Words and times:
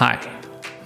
Hi, 0.00 0.16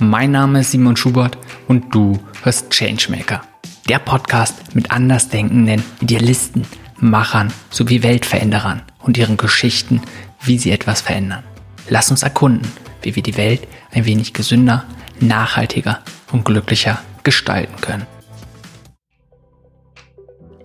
mein 0.00 0.32
Name 0.32 0.60
ist 0.60 0.72
Simon 0.72 0.96
Schubert 0.96 1.38
und 1.68 1.94
du 1.94 2.18
hörst 2.42 2.70
Changemaker. 2.70 3.40
Der 3.88 4.00
Podcast 4.00 4.74
mit 4.74 4.90
andersdenkenden 4.90 5.84
Idealisten, 6.00 6.66
Machern 6.98 7.52
sowie 7.70 8.02
Weltveränderern 8.02 8.82
und 8.98 9.16
ihren 9.16 9.36
Geschichten, 9.36 10.02
wie 10.42 10.58
sie 10.58 10.72
etwas 10.72 11.02
verändern. 11.02 11.44
Lass 11.88 12.10
uns 12.10 12.24
erkunden, 12.24 12.68
wie 13.02 13.14
wir 13.14 13.22
die 13.22 13.36
Welt 13.36 13.68
ein 13.92 14.06
wenig 14.06 14.32
gesünder, 14.32 14.84
nachhaltiger 15.20 16.02
und 16.32 16.44
glücklicher 16.44 16.98
gestalten 17.22 17.80
können. 17.80 18.08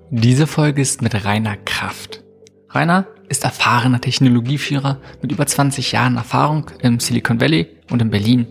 Diese 0.09 0.47
Folge 0.47 0.81
ist 0.81 1.03
mit 1.03 1.25
Rainer 1.25 1.57
Kraft. 1.57 2.23
Rainer 2.71 3.05
ist 3.31 3.45
erfahrener 3.45 4.01
Technologieführer 4.01 4.97
mit 5.21 5.31
über 5.31 5.47
20 5.47 5.93
Jahren 5.93 6.17
Erfahrung 6.17 6.69
im 6.81 6.99
Silicon 6.99 7.39
Valley 7.39 7.67
und 7.89 8.01
in 8.01 8.11
Berlin. 8.11 8.45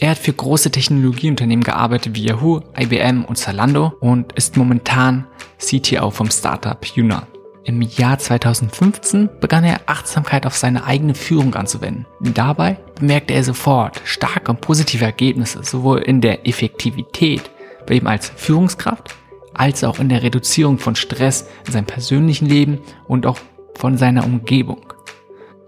Er 0.00 0.10
hat 0.10 0.18
für 0.18 0.32
große 0.32 0.70
Technologieunternehmen 0.70 1.64
gearbeitet 1.64 2.14
wie 2.14 2.24
Yahoo, 2.24 2.60
IBM 2.78 3.24
und 3.24 3.36
Zalando 3.36 3.92
und 4.00 4.32
ist 4.34 4.56
momentan 4.56 5.26
CTO 5.58 6.10
vom 6.10 6.30
Startup 6.30 6.82
Yuna. 6.94 7.26
Im 7.64 7.82
Jahr 7.82 8.18
2015 8.18 9.28
begann 9.40 9.64
er 9.64 9.80
Achtsamkeit 9.86 10.46
auf 10.46 10.56
seine 10.56 10.84
eigene 10.84 11.14
Führung 11.14 11.54
anzuwenden. 11.56 12.06
Dabei 12.20 12.78
bemerkte 12.94 13.34
er 13.34 13.42
sofort 13.42 14.00
starke 14.04 14.52
und 14.52 14.60
positive 14.60 15.04
Ergebnisse, 15.04 15.64
sowohl 15.64 15.98
in 15.98 16.20
der 16.20 16.46
Effektivität 16.46 17.50
bei 17.86 17.94
ihm 17.94 18.06
als 18.06 18.30
Führungskraft, 18.36 19.16
als 19.52 19.82
auch 19.82 19.98
in 19.98 20.08
der 20.08 20.22
Reduzierung 20.22 20.78
von 20.78 20.94
Stress 20.94 21.48
in 21.66 21.72
seinem 21.72 21.86
persönlichen 21.86 22.46
Leben 22.46 22.78
und 23.08 23.26
auch 23.26 23.38
von 23.78 23.96
seiner 23.96 24.24
Umgebung. 24.24 24.92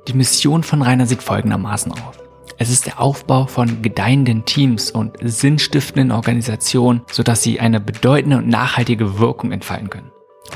Die 0.08 0.14
Mission 0.14 0.62
von 0.62 0.82
Rainer 0.82 1.06
sieht 1.06 1.22
folgendermaßen 1.22 1.92
aus. 1.92 2.18
Es 2.58 2.68
ist 2.68 2.86
der 2.86 3.00
Aufbau 3.00 3.46
von 3.46 3.80
gedeihenden 3.80 4.44
Teams 4.44 4.90
und 4.90 5.16
sinnstiftenden 5.22 6.10
Organisationen, 6.10 7.02
sodass 7.10 7.42
sie 7.42 7.60
eine 7.60 7.80
bedeutende 7.80 8.36
und 8.38 8.48
nachhaltige 8.48 9.18
Wirkung 9.18 9.52
entfalten 9.52 9.88
können. 9.88 10.10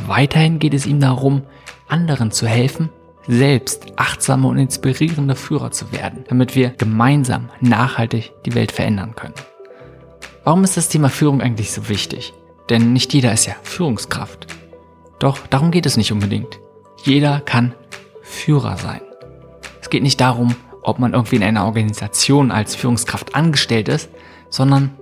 Weiterhin 0.07 0.59
geht 0.59 0.75
es 0.75 0.85
ihm 0.85 1.01
darum, 1.01 1.45
anderen 1.89 2.31
zu 2.31 2.47
helfen, 2.47 2.91
selbst 3.27 3.87
achtsame 3.97 4.49
und 4.49 4.59
inspirierende 4.59 5.37
Führer 5.37 5.71
zu 5.71 5.93
werden, 5.93 6.25
damit 6.29 6.55
wir 6.57 6.71
gemeinsam 6.71 7.49
nachhaltig 7.61 8.33
die 8.45 8.55
Welt 8.55 8.73
verändern 8.73 9.15
können. 9.15 9.35
Warum 10.43 10.63
ist 10.65 10.77
das 10.77 10.89
Thema 10.89 11.09
Führung 11.09 11.41
eigentlich 11.41 11.73
so 11.73 11.89
wichtig? 11.89 12.35
Denn 12.69 12.93
nicht 12.93 13.15
jeder 13.15 13.33
ist 13.33 13.47
ja 13.47 13.55
Führungskraft. 13.63 14.47
Doch 15.21 15.39
darum 15.47 15.71
geht 15.71 15.87
es 15.87 15.97
nicht 15.97 16.13
unbedingt. 16.13 16.61
Jeder 17.05 17.41
kann 17.41 17.75
Führer 18.23 18.79
sein. 18.79 19.03
Es 19.83 19.91
geht 19.91 20.03
nicht 20.03 20.23
darum, 20.23 20.57
ob 20.81 20.99
man 20.99 21.13
irgendwie 21.13 21.37
in 21.37 21.43
einer 21.43 21.67
Organisation 21.67 22.51
als 22.51 22.75
Führungskraft 22.75 23.35
angestellt 23.35 23.91
ist, 23.91 24.09
sondern 24.49 24.97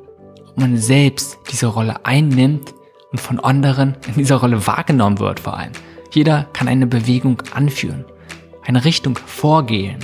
ob 0.49 0.59
man 0.59 0.77
selbst 0.79 1.39
diese 1.53 1.67
Rolle 1.67 2.05
einnimmt 2.05 2.75
und 3.13 3.21
von 3.21 3.39
anderen 3.39 3.97
in 4.09 4.15
dieser 4.15 4.37
Rolle 4.37 4.67
wahrgenommen 4.67 5.21
wird 5.21 5.39
vor 5.39 5.57
allem. 5.57 5.71
Jeder 6.11 6.49
kann 6.53 6.67
eine 6.67 6.89
Bewegung 6.89 7.41
anführen, 7.55 8.05
eine 8.67 8.85
Richtung 8.85 9.17
vorgehen, 9.17 10.01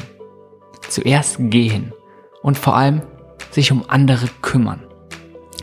zuerst 0.88 1.38
gehen 1.40 1.92
und 2.42 2.56
vor 2.56 2.76
allem 2.76 3.02
sich 3.50 3.72
um 3.72 3.82
andere 3.88 4.28
kümmern. 4.40 4.84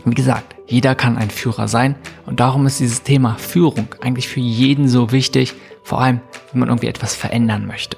Wie 0.04 0.14
gesagt, 0.14 0.54
jeder 0.66 0.94
kann 0.94 1.16
ein 1.16 1.30
Führer 1.30 1.66
sein 1.66 1.94
und 2.26 2.40
darum 2.40 2.66
ist 2.66 2.78
dieses 2.78 3.02
Thema 3.04 3.36
Führung 3.38 3.88
eigentlich 4.02 4.28
für 4.28 4.40
jeden 4.40 4.86
so 4.86 5.12
wichtig, 5.12 5.54
vor 5.86 6.00
allem 6.00 6.20
wenn 6.50 6.60
man 6.60 6.68
irgendwie 6.68 6.88
etwas 6.88 7.14
verändern 7.14 7.64
möchte. 7.64 7.96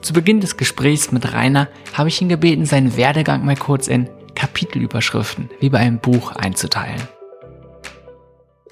Zu 0.00 0.12
Beginn 0.12 0.40
des 0.40 0.56
Gesprächs 0.56 1.10
mit 1.10 1.34
Rainer 1.34 1.68
habe 1.92 2.08
ich 2.08 2.22
ihn 2.22 2.28
gebeten, 2.28 2.64
seinen 2.64 2.96
Werdegang 2.96 3.44
mal 3.44 3.56
kurz 3.56 3.88
in 3.88 4.08
Kapitelüberschriften 4.36 5.50
wie 5.58 5.68
bei 5.70 5.78
einem 5.78 5.98
Buch 5.98 6.32
einzuteilen. 6.32 7.02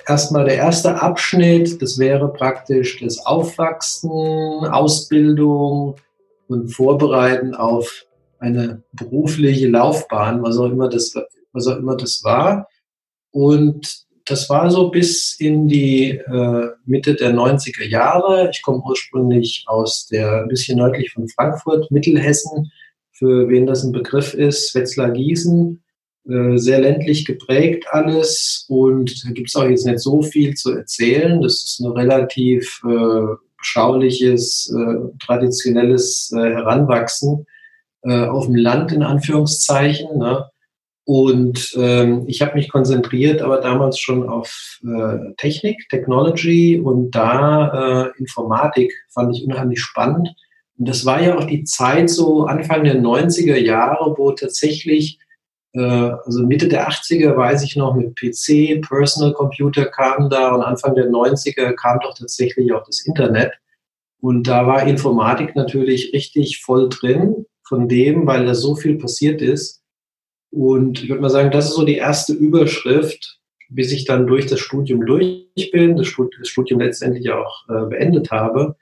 Erstmal 0.07 0.45
der 0.45 0.55
erste 0.55 1.03
Abschnitt, 1.03 1.83
das 1.83 1.99
wäre 1.99 2.33
praktisch 2.33 3.01
das 3.01 3.27
Aufwachsen, 3.27 4.11
Ausbildung 4.11 5.97
und 6.47 6.69
Vorbereiten 6.69 7.55
auf 7.55 8.07
eine 8.39 8.85
berufliche 8.93 9.69
Laufbahn, 9.69 10.43
was 10.45 10.57
auch 10.59 10.71
immer 10.71 10.89
das, 10.89 11.13
was 11.53 11.67
auch 11.67 11.77
immer 11.77 11.97
das 11.97 12.23
war. 12.23 12.69
Und 13.33 14.07
das 14.29 14.49
war 14.51 14.71
so 14.71 14.91
bis 14.91 15.35
in 15.39 15.69
die 15.69 16.11
äh, 16.11 16.69
Mitte 16.85 17.15
der 17.15 17.33
90er 17.33 17.87
Jahre. 17.87 18.51
Ich 18.53 18.63
komme 18.63 18.83
ursprünglich 18.85 19.65
aus 19.67 20.07
der, 20.07 20.43
ein 20.43 20.49
bisschen 20.49 20.79
nördlich 20.79 21.13
von 21.13 21.29
Frankfurt, 21.29 21.91
Mittelhessen, 21.91 22.71
für 23.13 23.49
wen 23.49 23.67
das 23.67 23.83
ein 23.85 23.93
Begriff 23.93 24.35
ist, 24.35 24.75
Wetzlar-Gießen. 24.75 25.83
Äh, 26.29 26.59
sehr 26.59 26.81
ländlich 26.81 27.25
geprägt 27.25 27.87
alles 27.91 28.67
und 28.69 29.25
da 29.25 29.31
gibt 29.31 29.49
es 29.49 29.57
auch 29.57 29.69
jetzt 29.69 29.87
nicht 29.87 30.01
so 30.01 30.23
viel 30.23 30.55
zu 30.55 30.73
erzählen. 30.73 31.41
Das 31.41 31.55
ist 31.55 31.81
ein 31.81 31.91
relativ 31.93 32.83
äh, 32.85 33.35
beschauliches, 33.59 34.73
äh, 34.77 35.19
traditionelles 35.25 36.31
äh, 36.37 36.39
Heranwachsen 36.39 37.47
äh, 38.03 38.27
auf 38.27 38.47
dem 38.47 38.57
Land 38.57 38.93
in 38.93 39.03
Anführungszeichen. 39.03 40.19
Ne? 40.19 40.45
Und 41.09 41.75
ähm, 41.79 42.25
ich 42.27 42.43
habe 42.43 42.53
mich 42.53 42.69
konzentriert, 42.69 43.41
aber 43.41 43.63
damals 43.63 43.99
schon 43.99 44.29
auf 44.29 44.79
äh, 44.83 45.33
Technik, 45.39 45.89
Technology 45.89 46.79
und 46.79 47.13
da 47.13 48.11
äh, 48.13 48.19
Informatik 48.19 48.93
fand 49.09 49.35
ich 49.35 49.43
unheimlich 49.43 49.81
spannend. 49.81 50.29
Und 50.77 50.87
das 50.87 51.07
war 51.07 51.23
ja 51.23 51.39
auch 51.39 51.45
die 51.45 51.65
Zeit 51.65 52.11
so 52.11 52.45
Anfang 52.45 52.85
der 52.85 53.01
90er 53.01 53.57
Jahre, 53.57 54.19
wo 54.19 54.33
tatsächlich, 54.33 55.19
äh, 55.73 55.81
also 55.81 56.45
Mitte 56.45 56.69
der 56.69 56.87
80er 56.91 57.35
weiß 57.35 57.63
ich 57.63 57.75
noch, 57.75 57.95
mit 57.95 58.15
PC, 58.15 58.87
Personal 58.87 59.33
Computer 59.33 59.87
kam 59.87 60.29
da 60.29 60.55
und 60.55 60.61
Anfang 60.61 60.95
der 60.95 61.09
90er 61.09 61.73
kam 61.73 62.01
doch 62.01 62.19
tatsächlich 62.19 62.71
auch 62.75 62.85
das 62.85 63.01
Internet. 63.07 63.53
Und 64.21 64.47
da 64.47 64.67
war 64.67 64.87
Informatik 64.87 65.57
natürlich 65.57 66.13
richtig 66.13 66.61
voll 66.61 66.91
drin 66.91 67.47
von 67.67 67.89
dem, 67.89 68.27
weil 68.27 68.45
da 68.45 68.55
so 68.55 68.77
viel 68.77 68.99
passiert 68.99 69.41
ist. 69.41 69.78
Und 70.51 71.03
ich 71.03 71.09
würde 71.09 71.23
mal 71.23 71.31
sagen, 71.31 71.51
das 71.51 71.67
ist 71.67 71.75
so 71.75 71.85
die 71.85 71.97
erste 71.97 72.33
Überschrift, 72.33 73.39
bis 73.69 73.93
ich 73.93 74.05
dann 74.05 74.27
durch 74.27 74.47
das 74.47 74.61
Studium 74.61 75.05
durch 75.05 75.49
bin, 75.73 75.97
das 75.97 76.07
Studium 76.07 76.81
letztendlich 76.81 77.31
auch 77.31 77.69
äh, 77.69 77.87
beendet 77.87 78.31
habe. 78.31 78.77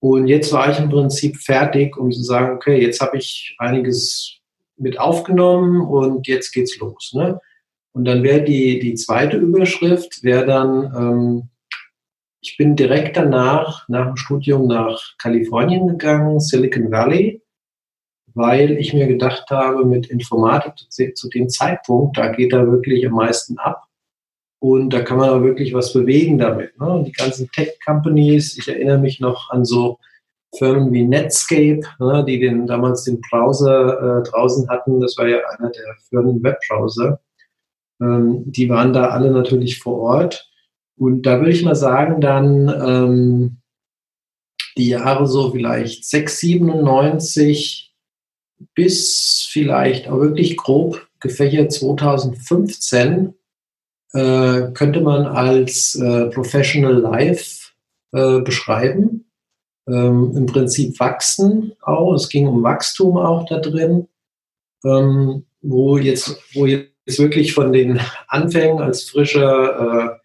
Und 0.00 0.28
jetzt 0.28 0.52
war 0.52 0.70
ich 0.70 0.78
im 0.78 0.90
Prinzip 0.90 1.36
fertig, 1.36 1.96
um 1.96 2.10
zu 2.10 2.22
sagen, 2.22 2.56
okay, 2.56 2.80
jetzt 2.80 3.00
habe 3.00 3.18
ich 3.18 3.54
einiges 3.58 4.38
mit 4.76 5.00
aufgenommen 5.00 5.80
und 5.82 6.26
jetzt 6.28 6.52
geht's 6.52 6.78
los. 6.78 7.12
Ne? 7.14 7.40
Und 7.92 8.04
dann 8.04 8.22
wäre 8.22 8.42
die, 8.42 8.78
die 8.78 8.94
zweite 8.94 9.36
Überschrift, 9.36 10.22
wäre 10.22 10.46
dann, 10.46 10.94
ähm, 10.96 11.48
ich 12.40 12.56
bin 12.56 12.76
direkt 12.76 13.16
danach, 13.16 13.88
nach 13.88 14.06
dem 14.06 14.16
Studium 14.16 14.68
nach 14.68 15.16
Kalifornien 15.18 15.88
gegangen, 15.88 16.38
Silicon 16.38 16.92
Valley, 16.92 17.42
weil 18.34 18.72
ich 18.78 18.94
mir 18.94 19.06
gedacht 19.06 19.50
habe, 19.50 19.84
mit 19.84 20.06
Informatik 20.08 20.74
zu 20.90 21.28
dem 21.28 21.48
Zeitpunkt, 21.48 22.16
da 22.16 22.28
geht 22.32 22.52
da 22.52 22.66
wirklich 22.66 23.06
am 23.06 23.14
meisten 23.14 23.58
ab. 23.58 23.84
Und 24.60 24.90
da 24.90 25.02
kann 25.02 25.18
man 25.18 25.30
auch 25.30 25.42
wirklich 25.42 25.72
was 25.72 25.92
bewegen 25.92 26.38
damit. 26.38 26.78
Ne? 26.80 27.04
Die 27.06 27.12
ganzen 27.12 27.48
Tech-Companies, 27.52 28.58
ich 28.58 28.68
erinnere 28.68 28.98
mich 28.98 29.20
noch 29.20 29.50
an 29.50 29.64
so 29.64 29.98
Firmen 30.56 30.92
wie 30.92 31.06
Netscape, 31.06 31.82
ne, 31.98 32.24
die 32.26 32.40
den, 32.40 32.66
damals 32.66 33.04
den 33.04 33.20
Browser 33.20 34.20
äh, 34.20 34.28
draußen 34.28 34.68
hatten. 34.68 35.00
Das 35.00 35.16
war 35.18 35.28
ja 35.28 35.38
einer 35.58 35.70
der 35.70 35.96
Firmen 36.08 36.42
Webbrowser. 36.42 37.20
Ähm, 38.00 38.44
die 38.46 38.68
waren 38.68 38.92
da 38.92 39.08
alle 39.08 39.30
natürlich 39.30 39.78
vor 39.78 39.98
Ort. 40.00 40.50
Und 40.96 41.22
da 41.22 41.38
würde 41.38 41.50
ich 41.50 41.64
mal 41.64 41.76
sagen, 41.76 42.20
dann 42.20 42.68
ähm, 42.68 43.58
die 44.76 44.88
Jahre 44.88 45.26
so 45.26 45.50
vielleicht 45.50 46.04
6, 46.04 46.38
97, 46.38 47.87
bis 48.74 49.48
vielleicht 49.50 50.08
auch 50.08 50.20
wirklich 50.20 50.56
grob 50.56 51.06
gefächert 51.20 51.72
2015 51.72 53.34
äh, 54.12 54.62
könnte 54.72 55.00
man 55.00 55.26
als 55.26 55.94
äh, 55.94 56.26
Professional 56.26 56.94
Life 56.94 57.72
äh, 58.12 58.40
beschreiben. 58.40 59.26
Ähm, 59.86 60.32
Im 60.36 60.46
Prinzip 60.46 60.98
wachsen 61.00 61.72
auch. 61.82 62.14
Es 62.14 62.28
ging 62.28 62.46
um 62.46 62.62
Wachstum 62.62 63.16
auch 63.16 63.46
da 63.46 63.58
drin, 63.58 64.08
ähm, 64.84 65.44
wo 65.60 65.98
jetzt, 65.98 66.38
wo 66.54 66.66
jetzt 66.66 67.18
wirklich 67.18 67.52
von 67.54 67.72
den 67.72 68.00
Anfängen 68.28 68.80
als 68.80 69.04
frischer 69.04 70.20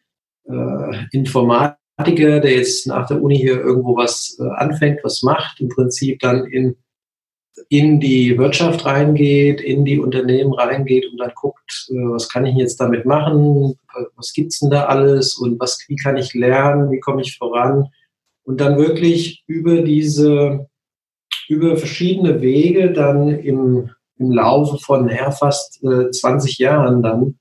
äh, 0.48 0.54
äh, 0.54 1.06
Informatiker, 1.12 2.40
der 2.40 2.58
jetzt 2.58 2.88
nach 2.88 3.08
der 3.08 3.22
Uni 3.22 3.38
hier 3.38 3.62
irgendwo 3.62 3.96
was 3.96 4.38
äh, 4.40 4.50
anfängt, 4.56 5.00
was 5.04 5.24
macht, 5.24 5.60
im 5.60 5.70
Prinzip 5.70 6.20
dann 6.20 6.46
in 6.46 6.76
in 7.70 8.00
die 8.00 8.38
Wirtschaft 8.38 8.86
reingeht, 8.86 9.62
in 9.62 9.86
die 9.86 10.00
Unternehmen 10.00 10.54
reingeht 10.54 11.06
und 11.12 11.18
dann 11.18 11.32
guckt, 11.36 11.90
äh, 11.90 11.94
was 11.94 12.30
kann 12.30 12.46
ich 12.46 12.56
jetzt 12.56 12.80
damit 12.80 13.06
machen, 13.06 13.78
was 14.16 14.34
gibt's 14.34 14.60
denn 14.60 14.72
da 14.72 14.86
alles? 14.86 15.36
Und 15.36 15.60
was, 15.60 15.80
wie 15.88 15.96
kann 15.96 16.18
ich 16.18 16.34
lernen, 16.34 16.92
wie 16.92 17.00
komme 17.00 17.22
ich 17.22 17.38
voran? 17.38 17.88
Und 18.44 18.60
dann 18.60 18.78
wirklich 18.78 19.44
über 19.48 19.82
diese, 19.82 20.68
über 21.48 21.78
verschiedene 21.78 22.42
Wege 22.42 22.92
dann 22.92 23.30
im 23.30 23.90
im 24.24 24.32
Laufe 24.32 24.78
von 24.78 25.10
ja, 25.10 25.32
fast 25.32 25.84
äh, 25.84 26.10
20 26.10 26.58
Jahren 26.58 27.02
dann 27.02 27.40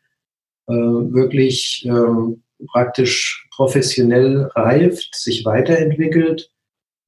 äh, 0.68 0.72
wirklich 0.72 1.84
ähm, 1.86 2.42
praktisch 2.66 3.48
professionell 3.54 4.50
reift, 4.54 5.14
sich 5.14 5.44
weiterentwickelt, 5.44 6.50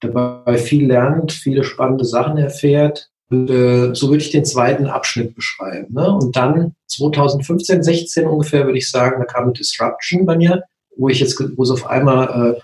dabei 0.00 0.58
viel 0.58 0.86
lernt, 0.86 1.32
viele 1.32 1.64
spannende 1.64 2.04
Sachen 2.04 2.36
erfährt. 2.38 3.10
Und, 3.30 3.50
äh, 3.50 3.94
so 3.94 4.08
würde 4.08 4.22
ich 4.22 4.30
den 4.30 4.44
zweiten 4.44 4.86
Abschnitt 4.86 5.34
beschreiben. 5.34 5.94
Ne? 5.94 6.12
Und 6.12 6.36
dann 6.36 6.74
2015, 6.88 7.82
16 7.82 8.26
ungefähr, 8.26 8.66
würde 8.66 8.78
ich 8.78 8.90
sagen, 8.90 9.16
da 9.20 9.24
kam 9.24 9.44
eine 9.44 9.52
Disruption 9.52 10.26
bei 10.26 10.36
mir, 10.36 10.62
wo 10.96 11.08
ich 11.08 11.20
jetzt, 11.20 11.40
wo 11.56 11.62
es 11.62 11.70
auf 11.70 11.86
einmal, 11.86 12.56
äh, 12.56 12.60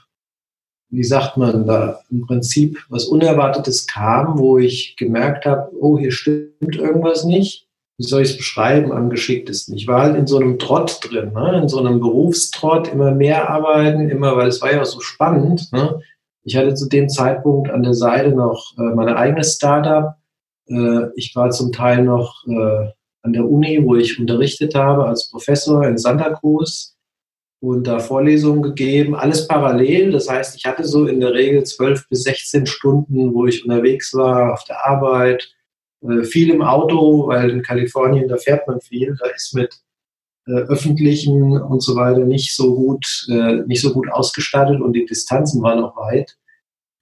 wie 0.90 1.04
sagt 1.04 1.36
man, 1.36 1.66
da 1.66 2.00
im 2.10 2.26
Prinzip 2.26 2.78
was 2.88 3.06
Unerwartetes 3.06 3.86
kam, 3.86 4.38
wo 4.38 4.58
ich 4.58 4.96
gemerkt 4.96 5.46
habe, 5.46 5.70
oh, 5.78 5.98
hier 5.98 6.12
stimmt 6.12 6.76
irgendwas 6.76 7.24
nicht 7.24 7.68
wie 8.00 8.06
soll 8.06 8.22
ich 8.22 8.30
es 8.30 8.36
beschreiben, 8.38 8.92
am 8.92 9.10
geschicktesten. 9.10 9.76
Ich 9.76 9.86
war 9.86 10.00
halt 10.00 10.16
in 10.16 10.26
so 10.26 10.38
einem 10.38 10.58
Trott 10.58 11.00
drin, 11.02 11.34
ne? 11.34 11.60
in 11.60 11.68
so 11.68 11.80
einem 11.80 12.00
Berufstrott, 12.00 12.88
immer 12.88 13.10
mehr 13.10 13.50
arbeiten, 13.50 14.08
immer, 14.08 14.38
weil 14.38 14.48
es 14.48 14.62
war 14.62 14.72
ja 14.72 14.82
so 14.86 15.00
spannend. 15.00 15.70
Ne? 15.70 16.00
Ich 16.42 16.56
hatte 16.56 16.74
zu 16.74 16.88
dem 16.88 17.08
Zeitpunkt 17.08 17.70
an 17.70 17.82
der 17.82 17.94
Seite 17.94 18.30
noch 18.30 18.72
äh, 18.78 18.94
meine 18.94 19.16
eigene 19.16 19.44
Startup. 19.44 20.14
Äh, 20.66 21.08
ich 21.16 21.34
war 21.36 21.50
zum 21.50 21.72
Teil 21.72 22.02
noch 22.02 22.44
äh, 22.46 22.90
an 23.22 23.32
der 23.32 23.44
Uni, 23.44 23.80
wo 23.84 23.96
ich 23.96 24.18
unterrichtet 24.18 24.74
habe 24.74 25.06
als 25.06 25.30
Professor 25.30 25.86
in 25.86 25.98
Santa 25.98 26.30
Cruz 26.30 26.96
und 27.60 27.86
da 27.86 27.98
Vorlesungen 27.98 28.62
gegeben, 28.62 29.14
alles 29.14 29.46
parallel. 29.46 30.12
Das 30.12 30.28
heißt, 30.28 30.56
ich 30.56 30.64
hatte 30.64 30.84
so 30.84 31.06
in 31.06 31.20
der 31.20 31.34
Regel 31.34 31.64
zwölf 31.64 32.08
bis 32.08 32.22
16 32.22 32.66
Stunden, 32.66 33.34
wo 33.34 33.46
ich 33.46 33.64
unterwegs 33.64 34.14
war 34.14 34.54
auf 34.54 34.64
der 34.64 34.86
Arbeit, 34.86 35.54
äh, 36.02 36.24
viel 36.24 36.50
im 36.50 36.62
Auto, 36.62 37.28
weil 37.28 37.50
in 37.50 37.62
Kalifornien, 37.62 38.28
da 38.28 38.38
fährt 38.38 38.66
man 38.66 38.80
viel, 38.80 39.14
da 39.20 39.28
ist 39.28 39.54
mit 39.54 39.78
äh, 40.50 40.62
öffentlichen 40.68 41.60
und 41.60 41.82
so 41.82 41.94
weiter 41.94 42.24
nicht 42.24 42.54
so 42.54 42.74
gut, 42.74 43.26
äh, 43.28 43.62
nicht 43.66 43.80
so 43.80 43.92
gut 43.92 44.10
ausgestattet 44.10 44.80
und 44.80 44.92
die 44.92 45.06
Distanzen 45.06 45.62
waren 45.62 45.84
auch 45.84 45.96
weit. 45.96 46.36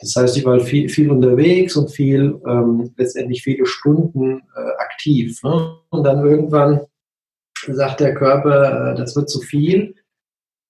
Das 0.01 0.15
heißt, 0.15 0.37
ich 0.37 0.45
war 0.45 0.61
viel, 0.61 0.89
viel 0.89 1.11
unterwegs 1.11 1.77
und 1.77 1.91
viel, 1.91 2.41
ähm, 2.47 2.93
letztendlich 2.97 3.43
viele 3.43 3.67
Stunden 3.67 4.43
äh, 4.57 4.71
aktiv. 4.79 5.43
Ne? 5.43 5.79
Und 5.91 6.05
dann 6.05 6.25
irgendwann 6.25 6.83
sagt 7.67 8.01
der 8.01 8.15
Körper, 8.15 8.93
äh, 8.93 8.95
das 8.97 9.17
wird 9.17 9.29
zu 9.29 9.41
viel. 9.41 9.97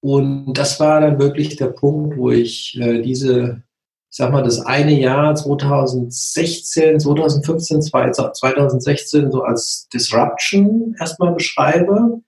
Und 0.00 0.54
das 0.54 0.80
war 0.80 1.00
dann 1.00 1.19
wirklich 1.19 1.56
der 1.56 1.66
Punkt, 1.66 2.16
wo 2.16 2.30
ich 2.30 2.78
äh, 2.80 3.02
diese 3.02 3.62
ich 4.10 4.16
sag 4.16 4.32
mal, 4.32 4.42
das 4.42 4.60
eine 4.60 4.98
Jahr 4.98 5.34
2016, 5.34 6.98
2015, 6.98 7.82
2016 7.82 9.30
so 9.30 9.42
als 9.42 9.86
Disruption 9.92 10.96
erstmal 10.98 11.34
beschreibe 11.34 12.22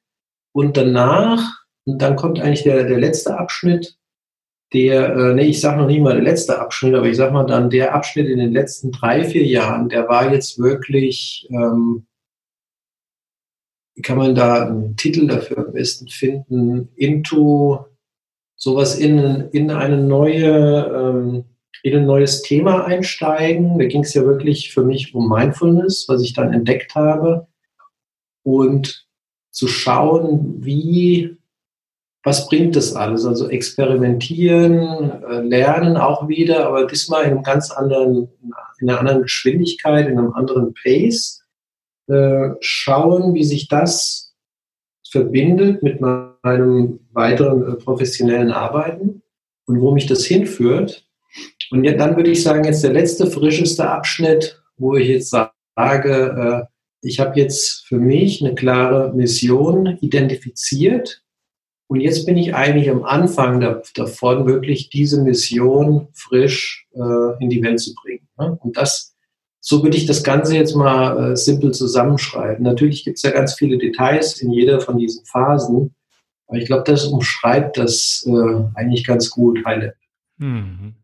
und 0.53 0.77
danach, 0.77 1.65
und 1.85 2.01
dann 2.01 2.17
kommt 2.17 2.41
eigentlich 2.41 2.63
der, 2.63 2.85
der 2.85 2.99
letzte 2.99 3.39
Abschnitt, 3.39 3.97
der, 4.73 5.17
äh, 5.17 5.35
nee, 5.35 5.47
ich 5.47 5.61
sag 5.61 5.77
noch 5.77 5.87
nicht 5.87 6.01
mal 6.01 6.15
der 6.15 6.23
letzte 6.23 6.59
Abschnitt, 6.61 6.95
aber 6.95 7.07
ich 7.07 7.17
sag 7.17 7.33
mal 7.33 7.45
dann 7.45 7.71
der 7.71 7.95
Abschnitt 7.95 8.29
in 8.29 8.39
den 8.39 8.53
letzten 8.53 8.93
drei, 8.93 9.25
vier 9.25 9.45
Jahren, 9.45 9.89
der 9.89 10.09
war 10.09 10.33
jetzt 10.33 10.59
wirklich, 10.59 11.49
ähm, 11.51 12.07
wie 13.97 14.03
kann 14.03 14.19
man 14.19 14.35
da 14.35 14.67
einen 14.67 14.97
Titel 14.97 15.27
dafür 15.27 15.59
am 15.59 15.73
besten 15.73 16.09
finden, 16.09 16.89
into 16.97 17.85
sowas 18.57 18.99
in, 18.99 19.49
in 19.53 19.71
eine 19.71 19.97
neue, 19.97 20.45
ähm, 20.47 21.45
in 21.83 21.97
ein 21.97 22.07
neues 22.07 22.43
Thema 22.43 22.85
einsteigen. 22.85 23.79
Da 23.79 23.87
ging 23.87 24.03
es 24.03 24.15
ja 24.15 24.23
wirklich 24.25 24.73
für 24.73 24.85
mich 24.85 25.15
um 25.15 25.29
Mindfulness, 25.29 26.07
was 26.09 26.23
ich 26.23 26.35
dann 26.35 26.53
entdeckt 26.53 26.95
habe. 26.95 27.49
Und 28.43 29.09
zu 29.51 29.67
schauen, 29.67 30.65
wie, 30.65 31.37
was 32.23 32.49
bringt 32.49 32.77
das 32.77 32.95
alles? 32.95 33.25
Also 33.25 33.49
experimentieren, 33.49 35.23
äh, 35.23 35.41
lernen 35.41 35.97
auch 35.97 36.29
wieder, 36.29 36.67
aber 36.67 36.87
diesmal 36.87 37.25
in 37.25 37.33
einem 37.33 37.43
ganz 37.43 37.71
anderen, 37.71 38.29
in 38.81 38.89
einer 38.89 39.01
anderen 39.01 39.23
Geschwindigkeit, 39.23 40.07
in 40.07 40.19
einem 40.19 40.33
anderen 40.33 40.75
Pace. 40.75 41.43
Äh, 42.09 42.55
schauen, 42.61 43.35
wie 43.35 43.45
sich 43.45 43.69
das 43.69 44.35
verbindet 45.09 45.83
mit 45.83 46.01
meinem 46.01 47.01
weiteren 47.13 47.63
äh, 47.63 47.77
professionellen 47.77 48.51
Arbeiten 48.51 49.23
und 49.67 49.81
wo 49.81 49.93
mich 49.93 50.07
das 50.07 50.25
hinführt. 50.25 51.07
Und 51.71 51.85
dann 51.85 52.17
würde 52.17 52.31
ich 52.31 52.43
sagen, 52.43 52.65
jetzt 52.65 52.83
der 52.83 52.93
letzte, 52.93 53.31
frischeste 53.31 53.89
Abschnitt, 53.89 54.61
wo 54.77 54.97
ich 54.97 55.09
jetzt 55.09 55.31
sage, 55.31 56.69
ich 57.03 57.21
habe 57.21 57.39
jetzt 57.39 57.87
für 57.87 57.99
mich 57.99 58.43
eine 58.43 58.55
klare 58.55 59.13
Mission 59.15 59.99
identifiziert. 60.01 61.23
Und 61.87 62.01
jetzt 62.01 62.25
bin 62.25 62.37
ich 62.37 62.55
eigentlich 62.55 62.89
am 62.89 63.03
Anfang 63.03 63.61
davon, 63.95 64.47
wirklich 64.47 64.91
diese 64.91 65.23
Mission 65.23 66.09
frisch 66.13 66.87
äh, 66.95 67.43
in 67.43 67.51
die 67.51 67.63
Welt 67.63 67.81
zu 67.81 67.95
bringen. 67.95 68.29
Ne? 68.39 68.57
Und 68.63 68.77
das, 68.77 69.17
so 69.59 69.83
würde 69.83 69.97
ich 69.97 70.07
das 70.07 70.23
Ganze 70.23 70.55
jetzt 70.55 70.77
mal 70.77 71.33
äh, 71.33 71.37
simpel 71.37 71.73
zusammenschreiben. 71.73 72.63
Natürlich 72.63 73.05
gibt 73.05 73.17
es 73.17 73.23
ja 73.23 73.31
ganz 73.31 73.55
viele 73.55 73.79
Details 73.79 74.41
in 74.41 74.53
jeder 74.53 74.81
von 74.81 74.99
diesen 74.99 75.25
Phasen. 75.25 75.95
Aber 76.47 76.59
ich 76.59 76.67
glaube, 76.67 76.85
das 76.85 77.07
umschreibt 77.07 77.77
das 77.77 78.27
eigentlich 78.75 79.07
ganz 79.07 79.31
gut, 79.31 79.65
Heile. 79.65 79.95
Mhm 80.39 80.97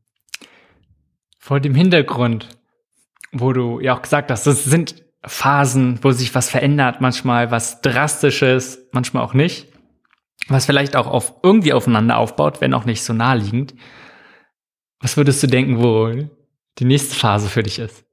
vor 1.47 1.61
dem 1.61 1.77
Hintergrund, 1.77 2.49
wo 3.31 3.53
du 3.53 3.79
ja 3.79 3.97
auch 3.97 4.03
gesagt 4.03 4.33
hast, 4.33 4.49
das 4.49 4.65
sind 4.65 5.06
Phasen, 5.27 5.99
wo 6.03 6.13
sich 6.13 6.35
was 6.35 6.49
verändert, 6.49 7.01
manchmal 7.01 7.51
was 7.51 7.81
Drastisches, 7.81 8.89
manchmal 8.93 9.25
auch 9.25 9.35
nicht, 9.35 9.69
was 10.49 10.67
vielleicht 10.67 10.97
auch 10.97 11.07
auf 11.07 11.35
irgendwie 11.43 11.73
aufeinander 11.73 12.19
aufbaut, 12.19 12.61
wenn 12.61 12.75
auch 12.75 12.85
nicht 12.85 13.03
so 13.03 13.13
naheliegend. 13.13 13.75
Was 15.01 15.17
würdest 15.17 15.43
du 15.43 15.47
denken, 15.47 15.83
wo 15.83 16.13
die 16.79 16.85
nächste 16.85 17.15
Phase 17.15 17.49
für 17.49 17.63
dich 17.63 17.79
ist? 17.79 18.05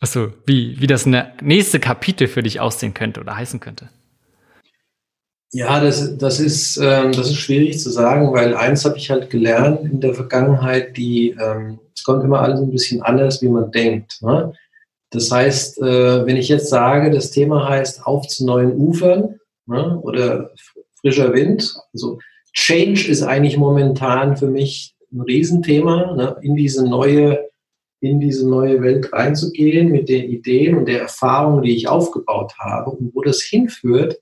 Achso, 0.00 0.32
wie, 0.46 0.80
wie 0.80 0.86
das 0.86 1.06
nächste 1.06 1.80
Kapitel 1.80 2.28
für 2.28 2.42
dich 2.42 2.60
aussehen 2.60 2.94
könnte 2.94 3.20
oder 3.20 3.36
heißen 3.36 3.60
könnte? 3.60 3.88
Ja, 5.50 5.80
das, 5.80 6.18
das, 6.18 6.40
ist, 6.40 6.76
ähm, 6.76 7.12
das 7.12 7.28
ist 7.30 7.38
schwierig 7.38 7.78
zu 7.80 7.90
sagen, 7.90 8.32
weil 8.32 8.54
eins 8.54 8.84
habe 8.84 8.98
ich 8.98 9.10
halt 9.10 9.30
gelernt 9.30 9.80
in 9.80 10.00
der 10.00 10.14
Vergangenheit, 10.14 10.96
die, 10.96 11.30
ähm, 11.30 11.80
es 11.94 12.04
kommt 12.04 12.22
immer 12.22 12.40
alles 12.40 12.60
ein 12.60 12.70
bisschen 12.70 13.02
anders, 13.02 13.40
wie 13.40 13.48
man 13.48 13.72
denkt. 13.72 14.20
Ne? 14.20 14.52
Das 15.10 15.30
heißt, 15.30 15.78
äh, 15.78 16.26
wenn 16.26 16.36
ich 16.36 16.48
jetzt 16.48 16.68
sage, 16.68 17.10
das 17.10 17.30
Thema 17.30 17.68
heißt 17.68 18.06
auf 18.06 18.26
zu 18.28 18.44
neuen 18.44 18.72
Ufern 18.72 19.38
ne? 19.66 19.98
oder 20.02 20.50
frischer 21.00 21.32
Wind, 21.32 21.74
also 21.92 22.18
Change 22.52 23.08
ist 23.08 23.22
eigentlich 23.22 23.56
momentan 23.56 24.36
für 24.36 24.48
mich 24.48 24.94
ein 25.12 25.20
Riesenthema, 25.22 26.14
ne? 26.14 26.36
in 26.42 26.56
diese 26.56 26.86
neue 26.88 27.48
in 28.00 28.20
diese 28.20 28.48
neue 28.48 28.80
Welt 28.80 29.12
reinzugehen 29.12 29.90
mit 29.90 30.08
den 30.08 30.30
Ideen 30.30 30.76
und 30.76 30.86
der 30.86 31.00
Erfahrung, 31.00 31.62
die 31.62 31.74
ich 31.74 31.88
aufgebaut 31.88 32.54
habe 32.58 32.90
und 32.90 33.12
wo 33.14 33.22
das 33.22 33.42
hinführt, 33.42 34.20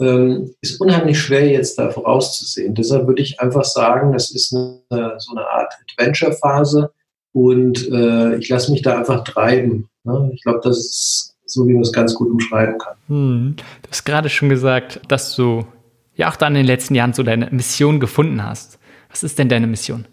ähm, 0.00 0.54
ist 0.60 0.80
unheimlich 0.80 1.18
schwer 1.18 1.48
jetzt 1.48 1.78
da 1.78 1.90
vorauszusehen. 1.90 2.74
Deshalb 2.74 3.06
würde 3.06 3.22
ich 3.22 3.40
einfach 3.40 3.64
sagen, 3.64 4.12
das 4.12 4.32
ist 4.32 4.52
eine, 4.52 5.14
so 5.18 5.36
eine 5.36 5.48
Art 5.48 5.72
Adventure-Phase 5.98 6.90
und 7.36 7.90
äh, 7.92 8.38
ich 8.38 8.48
lasse 8.48 8.72
mich 8.72 8.80
da 8.80 8.96
einfach 8.96 9.22
treiben. 9.22 9.90
Ne? 10.04 10.30
Ich 10.32 10.42
glaube, 10.42 10.60
das 10.64 10.78
ist 10.78 11.36
so, 11.44 11.68
wie 11.68 11.74
man 11.74 11.82
es 11.82 11.92
ganz 11.92 12.14
gut 12.14 12.30
umschreiben 12.30 12.78
kann. 12.78 12.94
Hm. 13.08 13.56
Du 13.56 13.90
hast 13.90 14.04
gerade 14.04 14.30
schon 14.30 14.48
gesagt, 14.48 15.02
dass 15.08 15.36
du 15.36 15.66
ja 16.14 16.30
auch 16.30 16.36
dann 16.36 16.54
in 16.54 16.62
den 16.62 16.66
letzten 16.66 16.94
Jahren 16.94 17.12
so 17.12 17.22
deine 17.22 17.50
Mission 17.50 18.00
gefunden 18.00 18.42
hast. 18.42 18.78
Was 19.10 19.22
ist 19.22 19.38
denn 19.38 19.50
deine 19.50 19.66
Mission? 19.66 20.06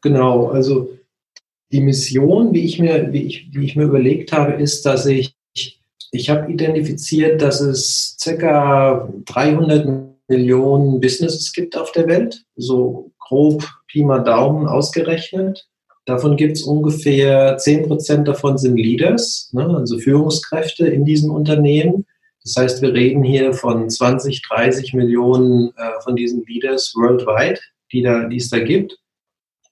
Genau, 0.00 0.50
also 0.50 0.88
die 1.72 1.80
Mission, 1.80 2.52
wie 2.52 2.64
ich 2.64 2.78
mir, 2.78 3.12
wie 3.12 3.24
ich, 3.24 3.48
wie 3.50 3.64
ich 3.64 3.74
mir 3.74 3.86
überlegt 3.86 4.30
habe, 4.30 4.52
ist, 4.52 4.86
dass 4.86 5.04
ich 5.04 5.34
ich 6.12 6.30
habe 6.30 6.50
identifiziert, 6.50 7.42
dass 7.42 7.60
es 7.60 8.16
circa 8.20 9.12
300 9.26 9.86
Millionen 10.28 11.00
Businesses 11.00 11.52
gibt 11.52 11.76
auf 11.76 11.90
der 11.90 12.06
Welt, 12.06 12.44
so 12.54 13.10
grob 13.18 13.68
Pi 13.88 14.04
mal 14.04 14.20
Daumen 14.20 14.68
ausgerechnet. 14.68 15.68
Davon 16.08 16.38
gibt 16.38 16.56
es 16.56 16.62
ungefähr 16.62 17.58
10 17.58 17.86
Prozent 17.86 18.26
davon 18.26 18.56
sind 18.56 18.78
Leaders, 18.78 19.50
ne, 19.52 19.76
also 19.76 19.98
Führungskräfte 19.98 20.86
in 20.86 21.04
diesen 21.04 21.30
Unternehmen. 21.30 22.06
Das 22.42 22.56
heißt, 22.56 22.80
wir 22.80 22.94
reden 22.94 23.22
hier 23.22 23.52
von 23.52 23.90
20, 23.90 24.40
30 24.48 24.94
Millionen 24.94 25.68
äh, 25.76 26.00
von 26.02 26.16
diesen 26.16 26.46
Leaders 26.46 26.94
worldwide, 26.96 27.60
die, 27.92 28.00
da, 28.00 28.24
die 28.24 28.38
es 28.38 28.48
da 28.48 28.58
gibt. 28.58 28.96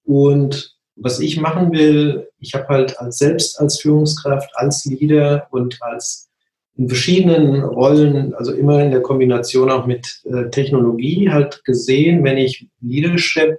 Und 0.05 0.76
was 0.95 1.21
ich 1.21 1.40
machen 1.40 1.73
will, 1.73 2.28
ich 2.38 2.52
habe 2.52 2.69
halt 2.69 3.00
als 3.00 3.16
selbst 3.16 3.59
als 3.59 3.81
Führungskraft, 3.81 4.50
als 4.57 4.85
Leader 4.85 5.47
und 5.52 5.78
als 5.81 6.28
in 6.76 6.87
verschiedenen 6.87 7.62
Rollen, 7.62 8.35
also 8.35 8.52
immer 8.52 8.85
in 8.85 8.90
der 8.90 9.00
Kombination 9.00 9.71
auch 9.71 9.87
mit 9.87 10.21
äh, 10.25 10.50
Technologie 10.50 11.31
halt 11.31 11.64
gesehen, 11.64 12.23
wenn 12.25 12.37
ich 12.37 12.69
Leadership 12.83 13.59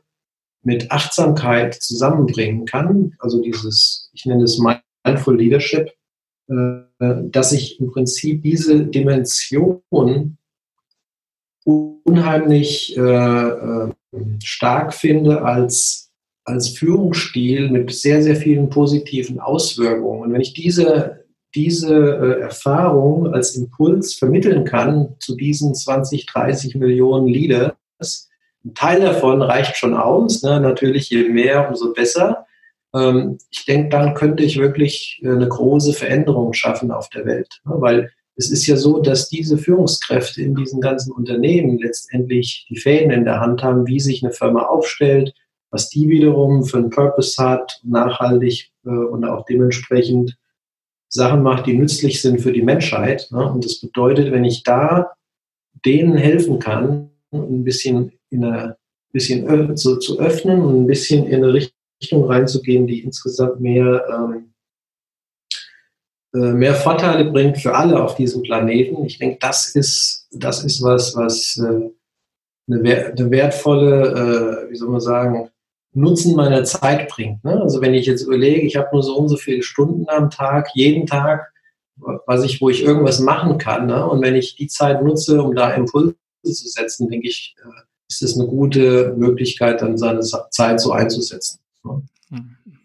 mit 0.67 0.91
Achtsamkeit 0.91 1.75
zusammenbringen 1.75 2.65
kann, 2.65 3.15
also 3.19 3.41
dieses, 3.41 4.09
ich 4.11 4.25
nenne 4.25 4.43
es 4.43 4.61
Mindful 5.05 5.37
Leadership, 5.37 5.93
dass 6.49 7.53
ich 7.53 7.79
im 7.79 7.89
Prinzip 7.89 8.43
diese 8.43 8.85
Dimension 8.85 10.37
unheimlich 11.63 12.97
äh, 12.97 13.91
stark 14.43 14.93
finde 14.93 15.41
als, 15.41 16.11
als 16.43 16.67
Führungsstil 16.67 17.69
mit 17.69 17.89
sehr, 17.93 18.21
sehr 18.21 18.35
vielen 18.35 18.69
positiven 18.69 19.39
Auswirkungen. 19.39 20.23
Und 20.23 20.33
wenn 20.33 20.41
ich 20.41 20.53
diese, 20.53 21.23
diese 21.55 21.95
äh, 21.95 22.41
Erfahrung 22.41 23.33
als 23.33 23.55
Impuls 23.55 24.15
vermitteln 24.15 24.65
kann 24.65 25.15
zu 25.19 25.37
diesen 25.37 25.73
20, 25.73 26.25
30 26.25 26.75
Millionen 26.75 27.27
Leaders, 27.27 28.26
ein 28.67 28.73
Teil 28.75 29.01
davon 29.01 29.41
reicht 29.41 29.77
schon 29.77 29.95
aus. 29.95 30.43
Ne? 30.43 30.59
Natürlich, 30.59 31.09
je 31.09 31.29
mehr, 31.29 31.69
umso 31.69 31.93
besser. 31.93 32.45
Ähm, 32.93 33.37
ich 33.49 33.65
denke, 33.65 33.89
dann 33.89 34.13
könnte 34.13 34.43
ich 34.43 34.59
wirklich 34.59 35.21
äh, 35.23 35.29
eine 35.29 35.47
große 35.47 35.93
Veränderung 35.93 36.53
schaffen 36.53 36.91
auf 36.91 37.09
der 37.09 37.25
Welt. 37.25 37.61
Ne? 37.65 37.75
Weil 37.77 38.11
es 38.35 38.51
ist 38.51 38.67
ja 38.67 38.75
so, 38.75 38.99
dass 38.99 39.29
diese 39.29 39.57
Führungskräfte 39.57 40.41
in 40.41 40.53
diesen 40.53 40.79
ganzen 40.81 41.11
Unternehmen 41.11 41.79
letztendlich 41.79 42.67
die 42.69 42.77
Fäden 42.77 43.11
in 43.11 43.23
der 43.23 43.39
Hand 43.39 43.63
haben, 43.63 43.87
wie 43.87 43.99
sich 43.99 44.23
eine 44.23 44.33
Firma 44.33 44.63
aufstellt, 44.65 45.33
was 45.71 45.89
die 45.89 46.07
wiederum 46.09 46.63
für 46.63 46.77
einen 46.77 46.89
Purpose 46.89 47.41
hat, 47.43 47.79
nachhaltig 47.83 48.71
äh, 48.85 48.89
und 48.89 49.25
auch 49.25 49.45
dementsprechend 49.45 50.37
Sachen 51.09 51.41
macht, 51.41 51.67
die 51.67 51.73
nützlich 51.73 52.21
sind 52.21 52.41
für 52.41 52.51
die 52.51 52.61
Menschheit. 52.61 53.29
Ne? 53.31 53.49
Und 53.49 53.63
das 53.63 53.79
bedeutet, 53.79 54.31
wenn 54.31 54.43
ich 54.43 54.63
da 54.63 55.13
denen 55.85 56.17
helfen 56.17 56.59
kann, 56.59 57.11
ein 57.31 57.63
bisschen 57.63 58.16
in 58.29 58.43
eine 58.43 58.77
bisschen 59.11 59.75
so 59.77 59.97
zu 59.97 60.19
öffnen 60.19 60.61
und 60.61 60.83
ein 60.83 60.87
bisschen 60.87 61.27
in 61.27 61.43
eine 61.43 61.53
Richtung 61.53 62.25
reinzugehen, 62.25 62.87
die 62.87 63.01
insgesamt 63.01 63.59
mehr 63.59 64.05
ähm, 64.09 64.53
äh, 66.37 66.53
mehr 66.53 66.75
Vorteile 66.75 67.31
bringt 67.31 67.57
für 67.57 67.73
alle 67.73 68.03
auf 68.03 68.15
diesem 68.15 68.43
Planeten. 68.43 69.05
Ich 69.05 69.17
denke, 69.17 69.37
das 69.39 69.75
ist, 69.75 70.27
das 70.31 70.63
ist 70.63 70.83
was, 70.83 71.15
was 71.15 71.57
äh, 71.57 71.89
eine, 72.69 73.05
eine 73.05 73.31
wertvolle, 73.31 74.67
äh, 74.67 74.71
wie 74.71 74.75
soll 74.75 74.89
man 74.89 75.01
sagen, 75.01 75.49
Nutzen 75.93 76.35
meiner 76.35 76.63
Zeit 76.63 77.07
bringt. 77.09 77.43
Ne? 77.43 77.59
Also 77.61 77.81
wenn 77.81 77.93
ich 77.93 78.05
jetzt 78.05 78.23
überlege, 78.23 78.61
ich 78.61 78.75
habe 78.75 78.89
nur 78.91 79.01
so 79.01 79.17
und 79.17 79.29
so 79.29 79.37
viele 79.37 79.63
Stunden 79.63 80.05
am 80.09 80.29
Tag, 80.29 80.69
jeden 80.75 81.07
Tag, 81.07 81.51
was 81.95 82.43
ich, 82.43 82.61
wo 82.61 82.69
ich 82.69 82.83
irgendwas 82.83 83.19
machen 83.19 83.57
kann. 83.57 83.87
Ne? 83.87 84.07
Und 84.07 84.21
wenn 84.21 84.35
ich 84.35 84.55
die 84.55 84.67
Zeit 84.67 85.01
nutze, 85.01 85.41
um 85.41 85.55
da 85.55 85.73
Impulse 85.73 86.15
zu 86.43 86.67
setzen, 86.67 87.09
denke 87.09 87.27
ich, 87.27 87.55
ist 88.09 88.21
es 88.21 88.39
eine 88.39 88.47
gute 88.47 89.13
Möglichkeit, 89.17 89.81
dann 89.81 89.97
seine 89.97 90.21
Zeit 90.21 90.79
so 90.79 90.91
einzusetzen. 90.91 91.59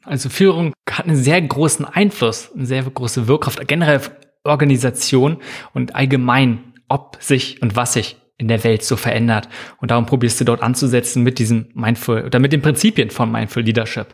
Also 0.05 0.29
Führung 0.29 0.73
hat 0.91 1.07
einen 1.07 1.17
sehr 1.17 1.41
großen 1.41 1.85
Einfluss, 1.85 2.50
eine 2.55 2.67
sehr 2.67 2.83
große 2.83 3.29
Wirkkraft, 3.29 3.67
generell 3.69 4.00
Organisation 4.45 5.38
und 5.73 5.95
allgemein, 5.95 6.75
ob 6.88 7.17
sich 7.21 7.62
und 7.62 7.76
was 7.76 7.93
sich 7.93 8.17
in 8.38 8.49
der 8.49 8.64
Welt 8.64 8.83
so 8.83 8.97
verändert. 8.97 9.49
Und 9.81 9.91
darum 9.93 10.07
probierst 10.07 10.41
du 10.41 10.45
dort 10.45 10.62
anzusetzen 10.62 11.23
mit 11.23 11.38
diesem 11.38 11.69
Mindful 11.75 12.25
oder 12.25 12.41
mit 12.41 12.52
den 12.52 12.62
Prinzipien 12.62 13.11
von 13.11 13.31
Mindful 13.31 13.62
Leadership. 13.62 14.09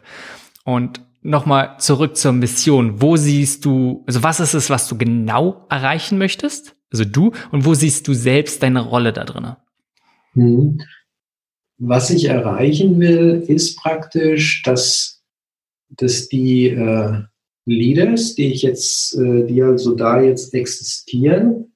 Und 0.65 1.01
nochmal 1.23 1.77
zurück 1.79 2.17
zur 2.17 2.33
Mission. 2.33 3.01
Wo 3.01 3.17
siehst 3.17 3.65
du, 3.65 4.05
also 4.07 4.23
was 4.23 4.41
ist 4.41 4.55
es, 4.55 4.69
was 4.69 4.87
du 4.89 4.99
genau 4.99 5.67
erreichen 5.71 6.19
möchtest? 6.19 6.77
Also 6.93 7.05
du, 7.05 7.33
und 7.51 7.65
wo 7.65 7.75
siehst 7.75 8.07
du 8.07 8.13
selbst 8.15 8.63
deine 8.63 8.81
Rolle 8.81 9.13
da 9.13 9.25
drin? 9.25 9.57
Hm. 10.35 10.79
Was 11.81 12.11
ich 12.11 12.25
erreichen 12.27 12.99
will, 12.99 13.45
ist 13.47 13.77
praktisch, 13.77 14.63
dass 14.65 15.19
dass 15.91 16.29
die 16.29 16.69
äh, 16.69 17.23
Leaders, 17.65 18.35
die 18.35 18.53
ich 18.53 18.63
jetzt, 18.63 19.17
äh, 19.19 19.45
die 19.45 19.63
also 19.63 19.95
da 19.95 20.21
jetzt 20.21 20.55
existieren, 20.55 21.73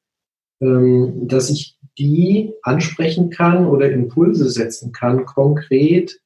ähm, 0.60 1.26
dass 1.26 1.50
ich 1.50 1.76
die 1.98 2.52
ansprechen 2.62 3.30
kann 3.30 3.66
oder 3.66 3.90
Impulse 3.90 4.48
setzen 4.48 4.92
kann, 4.92 5.26
konkret 5.26 6.18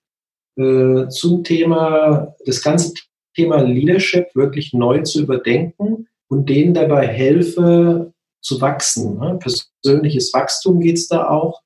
äh, 0.56 1.08
zum 1.08 1.42
Thema, 1.42 2.34
das 2.44 2.62
ganze 2.62 2.94
Thema 3.34 3.62
Leadership 3.62 4.28
wirklich 4.34 4.72
neu 4.72 5.02
zu 5.02 5.22
überdenken 5.22 6.08
und 6.28 6.48
denen 6.48 6.74
dabei 6.74 7.06
helfe 7.06 8.12
zu 8.40 8.60
wachsen. 8.60 9.18
Ne? 9.18 9.38
Persönliches 9.82 10.32
Wachstum 10.32 10.80
geht 10.80 10.96
es 10.96 11.08
da 11.08 11.28
auch 11.28 11.62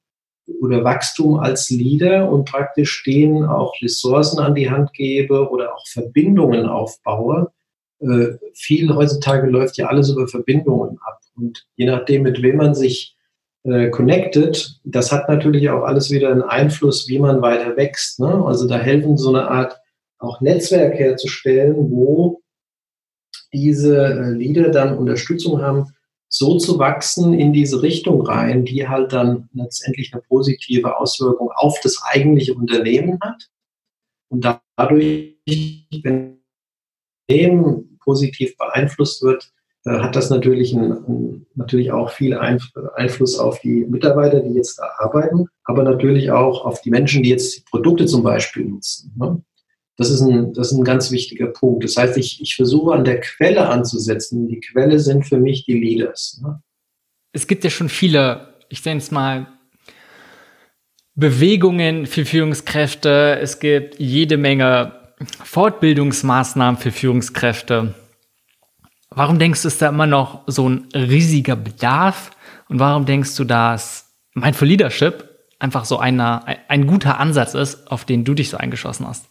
oder 0.60 0.84
Wachstum 0.84 1.38
als 1.38 1.70
Leader 1.70 2.30
und 2.30 2.48
praktisch 2.48 3.02
denen 3.04 3.44
auch 3.44 3.72
Ressourcen 3.82 4.40
an 4.40 4.54
die 4.54 4.70
Hand 4.70 4.92
gebe 4.92 5.48
oder 5.50 5.74
auch 5.74 5.86
Verbindungen 5.88 6.66
aufbaue. 6.66 7.52
Äh, 8.00 8.38
viel 8.54 8.94
heutzutage 8.94 9.48
läuft 9.48 9.76
ja 9.76 9.86
alles 9.86 10.10
über 10.10 10.26
Verbindungen 10.26 10.98
ab. 11.04 11.20
Und 11.36 11.66
je 11.76 11.86
nachdem, 11.86 12.22
mit 12.22 12.42
wem 12.42 12.56
man 12.56 12.74
sich 12.74 13.16
äh, 13.64 13.90
connected, 13.90 14.80
das 14.84 15.12
hat 15.12 15.28
natürlich 15.28 15.70
auch 15.70 15.82
alles 15.82 16.10
wieder 16.10 16.30
einen 16.30 16.42
Einfluss, 16.42 17.08
wie 17.08 17.18
man 17.18 17.42
weiter 17.42 17.76
wächst. 17.76 18.20
Ne? 18.20 18.44
Also 18.44 18.66
da 18.66 18.78
helfen 18.78 19.16
so 19.16 19.28
eine 19.30 19.48
Art 19.48 19.78
auch 20.18 20.40
Netzwerk 20.40 20.94
herzustellen, 20.94 21.90
wo 21.90 22.42
diese 23.52 23.96
äh, 24.04 24.30
Leader 24.30 24.70
dann 24.70 24.96
Unterstützung 24.96 25.60
haben, 25.62 25.92
so 26.32 26.58
zu 26.58 26.78
wachsen 26.78 27.34
in 27.34 27.52
diese 27.52 27.82
Richtung 27.82 28.22
rein, 28.22 28.64
die 28.64 28.88
halt 28.88 29.12
dann 29.12 29.48
letztendlich 29.52 30.12
eine 30.12 30.22
positive 30.22 30.96
Auswirkung 30.96 31.50
auf 31.54 31.78
das 31.82 32.00
eigentliche 32.04 32.54
Unternehmen 32.54 33.18
hat. 33.20 33.48
Und 34.28 34.46
dadurch, 34.76 35.36
wenn 36.02 36.38
Unternehmen 37.28 37.98
positiv 38.02 38.56
beeinflusst 38.56 39.22
wird, 39.22 39.52
äh, 39.84 39.98
hat 39.98 40.14
das 40.14 40.30
natürlich, 40.30 40.72
ein, 40.72 41.46
natürlich 41.54 41.90
auch 41.90 42.10
viel 42.10 42.36
Einfluss 42.36 43.38
auf 43.38 43.60
die 43.60 43.84
Mitarbeiter, 43.86 44.40
die 44.40 44.54
jetzt 44.54 44.78
da 44.78 44.88
arbeiten, 44.98 45.46
aber 45.64 45.82
natürlich 45.82 46.30
auch 46.30 46.64
auf 46.64 46.80
die 46.82 46.90
Menschen, 46.90 47.24
die 47.24 47.30
jetzt 47.30 47.56
die 47.56 47.64
Produkte 47.68 48.06
zum 48.06 48.22
Beispiel 48.22 48.66
nutzen. 48.66 49.12
Das 50.00 50.08
ist 50.08 50.22
ein, 50.22 50.54
das 50.54 50.72
ist 50.72 50.78
ein 50.78 50.84
ganz 50.84 51.10
wichtiger 51.10 51.48
Punkt. 51.48 51.84
Das 51.84 51.98
heißt, 51.98 52.16
ich, 52.16 52.40
ich 52.40 52.56
versuche 52.56 52.94
an 52.94 53.04
der 53.04 53.20
Quelle 53.20 53.68
anzusetzen. 53.68 54.48
Die 54.48 54.58
Quelle 54.58 54.98
sind 54.98 55.26
für 55.26 55.36
mich 55.36 55.66
die 55.66 55.78
Leaders. 55.78 56.40
Ne? 56.42 56.62
Es 57.32 57.46
gibt 57.46 57.64
ja 57.64 57.68
schon 57.68 57.90
viele, 57.90 58.54
ich 58.70 58.82
nenne 58.82 58.96
es 58.96 59.10
mal, 59.10 59.48
Bewegungen 61.16 62.06
für 62.06 62.24
Führungskräfte. 62.24 63.38
Es 63.42 63.58
gibt 63.58 64.00
jede 64.00 64.38
Menge 64.38 65.12
Fortbildungsmaßnahmen 65.44 66.80
für 66.80 66.92
Führungskräfte. 66.92 67.94
Warum 69.10 69.38
denkst 69.38 69.60
du, 69.60 69.68
ist 69.68 69.82
da 69.82 69.90
immer 69.90 70.06
noch 70.06 70.44
so 70.46 70.66
ein 70.66 70.88
riesiger 70.94 71.56
Bedarf? 71.56 72.30
Und 72.70 72.78
warum 72.78 73.04
denkst 73.04 73.36
du, 73.36 73.44
dass 73.44 74.14
Mindful 74.32 74.68
Leadership 74.68 75.28
einfach 75.58 75.84
so 75.84 75.98
einer, 75.98 76.46
ein 76.68 76.86
guter 76.86 77.20
Ansatz 77.20 77.52
ist, 77.52 77.92
auf 77.92 78.06
den 78.06 78.24
du 78.24 78.32
dich 78.32 78.48
so 78.48 78.56
eingeschossen 78.56 79.06
hast? 79.06 79.29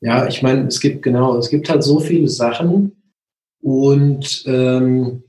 Ja, 0.00 0.26
ich 0.26 0.42
meine, 0.42 0.66
es 0.66 0.80
gibt 0.80 1.02
genau, 1.02 1.36
es 1.36 1.50
gibt 1.50 1.68
halt 1.68 1.82
so 1.82 2.00
viele 2.00 2.28
Sachen 2.28 3.12
und 3.60 4.44
ähm, 4.46 5.24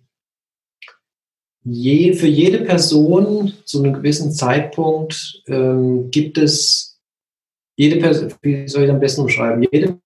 je, 1.64 2.14
für 2.14 2.28
jede 2.28 2.64
Person 2.64 3.54
zu 3.66 3.84
einem 3.84 3.94
gewissen 3.94 4.32
Zeitpunkt 4.32 5.44
ähm, 5.48 6.10
gibt 6.10 6.38
es 6.38 7.02
jede 7.76 8.00
Person, 8.00 8.34
wie 8.42 8.68
soll 8.68 8.84
ich 8.84 8.90
am 8.90 9.00
besten 9.00 9.22
umschreiben, 9.22 9.68
jede 9.72 10.00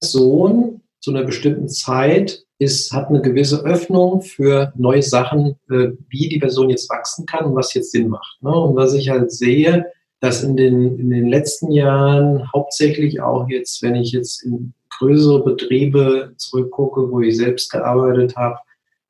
Person 0.00 0.82
zu 1.00 1.10
einer 1.10 1.24
bestimmten 1.24 1.68
Zeit 1.68 2.44
ist, 2.58 2.92
hat 2.92 3.08
eine 3.08 3.22
gewisse 3.22 3.64
Öffnung 3.64 4.20
für 4.20 4.72
neue 4.76 5.02
Sachen, 5.02 5.56
äh, 5.70 5.90
wie 6.08 6.28
die 6.28 6.38
Person 6.38 6.70
jetzt 6.70 6.90
wachsen 6.90 7.24
kann 7.24 7.46
und 7.46 7.54
was 7.54 7.72
jetzt 7.74 7.92
Sinn 7.92 8.08
macht. 8.08 8.42
Ne? 8.42 8.50
Und 8.50 8.76
was 8.76 8.94
ich 8.94 9.08
halt 9.08 9.32
sehe, 9.32 9.86
dass 10.20 10.42
in 10.42 10.56
den, 10.56 10.98
in 10.98 11.10
den 11.10 11.28
letzten 11.28 11.70
Jahren 11.70 12.50
hauptsächlich 12.52 13.20
auch 13.20 13.48
jetzt, 13.48 13.82
wenn 13.82 13.94
ich 13.94 14.12
jetzt 14.12 14.42
in 14.42 14.72
größere 14.98 15.44
Betriebe 15.44 16.32
zurückgucke, 16.36 17.10
wo 17.10 17.20
ich 17.20 17.36
selbst 17.36 17.70
gearbeitet 17.70 18.36
habe, 18.36 18.58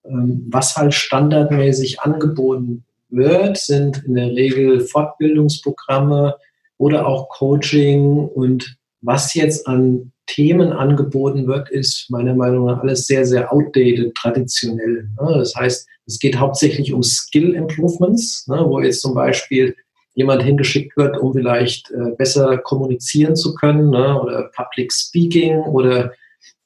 ähm, 0.05 0.47
was 0.51 0.77
halt 0.77 0.95
standardmäßig 0.95 2.01
angeboten 2.01 2.85
wird, 3.11 3.57
sind 3.57 4.05
in 4.05 4.15
der 4.15 4.29
Regel 4.29 4.81
Fortbildungsprogramme 4.81 6.37
oder 6.77 7.07
auch 7.07 7.29
Coaching 7.31 8.29
und 8.29 8.77
was 9.01 9.35
jetzt 9.35 9.67
an 9.67 10.13
Themen 10.27 10.73
angeboten 10.73 11.47
wird, 11.47 11.71
ist 11.71 12.11
meiner 12.11 12.35
Meinung 12.35 12.67
nach 12.67 12.81
alles 12.81 13.07
sehr, 13.07 13.25
sehr 13.25 13.51
outdated, 13.53 14.15
traditionell. 14.15 15.09
Ne? 15.21 15.35
Das 15.39 15.55
heißt, 15.55 15.89
es 16.07 16.19
geht 16.19 16.39
hauptsächlich 16.39 16.93
um 16.93 17.03
Skill 17.03 17.55
Improvements, 17.55 18.47
ne? 18.47 18.63
wo 18.67 18.81
jetzt 18.81 19.01
zum 19.01 19.15
Beispiel 19.15 19.75
jemand 20.19 20.43
hingeschickt 20.43 20.97
wird, 20.97 21.17
um 21.17 21.33
vielleicht 21.33 21.93
äh, 21.93 22.11
besser 22.19 22.59
kommunizieren 22.59 23.37
zu 23.37 23.55
können 23.55 23.91
ne? 23.91 24.21
oder 24.21 24.51
Public 24.55 24.93
Speaking 24.93 25.61
oder, 25.61 26.13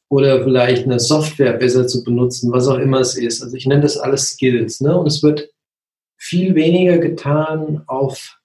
oder 0.08 0.42
vielleicht 0.42 0.84
eine 0.84 0.98
Software 0.98 1.52
besser 1.52 1.86
zu 1.86 2.02
benutzen, 2.02 2.50
was 2.50 2.66
auch 2.66 2.78
immer 2.78 3.00
es 3.00 3.14
ist. 3.14 3.42
Also 3.42 3.54
ich 3.54 3.66
nenne 3.66 3.82
das 3.82 3.98
alles 3.98 4.30
Skills. 4.30 4.80
Ne? 4.80 4.98
Und 4.98 5.06
es 5.06 5.22
wird 5.22 5.50
viel 6.16 6.54
weniger 6.54 6.96
getan, 6.96 7.82
auf, 7.88 8.38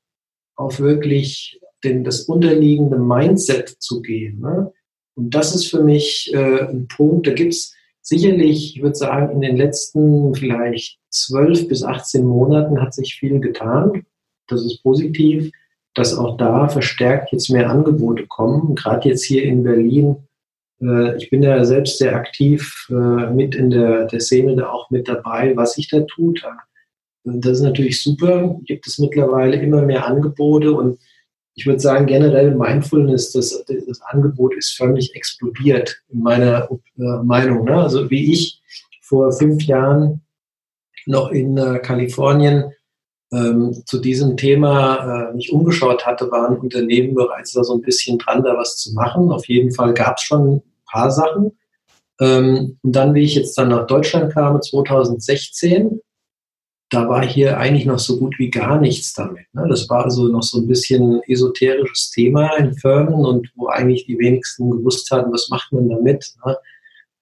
auf 0.57 0.81
wirklich 0.81 1.57
den, 1.85 2.03
das 2.03 2.23
unterliegende 2.23 2.99
Mindset 2.99 3.69
zu 3.79 4.01
gehen. 4.01 4.41
Ne? 4.41 4.73
Und 5.15 5.29
das 5.33 5.55
ist 5.55 5.67
für 5.67 5.83
mich 5.83 6.31
äh, 6.33 6.63
ein 6.63 6.89
Punkt, 6.89 7.27
da 7.27 7.33
gibt 7.33 7.53
es 7.53 7.73
sicherlich, 8.01 8.75
ich 8.75 8.81
würde 8.81 8.95
sagen, 8.95 9.31
in 9.31 9.39
den 9.39 9.55
letzten 9.55 10.35
vielleicht 10.35 10.99
zwölf 11.09 11.69
bis 11.69 11.83
18 11.83 12.25
Monaten 12.25 12.81
hat 12.81 12.93
sich 12.93 13.15
viel 13.15 13.39
getan. 13.39 14.05
Das 14.48 14.66
ist 14.66 14.84
positiv, 14.84 15.51
dass 15.94 16.18
auch 16.18 16.38
da 16.38 16.68
verstärkt 16.70 17.32
jetzt 17.32 17.50
mehr 17.50 17.70
Angebote 17.70 18.27
kommen. 18.27 18.75
Gerade 18.75 19.10
jetzt 19.10 19.24
hier 19.24 19.44
in 19.44 19.63
Berlin. 19.63 20.16
Äh, 20.82 21.18
ich 21.18 21.30
bin 21.30 21.44
ja 21.44 21.63
selbst 21.66 21.98
sehr 21.98 22.16
aktiv 22.16 22.88
äh, 22.89 23.32
mit 23.32 23.56
in 23.56 23.70
der, 23.70 24.06
der 24.06 24.20
Szene 24.20 24.56
da 24.56 24.70
auch 24.70 24.89
mit 24.89 25.08
dabei, 25.08 25.56
was 25.56 25.74
sich 25.74 25.89
da 25.89 26.01
tut. 26.01 26.44
Das 27.24 27.54
ist 27.54 27.63
natürlich 27.63 28.01
super. 28.01 28.58
Gibt 28.63 28.88
es 28.88 29.00
mittlerweile 29.00 29.58
immer 29.58 29.82
mehr 29.82 30.06
Angebote 30.06 30.72
und 30.72 31.00
ich 31.58 31.66
würde 31.66 31.80
sagen, 31.80 32.06
generell 32.06 32.54
Mindfulness, 32.54 33.32
das, 33.32 33.66
das 33.66 34.01
Angebot 34.01 34.56
ist 34.56 34.77
förmlich 34.77 35.16
explodiert, 35.16 36.04
in 36.10 36.22
meiner 36.22 36.70
äh, 36.70 37.24
Meinung. 37.24 37.66
Ne? 37.66 37.82
Also 37.82 38.12
wie 38.12 38.32
ich 38.32 38.62
vor 39.01 39.32
fünf 39.32 39.63
Jahren 39.63 40.22
noch 41.08 41.32
in 41.32 41.58
äh, 41.58 41.80
Kalifornien 41.80 42.74
ähm, 43.34 43.84
zu 43.86 44.00
diesem 44.00 44.38
Thema 44.38 45.29
äh, 45.29 45.34
mich 45.34 45.51
umgeschaut 45.51 46.05
hatte, 46.05 46.31
waren 46.31 46.57
Unternehmen 46.57 47.13
bereits 47.13 47.53
da 47.53 47.63
so 47.63 47.75
ein 47.75 47.81
bisschen 47.81 48.17
dran, 48.17 48.43
da 48.43 48.57
was 48.57 48.77
zu 48.77 48.93
machen. 48.93 49.31
Auf 49.31 49.48
jeden 49.48 49.72
Fall 49.74 49.93
gab 49.93 50.17
es 50.17 50.24
schon 50.24 50.55
ein 50.55 50.63
paar 50.89 51.12
Sachen. 51.12 51.51
Ähm, 52.19 52.77
und 52.81 52.96
dann, 52.96 53.13
wie 53.13 53.24
ich 53.24 53.36
jetzt 53.36 53.57
dann 53.57 53.69
nach 53.69 53.86
Deutschland 53.88 54.34
kam, 54.34 54.62
2016, 54.62 56.01
da 56.89 57.10
war 57.10 57.25
hier 57.25 57.57
eigentlich 57.57 57.86
noch 57.86 58.00
so 58.00 58.17
gut 58.17 58.39
wie 58.39 58.50
gar 58.50 58.79
nichts 58.79 59.13
damit. 59.13 59.46
Ne? 59.53 59.65
Das 59.67 59.89
war 59.89 60.05
also 60.05 60.29
noch 60.29 60.43
so 60.43 60.60
ein 60.60 60.67
bisschen 60.67 61.22
esoterisches 61.27 62.12
Thema 62.12 62.55
in 62.55 62.74
Firmen 62.75 63.25
und 63.25 63.51
wo 63.55 63.67
eigentlich 63.67 64.05
die 64.05 64.17
wenigsten 64.17 64.72
gewusst 64.72 65.12
hatten, 65.12 65.34
was 65.34 65.50
macht 65.50 65.74
man 65.74 65.89
damit. 65.89 66.34
Ne? 66.46 66.57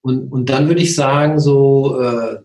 Und, 0.02 0.30
und 0.30 0.48
dann 0.48 0.68
würde 0.68 0.82
ich 0.82 0.94
sagen, 0.94 1.40
so 1.40 2.00
äh, 2.00 2.38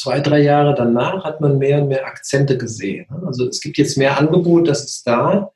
zwei, 0.00 0.20
drei 0.20 0.40
Jahre 0.40 0.74
danach 0.74 1.24
hat 1.24 1.40
man 1.40 1.58
mehr 1.58 1.82
und 1.82 1.88
mehr 1.88 2.06
Akzente 2.06 2.56
gesehen. 2.56 3.06
Ne? 3.10 3.26
Also 3.26 3.46
es 3.46 3.60
gibt 3.60 3.76
jetzt 3.76 3.98
mehr 3.98 4.18
Angebot, 4.18 4.66
das 4.66 4.84
ist 4.84 5.06
da. 5.06 5.52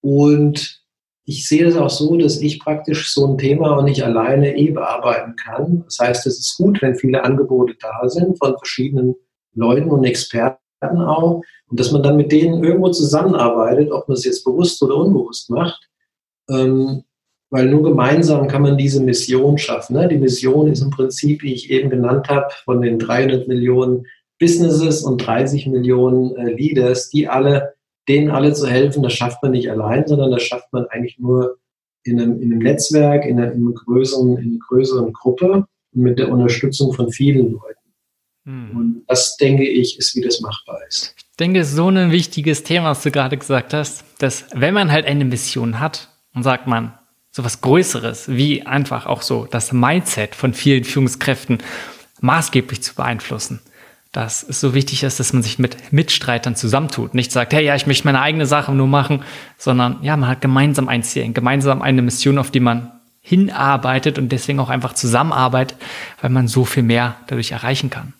Und 0.00 0.80
ich 1.24 1.48
sehe 1.48 1.66
es 1.66 1.76
auch 1.76 1.90
so, 1.90 2.16
dass 2.16 2.40
ich 2.40 2.60
praktisch 2.60 3.12
so 3.12 3.26
ein 3.26 3.38
Thema 3.38 3.76
auch 3.76 3.82
nicht 3.82 4.04
alleine 4.04 4.56
eh 4.56 4.70
bearbeiten 4.70 5.34
kann. 5.36 5.82
Das 5.86 5.98
heißt, 5.98 6.26
es 6.26 6.38
ist 6.38 6.56
gut, 6.56 6.82
wenn 6.82 6.94
viele 6.94 7.24
Angebote 7.24 7.74
da 7.80 8.08
sind 8.08 8.38
von 8.38 8.56
verschiedenen 8.58 9.16
Leuten 9.54 9.90
und 9.90 10.04
Experten 10.04 10.58
auch 10.82 11.42
und 11.68 11.80
dass 11.80 11.90
man 11.90 12.02
dann 12.02 12.16
mit 12.16 12.30
denen 12.30 12.62
irgendwo 12.62 12.90
zusammenarbeitet, 12.90 13.90
ob 13.90 14.06
man 14.06 14.16
es 14.16 14.24
jetzt 14.24 14.44
bewusst 14.44 14.82
oder 14.82 14.96
unbewusst 14.96 15.50
macht, 15.50 15.88
ähm, 16.50 17.04
weil 17.54 17.68
nur 17.68 17.84
gemeinsam 17.84 18.48
kann 18.48 18.62
man 18.62 18.76
diese 18.76 19.00
Mission 19.00 19.58
schaffen. 19.58 19.94
Ne? 19.94 20.08
Die 20.08 20.18
Mission 20.18 20.72
ist 20.72 20.80
im 20.80 20.90
Prinzip, 20.90 21.44
wie 21.44 21.54
ich 21.54 21.70
eben 21.70 21.88
genannt 21.88 22.28
habe, 22.28 22.48
von 22.64 22.82
den 22.82 22.98
300 22.98 23.46
Millionen 23.46 24.06
Businesses 24.40 25.02
und 25.02 25.24
30 25.24 25.68
Millionen 25.68 26.34
äh, 26.34 26.50
Leaders, 26.52 27.10
die 27.10 27.28
alle, 27.28 27.74
denen 28.08 28.32
alle 28.32 28.54
zu 28.54 28.66
helfen, 28.66 29.04
das 29.04 29.12
schafft 29.12 29.40
man 29.40 29.52
nicht 29.52 29.70
allein, 29.70 30.04
sondern 30.04 30.32
das 30.32 30.42
schafft 30.42 30.72
man 30.72 30.86
eigentlich 30.86 31.20
nur 31.20 31.58
in 32.02 32.20
einem, 32.20 32.42
in 32.42 32.50
einem 32.50 32.58
Netzwerk, 32.58 33.24
in 33.24 33.38
einer, 33.38 33.52
in, 33.52 33.58
einem 33.58 33.74
größeren, 33.74 34.36
in 34.36 34.50
einer 34.50 34.58
größeren 34.58 35.12
Gruppe 35.12 35.64
mit 35.92 36.18
der 36.18 36.32
Unterstützung 36.32 36.92
von 36.92 37.12
vielen 37.12 37.52
Leuten. 37.52 37.92
Hm. 38.46 38.76
Und 38.76 39.04
das, 39.06 39.36
denke 39.36 39.62
ich, 39.62 39.96
ist, 39.96 40.16
wie 40.16 40.22
das 40.22 40.40
machbar 40.40 40.80
ist. 40.88 41.14
Ich 41.16 41.36
denke, 41.36 41.60
es 41.60 41.68
ist 41.68 41.76
so 41.76 41.88
ein 41.88 42.10
wichtiges 42.10 42.64
Thema, 42.64 42.90
was 42.90 43.04
du 43.04 43.12
gerade 43.12 43.36
gesagt 43.36 43.72
hast, 43.74 44.04
dass 44.18 44.44
wenn 44.54 44.74
man 44.74 44.90
halt 44.90 45.06
eine 45.06 45.24
Mission 45.24 45.78
hat 45.78 46.08
und 46.34 46.42
sagt 46.42 46.66
man, 46.66 46.94
so 47.34 47.42
was 47.42 47.60
Größeres, 47.60 48.28
wie 48.28 48.64
einfach 48.64 49.06
auch 49.06 49.20
so 49.20 49.48
das 49.50 49.72
Mindset 49.72 50.36
von 50.36 50.54
vielen 50.54 50.84
Führungskräften 50.84 51.58
maßgeblich 52.20 52.80
zu 52.80 52.94
beeinflussen, 52.94 53.58
dass 54.12 54.44
es 54.44 54.60
so 54.60 54.72
wichtig 54.72 55.02
ist, 55.02 55.18
dass 55.18 55.32
man 55.32 55.42
sich 55.42 55.58
mit 55.58 55.92
Mitstreitern 55.92 56.54
zusammentut. 56.54 57.12
Nicht 57.12 57.32
sagt, 57.32 57.52
hey, 57.52 57.64
ja, 57.64 57.74
ich 57.74 57.88
möchte 57.88 58.06
meine 58.06 58.20
eigene 58.20 58.46
Sache 58.46 58.72
nur 58.72 58.86
machen, 58.86 59.24
sondern 59.58 59.98
ja, 60.02 60.16
man 60.16 60.28
hat 60.28 60.42
gemeinsam 60.42 60.86
ein 60.86 61.02
Ziel, 61.02 61.32
gemeinsam 61.32 61.82
eine 61.82 62.02
Mission, 62.02 62.38
auf 62.38 62.52
die 62.52 62.60
man 62.60 62.92
hinarbeitet 63.20 64.16
und 64.16 64.28
deswegen 64.28 64.60
auch 64.60 64.70
einfach 64.70 64.92
zusammenarbeitet, 64.92 65.76
weil 66.20 66.30
man 66.30 66.46
so 66.46 66.64
viel 66.64 66.84
mehr 66.84 67.16
dadurch 67.26 67.50
erreichen 67.50 67.90
kann. 67.90 68.12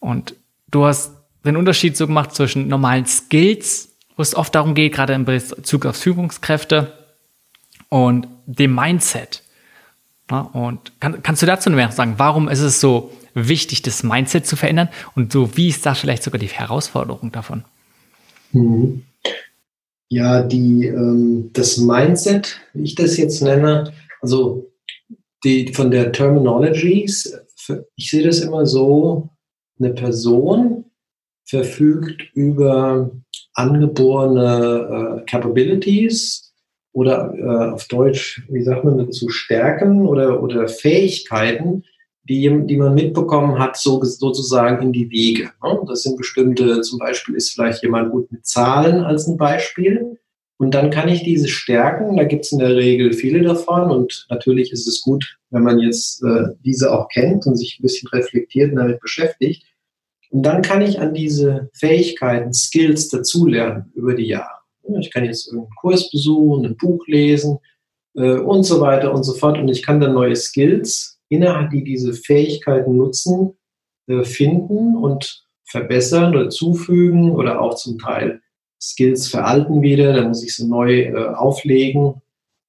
Und 0.00 0.34
du 0.68 0.84
hast 0.84 1.12
den 1.44 1.56
Unterschied 1.56 1.96
so 1.96 2.08
gemacht 2.08 2.34
zwischen 2.34 2.66
normalen 2.66 3.06
Skills, 3.06 3.90
wo 4.16 4.22
es 4.22 4.34
oft 4.34 4.52
darum 4.52 4.74
geht, 4.74 4.94
gerade 4.94 5.12
im 5.12 5.26
Bezug 5.26 5.86
auf 5.86 5.94
Führungskräfte, 5.94 7.01
und 7.92 8.26
dem 8.46 8.74
Mindset. 8.74 9.42
und 10.30 10.98
kann, 10.98 11.22
kannst 11.22 11.42
du 11.42 11.46
dazu 11.46 11.68
noch 11.68 11.76
mehr 11.76 11.92
sagen? 11.92 12.14
Warum 12.16 12.48
ist 12.48 12.60
es 12.60 12.80
so 12.80 13.12
wichtig, 13.34 13.82
das 13.82 14.02
Mindset 14.02 14.46
zu 14.46 14.56
verändern? 14.56 14.88
Und 15.14 15.30
so, 15.30 15.58
wie 15.58 15.68
ist 15.68 15.84
da 15.84 15.94
vielleicht 15.94 16.22
sogar 16.22 16.38
die 16.38 16.46
Herausforderung 16.46 17.32
davon? 17.32 17.64
Mhm. 18.52 19.02
Ja, 20.08 20.42
die, 20.42 20.86
ähm, 20.86 21.50
das 21.52 21.76
Mindset, 21.76 22.62
wie 22.72 22.84
ich 22.84 22.94
das 22.94 23.18
jetzt 23.18 23.42
nenne, 23.42 23.92
also 24.22 24.72
die, 25.44 25.70
von 25.74 25.90
der 25.90 26.12
Terminologies, 26.12 27.36
ich 27.96 28.08
sehe 28.08 28.24
das 28.24 28.40
immer 28.40 28.64
so, 28.64 29.28
eine 29.78 29.92
Person 29.92 30.86
verfügt 31.44 32.22
über 32.32 33.10
angeborene 33.52 35.20
äh, 35.20 35.30
Capabilities 35.30 36.51
oder 36.92 37.34
äh, 37.34 37.72
auf 37.72 37.88
Deutsch, 37.88 38.42
wie 38.48 38.62
sagt 38.62 38.84
man 38.84 38.98
dazu, 38.98 39.28
Stärken 39.28 40.06
oder, 40.06 40.42
oder 40.42 40.68
Fähigkeiten, 40.68 41.84
die, 42.28 42.66
die 42.66 42.76
man 42.76 42.94
mitbekommen 42.94 43.58
hat, 43.58 43.76
so, 43.76 44.02
sozusagen 44.02 44.82
in 44.82 44.92
die 44.92 45.10
Wege. 45.10 45.50
Ne? 45.62 45.80
Das 45.86 46.02
sind 46.02 46.16
bestimmte, 46.16 46.82
zum 46.82 46.98
Beispiel 46.98 47.34
ist 47.34 47.50
vielleicht 47.50 47.82
jemand 47.82 48.12
gut 48.12 48.30
mit 48.30 48.46
Zahlen 48.46 49.02
als 49.02 49.26
ein 49.26 49.36
Beispiel. 49.36 50.18
Und 50.58 50.74
dann 50.74 50.90
kann 50.90 51.08
ich 51.08 51.24
diese 51.24 51.48
Stärken, 51.48 52.16
da 52.16 52.24
gibt 52.24 52.44
es 52.44 52.52
in 52.52 52.60
der 52.60 52.76
Regel 52.76 53.12
viele 53.14 53.42
davon 53.42 53.90
und 53.90 54.26
natürlich 54.30 54.70
ist 54.70 54.86
es 54.86 55.00
gut, 55.00 55.38
wenn 55.50 55.64
man 55.64 55.80
jetzt 55.80 56.22
äh, 56.22 56.50
diese 56.64 56.92
auch 56.92 57.08
kennt 57.08 57.46
und 57.46 57.56
sich 57.56 57.78
ein 57.78 57.82
bisschen 57.82 58.08
reflektiert 58.10 58.70
und 58.70 58.76
damit 58.76 59.00
beschäftigt. 59.00 59.64
Und 60.30 60.44
dann 60.44 60.62
kann 60.62 60.80
ich 60.80 61.00
an 61.00 61.14
diese 61.14 61.68
Fähigkeiten, 61.74 62.52
Skills 62.52 63.08
dazulernen 63.08 63.90
über 63.94 64.14
die 64.14 64.28
Jahre. 64.28 64.61
Ich 65.00 65.10
kann 65.10 65.24
jetzt 65.24 65.46
irgendeinen 65.46 65.74
Kurs 65.76 66.10
besuchen, 66.10 66.66
ein 66.66 66.76
Buch 66.76 67.06
lesen 67.06 67.58
äh, 68.14 68.38
und 68.38 68.64
so 68.64 68.80
weiter 68.80 69.12
und 69.12 69.24
so 69.24 69.34
fort. 69.34 69.58
Und 69.58 69.68
ich 69.68 69.82
kann 69.82 70.00
dann 70.00 70.14
neue 70.14 70.36
Skills, 70.36 71.20
innerhalb 71.28 71.70
die 71.70 71.84
diese 71.84 72.12
Fähigkeiten 72.12 72.96
nutzen, 72.96 73.54
äh, 74.06 74.24
finden 74.24 74.96
und 74.96 75.44
verbessern 75.64 76.34
oder 76.34 76.50
zufügen 76.50 77.32
oder 77.32 77.60
auch 77.60 77.74
zum 77.74 77.98
Teil 77.98 78.40
Skills 78.80 79.28
veralten 79.28 79.82
wieder. 79.82 80.12
Da 80.12 80.26
muss 80.26 80.42
ich 80.42 80.54
sie 80.54 80.66
neu 80.66 81.02
äh, 81.02 81.34
auflegen. 81.34 82.20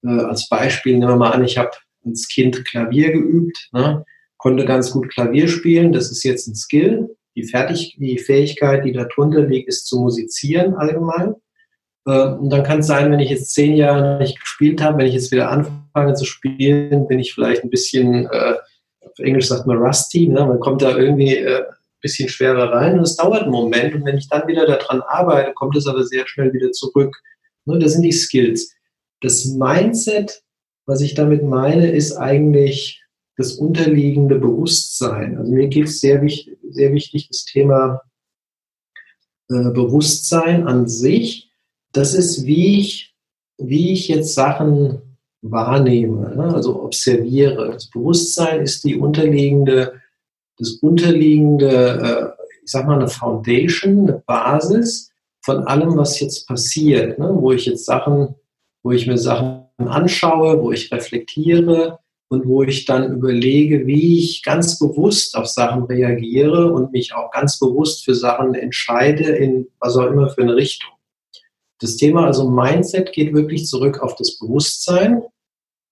Äh, 0.04 0.10
als 0.10 0.48
Beispiel 0.48 0.94
nehmen 0.94 1.12
wir 1.12 1.16
mal 1.18 1.32
an, 1.32 1.44
ich 1.44 1.58
habe 1.58 1.72
als 2.06 2.28
Kind 2.28 2.66
Klavier 2.66 3.12
geübt, 3.12 3.70
ne? 3.72 4.06
konnte 4.38 4.66
ganz 4.66 4.92
gut 4.92 5.10
Klavier 5.10 5.48
spielen. 5.48 5.92
Das 5.92 6.12
ist 6.12 6.24
jetzt 6.24 6.48
ein 6.48 6.56
Skill 6.56 7.10
die, 7.36 7.44
Fertig 7.44 7.96
die 8.00 8.18
Fähigkeit, 8.18 8.86
die 8.86 8.92
darunter 8.92 9.42
liegt, 9.42 9.68
ist 9.68 9.88
zu 9.88 10.00
musizieren 10.00 10.76
allgemein. 10.76 11.36
Ähm, 12.08 12.40
und 12.40 12.50
dann 12.50 12.64
kann 12.64 12.80
es 12.80 12.88
sein, 12.88 13.12
wenn 13.12 13.20
ich 13.20 13.30
jetzt 13.30 13.54
zehn 13.54 13.76
Jahre 13.76 14.18
nicht 14.18 14.40
gespielt 14.40 14.82
habe, 14.82 15.00
wenn 15.00 15.08
ich 15.08 15.14
jetzt 15.14 15.32
wieder 15.32 15.50
anfange 15.50 16.14
zu 16.14 16.26
spielen, 16.26 17.08
bin 17.08 17.20
ich 17.20 17.34
vielleicht 17.34 17.64
ein 17.64 17.70
bisschen, 17.70 18.26
äh, 18.28 18.56
auf 19.02 19.20
Englisch 19.20 19.48
sagt 19.48 19.68
man 19.68 19.78
rusty, 19.78 20.28
ne? 20.28 20.46
man 20.46 20.60
kommt 20.60 20.82
da 20.82 20.98
irgendwie 20.98 21.36
äh, 21.36 21.60
ein 21.60 22.02
bisschen 22.02 22.30
schwerer 22.30 22.72
rein 22.74 22.98
und 22.98 23.04
es 23.04 23.16
dauert 23.16 23.44
einen 23.44 23.52
Moment 23.52 23.96
und 23.96 24.06
wenn 24.06 24.18
ich 24.18 24.28
dann 24.28 24.48
wieder 24.48 24.66
daran 24.66 25.02
arbeite, 25.02 25.54
kommt 25.54 25.76
es 25.76 25.88
aber 25.88 26.04
sehr 26.04 26.28
schnell 26.28 26.52
wieder 26.54 26.72
zurück. 26.72 27.16
Ne? 27.66 27.80
Das 27.80 27.94
sind 27.94 28.04
die 28.04 28.12
Skills. 28.12 28.74
Das 29.22 29.46
Mindset, 29.46 30.44
was 30.86 31.02
ich 31.02 31.14
damit 31.14 31.44
meine, 31.44 31.92
ist 31.92 32.18
eigentlich 32.18 33.02
das 33.38 33.54
unterliegende 33.54 34.38
Bewusstsein. 34.38 35.38
Also 35.38 35.52
mir 35.52 35.68
geht 35.68 35.86
es 35.86 36.02
sehr 36.02 36.22
wichtig, 36.22 36.58
sehr 36.70 36.94
wichtig, 36.94 37.30
das 37.30 37.46
Thema 37.46 38.02
äh, 39.50 39.72
Bewusstsein 39.72 40.68
an 40.68 40.88
sich. 40.88 41.53
Das 41.94 42.14
ist, 42.14 42.46
wie 42.46 42.80
ich, 42.80 43.16
wie 43.58 43.94
ich 43.94 44.08
jetzt 44.08 44.34
Sachen 44.34 45.18
wahrnehme, 45.42 46.36
ne? 46.36 46.54
also 46.54 46.84
observiere. 46.84 47.72
Das 47.72 47.90
Bewusstsein 47.90 48.62
ist 48.62 48.84
die 48.84 48.98
unterliegende, 48.98 50.02
das 50.58 50.72
unterliegende, 50.82 52.36
äh, 52.38 52.44
ich 52.64 52.72
sag 52.72 52.88
mal, 52.88 52.96
eine 52.96 53.08
Foundation, 53.08 54.10
eine 54.10 54.24
Basis 54.26 55.12
von 55.42 55.66
allem, 55.68 55.98
was 55.98 56.20
jetzt 56.20 56.48
passiert, 56.48 57.20
ne? 57.20 57.30
wo 57.34 57.52
ich 57.52 57.66
jetzt 57.66 57.86
Sachen, 57.86 58.36
wo 58.84 58.92
ich 58.92 59.08
mir 59.08 59.18
Sachen 59.18 59.66
anschaue, 59.78 60.62
wo 60.62 60.72
ich 60.72 60.92
reflektiere, 60.92 62.00
und 62.34 62.48
wo 62.48 62.64
ich 62.64 62.86
dann 62.86 63.14
überlege, 63.14 63.86
wie 63.86 64.18
ich 64.18 64.42
ganz 64.42 64.80
bewusst 64.80 65.38
auf 65.38 65.46
Sachen 65.46 65.84
reagiere 65.84 66.74
und 66.74 66.92
mich 66.92 67.14
auch 67.14 67.30
ganz 67.30 67.60
bewusst 67.60 68.04
für 68.04 68.16
Sachen 68.16 68.56
entscheide, 68.56 69.24
in 69.24 69.68
was 69.80 69.96
auch 69.96 70.08
immer 70.08 70.30
für 70.30 70.42
eine 70.42 70.56
Richtung. 70.56 70.93
Das 71.80 71.98
Thema 71.98 72.26
also 72.26 72.50
Mindset 72.50 73.12
geht 73.12 73.34
wirklich 73.34 73.66
zurück 73.68 74.00
auf 74.00 74.16
das 74.16 74.38
Bewusstsein 74.38 75.24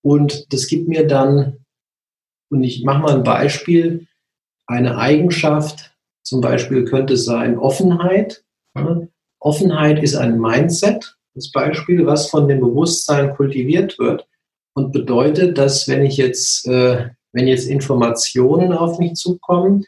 und 0.03 0.51
das 0.53 0.67
gibt 0.67 0.87
mir 0.87 1.07
dann 1.07 1.57
Und 2.49 2.63
ich 2.63 2.83
mache 2.83 3.01
mal 3.01 3.15
ein 3.15 3.23
Beispiel. 3.23 4.07
Eine 4.67 4.97
Eigenschaft 4.97 5.95
zum 6.23 6.41
Beispiel 6.41 6.85
könnte 6.85 7.17
sein 7.17 7.57
Offenheit. 7.57 8.43
Offenheit 9.39 10.03
ist 10.03 10.15
ein 10.15 10.39
Mindset, 10.39 11.17
das 11.33 11.51
Beispiel, 11.51 12.05
was 12.05 12.29
von 12.29 12.47
dem 12.47 12.59
Bewusstsein 12.59 13.35
kultiviert 13.35 13.97
wird 13.99 14.27
und 14.73 14.91
bedeutet, 14.91 15.57
dass 15.57 15.87
wenn 15.87 16.03
ich 16.03 16.17
jetzt, 16.17 16.67
äh, 16.67 17.09
wenn 17.33 17.47
jetzt 17.47 17.67
Informationen 17.67 18.71
auf 18.73 18.99
mich 18.99 19.15
zukommen, 19.15 19.85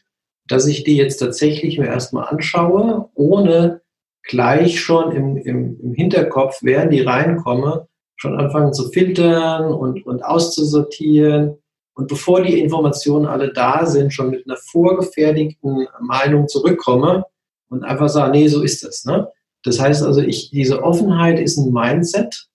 dass 0.48 0.68
ich 0.68 0.84
die 0.84 0.98
jetzt 0.98 1.18
tatsächlich 1.18 1.78
mir 1.78 1.88
erstmal 1.88 2.28
anschaue, 2.28 3.10
ohne 3.14 3.82
gleich 4.24 4.80
schon 4.80 5.12
im, 5.12 5.38
im, 5.38 5.80
im 5.82 5.94
Hinterkopf, 5.94 6.60
während 6.62 6.94
die 6.94 7.02
reinkomme, 7.02 7.88
schon 8.16 8.40
anfangen 8.40 8.74
zu 8.74 8.90
filtern 8.90 9.72
und, 9.72 10.06
und 10.06 10.24
auszusortieren. 10.24 11.58
Und 11.96 12.08
bevor 12.08 12.42
die 12.42 12.60
Informationen 12.60 13.26
alle 13.26 13.54
da 13.54 13.86
sind, 13.86 14.14
schon 14.14 14.32
mit 14.32 14.48
einer 14.48 14.58
vorgefertigten 14.58 15.88
Meinung 16.02 16.48
zurückkomme 16.48 17.26
und 17.70 17.84
einfach 17.84 18.10
sage, 18.10 18.32
nee, 18.32 18.48
so 18.48 18.64
ist 18.64 18.84
das. 18.84 19.06
Ne? 19.06 19.30
Das 19.64 19.80
heißt 19.80 20.04
also, 20.04 20.22
ich, 20.22 20.50
diese 20.52 20.84
Offenheit 20.84 21.40
ist 21.40 21.58
ein 21.58 21.72
Mindset 21.72 22.48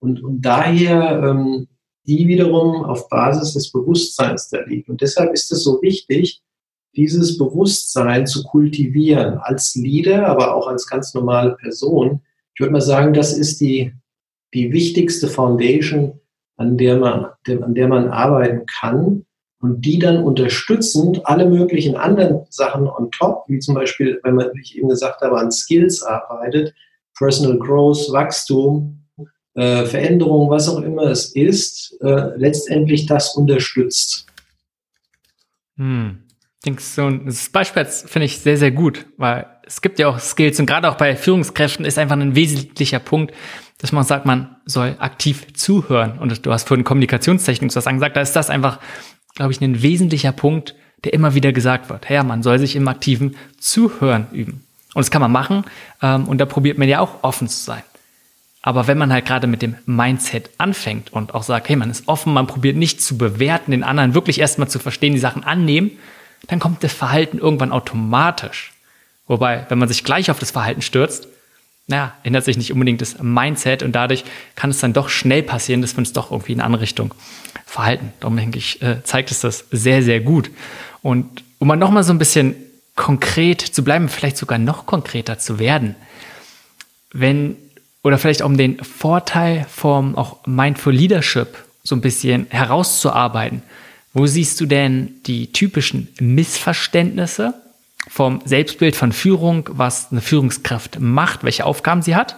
und, 0.00 0.22
und 0.22 0.42
daher 0.42 1.22
ähm, 1.24 1.68
die 2.06 2.26
wiederum 2.26 2.84
auf 2.84 3.08
Basis 3.08 3.54
des 3.54 3.70
Bewusstseins 3.70 4.48
da 4.48 4.60
liegt. 4.62 4.88
Und 4.88 5.00
deshalb 5.02 5.32
ist 5.32 5.52
es 5.52 5.62
so 5.62 5.82
wichtig, 5.82 6.42
dieses 6.98 7.38
Bewusstsein 7.38 8.26
zu 8.26 8.42
kultivieren 8.42 9.38
als 9.38 9.76
Leader, 9.76 10.26
aber 10.26 10.54
auch 10.54 10.66
als 10.66 10.88
ganz 10.88 11.14
normale 11.14 11.56
Person. 11.56 12.20
Ich 12.54 12.60
würde 12.60 12.72
mal 12.72 12.80
sagen, 12.80 13.14
das 13.14 13.32
ist 13.32 13.60
die, 13.60 13.92
die 14.52 14.72
wichtigste 14.72 15.28
Foundation, 15.28 16.20
an 16.56 16.76
der 16.76 16.96
man, 16.96 17.26
an 17.46 17.74
der 17.74 17.86
man 17.86 18.08
arbeiten 18.08 18.66
kann 18.66 19.24
und 19.60 19.84
die 19.84 20.00
dann 20.00 20.24
unterstützend 20.24 21.24
alle 21.24 21.48
möglichen 21.48 21.94
anderen 21.94 22.46
Sachen 22.50 22.88
on 22.88 23.12
top, 23.12 23.44
wie 23.46 23.60
zum 23.60 23.76
Beispiel, 23.76 24.18
wenn 24.24 24.34
man, 24.34 24.50
wie 24.54 24.60
ich 24.60 24.76
eben 24.76 24.88
gesagt 24.88 25.20
habe, 25.20 25.38
an 25.38 25.52
Skills 25.52 26.02
arbeitet, 26.02 26.74
Personal 27.16 27.58
Growth, 27.58 28.12
Wachstum, 28.12 29.04
äh, 29.54 29.84
Veränderung, 29.84 30.50
was 30.50 30.68
auch 30.68 30.82
immer 30.82 31.04
es 31.04 31.34
ist, 31.36 31.96
äh, 32.00 32.36
letztendlich 32.36 33.06
das 33.06 33.36
unterstützt. 33.36 34.26
Hm. 35.76 36.24
Denkst 36.64 36.96
du, 36.96 37.10
das 37.24 37.48
Beispiel 37.50 37.84
finde 37.84 38.26
ich 38.26 38.38
sehr, 38.38 38.56
sehr 38.56 38.70
gut, 38.70 39.06
weil 39.16 39.46
es 39.64 39.80
gibt 39.80 39.98
ja 39.98 40.08
auch 40.08 40.18
Skills 40.18 40.58
und 40.58 40.66
gerade 40.66 40.90
auch 40.90 40.96
bei 40.96 41.14
Führungskräften 41.14 41.84
ist 41.84 41.98
einfach 41.98 42.16
ein 42.16 42.34
wesentlicher 42.34 42.98
Punkt, 42.98 43.32
dass 43.78 43.92
man 43.92 44.02
sagt, 44.02 44.26
man 44.26 44.56
soll 44.64 44.96
aktiv 44.98 45.54
zuhören. 45.54 46.18
Und 46.18 46.44
du 46.44 46.52
hast 46.52 46.66
vorhin 46.66 46.84
Kommunikationstechnik 46.84 47.70
sozusagen 47.70 47.98
gesagt, 47.98 48.16
da 48.16 48.20
ist 48.20 48.34
das 48.34 48.50
einfach, 48.50 48.80
glaube 49.34 49.52
ich, 49.52 49.60
ein 49.60 49.82
wesentlicher 49.82 50.32
Punkt, 50.32 50.74
der 51.04 51.12
immer 51.12 51.34
wieder 51.34 51.52
gesagt 51.52 51.90
wird. 51.90 52.10
Ja, 52.10 52.24
man 52.24 52.42
soll 52.42 52.58
sich 52.58 52.74
im 52.74 52.88
aktiven 52.88 53.36
Zuhören 53.58 54.26
üben. 54.32 54.64
Und 54.94 55.00
das 55.04 55.10
kann 55.10 55.22
man 55.22 55.30
machen 55.30 55.64
ähm, 56.02 56.26
und 56.26 56.38
da 56.38 56.46
probiert 56.46 56.78
man 56.78 56.88
ja 56.88 56.98
auch 56.98 57.22
offen 57.22 57.46
zu 57.46 57.62
sein. 57.62 57.82
Aber 58.62 58.88
wenn 58.88 58.98
man 58.98 59.12
halt 59.12 59.26
gerade 59.26 59.46
mit 59.46 59.62
dem 59.62 59.76
Mindset 59.86 60.50
anfängt 60.58 61.12
und 61.12 61.34
auch 61.34 61.44
sagt, 61.44 61.68
hey, 61.68 61.76
man 61.76 61.90
ist 61.90 62.08
offen, 62.08 62.32
man 62.32 62.48
probiert 62.48 62.76
nicht 62.76 63.00
zu 63.00 63.16
bewerten, 63.16 63.70
den 63.70 63.84
anderen 63.84 64.14
wirklich 64.14 64.40
erstmal 64.40 64.68
zu 64.68 64.78
verstehen, 64.78 65.12
die 65.12 65.20
Sachen 65.20 65.44
annehmen, 65.44 65.92
dann 66.46 66.60
kommt 66.60 66.82
das 66.84 66.92
Verhalten 66.92 67.38
irgendwann 67.38 67.72
automatisch. 67.72 68.72
Wobei, 69.26 69.66
wenn 69.68 69.78
man 69.78 69.88
sich 69.88 70.04
gleich 70.04 70.30
auf 70.30 70.38
das 70.38 70.50
Verhalten 70.50 70.82
stürzt, 70.82 71.28
naja, 71.86 72.14
ändert 72.22 72.44
sich 72.44 72.56
nicht 72.56 72.72
unbedingt 72.72 73.00
das 73.00 73.20
Mindset 73.20 73.82
und 73.82 73.92
dadurch 73.92 74.24
kann 74.54 74.70
es 74.70 74.78
dann 74.78 74.92
doch 74.92 75.08
schnell 75.08 75.42
passieren, 75.42 75.80
dass 75.80 75.94
wir 75.94 75.98
uns 75.98 76.12
doch 76.12 76.30
irgendwie 76.30 76.52
in 76.52 76.60
eine 76.60 76.66
andere 76.66 76.82
Richtung 76.82 77.14
verhalten. 77.64 78.12
Darum 78.20 78.36
denke 78.36 78.58
ich, 78.58 78.80
äh, 78.82 79.02
zeigt 79.04 79.30
es 79.30 79.40
das 79.40 79.64
sehr, 79.70 80.02
sehr 80.02 80.20
gut. 80.20 80.50
Und 81.02 81.42
um 81.58 81.68
mal 81.68 81.76
nochmal 81.76 82.02
so 82.02 82.12
ein 82.12 82.18
bisschen 82.18 82.54
konkret 82.94 83.60
zu 83.60 83.84
bleiben, 83.84 84.08
vielleicht 84.08 84.36
sogar 84.36 84.58
noch 84.58 84.84
konkreter 84.84 85.38
zu 85.38 85.58
werden, 85.58 85.94
wenn, 87.12 87.56
oder 88.02 88.18
vielleicht 88.18 88.42
um 88.42 88.58
den 88.58 88.82
Vorteil 88.84 89.66
vom 89.70 90.16
auch 90.16 90.46
Mindful 90.46 90.92
Leadership 90.92 91.56
so 91.82 91.94
ein 91.94 92.00
bisschen 92.02 92.46
herauszuarbeiten, 92.50 93.62
wo 94.18 94.26
siehst 94.26 94.60
du 94.60 94.66
denn 94.66 95.14
die 95.26 95.52
typischen 95.52 96.08
Missverständnisse 96.20 97.54
vom 98.08 98.42
Selbstbild 98.44 98.96
von 98.96 99.12
Führung, 99.12 99.70
was 99.72 100.10
eine 100.10 100.20
Führungskraft 100.20 100.98
macht, 100.98 101.44
welche 101.44 101.64
Aufgaben 101.64 102.02
sie 102.02 102.16
hat? 102.16 102.36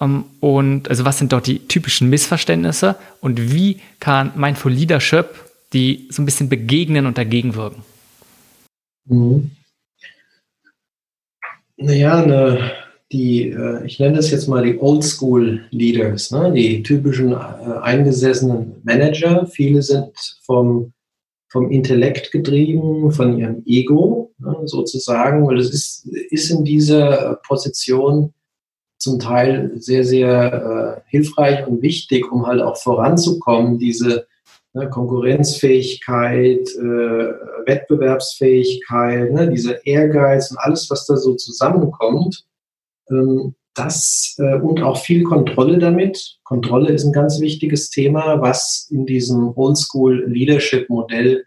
Ähm, 0.00 0.24
und 0.40 0.88
also 0.88 1.04
was 1.04 1.18
sind 1.18 1.32
dort 1.32 1.46
die 1.46 1.68
typischen 1.68 2.08
Missverständnisse 2.08 2.96
und 3.20 3.52
wie 3.52 3.80
kann 4.00 4.32
Mindful 4.36 4.72
Leadership 4.72 5.26
die 5.72 6.08
so 6.10 6.22
ein 6.22 6.24
bisschen 6.24 6.48
begegnen 6.48 7.06
und 7.06 7.18
dagegen 7.18 7.54
wirken? 7.54 7.82
Mhm. 9.04 9.50
Naja, 11.76 12.22
eine 12.22 12.72
die, 13.12 13.50
äh, 13.50 13.84
ich 13.86 13.98
nenne 14.00 14.16
das 14.16 14.30
jetzt 14.30 14.48
mal 14.48 14.64
die 14.64 14.78
Oldschool 14.78 15.64
Leaders, 15.70 16.30
ne? 16.30 16.52
die 16.52 16.82
typischen 16.82 17.32
äh, 17.32 17.36
eingesessenen 17.82 18.80
Manager. 18.82 19.46
Viele 19.46 19.82
sind 19.82 20.12
vom, 20.42 20.92
vom 21.48 21.70
Intellekt 21.70 22.32
getrieben, 22.32 23.12
von 23.12 23.38
ihrem 23.38 23.62
Ego 23.64 24.32
ne? 24.38 24.56
sozusagen, 24.64 25.46
weil 25.46 25.58
es 25.58 25.72
ist, 25.72 26.06
ist 26.30 26.50
in 26.50 26.64
dieser 26.64 27.40
Position 27.46 28.32
zum 28.98 29.20
Teil 29.20 29.72
sehr, 29.76 30.04
sehr 30.04 31.04
äh, 31.06 31.10
hilfreich 31.10 31.66
und 31.66 31.82
wichtig, 31.82 32.32
um 32.32 32.46
halt 32.46 32.60
auch 32.60 32.76
voranzukommen, 32.76 33.78
diese 33.78 34.26
ne, 34.72 34.88
Konkurrenzfähigkeit, 34.90 36.68
äh, 36.76 37.32
Wettbewerbsfähigkeit, 37.66 39.32
ne, 39.32 39.48
dieser 39.50 39.86
Ehrgeiz 39.86 40.50
und 40.50 40.58
alles, 40.58 40.90
was 40.90 41.06
da 41.06 41.16
so 41.16 41.34
zusammenkommt 41.34 42.45
das 43.76 44.34
äh, 44.38 44.54
und 44.54 44.82
auch 44.82 44.98
viel 44.98 45.22
Kontrolle 45.22 45.78
damit. 45.78 46.38
Kontrolle 46.44 46.92
ist 46.92 47.04
ein 47.04 47.12
ganz 47.12 47.40
wichtiges 47.40 47.90
Thema, 47.90 48.40
was 48.40 48.88
in 48.90 49.06
diesem 49.06 49.52
Oldschool 49.56 50.24
Leadership 50.26 50.88
Modell 50.88 51.44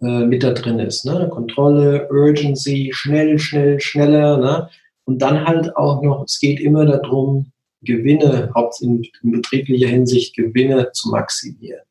äh, 0.00 0.24
mit 0.24 0.42
da 0.42 0.52
drin 0.52 0.78
ist. 0.78 1.04
Ne? 1.04 1.28
Kontrolle, 1.30 2.08
Urgency, 2.10 2.90
schnell, 2.94 3.38
schnell, 3.38 3.80
schneller. 3.80 4.38
Ne? 4.38 4.68
Und 5.04 5.20
dann 5.20 5.44
halt 5.46 5.76
auch 5.76 6.02
noch, 6.02 6.24
es 6.24 6.38
geht 6.38 6.60
immer 6.60 6.86
darum, 6.86 7.50
Gewinne, 7.82 8.50
hauptsächlich 8.54 9.12
in, 9.22 9.30
in 9.30 9.32
betrieblicher 9.32 9.88
Hinsicht, 9.88 10.34
Gewinne 10.34 10.90
zu 10.92 11.10
maximieren. 11.10 11.82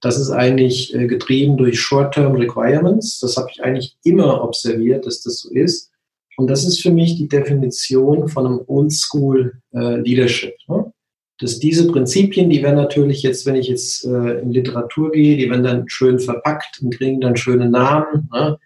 Das 0.00 0.18
ist 0.18 0.30
eigentlich 0.30 0.94
äh, 0.94 1.06
getrieben 1.06 1.56
durch 1.56 1.80
Short-Term 1.80 2.36
Requirements. 2.36 3.18
Das 3.20 3.36
habe 3.36 3.48
ich 3.52 3.62
eigentlich 3.62 3.96
immer 4.04 4.42
observiert, 4.42 5.04
dass 5.06 5.22
das 5.22 5.40
so 5.40 5.50
ist. 5.50 5.90
Und 6.36 6.48
das 6.48 6.64
ist 6.64 6.82
für 6.82 6.90
mich 6.90 7.16
die 7.16 7.28
Definition 7.28 8.28
von 8.28 8.46
einem 8.46 8.60
Oldschool 8.66 9.60
äh, 9.72 9.96
Leadership. 9.96 10.54
Ne? 10.68 10.92
Dass 11.38 11.58
diese 11.58 11.90
Prinzipien, 11.90 12.50
die 12.50 12.62
werden 12.62 12.76
natürlich 12.76 13.22
jetzt, 13.22 13.46
wenn 13.46 13.56
ich 13.56 13.68
jetzt 13.68 14.04
äh, 14.04 14.40
in 14.40 14.52
Literatur 14.52 15.12
gehe, 15.12 15.36
die 15.36 15.50
werden 15.50 15.64
dann 15.64 15.88
schön 15.88 16.18
verpackt 16.18 16.80
und 16.82 16.94
kriegen 16.94 17.20
dann 17.20 17.36
schöne 17.36 17.68
Namen. 17.70 18.28
Ne? 18.32 18.58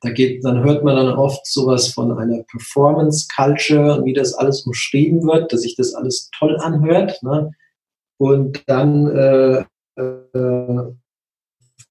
Da 0.00 0.10
geht, 0.10 0.44
dann 0.44 0.62
hört 0.62 0.84
man 0.84 0.96
dann 0.96 1.14
oft 1.14 1.46
sowas 1.46 1.88
von 1.88 2.16
einer 2.16 2.42
Performance 2.44 3.26
Culture, 3.34 4.04
wie 4.04 4.12
das 4.12 4.34
alles 4.34 4.62
umschrieben 4.62 5.26
wird, 5.26 5.52
dass 5.52 5.62
sich 5.62 5.76
das 5.76 5.94
alles 5.94 6.30
toll 6.38 6.56
anhört. 6.58 7.22
Ne? 7.22 7.50
Und 8.18 8.62
dann 8.66 9.06
äh, 9.08 9.64
äh, 9.96 10.92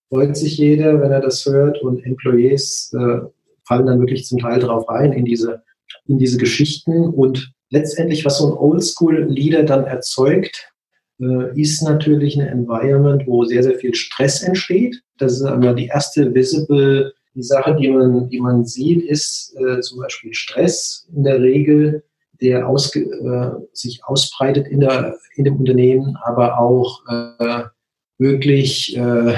freut 0.09 0.37
sich 0.37 0.57
jeder, 0.57 1.01
wenn 1.01 1.11
er 1.11 1.21
das 1.21 1.45
hört 1.45 1.81
und 1.81 2.03
Employees 2.05 2.93
äh, 2.97 3.19
fallen 3.67 3.85
dann 3.85 3.99
wirklich 3.99 4.25
zum 4.25 4.39
Teil 4.39 4.59
drauf 4.59 4.89
rein 4.89 5.13
in 5.13 5.25
diese, 5.25 5.63
in 6.05 6.17
diese 6.17 6.37
Geschichten. 6.37 7.07
Und 7.09 7.51
letztendlich, 7.69 8.25
was 8.25 8.37
so 8.37 8.47
ein 8.47 8.57
Oldschool-Leader 8.57 9.63
dann 9.63 9.85
erzeugt, 9.85 10.71
äh, 11.19 11.59
ist 11.59 11.81
natürlich 11.81 12.39
ein 12.39 12.47
Environment, 12.47 13.25
wo 13.27 13.43
sehr, 13.43 13.63
sehr 13.63 13.75
viel 13.75 13.93
Stress 13.93 14.43
entsteht. 14.43 15.01
Das 15.17 15.33
ist 15.33 15.43
einmal 15.43 15.75
die 15.75 15.87
erste 15.87 16.33
visible, 16.33 17.13
die 17.35 17.43
Sache, 17.43 17.75
die 17.75 17.89
man, 17.89 18.29
die 18.29 18.39
man 18.39 18.65
sieht, 18.65 19.03
ist 19.03 19.55
äh, 19.59 19.79
zum 19.81 19.99
Beispiel 19.99 20.33
Stress 20.33 21.07
in 21.15 21.23
der 21.23 21.39
Regel, 21.41 22.03
der 22.41 22.67
ausge, 22.67 23.01
äh, 23.01 23.65
sich 23.73 24.03
ausbreitet 24.05 24.67
in, 24.67 24.79
der, 24.79 25.17
in 25.35 25.43
dem 25.43 25.57
Unternehmen, 25.57 26.17
aber 26.23 26.59
auch 26.59 27.01
äh, 27.07 27.63
wirklich 28.17 28.95
äh, 28.97 29.35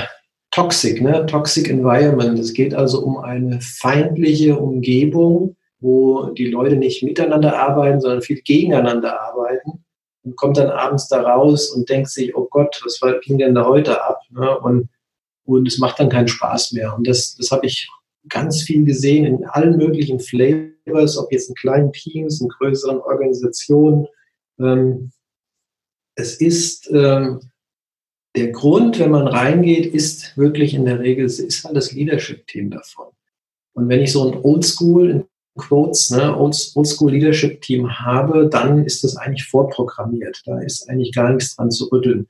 Toxic, 0.59 1.01
ne? 1.01 1.25
Toxic 1.25 1.69
Environment. 1.69 2.37
Es 2.37 2.53
geht 2.53 2.73
also 2.73 3.01
um 3.01 3.17
eine 3.17 3.61
feindliche 3.61 4.57
Umgebung, 4.59 5.55
wo 5.79 6.31
die 6.31 6.47
Leute 6.47 6.75
nicht 6.75 7.01
miteinander 7.01 7.57
arbeiten, 7.57 8.01
sondern 8.01 8.21
viel 8.21 8.41
gegeneinander 8.41 9.21
arbeiten 9.21 9.85
und 10.25 10.35
kommt 10.35 10.57
dann 10.57 10.69
abends 10.69 11.07
da 11.07 11.21
raus 11.21 11.69
und 11.69 11.89
denkt 11.89 12.09
sich, 12.09 12.35
oh 12.35 12.45
Gott, 12.51 12.77
was 12.83 12.99
ging 13.21 13.37
denn 13.37 13.55
da 13.55 13.65
heute 13.65 14.03
ab? 14.03 14.19
Ne? 14.31 14.59
Und, 14.59 14.89
und 15.45 15.65
es 15.65 15.77
macht 15.77 15.97
dann 15.97 16.09
keinen 16.09 16.27
Spaß 16.27 16.73
mehr. 16.73 16.93
Und 16.93 17.07
das, 17.07 17.37
das 17.37 17.51
habe 17.51 17.65
ich 17.65 17.87
ganz 18.27 18.61
viel 18.61 18.83
gesehen 18.83 19.25
in 19.25 19.45
allen 19.45 19.77
möglichen 19.77 20.19
Flavors, 20.19 21.17
ob 21.17 21.31
jetzt 21.31 21.47
in 21.47 21.55
kleinen 21.55 21.93
Teams, 21.93 22.41
in 22.41 22.49
größeren 22.49 22.99
Organisationen. 22.99 24.07
Ähm, 24.59 25.11
es 26.15 26.35
ist 26.41 26.91
ähm, 26.91 27.39
der 28.35 28.51
Grund, 28.51 28.99
wenn 28.99 29.11
man 29.11 29.27
reingeht, 29.27 29.93
ist 29.93 30.37
wirklich 30.37 30.73
in 30.73 30.85
der 30.85 30.99
Regel, 30.99 31.25
ist 31.25 31.63
halt 31.63 31.75
das 31.75 31.91
Leadership-Team 31.91 32.69
davon. 32.69 33.07
Und 33.73 33.89
wenn 33.89 34.01
ich 34.01 34.11
so 34.11 34.31
ein 34.31 34.39
Oldschool, 34.41 35.09
in 35.09 35.25
Quotes, 35.57 36.11
ne, 36.11 36.37
Oldschool 36.37 37.11
Leadership-Team 37.11 37.99
habe, 37.99 38.47
dann 38.49 38.85
ist 38.85 39.03
das 39.03 39.17
eigentlich 39.17 39.45
vorprogrammiert. 39.45 40.41
Da 40.45 40.59
ist 40.59 40.89
eigentlich 40.89 41.13
gar 41.13 41.33
nichts 41.33 41.55
dran 41.55 41.71
zu 41.71 41.85
rütteln. 41.85 42.27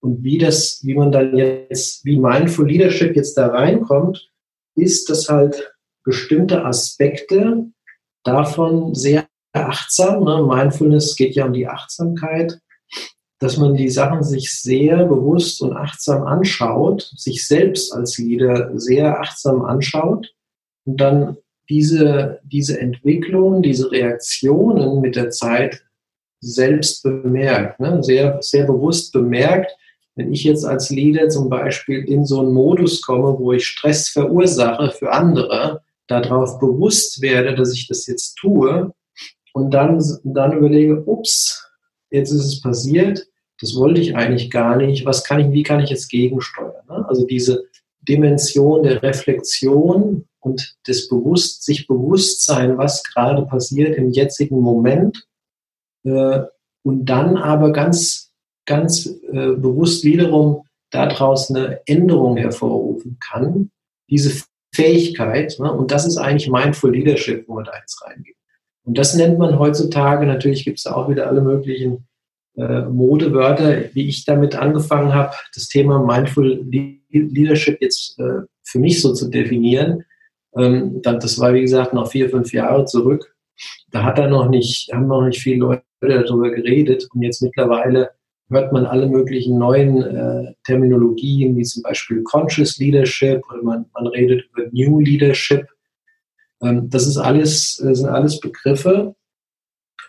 Und 0.00 0.24
wie 0.24 0.38
das, 0.38 0.80
wie 0.84 0.94
man 0.94 1.12
dann 1.12 1.36
jetzt, 1.36 2.04
wie 2.04 2.18
Mindful 2.18 2.68
Leadership 2.68 3.14
jetzt 3.14 3.34
da 3.34 3.48
reinkommt, 3.48 4.30
ist, 4.74 5.08
dass 5.10 5.28
halt 5.28 5.72
bestimmte 6.04 6.64
Aspekte 6.64 7.66
davon 8.24 8.94
sehr 8.94 9.28
achtsam, 9.52 10.24
ne? 10.24 10.42
Mindfulness 10.42 11.14
geht 11.14 11.34
ja 11.34 11.46
um 11.46 11.52
die 11.52 11.68
Achtsamkeit, 11.68 12.58
dass 13.42 13.56
man 13.56 13.74
die 13.74 13.90
Sachen 13.90 14.22
sich 14.22 14.52
sehr 14.52 15.04
bewusst 15.04 15.62
und 15.62 15.72
achtsam 15.72 16.22
anschaut, 16.22 17.10
sich 17.16 17.44
selbst 17.44 17.92
als 17.92 18.16
Leader 18.16 18.70
sehr 18.78 19.18
achtsam 19.18 19.64
anschaut 19.64 20.32
und 20.84 21.00
dann 21.00 21.36
diese, 21.68 22.38
diese 22.44 22.78
Entwicklung, 22.78 23.60
diese 23.60 23.90
Reaktionen 23.90 25.00
mit 25.00 25.16
der 25.16 25.30
Zeit 25.30 25.82
selbst 26.40 27.02
bemerkt, 27.02 27.80
ne? 27.80 28.00
sehr, 28.04 28.40
sehr 28.42 28.64
bewusst 28.64 29.12
bemerkt. 29.12 29.72
Wenn 30.14 30.32
ich 30.32 30.44
jetzt 30.44 30.64
als 30.64 30.90
Leader 30.90 31.28
zum 31.28 31.48
Beispiel 31.48 32.04
in 32.04 32.24
so 32.24 32.42
einen 32.42 32.52
Modus 32.52 33.02
komme, 33.02 33.36
wo 33.40 33.52
ich 33.52 33.66
Stress 33.66 34.08
verursache 34.08 34.92
für 34.92 35.10
andere, 35.10 35.82
darauf 36.06 36.60
bewusst 36.60 37.20
werde, 37.20 37.56
dass 37.56 37.72
ich 37.72 37.88
das 37.88 38.06
jetzt 38.06 38.36
tue 38.36 38.92
und 39.52 39.74
dann, 39.74 40.00
dann 40.22 40.56
überlege, 40.56 41.02
ups, 41.06 41.66
jetzt 42.10 42.30
ist 42.30 42.44
es 42.44 42.60
passiert, 42.60 43.26
das 43.60 43.76
wollte 43.76 44.00
ich 44.00 44.16
eigentlich 44.16 44.50
gar 44.50 44.76
nicht, 44.76 45.04
was 45.06 45.24
kann 45.24 45.40
ich, 45.40 45.52
wie 45.52 45.62
kann 45.62 45.80
ich 45.80 45.90
jetzt 45.90 46.08
gegensteuern? 46.08 46.84
Ne? 46.88 47.06
Also 47.08 47.26
diese 47.26 47.64
Dimension 48.00 48.82
der 48.82 49.02
Reflexion 49.02 50.26
und 50.40 50.76
des 50.86 51.08
Bewusst, 51.08 51.64
sich 51.64 51.86
Bewusstsein, 51.86 52.76
was 52.76 53.04
gerade 53.04 53.46
passiert 53.46 53.96
im 53.96 54.10
jetzigen 54.10 54.60
Moment 54.60 55.26
äh, 56.04 56.40
und 56.84 57.04
dann 57.06 57.36
aber 57.36 57.72
ganz, 57.72 58.32
ganz 58.66 59.06
äh, 59.06 59.52
bewusst 59.52 60.04
wiederum 60.04 60.64
daraus 60.90 61.50
eine 61.50 61.80
Änderung 61.86 62.36
hervorrufen 62.36 63.18
kann. 63.20 63.70
Diese 64.10 64.44
Fähigkeit, 64.74 65.56
ne? 65.58 65.72
und 65.72 65.90
das 65.90 66.06
ist 66.06 66.16
eigentlich 66.16 66.50
Mindful 66.50 66.92
Leadership, 66.92 67.46
wo 67.46 67.54
man 67.54 67.64
da 67.64 67.72
jetzt 67.78 68.02
reingeht. 68.04 68.36
Und 68.84 68.98
das 68.98 69.14
nennt 69.14 69.38
man 69.38 69.58
heutzutage, 69.58 70.26
natürlich 70.26 70.64
gibt 70.64 70.78
es 70.78 70.86
auch 70.86 71.08
wieder 71.08 71.28
alle 71.28 71.40
möglichen 71.40 72.08
äh, 72.56 72.82
Modewörter, 72.82 73.94
wie 73.94 74.08
ich 74.08 74.24
damit 74.24 74.54
angefangen 74.56 75.14
habe, 75.14 75.34
das 75.54 75.68
Thema 75.68 76.04
Mindful 76.04 76.64
Leadership 77.10 77.80
jetzt 77.80 78.18
äh, 78.18 78.42
für 78.62 78.78
mich 78.78 79.00
so 79.00 79.12
zu 79.14 79.30
definieren. 79.30 80.04
Ähm, 80.56 81.00
das 81.02 81.38
war, 81.38 81.54
wie 81.54 81.62
gesagt, 81.62 81.94
noch 81.94 82.10
vier, 82.10 82.28
fünf 82.30 82.52
Jahre 82.52 82.84
zurück. 82.84 83.34
Da 83.90 84.04
hat 84.04 84.18
er 84.18 84.28
noch 84.28 84.48
nicht, 84.48 84.92
haben 84.92 85.06
noch 85.06 85.24
nicht 85.24 85.40
viele 85.40 85.58
Leute 85.58 85.82
darüber 86.00 86.50
geredet. 86.50 87.08
Und 87.14 87.22
jetzt 87.22 87.42
mittlerweile 87.42 88.10
hört 88.50 88.72
man 88.72 88.86
alle 88.86 89.06
möglichen 89.08 89.58
neuen 89.58 90.02
äh, 90.02 90.52
Terminologien, 90.64 91.56
wie 91.56 91.62
zum 91.62 91.82
Beispiel 91.82 92.22
Conscious 92.22 92.78
Leadership 92.78 93.42
oder 93.50 93.62
man, 93.62 93.86
man 93.94 94.06
redet 94.08 94.44
über 94.52 94.68
New 94.72 95.00
Leadership. 95.00 95.66
Ähm, 96.62 96.88
das 96.90 97.06
ist 97.06 97.16
alles, 97.16 97.80
das 97.82 97.98
sind 97.98 98.08
alles 98.08 98.40
Begriffe, 98.40 99.14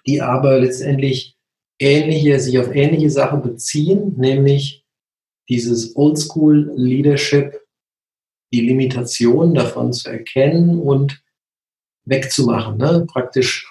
die 0.06 0.22
aber 0.22 0.60
letztendlich 0.60 1.38
ähnliche, 1.84 2.40
sich 2.40 2.58
auf 2.58 2.74
ähnliche 2.74 3.10
Sachen 3.10 3.42
beziehen, 3.42 4.16
nämlich 4.18 4.86
dieses 5.50 5.96
Oldschool 5.96 6.72
Leadership, 6.76 7.60
die 8.54 8.62
Limitation 8.62 9.54
davon 9.54 9.92
zu 9.94 10.10
erkennen 10.10 10.80
und 10.80 11.22
wegzumachen, 12.06 12.78
ne? 12.78 13.06
praktisch 13.12 13.68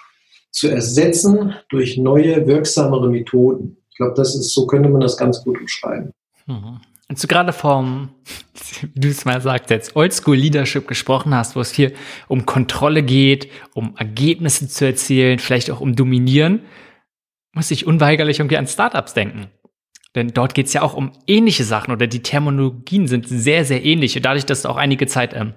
zu 0.51 0.67
ersetzen 0.67 1.55
durch 1.69 1.97
neue, 1.97 2.45
wirksamere 2.45 3.09
Methoden. 3.09 3.77
Ich 3.89 3.97
glaube, 3.97 4.13
das 4.15 4.35
ist, 4.35 4.53
so 4.53 4.67
könnte 4.67 4.89
man 4.89 5.01
das 5.01 5.17
ganz 5.17 5.43
gut 5.43 5.59
umschreiben. 5.59 6.11
Mhm. 6.45 6.79
Und 7.09 7.23
du 7.23 7.27
gerade 7.27 7.53
vom, 7.53 8.09
wie 8.93 8.99
du 8.99 9.07
es 9.07 9.25
mal 9.25 9.41
sagst, 9.41 9.69
jetzt 9.69 9.95
Oldschool 9.95 10.35
Leadership 10.35 10.87
gesprochen 10.87 11.33
hast, 11.33 11.55
wo 11.55 11.61
es 11.61 11.71
viel 11.71 11.93
um 12.27 12.45
Kontrolle 12.45 13.03
geht, 13.03 13.49
um 13.73 13.95
Ergebnisse 13.97 14.67
zu 14.67 14.85
erzielen, 14.85 15.39
vielleicht 15.39 15.71
auch 15.71 15.81
um 15.81 15.95
Dominieren, 15.95 16.61
muss 17.53 17.71
ich 17.71 17.85
unweigerlich 17.85 18.39
irgendwie 18.39 18.57
an 18.57 18.67
Startups 18.67 19.13
denken. 19.13 19.47
Denn 20.15 20.29
dort 20.29 20.53
geht 20.53 20.67
es 20.67 20.73
ja 20.73 20.81
auch 20.81 20.93
um 20.93 21.11
ähnliche 21.25 21.63
Sachen 21.63 21.91
oder 21.91 22.05
die 22.07 22.21
Terminologien 22.21 23.07
sind 23.07 23.27
sehr, 23.27 23.65
sehr 23.65 23.83
ähnlich. 23.83 24.15
Und 24.15 24.25
dadurch, 24.25 24.45
dass 24.45 24.63
du 24.63 24.69
auch 24.69 24.77
einige 24.77 25.07
Zeit 25.07 25.33
ähm, 25.33 25.53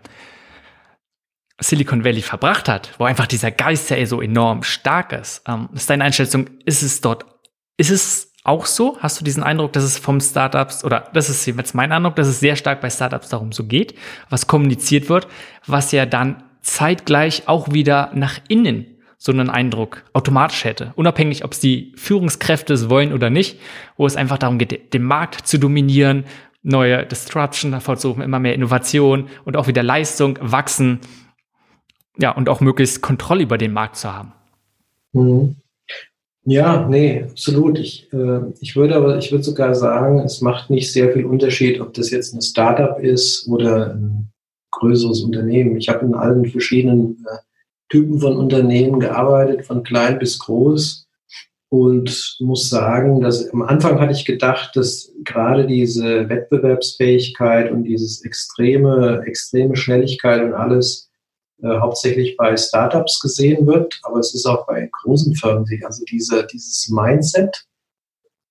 Silicon 1.59 2.05
Valley 2.05 2.23
verbracht 2.23 2.69
hat, 2.69 2.95
wo 2.99 3.05
einfach 3.05 3.27
dieser 3.27 3.51
Geist 3.51 3.91
ja 3.91 4.05
so 4.07 4.21
enorm 4.21 4.63
stark 4.63 5.13
ist, 5.13 5.43
ähm, 5.47 5.69
ist 5.75 5.91
deine 5.91 6.05
Einschätzung, 6.05 6.49
ist 6.65 6.83
es 6.83 7.01
dort, 7.01 7.27
ist 7.77 7.91
es 7.91 8.33
auch 8.45 8.65
so? 8.65 8.99
Hast 9.01 9.21
du 9.21 9.25
diesen 9.25 9.43
Eindruck, 9.43 9.73
dass 9.73 9.85
es 9.85 9.99
vom 9.99 10.21
Startups, 10.21 10.85
oder 10.85 11.11
das 11.13 11.29
ist 11.29 11.45
jetzt 11.47 11.75
mein 11.75 11.93
Eindruck, 11.93 12.17
dass 12.17 12.29
es 12.29 12.41
sehr 12.41 12.57
stark 12.57 12.81
bei 12.81 12.91
Startups 12.91 13.29
darum 13.29 13.53
so 13.53 13.65
geht, 13.65 13.95
was 14.31 14.47
kommuniziert 14.47 15.09
wird, 15.09 15.27
was 15.67 15.93
ja 15.93 16.07
dann 16.07 16.45
zeitgleich 16.61 17.49
auch 17.49 17.73
wieder 17.73 18.11
nach 18.15 18.39
innen 18.49 18.96
so 19.27 19.33
einen 19.33 19.51
Eindruck 19.51 20.05
automatisch 20.15 20.65
hätte. 20.65 20.93
Unabhängig, 20.97 21.45
ob 21.45 21.53
es 21.53 21.61
die 21.61 21.93
Führungskräfte 21.97 22.73
es 22.73 22.89
wollen 22.89 23.13
oder 23.13 23.29
nicht, 23.29 23.59
wo 23.97 24.07
es 24.07 24.17
einfach 24.17 24.39
darum 24.39 24.57
geht, 24.57 24.95
den 24.95 25.03
Markt 25.03 25.47
zu 25.47 25.59
dominieren, 25.59 26.25
neue 26.63 27.05
Disruption 27.05 27.73
hervorzurufen, 27.73 28.23
immer 28.23 28.39
mehr 28.39 28.55
Innovation 28.55 29.29
und 29.45 29.57
auch 29.57 29.67
wieder 29.67 29.83
Leistung, 29.83 30.39
wachsen, 30.41 31.01
ja, 32.19 32.31
und 32.31 32.49
auch 32.49 32.61
möglichst 32.61 33.03
Kontrolle 33.03 33.43
über 33.43 33.59
den 33.59 33.73
Markt 33.73 33.97
zu 33.97 34.13
haben. 34.13 34.33
Mhm. 35.13 35.57
Ja, 36.45 36.87
nee, 36.89 37.25
absolut. 37.25 37.79
Ich, 37.79 38.11
äh, 38.13 38.41
ich 38.61 38.77
würde 38.77 38.95
aber, 38.95 39.19
ich 39.19 39.33
würde 39.33 39.43
sogar 39.43 39.75
sagen, 39.75 40.21
es 40.21 40.41
macht 40.41 40.71
nicht 40.71 40.93
sehr 40.93 41.13
viel 41.13 41.25
Unterschied, 41.25 41.81
ob 41.81 41.93
das 41.95 42.11
jetzt 42.11 42.33
ein 42.33 42.41
Startup 42.41 42.99
ist 43.01 43.49
oder 43.49 43.95
ein 43.95 44.31
größeres 44.71 45.23
Unternehmen. 45.23 45.77
Ich 45.77 45.89
habe 45.89 46.07
in 46.07 46.15
allen 46.15 46.47
verschiedenen 46.47 47.25
äh, 47.29 47.39
Typen 47.89 48.19
von 48.21 48.37
Unternehmen 48.37 49.01
gearbeitet, 49.01 49.65
von 49.65 49.83
klein 49.83 50.19
bis 50.19 50.39
groß. 50.39 51.07
Und 51.69 52.37
muss 52.41 52.71
sagen, 52.71 53.21
dass 53.21 53.51
am 53.51 53.63
Anfang 53.63 53.99
hatte 54.01 54.13
ich 54.13 54.25
gedacht, 54.25 54.77
dass 54.77 55.13
gerade 55.25 55.67
diese 55.67 56.29
Wettbewerbsfähigkeit 56.29 57.73
und 57.73 57.85
dieses 57.85 58.25
extreme, 58.25 59.23
extreme 59.27 59.75
Schnelligkeit 59.75 60.43
und 60.45 60.55
alles 60.55 61.11
äh, 61.63 61.79
hauptsächlich 61.79 62.37
bei 62.37 62.57
Startups 62.57 63.19
gesehen 63.21 63.67
wird, 63.67 63.99
aber 64.03 64.21
es 64.21 64.35
ist 64.35 64.47
auch 64.47 64.67
bei 64.67 64.89
großen 65.03 65.35
Firmen, 65.35 65.67
also 65.85 66.05
diese, 66.05 66.47
dieses 66.47 66.89
Mindset, 66.89 67.67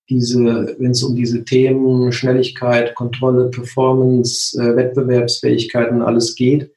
diese, 0.10 0.76
wenn 0.80 0.92
es 0.92 1.04
um 1.04 1.16
diese 1.16 1.44
Themen 1.46 2.12
Schnelligkeit, 2.12 2.96
Kontrolle, 2.96 3.50
Performance, 3.50 4.60
äh, 4.60 4.76
Wettbewerbsfähigkeit 4.76 5.92
und 5.92 6.02
alles 6.02 6.36
geht, 6.36 6.75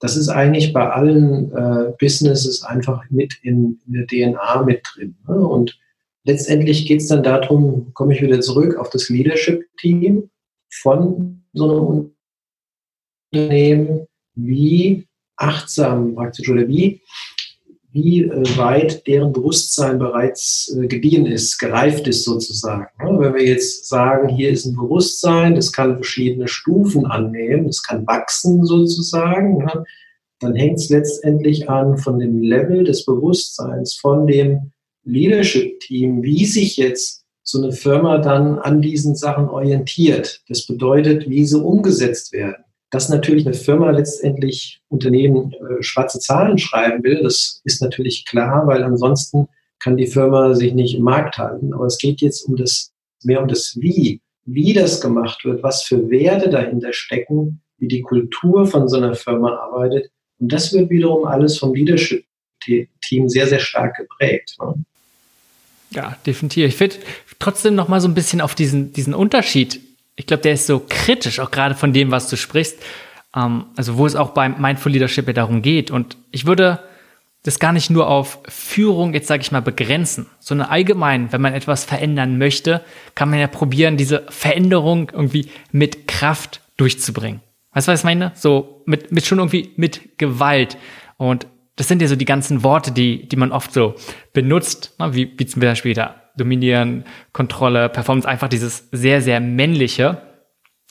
das 0.00 0.16
ist 0.16 0.28
eigentlich 0.28 0.72
bei 0.72 0.90
allen 0.90 1.52
äh, 1.52 1.92
Businesses 1.98 2.64
einfach 2.64 3.04
mit 3.10 3.34
in, 3.42 3.80
in 3.86 3.92
der 3.92 4.06
DNA 4.06 4.62
mit 4.62 4.82
drin. 4.94 5.16
Ne? 5.28 5.36
Und 5.36 5.78
letztendlich 6.24 6.86
geht 6.86 7.02
es 7.02 7.08
dann 7.08 7.22
darum, 7.22 7.92
komme 7.92 8.14
ich 8.14 8.22
wieder 8.22 8.40
zurück 8.40 8.76
auf 8.76 8.88
das 8.90 9.10
Leadership-Team 9.10 10.30
von 10.70 11.44
so 11.52 11.70
einem 11.70 12.12
Unternehmen, 13.32 14.06
wie 14.34 15.06
achtsam 15.36 16.14
praktisch 16.14 16.48
oder 16.48 16.66
wie, 16.66 17.02
wie 17.92 18.22
äh, 18.22 18.56
weit 18.56 19.06
deren 19.06 19.32
Bewusstsein 19.32 19.98
bereits 19.98 20.74
äh, 20.76 20.86
gediehen 20.86 21.26
ist, 21.26 21.58
gereift 21.58 22.06
ist 22.06 22.24
sozusagen. 22.24 22.88
Wenn 22.98 23.34
wir 23.34 23.44
jetzt 23.44 23.88
sagen, 23.88 24.28
hier 24.28 24.50
ist 24.50 24.66
ein 24.66 24.76
Bewusstsein, 24.76 25.54
das 25.54 25.72
kann 25.72 25.94
verschiedene 25.94 26.48
Stufen 26.48 27.06
annehmen, 27.06 27.66
das 27.66 27.82
kann 27.82 28.06
wachsen 28.06 28.64
sozusagen, 28.64 29.66
dann 30.38 30.54
hängt 30.54 30.78
es 30.78 30.88
letztendlich 30.88 31.68
an 31.68 31.98
von 31.98 32.18
dem 32.18 32.40
Level 32.40 32.84
des 32.84 33.04
Bewusstseins, 33.04 33.94
von 33.94 34.26
dem 34.26 34.72
Leadership-Team, 35.04 36.22
wie 36.22 36.46
sich 36.46 36.76
jetzt 36.76 37.24
so 37.42 37.62
eine 37.62 37.72
Firma 37.72 38.18
dann 38.18 38.58
an 38.58 38.80
diesen 38.80 39.16
Sachen 39.16 39.48
orientiert. 39.48 40.42
Das 40.48 40.66
bedeutet, 40.66 41.28
wie 41.28 41.44
sie 41.44 41.60
umgesetzt 41.60 42.32
werden. 42.32 42.64
Dass 42.90 43.08
natürlich 43.08 43.46
eine 43.46 43.54
Firma 43.54 43.90
letztendlich 43.90 44.82
Unternehmen 44.88 45.52
äh, 45.52 45.82
schwarze 45.82 46.18
Zahlen 46.18 46.58
schreiben 46.58 47.02
will, 47.04 47.22
das 47.22 47.60
ist 47.64 47.80
natürlich 47.80 48.24
klar, 48.26 48.66
weil 48.66 48.82
ansonsten 48.82 49.48
kann 49.78 49.96
die 49.96 50.06
Firma 50.06 50.54
sich 50.54 50.74
nicht 50.74 50.96
im 50.96 51.02
Markt 51.02 51.38
halten. 51.38 51.72
Aber 51.72 51.86
es 51.86 51.98
geht 51.98 52.20
jetzt 52.20 52.42
um 52.42 52.56
das, 52.56 52.92
mehr 53.22 53.40
um 53.40 53.48
das 53.48 53.76
Wie, 53.80 54.20
wie 54.44 54.72
das 54.72 55.00
gemacht 55.00 55.44
wird, 55.44 55.62
was 55.62 55.82
für 55.84 56.10
Werte 56.10 56.50
dahinter 56.50 56.92
stecken, 56.92 57.62
wie 57.78 57.88
die 57.88 58.02
Kultur 58.02 58.66
von 58.66 58.88
so 58.88 58.96
einer 58.96 59.14
Firma 59.14 59.56
arbeitet. 59.56 60.10
Und 60.38 60.52
das 60.52 60.72
wird 60.72 60.90
wiederum 60.90 61.26
alles 61.26 61.58
vom 61.58 61.74
Leadership-Team 61.74 63.28
sehr, 63.28 63.46
sehr 63.46 63.60
stark 63.60 63.96
geprägt. 63.96 64.56
Ne? 64.60 64.84
Ja, 65.92 66.16
definitiv. 66.26 66.66
Ich 66.66 66.80
will 66.80 66.90
trotzdem 67.38 67.74
noch 67.74 67.88
mal 67.88 68.00
so 68.00 68.08
ein 68.08 68.14
bisschen 68.14 68.40
auf 68.40 68.54
diesen, 68.54 68.92
diesen 68.92 69.14
Unterschied 69.14 69.80
ich 70.16 70.26
glaube, 70.26 70.42
der 70.42 70.52
ist 70.52 70.66
so 70.66 70.84
kritisch, 70.88 71.40
auch 71.40 71.50
gerade 71.50 71.74
von 71.74 71.92
dem, 71.92 72.10
was 72.10 72.28
du 72.28 72.36
sprichst. 72.36 72.78
Ähm, 73.34 73.66
also 73.76 73.96
wo 73.96 74.06
es 74.06 74.16
auch 74.16 74.30
beim 74.30 74.60
Mindful 74.60 74.92
Leadership 74.92 75.26
ja 75.26 75.32
darum 75.32 75.62
geht. 75.62 75.90
Und 75.90 76.16
ich 76.30 76.46
würde 76.46 76.80
das 77.42 77.58
gar 77.58 77.72
nicht 77.72 77.88
nur 77.88 78.08
auf 78.08 78.40
Führung, 78.48 79.14
jetzt 79.14 79.28
sage 79.28 79.40
ich 79.40 79.52
mal, 79.52 79.62
begrenzen, 79.62 80.26
sondern 80.40 80.68
allgemein, 80.68 81.32
wenn 81.32 81.40
man 81.40 81.54
etwas 81.54 81.84
verändern 81.84 82.36
möchte, 82.36 82.82
kann 83.14 83.30
man 83.30 83.38
ja 83.38 83.46
probieren, 83.46 83.96
diese 83.96 84.24
Veränderung 84.28 85.10
irgendwie 85.12 85.48
mit 85.72 86.06
Kraft 86.06 86.60
durchzubringen. 86.76 87.40
Weißt 87.72 87.88
du, 87.88 87.92
was 87.92 88.00
ich 88.00 88.04
meine? 88.04 88.32
So 88.34 88.82
mit, 88.84 89.12
mit 89.12 89.24
schon 89.24 89.38
irgendwie 89.38 89.72
mit 89.76 90.18
Gewalt. 90.18 90.76
Und 91.16 91.46
das 91.76 91.88
sind 91.88 92.02
ja 92.02 92.08
so 92.08 92.16
die 92.16 92.26
ganzen 92.26 92.62
Worte, 92.62 92.92
die, 92.92 93.26
die 93.26 93.36
man 93.36 93.52
oft 93.52 93.72
so 93.72 93.94
benutzt, 94.34 94.94
ne? 94.98 95.14
wie, 95.14 95.32
wie 95.38 95.46
zum 95.46 95.62
Beispiel 95.62 95.94
da 95.94 96.16
Dominieren, 96.40 97.04
Kontrolle, 97.32 97.88
Performance, 97.88 98.28
einfach 98.28 98.48
dieses 98.48 98.88
sehr, 98.90 99.20
sehr 99.22 99.40
männliche 99.40 100.22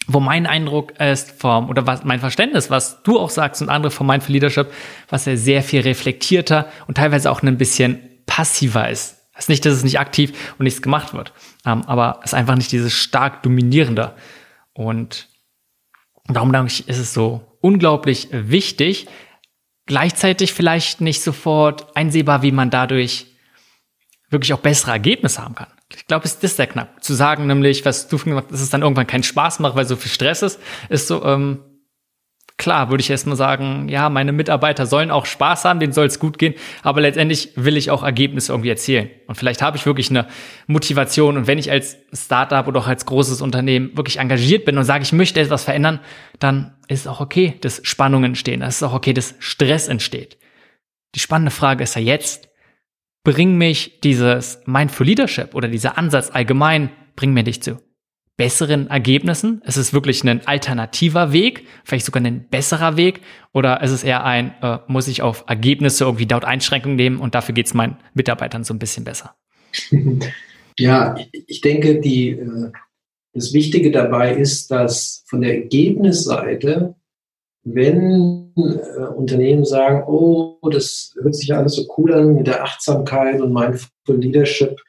wo 0.07 0.19
mein 0.19 0.47
Eindruck 0.47 0.99
ist 0.99 1.39
vom, 1.39 1.69
oder 1.69 1.85
was 1.85 2.03
mein 2.03 2.19
Verständnis, 2.19 2.69
was 2.69 3.03
du 3.03 3.19
auch 3.19 3.29
sagst 3.29 3.61
und 3.61 3.69
andere 3.69 3.91
von 3.91 4.07
Mindful 4.07 4.33
Leadership, 4.33 4.71
was 5.07 5.25
ja 5.25 5.35
sehr 5.35 5.61
viel 5.61 5.81
reflektierter 5.81 6.67
und 6.87 6.97
teilweise 6.97 7.31
auch 7.31 7.43
ein 7.43 7.57
bisschen 7.57 7.99
passiver 8.25 8.89
ist. 8.89 9.17
Das 9.33 9.45
ist 9.45 9.49
nicht, 9.49 9.65
dass 9.65 9.73
es 9.73 9.83
nicht 9.83 9.99
aktiv 9.99 10.53
und 10.57 10.63
nichts 10.63 10.81
gemacht 10.81 11.13
wird, 11.13 11.31
ähm, 11.65 11.83
aber 11.85 12.19
es 12.23 12.31
ist 12.31 12.33
einfach 12.33 12.55
nicht 12.55 12.71
dieses 12.71 12.93
stark 12.93 13.43
dominierende. 13.43 14.15
Und 14.73 15.27
darum 16.27 16.51
denke 16.51 16.67
ich, 16.67 16.87
ist 16.89 16.97
es 16.97 17.13
so 17.13 17.57
unglaublich 17.61 18.29
wichtig, 18.31 19.07
gleichzeitig 19.85 20.53
vielleicht 20.53 21.01
nicht 21.01 21.21
sofort 21.21 21.95
einsehbar, 21.95 22.41
wie 22.41 22.51
man 22.51 22.69
dadurch 22.69 23.27
wirklich 24.29 24.53
auch 24.53 24.59
bessere 24.59 24.91
Ergebnisse 24.91 25.43
haben 25.43 25.55
kann. 25.55 25.67
Ich 25.95 26.07
glaube, 26.07 26.25
es 26.25 26.35
ist 26.35 26.59
der 26.59 26.67
Knack. 26.67 27.03
Zu 27.03 27.13
sagen, 27.13 27.47
nämlich, 27.47 27.85
was 27.85 28.07
du 28.07 28.17
gemacht 28.17 28.45
hast, 28.45 28.53
dass 28.53 28.61
es 28.61 28.69
dann 28.69 28.83
irgendwann 28.83 29.07
keinen 29.07 29.23
Spaß 29.23 29.59
macht, 29.59 29.75
weil 29.75 29.85
so 29.85 29.95
viel 29.95 30.11
Stress 30.11 30.41
ist, 30.43 30.59
ist 30.89 31.07
so, 31.07 31.23
ähm, 31.25 31.59
klar, 32.59 32.91
würde 32.91 33.01
ich 33.01 33.09
erstmal 33.09 33.37
sagen, 33.37 33.89
ja, 33.89 34.09
meine 34.09 34.31
Mitarbeiter 34.31 34.85
sollen 34.85 35.09
auch 35.09 35.25
Spaß 35.25 35.65
haben, 35.65 35.79
denen 35.79 35.93
soll 35.93 36.05
es 36.05 36.19
gut 36.19 36.37
gehen, 36.37 36.53
aber 36.83 37.01
letztendlich 37.01 37.53
will 37.55 37.77
ich 37.77 37.89
auch 37.89 38.03
Ergebnisse 38.03 38.51
irgendwie 38.51 38.69
erzielen. 38.69 39.09
Und 39.25 39.35
vielleicht 39.35 39.63
habe 39.63 39.77
ich 39.77 39.87
wirklich 39.87 40.11
eine 40.11 40.27
Motivation 40.67 41.37
und 41.37 41.47
wenn 41.47 41.57
ich 41.57 41.71
als 41.71 41.97
Startup 42.13 42.67
oder 42.67 42.81
auch 42.81 42.87
als 42.87 43.07
großes 43.07 43.41
Unternehmen 43.41 43.97
wirklich 43.97 44.19
engagiert 44.19 44.65
bin 44.65 44.77
und 44.77 44.83
sage, 44.83 45.03
ich 45.03 45.13
möchte 45.13 45.39
etwas 45.39 45.63
verändern, 45.63 46.01
dann 46.37 46.75
ist 46.87 47.01
es 47.01 47.07
auch 47.07 47.21
okay, 47.21 47.57
dass 47.61 47.81
Spannungen 47.83 48.31
entstehen. 48.31 48.61
Es 48.61 48.75
ist 48.75 48.83
auch 48.83 48.93
okay, 48.93 49.13
dass 49.13 49.35
Stress 49.39 49.87
entsteht. 49.87 50.37
Die 51.15 51.19
spannende 51.19 51.51
Frage 51.51 51.83
ist 51.83 51.95
ja 51.95 52.01
jetzt, 52.01 52.48
bring 53.23 53.57
mich 53.57 53.99
dieses 54.01 54.61
Mindful 54.65 55.05
Leadership 55.05 55.55
oder 55.55 55.67
dieser 55.67 55.97
Ansatz 55.97 56.31
allgemein, 56.31 56.89
bring 57.15 57.33
mir 57.33 57.43
dich 57.43 57.61
zu 57.61 57.79
besseren 58.37 58.87
Ergebnissen? 58.87 59.61
Ist 59.65 59.75
es 59.75 59.91
wirklich 59.91 60.23
ein 60.23 60.47
alternativer 60.47 61.33
Weg, 61.33 61.67
vielleicht 61.83 62.05
sogar 62.05 62.23
ein 62.23 62.47
besserer 62.47 62.95
Weg? 62.95 63.19
Oder 63.53 63.83
ist 63.83 63.91
es 63.91 64.01
eher 64.01 64.23
ein, 64.23 64.53
äh, 64.61 64.77
muss 64.87 65.09
ich 65.09 65.21
auf 65.21 65.43
Ergebnisse 65.47 66.05
irgendwie 66.05 66.25
dort 66.25 66.45
Einschränkungen 66.45 66.95
nehmen 66.95 67.19
und 67.19 67.35
dafür 67.35 67.53
geht 67.53 67.65
es 67.65 67.73
meinen 67.73 67.97
Mitarbeitern 68.13 68.63
so 68.63 68.73
ein 68.73 68.79
bisschen 68.79 69.03
besser? 69.03 69.35
Ja, 70.79 71.13
ich 71.45 71.59
denke, 71.59 71.99
die, 71.99 72.29
äh, 72.29 72.71
das 73.33 73.53
Wichtige 73.53 73.91
dabei 73.91 74.33
ist, 74.33 74.71
dass 74.71 75.25
von 75.27 75.41
der 75.41 75.55
Ergebnisseite 75.55 76.95
wenn 77.73 78.53
äh, 78.57 79.05
Unternehmen 79.15 79.65
sagen, 79.65 80.03
oh, 80.07 80.57
das 80.71 81.13
hört 81.21 81.35
sich 81.35 81.47
ja 81.47 81.57
alles 81.57 81.75
so 81.75 81.85
cool 81.97 82.13
an 82.13 82.35
mit 82.35 82.47
der 82.47 82.63
Achtsamkeit 82.63 83.41
und 83.41 83.53
Mindful 83.53 84.17
Leadership, 84.17 84.79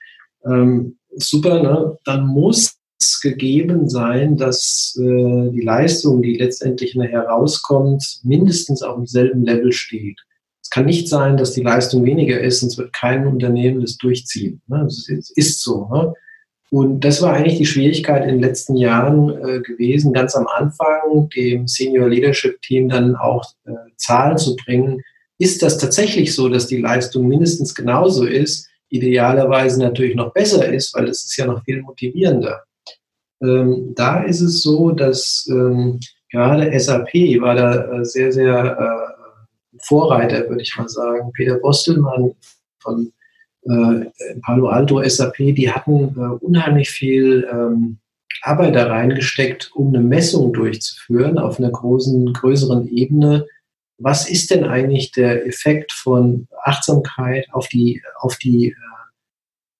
ähm, 0.44 0.96
super, 1.16 1.62
ne? 1.62 1.98
dann 2.04 2.26
muss 2.26 2.76
es 3.00 3.20
gegeben 3.20 3.88
sein, 3.88 4.36
dass 4.36 4.96
äh, 4.98 5.50
die 5.50 5.62
Leistung, 5.62 6.22
die 6.22 6.36
letztendlich 6.36 6.94
nachher 6.94 7.26
rauskommt, 7.26 8.20
mindestens 8.22 8.82
auf 8.82 8.96
demselben 8.96 9.44
Level 9.44 9.72
steht. 9.72 10.20
Es 10.62 10.70
kann 10.70 10.86
nicht 10.86 11.08
sein, 11.08 11.36
dass 11.36 11.52
die 11.52 11.62
Leistung 11.62 12.04
weniger 12.04 12.40
ist, 12.40 12.60
sonst 12.60 12.78
wird 12.78 12.92
kein 12.92 13.26
Unternehmen 13.26 13.80
das 13.80 13.96
durchziehen. 13.96 14.60
Ne? 14.68 14.82
Das 14.84 15.08
ist, 15.08 15.36
ist 15.36 15.62
so. 15.62 15.88
Ne? 15.88 16.12
Und 16.70 17.00
das 17.00 17.20
war 17.20 17.32
eigentlich 17.32 17.58
die 17.58 17.66
Schwierigkeit 17.66 18.22
in 18.22 18.28
den 18.28 18.40
letzten 18.40 18.76
Jahren 18.76 19.30
äh, 19.30 19.60
gewesen, 19.60 20.12
ganz 20.12 20.36
am 20.36 20.46
Anfang 20.46 21.28
dem 21.34 21.66
Senior 21.66 22.08
Leadership 22.08 22.62
Team 22.62 22.88
dann 22.88 23.16
auch 23.16 23.44
äh, 23.66 23.72
Zahlen 23.96 24.38
zu 24.38 24.54
bringen. 24.54 25.02
Ist 25.38 25.62
das 25.62 25.78
tatsächlich 25.78 26.32
so, 26.32 26.48
dass 26.48 26.68
die 26.68 26.80
Leistung 26.80 27.26
mindestens 27.26 27.74
genauso 27.74 28.24
ist, 28.24 28.68
idealerweise 28.88 29.80
natürlich 29.80 30.14
noch 30.14 30.32
besser 30.32 30.72
ist, 30.72 30.94
weil 30.94 31.08
es 31.08 31.24
ist 31.24 31.36
ja 31.36 31.46
noch 31.46 31.64
viel 31.64 31.82
motivierender. 31.82 32.62
Ähm, 33.42 33.92
da 33.96 34.22
ist 34.22 34.40
es 34.40 34.62
so, 34.62 34.92
dass 34.92 35.48
ähm, 35.50 35.98
gerade 36.30 36.78
SAP 36.78 37.12
war 37.40 37.56
da 37.56 38.00
äh, 38.00 38.04
sehr, 38.04 38.32
sehr 38.32 38.78
äh, 38.78 39.78
Vorreiter, 39.82 40.48
würde 40.48 40.62
ich 40.62 40.76
mal 40.76 40.88
sagen. 40.88 41.32
Peter 41.32 41.56
Bostelmann 41.58 42.32
von 42.78 43.12
Palo 44.42 44.68
Alto, 44.68 45.02
SAP, 45.06 45.36
die 45.36 45.70
hatten 45.70 46.14
äh, 46.16 46.44
unheimlich 46.44 46.90
viel 46.90 47.46
ähm, 47.52 47.98
Arbeit 48.42 48.74
da 48.74 48.86
reingesteckt, 48.86 49.70
um 49.74 49.88
eine 49.88 50.00
Messung 50.00 50.52
durchzuführen 50.52 51.38
auf 51.38 51.58
einer 51.58 51.70
großen, 51.70 52.32
größeren 52.32 52.88
Ebene. 52.88 53.46
Was 53.98 54.30
ist 54.30 54.50
denn 54.50 54.64
eigentlich 54.64 55.12
der 55.12 55.46
Effekt 55.46 55.92
von 55.92 56.48
Achtsamkeit 56.62 57.46
auf 57.52 57.68
die, 57.68 58.02
auf 58.18 58.36
die 58.38 58.68
äh, 58.68 58.74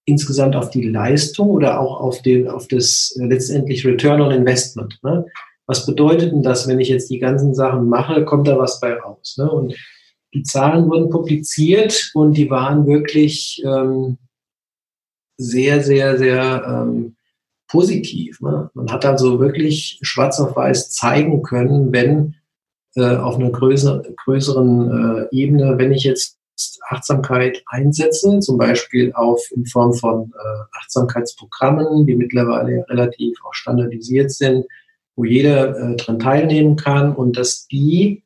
insgesamt 0.05 0.57
auf 0.57 0.71
die 0.71 0.89
Leistung 0.89 1.49
oder 1.49 1.81
auch 1.81 2.01
auf, 2.01 2.21
den, 2.23 2.49
auf 2.49 2.69
das 2.69 3.17
äh, 3.19 3.25
letztendlich 3.25 3.87
Return 3.87 4.21
on 4.21 4.33
Investment? 4.33 4.99
Ne? 5.03 5.25
Was 5.67 5.87
bedeutet 5.87 6.33
denn 6.33 6.43
das, 6.43 6.69
wenn 6.69 6.81
ich 6.81 6.89
jetzt 6.89 7.09
die 7.11 7.19
ganzen 7.19 7.55
Sachen 7.55 7.89
mache, 7.89 8.25
kommt 8.25 8.49
da 8.49 8.59
was 8.59 8.81
bei 8.81 8.93
raus? 8.93 9.37
Ne? 9.39 9.51
Und 9.51 9.75
die 10.35 10.43
Zahlen 10.43 10.89
wurden 10.89 11.11
publiziert 11.11 12.11
und 12.15 12.35
die 12.35 12.51
waren 12.51 12.87
wirklich 12.87 13.63
ähm, 13.65 14.19
sehr, 15.37 15.83
sehr, 15.83 16.19
sehr 16.19 16.65
ähm, 16.67 17.17
positiv. 17.69 18.41
Ne? 18.41 18.71
Man 18.75 18.91
hat 18.91 19.05
also 19.05 19.41
wirklich 19.41 19.99
schwarz 20.03 20.39
auf 20.41 20.57
weiß 20.57 20.91
zeigen 20.91 21.43
können, 21.43 21.93
wenn 21.93 22.35
äh, 22.97 23.17
auf 23.17 23.37
einer 23.37 23.51
größer, 23.51 24.03
größeren 24.25 25.29
äh, 25.31 25.37
Ebene, 25.37 25.79
wenn 25.79 25.93
ich 25.93 26.05
jetzt 26.05 26.39
Achtsamkeit 26.89 27.63
einsetze, 27.67 28.41
zum 28.41 28.59
Beispiel 28.59 29.13
auf 29.15 29.41
in 29.55 29.65
Form 29.67 29.95
von 29.95 30.33
äh, 30.35 30.79
Achtsamkeitsprogrammen, 30.79 32.07
die 32.07 32.17
mittlerweile 32.17 32.85
relativ 32.89 33.39
auch 33.45 33.55
standardisiert 33.55 34.31
sind, 34.31 34.67
wo 35.17 35.25
jeder 35.25 35.77
äh, 35.77 35.97
dran 35.97 36.19
teilnehmen 36.19 36.77
kann 36.77 37.15
und 37.15 37.37
dass 37.37 37.67
die 37.67 38.23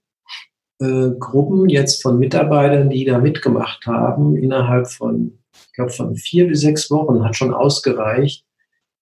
äh, 0.81 1.11
Gruppen 1.19 1.69
jetzt 1.69 2.03
von 2.03 2.19
Mitarbeitern, 2.19 2.91
die 2.91 3.05
da 3.05 3.19
mitgemacht 3.19 3.87
haben, 3.87 4.37
innerhalb 4.37 4.91
von, 4.91 5.39
ich 5.53 5.73
glaube, 5.75 5.93
von 5.93 6.17
vier 6.17 6.49
bis 6.49 6.61
sechs 6.61 6.91
Wochen 6.91 7.25
hat 7.25 7.37
schon 7.37 7.55
ausgereicht, 7.55 8.45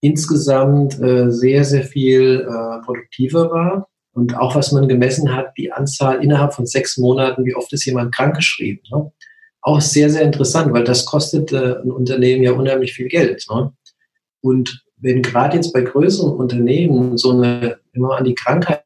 insgesamt 0.00 1.00
äh, 1.00 1.30
sehr, 1.30 1.64
sehr 1.64 1.84
viel 1.84 2.40
äh, 2.40 2.84
produktiver 2.84 3.50
war. 3.50 3.88
Und 4.14 4.36
auch 4.36 4.54
was 4.54 4.72
man 4.72 4.88
gemessen 4.88 5.34
hat, 5.34 5.56
die 5.56 5.72
Anzahl 5.72 6.22
innerhalb 6.22 6.52
von 6.52 6.66
sechs 6.66 6.98
Monaten, 6.98 7.46
wie 7.46 7.54
oft 7.54 7.72
ist 7.72 7.86
jemand 7.86 8.14
krankgeschrieben. 8.14 8.82
Ne? 8.92 9.10
Auch 9.62 9.80
sehr, 9.80 10.10
sehr 10.10 10.22
interessant, 10.22 10.72
weil 10.72 10.84
das 10.84 11.06
kostet 11.06 11.52
äh, 11.52 11.76
ein 11.82 11.90
Unternehmen 11.90 12.42
ja 12.42 12.52
unheimlich 12.52 12.92
viel 12.92 13.08
Geld. 13.08 13.46
Ne? 13.50 13.72
Und 14.42 14.84
wenn 14.96 15.22
gerade 15.22 15.56
jetzt 15.56 15.72
bei 15.72 15.80
größeren 15.80 16.34
Unternehmen 16.34 17.16
so 17.16 17.30
eine, 17.30 17.78
immer 17.92 18.16
an 18.16 18.24
die 18.24 18.34
Krankheit 18.34 18.81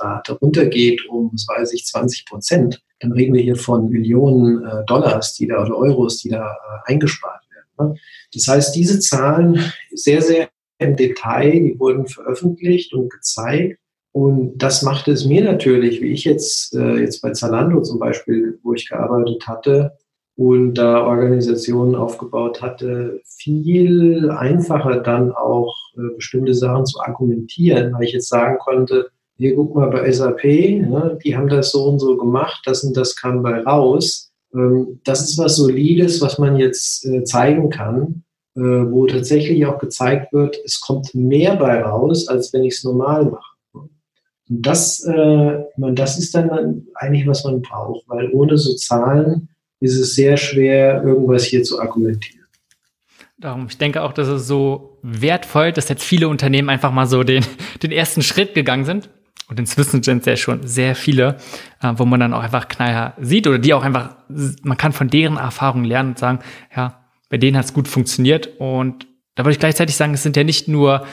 Rate 0.00 0.34
runtergeht 0.34 1.06
um, 1.08 1.30
was 1.32 1.46
weiß 1.48 1.72
ich, 1.72 1.86
20 1.86 2.26
Prozent, 2.26 2.82
dann 3.00 3.12
reden 3.12 3.34
wir 3.34 3.42
hier 3.42 3.56
von 3.56 3.90
Millionen 3.90 4.64
äh, 4.64 4.84
Dollars, 4.86 5.34
die 5.34 5.46
da 5.46 5.62
oder 5.62 5.76
Euros, 5.76 6.18
die 6.18 6.30
da 6.30 6.52
äh, 6.52 6.92
eingespart 6.92 7.42
werden. 7.50 7.92
Ne? 7.92 8.00
Das 8.32 8.48
heißt, 8.48 8.74
diese 8.74 9.00
Zahlen 9.00 9.60
sehr, 9.92 10.22
sehr 10.22 10.48
im 10.78 10.96
Detail, 10.96 11.52
die 11.52 11.78
wurden 11.78 12.06
veröffentlicht 12.06 12.92
und 12.94 13.10
gezeigt. 13.10 13.78
Und 14.12 14.58
das 14.58 14.82
machte 14.82 15.10
es 15.10 15.24
mir 15.24 15.42
natürlich, 15.44 16.00
wie 16.00 16.12
ich 16.12 16.24
jetzt, 16.24 16.74
äh, 16.74 16.98
jetzt 16.98 17.20
bei 17.20 17.32
Zalando 17.32 17.82
zum 17.82 17.98
Beispiel, 17.98 18.58
wo 18.62 18.74
ich 18.74 18.88
gearbeitet 18.88 19.46
hatte 19.46 19.92
und 20.36 20.74
da 20.74 21.04
Organisationen 21.04 21.94
aufgebaut 21.94 22.62
hatte, 22.62 23.20
viel 23.24 24.30
einfacher 24.30 25.00
dann 25.00 25.32
auch 25.32 25.76
äh, 25.96 26.14
bestimmte 26.16 26.54
Sachen 26.54 26.86
zu 26.86 27.00
argumentieren, 27.00 27.92
weil 27.92 28.04
ich 28.04 28.12
jetzt 28.12 28.28
sagen 28.28 28.58
konnte, 28.58 29.10
hier 29.36 29.56
guck 29.56 29.74
mal 29.74 29.90
bei 29.90 30.10
SAP, 30.10 30.44
ne, 30.44 31.18
die 31.24 31.36
haben 31.36 31.48
das 31.48 31.72
so 31.72 31.84
und 31.84 31.98
so 31.98 32.16
gemacht, 32.16 32.62
das 32.66 32.84
und 32.84 32.96
das 32.96 33.16
kam 33.16 33.42
bei 33.42 33.60
raus. 33.60 34.32
Ähm, 34.54 35.00
das 35.04 35.22
ist 35.22 35.38
was 35.38 35.56
Solides, 35.56 36.20
was 36.20 36.38
man 36.38 36.56
jetzt 36.56 37.04
äh, 37.06 37.24
zeigen 37.24 37.70
kann, 37.70 38.24
äh, 38.56 38.60
wo 38.60 39.06
tatsächlich 39.06 39.66
auch 39.66 39.78
gezeigt 39.78 40.32
wird, 40.32 40.56
es 40.64 40.80
kommt 40.80 41.14
mehr 41.14 41.56
bei 41.56 41.82
raus, 41.82 42.28
als 42.28 42.52
wenn 42.52 42.64
ich 42.64 42.74
es 42.74 42.84
normal 42.84 43.24
mache. 43.24 43.54
Und 44.48 44.66
das, 44.66 45.04
äh, 45.04 45.64
man, 45.76 45.96
das 45.96 46.18
ist 46.18 46.34
dann 46.34 46.86
eigentlich, 46.94 47.26
was 47.26 47.44
man 47.44 47.62
braucht, 47.62 48.04
weil 48.08 48.30
ohne 48.30 48.56
so 48.56 48.74
Zahlen 48.74 49.48
ist 49.80 49.98
es 49.98 50.14
sehr 50.14 50.36
schwer, 50.36 51.02
irgendwas 51.02 51.44
hier 51.44 51.62
zu 51.62 51.80
argumentieren. 51.80 52.46
Darum, 53.36 53.66
ich 53.68 53.76
denke 53.76 54.02
auch, 54.02 54.12
dass 54.12 54.28
es 54.28 54.46
so 54.46 54.98
wertvoll, 55.02 55.72
dass 55.72 55.88
jetzt 55.88 56.04
viele 56.04 56.28
Unternehmen 56.28 56.70
einfach 56.70 56.92
mal 56.92 57.06
so 57.06 57.24
den, 57.24 57.44
den 57.82 57.90
ersten 57.90 58.22
Schritt 58.22 58.54
gegangen 58.54 58.84
sind. 58.84 59.10
Und 59.48 59.60
inzwischen 59.60 60.02
sind 60.02 60.20
es 60.20 60.26
ja 60.26 60.36
schon 60.36 60.66
sehr 60.66 60.94
viele, 60.94 61.36
äh, 61.82 61.92
wo 61.96 62.04
man 62.04 62.20
dann 62.20 62.32
auch 62.32 62.42
einfach 62.42 62.68
knallhart 62.68 63.14
sieht 63.20 63.46
oder 63.46 63.58
die 63.58 63.74
auch 63.74 63.82
einfach, 63.82 64.16
man 64.62 64.76
kann 64.76 64.92
von 64.92 65.08
deren 65.08 65.36
Erfahrungen 65.36 65.84
lernen 65.84 66.10
und 66.10 66.18
sagen, 66.18 66.38
ja, 66.74 67.04
bei 67.28 67.36
denen 67.36 67.56
hat 67.56 67.66
es 67.66 67.74
gut 67.74 67.88
funktioniert. 67.88 68.48
Und 68.58 69.06
da 69.34 69.44
würde 69.44 69.52
ich 69.52 69.58
gleichzeitig 69.58 69.96
sagen, 69.96 70.14
es 70.14 70.22
sind 70.22 70.36
ja 70.36 70.44
nicht 70.44 70.68
nur 70.68 71.06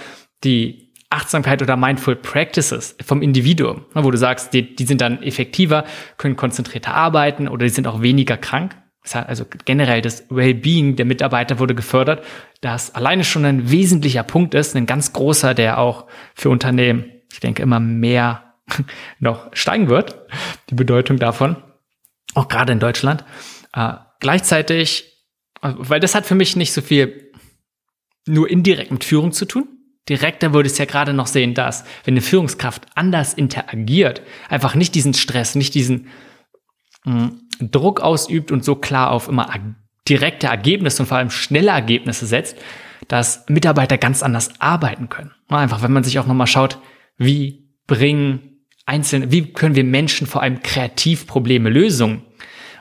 die 0.43 0.91
Achtsamkeit 1.09 1.61
oder 1.61 1.75
Mindful 1.75 2.15
Practices 2.15 2.95
vom 3.03 3.21
Individuum, 3.21 3.85
ne, 3.93 4.03
wo 4.03 4.11
du 4.11 4.17
sagst, 4.17 4.53
die, 4.53 4.75
die 4.75 4.85
sind 4.85 5.01
dann 5.01 5.21
effektiver, 5.21 5.83
können 6.17 6.37
konzentrierter 6.37 6.93
arbeiten 6.93 7.47
oder 7.47 7.65
die 7.65 7.71
sind 7.71 7.85
auch 7.85 8.01
weniger 8.01 8.37
krank. 8.37 8.77
Also 9.13 9.45
generell 9.65 10.01
das 10.01 10.25
Wellbeing 10.29 10.95
der 10.95 11.05
Mitarbeiter 11.05 11.57
wurde 11.57 11.73
gefördert, 11.73 12.23
das 12.61 12.93
alleine 12.93 13.23
schon 13.23 13.45
ein 13.45 13.71
wesentlicher 13.71 14.21
Punkt 14.21 14.53
ist, 14.53 14.75
ein 14.75 14.85
ganz 14.85 15.11
großer, 15.11 15.55
der 15.55 15.79
auch 15.79 16.05
für 16.35 16.51
Unternehmen, 16.51 17.05
ich 17.31 17.39
denke, 17.39 17.63
immer 17.63 17.79
mehr 17.79 18.55
noch 19.19 19.49
steigen 19.53 19.89
wird, 19.89 20.15
die 20.69 20.75
Bedeutung 20.75 21.17
davon, 21.17 21.57
auch 22.33 22.47
gerade 22.47 22.71
in 22.71 22.79
Deutschland. 22.79 23.23
Äh, 23.73 23.93
gleichzeitig, 24.19 25.05
weil 25.61 25.99
das 25.99 26.15
hat 26.15 26.25
für 26.25 26.35
mich 26.35 26.55
nicht 26.55 26.73
so 26.73 26.81
viel 26.81 27.31
nur 28.27 28.49
indirekt 28.49 28.91
mit 28.91 29.03
Führung 29.03 29.31
zu 29.31 29.45
tun, 29.45 29.67
direkter 30.09 30.53
würde 30.53 30.67
es 30.67 30.77
ja 30.77 30.85
gerade 30.85 31.13
noch 31.13 31.27
sehen, 31.27 31.53
dass 31.53 31.83
wenn 32.03 32.13
eine 32.13 32.21
Führungskraft 32.21 32.85
anders 32.95 33.33
interagiert, 33.33 34.21
einfach 34.49 34.75
nicht 34.75 34.95
diesen 34.95 35.13
Stress, 35.13 35.55
nicht 35.55 35.73
diesen 35.73 36.07
mm, 37.05 37.27
Druck 37.59 38.01
ausübt 38.01 38.51
und 38.51 38.63
so 38.63 38.75
klar 38.75 39.11
auf 39.11 39.27
immer 39.27 39.49
direkte 40.07 40.47
Ergebnisse 40.47 41.03
und 41.03 41.07
vor 41.07 41.17
allem 41.17 41.29
schnelle 41.29 41.71
Ergebnisse 41.71 42.25
setzt, 42.25 42.57
dass 43.07 43.45
Mitarbeiter 43.47 43.97
ganz 43.97 44.23
anders 44.23 44.51
arbeiten 44.59 45.09
können. 45.09 45.31
Einfach, 45.47 45.81
wenn 45.81 45.91
man 45.91 46.03
sich 46.03 46.19
auch 46.19 46.27
nochmal 46.27 46.47
schaut, 46.47 46.79
wie 47.17 47.69
bringen 47.87 48.65
einzelne, 48.85 49.31
wie 49.31 49.53
können 49.53 49.75
wir 49.75 49.83
Menschen 49.83 50.27
vor 50.27 50.41
allem 50.41 50.61
kreativ 50.61 51.27
Probleme 51.27 51.69
Lösungen 51.69 52.23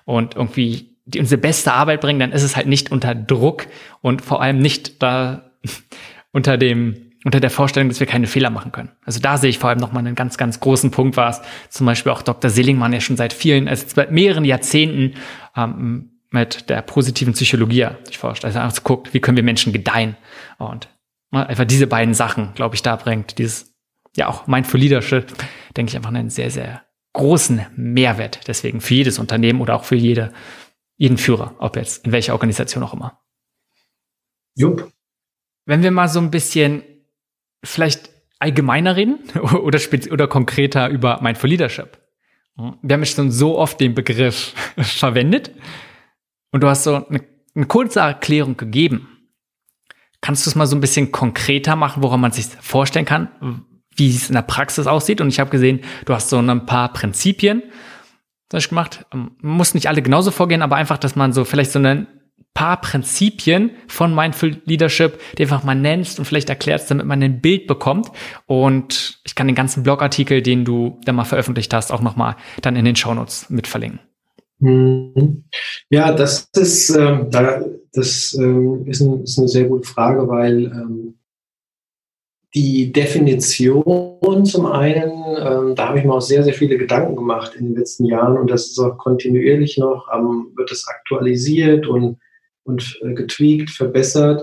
und 0.05 0.37
irgendwie 0.37 0.97
die 1.05 1.21
unsere 1.21 1.41
beste 1.41 1.73
Arbeit 1.73 2.01
bringen, 2.01 2.21
dann 2.21 2.33
ist 2.33 2.43
es 2.43 2.57
halt 2.57 2.67
nicht 2.67 2.93
unter 2.93 3.15
Druck 3.15 3.67
und 4.01 4.23
vor 4.23 4.43
allem 4.43 4.59
nicht 4.59 5.03
da 5.03 5.51
unter 6.33 6.57
dem 6.57 7.11
unter 7.25 7.41
der 7.41 7.51
Vorstellung, 7.51 7.91
dass 7.91 8.01
wir 8.01 8.07
keine 8.07 8.27
Fehler 8.27 8.49
machen 8.49 8.73
können. 8.73 8.93
Also 9.05 9.21
da 9.21 9.37
sehe 9.37 9.51
ich 9.51 9.59
vor 9.59 9.69
allem 9.69 9.79
nochmal 9.79 10.07
einen 10.07 10.15
ganz, 10.15 10.39
ganz 10.39 10.59
großen 10.59 10.91
Punkt, 10.91 11.19
was 11.19 11.43
zum 11.69 11.85
Beispiel 11.85 12.13
auch 12.13 12.23
Dr. 12.23 12.51
Seligmann 12.51 12.95
ja 12.95 13.01
schon 13.01 13.19
seit 13.19 13.35
vielen, 13.35 13.69
also 13.69 13.85
seit 13.95 14.11
mehreren 14.11 14.47
Jahrzehnten 14.47 15.15
ähm, 15.55 16.21
mit 16.31 16.71
der 16.71 16.81
positiven 16.81 17.35
Psychologie 17.35 17.89
sich 18.05 18.17
forscht. 18.17 18.45
Also 18.45 18.59
einfach 18.59 18.83
guckt, 18.85 19.13
wie 19.13 19.21
können 19.21 19.37
wir 19.37 19.45
Menschen 19.45 19.73
gedeihen. 19.73 20.17
Und 20.59 20.89
ne, 21.31 21.47
einfach 21.47 21.67
diese 21.67 21.87
beiden 21.87 22.15
Sachen, 22.15 22.55
glaube 22.55 22.75
ich, 22.75 22.83
da 22.83 22.97
bringt 22.97 23.37
dieses, 23.37 23.70
ja 24.17 24.29
auch 24.29 24.47
Mindful 24.47 24.81
Leadership, 24.81 25.33
denke 25.77 25.91
ich, 25.91 25.97
einfach 25.97 26.11
einen 26.11 26.31
sehr, 26.31 26.51
sehr 26.51 26.85
großen 27.13 27.67
Mehrwert. 27.77 28.47
Deswegen 28.47 28.81
für 28.81 28.95
jedes 28.95 29.19
Unternehmen 29.19 29.61
oder 29.61 29.77
auch 29.77 29.85
für 29.85 29.97
jede, 29.97 30.33
jeden 30.97 31.19
Führer, 31.19 31.55
ob 31.59 31.77
jetzt 31.77 32.05
in 32.05 32.13
welcher 32.13 32.33
Organisation 32.33 32.83
auch 32.83 32.95
immer. 32.95 33.21
Jupp. 34.55 34.93
Wenn 35.67 35.83
wir 35.83 35.91
mal 35.91 36.09
so 36.09 36.21
ein 36.21 36.31
bisschen 36.31 36.83
vielleicht 37.65 38.11
allgemeiner 38.39 38.97
reden 38.97 39.19
oder, 39.41 39.79
oder 40.11 40.29
konkreter 40.29 40.89
über 40.89 41.21
Mindful 41.23 41.51
Leadership. 41.51 41.99
Wir 42.83 42.95
haben 42.95 43.07
schon 43.07 43.31
so 43.31 43.59
oft 43.59 43.81
den 43.81 43.95
Begriff 43.95 44.55
verwendet 44.79 45.51
und 46.51 46.63
du 46.63 46.69
hast 46.69 46.85
so 46.85 47.07
eine, 47.07 47.21
eine 47.55 47.67
kurze 47.67 48.01
Erklärung 48.01 48.57
gegeben. 48.57 49.09
Kannst 50.21 50.45
du 50.45 50.51
es 50.51 50.57
mal 50.57 50.67
so 50.67 50.77
ein 50.77 50.81
bisschen 50.81 51.13
konkreter 51.13 51.77
machen, 51.77 52.03
woran 52.03 52.21
man 52.21 52.33
sich 52.33 52.47
vorstellen 52.47 53.07
kann, 53.07 53.65
wie 54.01 54.09
es 54.09 54.29
in 54.29 54.35
der 54.35 54.43
Praxis 54.43 54.89
aussieht? 54.89 55.21
Und 55.21 55.29
ich 55.29 55.39
habe 55.39 55.51
gesehen, 55.51 55.81
du 56.07 56.15
hast 56.15 56.29
so 56.29 56.39
ein 56.39 56.67
paar 56.67 56.93
Prinzipien 56.93 57.63
das 58.51 58.69
gemacht. 58.69 59.07
Man 59.13 59.31
muss 59.41 59.75
nicht 59.75 59.89
alle 59.89 60.03
genauso 60.03 60.31
vorgehen, 60.31 60.61
aber 60.61 60.77
einfach, 60.77 60.99
dass 60.99 61.17
man 61.17 61.33
so 61.33 61.45
vielleicht 61.45 61.71
so 61.71 61.79
einen 61.79 62.09
paar 62.53 62.81
Prinzipien 62.81 63.71
von 63.87 64.15
Mindful 64.15 64.57
Leadership, 64.65 65.21
die 65.39 65.43
einfach 65.45 65.63
mal 65.63 65.77
nennst 65.77 66.19
und 66.19 66.25
vielleicht 66.25 66.51
erklärst, 66.51 66.91
damit 66.91 67.07
man 67.07 67.23
ein 67.23 67.41
Bild 67.41 67.69
bekommt. 67.69 68.11
Und 68.47 69.21
ich 69.25 69.37
kann 69.37 69.47
den 69.47 69.55
ganzen 69.55 69.85
Blogartikel, 69.85 70.43
den 70.43 70.65
du 70.65 70.99
da 71.05 71.13
mal 71.13 71.25
veröffentlicht 71.25 71.73
hast, 71.73 71.93
auch 71.93 72.03
nochmal 72.03 72.37
dann 72.61 72.77
in 72.77 72.85
den 72.85 72.97
Shownotes 72.97 73.49
mit 73.51 73.69
verlinken. 73.69 74.01
Mhm. 74.59 75.45
Ja, 75.89 76.13
das 76.13 76.51
ist, 76.57 76.91
äh, 76.91 77.25
das 77.31 78.37
äh, 78.39 78.91
ist, 78.91 79.01
ein, 79.01 79.23
ist, 79.23 79.39
eine 79.39 79.49
sehr 79.49 79.65
gute 79.65 79.89
Frage, 79.89 80.29
weil 80.29 80.65
ähm, 80.65 81.15
die 82.55 82.93
Definition 82.93 84.45
zum 84.45 84.67
einen, 84.67 85.13
ähm, 85.39 85.75
da 85.77 85.89
habe 85.89 85.99
ich 85.99 86.05
mir 86.05 86.15
auch 86.15 86.21
sehr, 86.21 86.43
sehr 86.43 86.55
viele 86.55 86.79
Gedanken 86.79 87.17
gemacht 87.17 87.55
in 87.57 87.67
den 87.67 87.77
letzten 87.77 88.07
Jahren 88.07 88.37
und 88.37 88.51
das 88.51 88.67
ist 88.67 88.79
auch 88.79 88.99
kontinuierlich 88.99 89.79
noch, 89.79 90.09
ähm, 90.13 90.53
wird 90.57 90.73
es 90.73 90.87
aktualisiert 90.89 91.87
und 91.87 92.19
und 92.65 92.99
äh, 93.03 93.15
getweakt, 93.15 93.71
verbessert. 93.71 94.43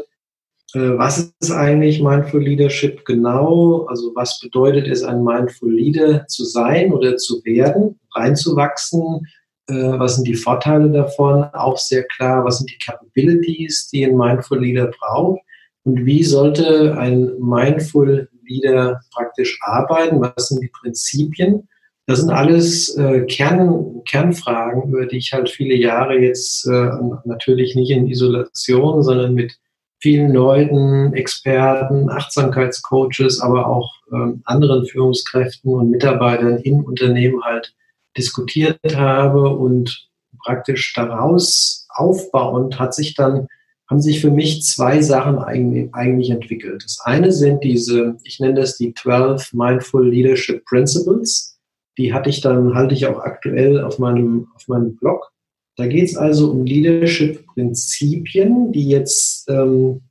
Äh, 0.73 0.97
was 0.97 1.33
ist 1.39 1.51
eigentlich 1.51 2.01
Mindful 2.01 2.43
Leadership 2.43 3.05
genau? 3.05 3.85
Also 3.85 4.11
was 4.15 4.39
bedeutet 4.39 4.87
es, 4.87 5.03
ein 5.03 5.23
Mindful 5.23 5.73
Leader 5.73 6.27
zu 6.27 6.43
sein 6.43 6.91
oder 6.93 7.17
zu 7.17 7.43
werden, 7.45 7.99
reinzuwachsen? 8.15 9.27
Äh, 9.67 9.99
was 9.99 10.15
sind 10.15 10.27
die 10.27 10.35
Vorteile 10.35 10.89
davon? 10.89 11.43
Auch 11.53 11.77
sehr 11.77 12.03
klar, 12.03 12.43
was 12.43 12.59
sind 12.59 12.69
die 12.69 12.79
Capabilities, 12.79 13.89
die 13.89 14.05
ein 14.05 14.17
Mindful 14.17 14.61
Leader 14.61 14.91
braucht? 14.99 15.41
Und 15.87 16.05
wie 16.05 16.21
sollte 16.21 16.97
ein 16.97 17.31
Mindful 17.39 18.27
Leader 18.45 18.99
praktisch 19.13 19.57
arbeiten? 19.61 20.19
Was 20.19 20.49
sind 20.49 20.61
die 20.61 20.67
Prinzipien? 20.67 21.69
Das 22.07 22.19
sind 22.19 22.29
alles 22.29 22.93
äh, 22.97 23.21
Kern, 23.21 24.01
Kernfragen, 24.03 24.89
über 24.89 25.05
die 25.05 25.15
ich 25.19 25.31
halt 25.31 25.49
viele 25.49 25.75
Jahre 25.75 26.19
jetzt 26.19 26.67
äh, 26.67 26.89
natürlich 27.23 27.77
nicht 27.77 27.91
in 27.91 28.09
Isolation, 28.09 29.01
sondern 29.01 29.33
mit 29.33 29.57
vielen 29.99 30.33
Leuten, 30.33 31.13
Experten, 31.13 32.09
Achtsamkeitscoaches, 32.09 33.39
aber 33.39 33.67
auch 33.67 33.89
ähm, 34.11 34.41
anderen 34.43 34.85
Führungskräften 34.85 35.73
und 35.73 35.89
Mitarbeitern 35.89 36.57
in 36.57 36.83
Unternehmen 36.83 37.41
halt 37.45 37.73
diskutiert 38.17 38.77
habe 38.93 39.55
und 39.55 40.09
praktisch 40.43 40.93
daraus 40.93 41.87
aufbauend 41.95 42.77
hat 42.77 42.93
sich 42.93 43.15
dann 43.15 43.47
haben 43.89 44.01
sich 44.01 44.19
für 44.19 44.31
mich 44.31 44.63
zwei 44.63 45.01
Sachen 45.01 45.39
eigentlich, 45.39 46.29
entwickelt. 46.29 46.83
Das 46.83 46.99
eine 47.03 47.31
sind 47.31 47.63
diese, 47.63 48.17
ich 48.23 48.39
nenne 48.39 48.55
das 48.55 48.77
die 48.77 48.93
12 48.93 49.53
Mindful 49.53 50.09
Leadership 50.09 50.65
Principles. 50.65 51.57
Die 51.97 52.13
hatte 52.13 52.29
ich 52.29 52.41
dann, 52.41 52.75
halte 52.75 52.93
ich 52.93 53.07
auch 53.07 53.19
aktuell 53.19 53.81
auf 53.81 53.97
meinem, 53.97 54.47
auf 54.55 54.67
meinem 54.67 54.95
Blog. 54.97 55.31
Da 55.77 55.87
geht 55.87 56.03
es 56.03 56.17
also 56.17 56.51
um 56.51 56.65
Leadership-Prinzipien, 56.65 58.71
die 58.71 58.89
jetzt 58.89 59.49
ähm, 59.49 60.01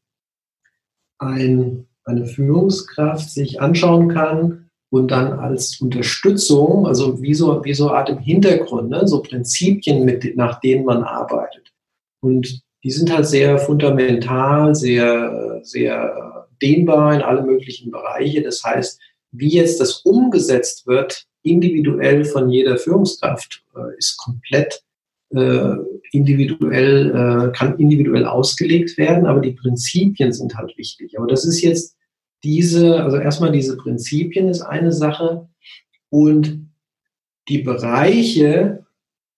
ein, 1.19 1.87
eine 2.05 2.27
Führungskraft 2.27 3.31
sich 3.31 3.61
anschauen 3.61 4.09
kann 4.09 4.71
und 4.91 5.11
dann 5.11 5.39
als 5.39 5.81
Unterstützung, 5.81 6.87
also 6.87 7.21
wie 7.21 7.35
so, 7.35 7.65
wie 7.65 7.75
so 7.75 7.89
eine 7.89 7.99
Art 7.99 8.09
im 8.09 8.19
Hintergrund, 8.19 8.91
ne, 8.91 9.07
so 9.07 9.21
Prinzipien, 9.21 10.05
mit, 10.05 10.37
nach 10.37 10.61
denen 10.61 10.85
man 10.85 11.03
arbeitet. 11.03 11.73
Und 12.21 12.63
die 12.87 12.93
sind 12.93 13.13
halt 13.13 13.27
sehr 13.27 13.59
fundamental, 13.59 14.73
sehr, 14.73 15.59
sehr 15.65 16.47
dehnbar 16.63 17.17
in 17.17 17.21
alle 17.21 17.43
möglichen 17.43 17.91
Bereiche. 17.91 18.43
Das 18.43 18.63
heißt, 18.63 19.01
wie 19.33 19.49
jetzt 19.49 19.81
das 19.81 20.03
umgesetzt 20.03 20.87
wird, 20.87 21.25
individuell 21.43 22.25
von 22.25 22.49
jeder 22.49 22.79
Führungskraft, 22.79 23.65
äh, 23.75 23.99
ist 23.99 24.17
komplett 24.19 24.85
äh, 25.31 25.75
individuell, 26.13 27.11
äh, 27.11 27.59
kann 27.59 27.77
individuell 27.81 28.25
ausgelegt 28.25 28.97
werden, 28.99 29.27
aber 29.27 29.41
die 29.41 29.55
Prinzipien 29.55 30.33
sind 30.33 30.57
halt 30.57 30.79
wichtig. 30.79 31.19
Aber 31.19 31.27
das 31.27 31.45
ist 31.45 31.63
jetzt 31.63 31.97
diese, 32.45 33.03
also 33.03 33.17
erstmal 33.17 33.51
diese 33.51 33.77
Prinzipien 33.77 34.49
ist 34.49 34.61
eine 34.61 34.93
Sache 34.93 35.49
und 36.09 36.71
die 37.49 37.63
Bereiche, 37.63 38.87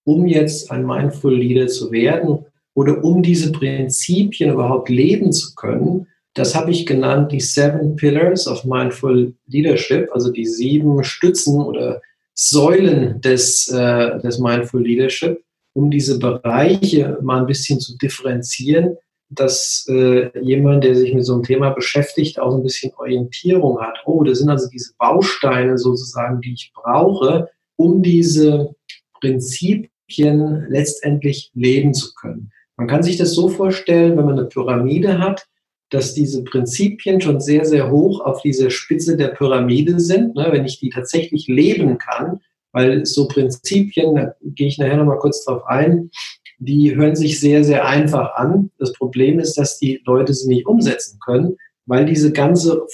um 0.05 0.27
jetzt 0.27 0.71
ein 0.71 0.85
Mindful 0.85 1.35
Leader 1.35 1.69
zu 1.69 1.91
werden 1.91 2.45
oder 2.79 3.03
um 3.03 3.25
diese 3.25 3.51
Prinzipien 3.51 4.53
überhaupt 4.53 4.89
leben 4.89 5.33
zu 5.33 5.57
können, 5.57 6.07
das 6.35 6.55
habe 6.55 6.71
ich 6.71 6.87
genannt 6.87 7.33
die 7.33 7.41
Seven 7.41 7.97
Pillars 7.97 8.47
of 8.47 8.65
Mindful 8.65 9.35
Leadership, 9.49 10.09
also 10.13 10.31
die 10.31 10.47
sieben 10.47 11.03
Stützen 11.03 11.61
oder 11.61 12.01
Säulen 12.35 13.21
des, 13.21 13.67
äh, 13.67 14.21
des 14.21 14.39
Mindful 14.39 14.85
Leadership, 14.85 15.43
um 15.73 15.91
diese 15.91 16.21
Bereiche 16.21 17.19
mal 17.21 17.41
ein 17.41 17.47
bisschen 17.47 17.81
zu 17.81 17.99
differenzieren, 17.99 18.97
dass 19.29 19.85
äh, 19.89 20.31
jemand, 20.41 20.85
der 20.85 20.95
sich 20.95 21.13
mit 21.13 21.25
so 21.25 21.35
einem 21.35 21.43
Thema 21.43 21.71
beschäftigt, 21.71 22.39
auch 22.39 22.55
ein 22.55 22.63
bisschen 22.63 22.93
Orientierung 22.97 23.81
hat. 23.81 23.99
Oh, 24.07 24.23
das 24.23 24.39
sind 24.39 24.51
also 24.51 24.69
diese 24.71 24.93
Bausteine 24.99 25.79
sozusagen, 25.79 26.41
die 26.43 26.53
ich 26.53 26.71
brauche, 26.73 27.49
um 27.75 28.05
diese 28.05 28.73
Prinzipien 29.21 30.69
letztendlich 30.69 31.51
leben 31.55 31.93
zu 31.93 32.15
können. 32.15 32.53
Man 32.79 32.87
kann 32.87 33.03
sich 33.03 33.17
das 33.17 33.35
so 33.35 33.49
vorstellen, 33.49 34.17
wenn 34.17 34.25
man 34.25 34.39
eine 34.39 34.49
Pyramide 34.49 35.19
hat, 35.19 35.47
dass 35.91 36.15
diese 36.15 36.45
Prinzipien 36.45 37.21
schon 37.21 37.41
sehr, 37.41 37.65
sehr 37.65 37.91
hoch 37.91 38.21
auf 38.21 38.41
dieser 38.43 38.71
Spitze 38.71 39.17
der 39.17 39.29
Pyramide 39.29 39.99
sind. 39.99 40.37
Ne? 40.37 40.49
Wenn 40.53 40.65
ich 40.65 40.79
die 40.79 40.91
tatsächlich 40.91 41.49
leben 41.49 41.99
kann, 41.99 42.41
weil 42.73 43.05
so 43.05 43.27
Prinzipien, 43.27 44.15
da 44.15 44.35
gehe 44.43 44.69
ich 44.69 44.79
nachher 44.79 44.97
nochmal 44.97 45.19
kurz 45.19 45.45
drauf 45.45 45.67
ein, 45.67 46.11
die 46.59 46.95
hören 46.95 47.17
sich 47.17 47.41
sehr, 47.41 47.65
sehr 47.65 47.87
einfach 47.87 48.35
an. 48.35 48.71
Das 48.79 48.93
Problem 48.93 49.41
ist, 49.41 49.59
dass 49.59 49.79
die 49.79 50.01
Leute 50.05 50.33
sie 50.33 50.49
nicht 50.49 50.67
umsetzen 50.67 51.19
können, 51.25 51.57
weil 51.87 52.05
diese 52.07 52.33
ganze, 52.33 52.87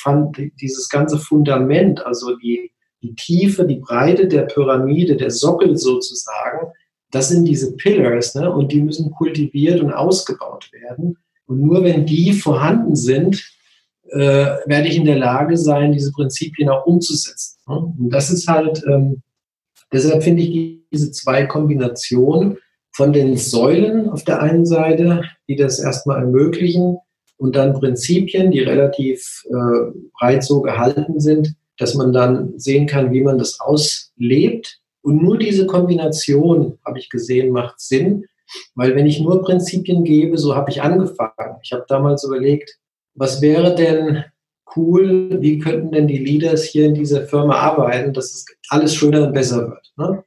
dieses 0.61 0.89
ganze 0.89 1.19
Fundament, 1.19 2.05
also 2.07 2.37
die, 2.37 2.73
die 3.03 3.15
Tiefe, 3.17 3.67
die 3.67 3.81
Breite 3.81 4.29
der 4.29 4.43
Pyramide, 4.43 5.17
der 5.17 5.31
Sockel 5.31 5.77
sozusagen, 5.77 6.73
das 7.15 7.29
sind 7.29 7.45
diese 7.45 7.77
Pillars, 7.77 8.35
ne? 8.35 8.51
und 8.51 8.73
die 8.73 8.83
müssen 8.83 9.11
kultiviert 9.13 9.81
und 9.81 9.93
ausgebaut 9.93 10.71
werden. 10.73 11.17
Und 11.47 11.61
nur 11.61 11.85
wenn 11.85 12.07
die 12.07 12.33
vorhanden 12.33 12.97
sind, 12.97 13.43
äh, 14.11 14.19
werde 14.67 14.89
ich 14.89 14.97
in 14.97 15.05
der 15.05 15.19
Lage 15.19 15.57
sein, 15.57 15.93
diese 15.93 16.13
Prinzipien 16.13 16.69
auch 16.69 16.87
umzusetzen. 16.87 17.59
Ne? 17.69 17.77
Und 17.77 18.11
das 18.11 18.31
ist 18.31 18.49
halt, 18.49 18.83
ähm, 18.89 19.23
deshalb 19.93 20.25
finde 20.25 20.43
ich 20.43 20.81
diese 20.93 21.13
zwei 21.13 21.47
Kombinationen 21.47 22.59
von 22.93 23.13
den 23.13 23.37
Säulen 23.37 24.09
auf 24.11 24.25
der 24.25 24.41
einen 24.41 24.67
Seite, 24.67 25.23
die 25.49 25.57
das 25.57 25.79
erstmal 25.79 26.21
ermöglichen, 26.21 26.99
und 27.37 27.57
dann 27.57 27.75
Prinzipien, 27.75 28.51
die 28.51 28.61
relativ 28.61 29.43
äh, 29.51 29.93
breit 30.19 30.45
so 30.45 30.63
gehalten 30.63 31.19
sind, 31.21 31.55
dass 31.79 31.95
man 31.95 32.13
dann 32.13 32.59
sehen 32.59 32.87
kann, 32.87 33.13
wie 33.13 33.21
man 33.21 33.39
das 33.39 33.61
auslebt. 33.61 34.81
Und 35.05 35.23
nur 35.23 35.37
diese 35.37 35.67
Kombination, 35.67 36.79
habe 36.85 36.99
ich 36.99 37.11
gesehen, 37.11 37.53
macht 37.53 37.79
Sinn, 37.79 38.25
weil 38.75 38.95
wenn 38.95 39.07
ich 39.07 39.21
nur 39.21 39.43
Prinzipien 39.43 40.03
gebe, 40.03 40.39
so 40.39 40.55
habe 40.55 40.71
ich 40.71 40.83
angefangen. 40.83 41.59
Ich 41.63 41.73
habe 41.73 41.85
damals 41.89 42.25
überlegt, 42.25 42.79
was 43.15 43.43
wäre 43.43 43.75
denn 43.75 44.25
cool, 44.75 45.43
wie 45.43 45.59
könnten 45.59 45.93
denn 45.93 46.09
die 46.09 46.19
Leaders 46.19 46.65
hier 46.65 46.87
in 46.87 46.95
dieser 46.95 47.27
Firma 47.27 47.57
arbeiten, 47.57 48.15
dass 48.15 48.33
es 48.33 48.47
alles 48.71 48.95
schöner 48.95 49.27
und 49.27 49.35
besser 49.35 49.69
wird. 49.69 49.93
Ne? 49.99 50.25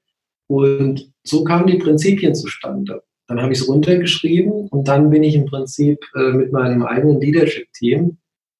Und 0.47 1.11
so 1.23 1.43
kamen 1.43 1.65
die 1.65 1.79
Prinzipien 1.79 2.35
zustande. 2.35 3.01
Dann 3.27 3.41
habe 3.41 3.53
ich 3.53 3.59
es 3.59 3.67
runtergeschrieben 3.67 4.67
und 4.69 4.87
dann 4.87 5.09
bin 5.09 5.23
ich 5.23 5.33
im 5.33 5.45
Prinzip 5.45 5.99
äh, 6.15 6.31
mit 6.33 6.51
meinem 6.51 6.83
eigenen 6.83 7.19
Leadership-Team, 7.19 8.17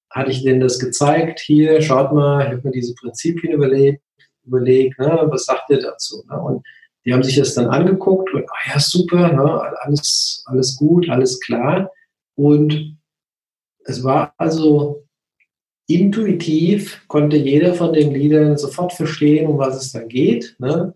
hatte 0.10 0.32
ich 0.32 0.44
denen 0.44 0.62
das 0.62 0.80
gezeigt, 0.80 1.40
hier, 1.42 1.80
schaut 1.82 2.12
mal, 2.12 2.42
ich 2.42 2.52
habe 2.54 2.62
mir 2.64 2.72
diese 2.72 2.96
Prinzipien 2.96 3.54
überlegt, 3.54 4.02
überlegt, 4.48 5.00
ne, 5.00 5.28
was 5.30 5.46
sagt 5.46 5.70
ihr 5.70 5.80
dazu? 5.80 6.24
Ne? 6.30 6.40
Und 6.40 6.66
die 7.06 7.14
haben 7.14 7.24
sich 7.24 7.36
das 7.38 7.54
dann 7.54 7.68
angeguckt 7.68 8.34
und, 8.34 8.44
ah 8.50 8.74
ja, 8.74 8.80
super, 8.80 9.32
ne, 9.32 9.62
alles, 9.84 10.44
alles 10.46 10.76
gut, 10.76 11.10
alles 11.10 11.40
klar. 11.40 11.92
Und 12.36 12.98
es 13.86 14.04
war 14.04 14.34
also 14.38 15.08
intuitiv, 15.88 17.02
konnte 17.08 17.38
jeder 17.38 17.74
von 17.74 17.94
den 17.94 18.14
Liedern 18.14 18.58
sofort 18.58 18.94
verstehen, 18.94 19.48
um 19.48 19.58
was 19.58 19.78
es 19.78 19.94
da 19.94 20.04
geht. 20.04 20.56
Ne? 20.60 20.94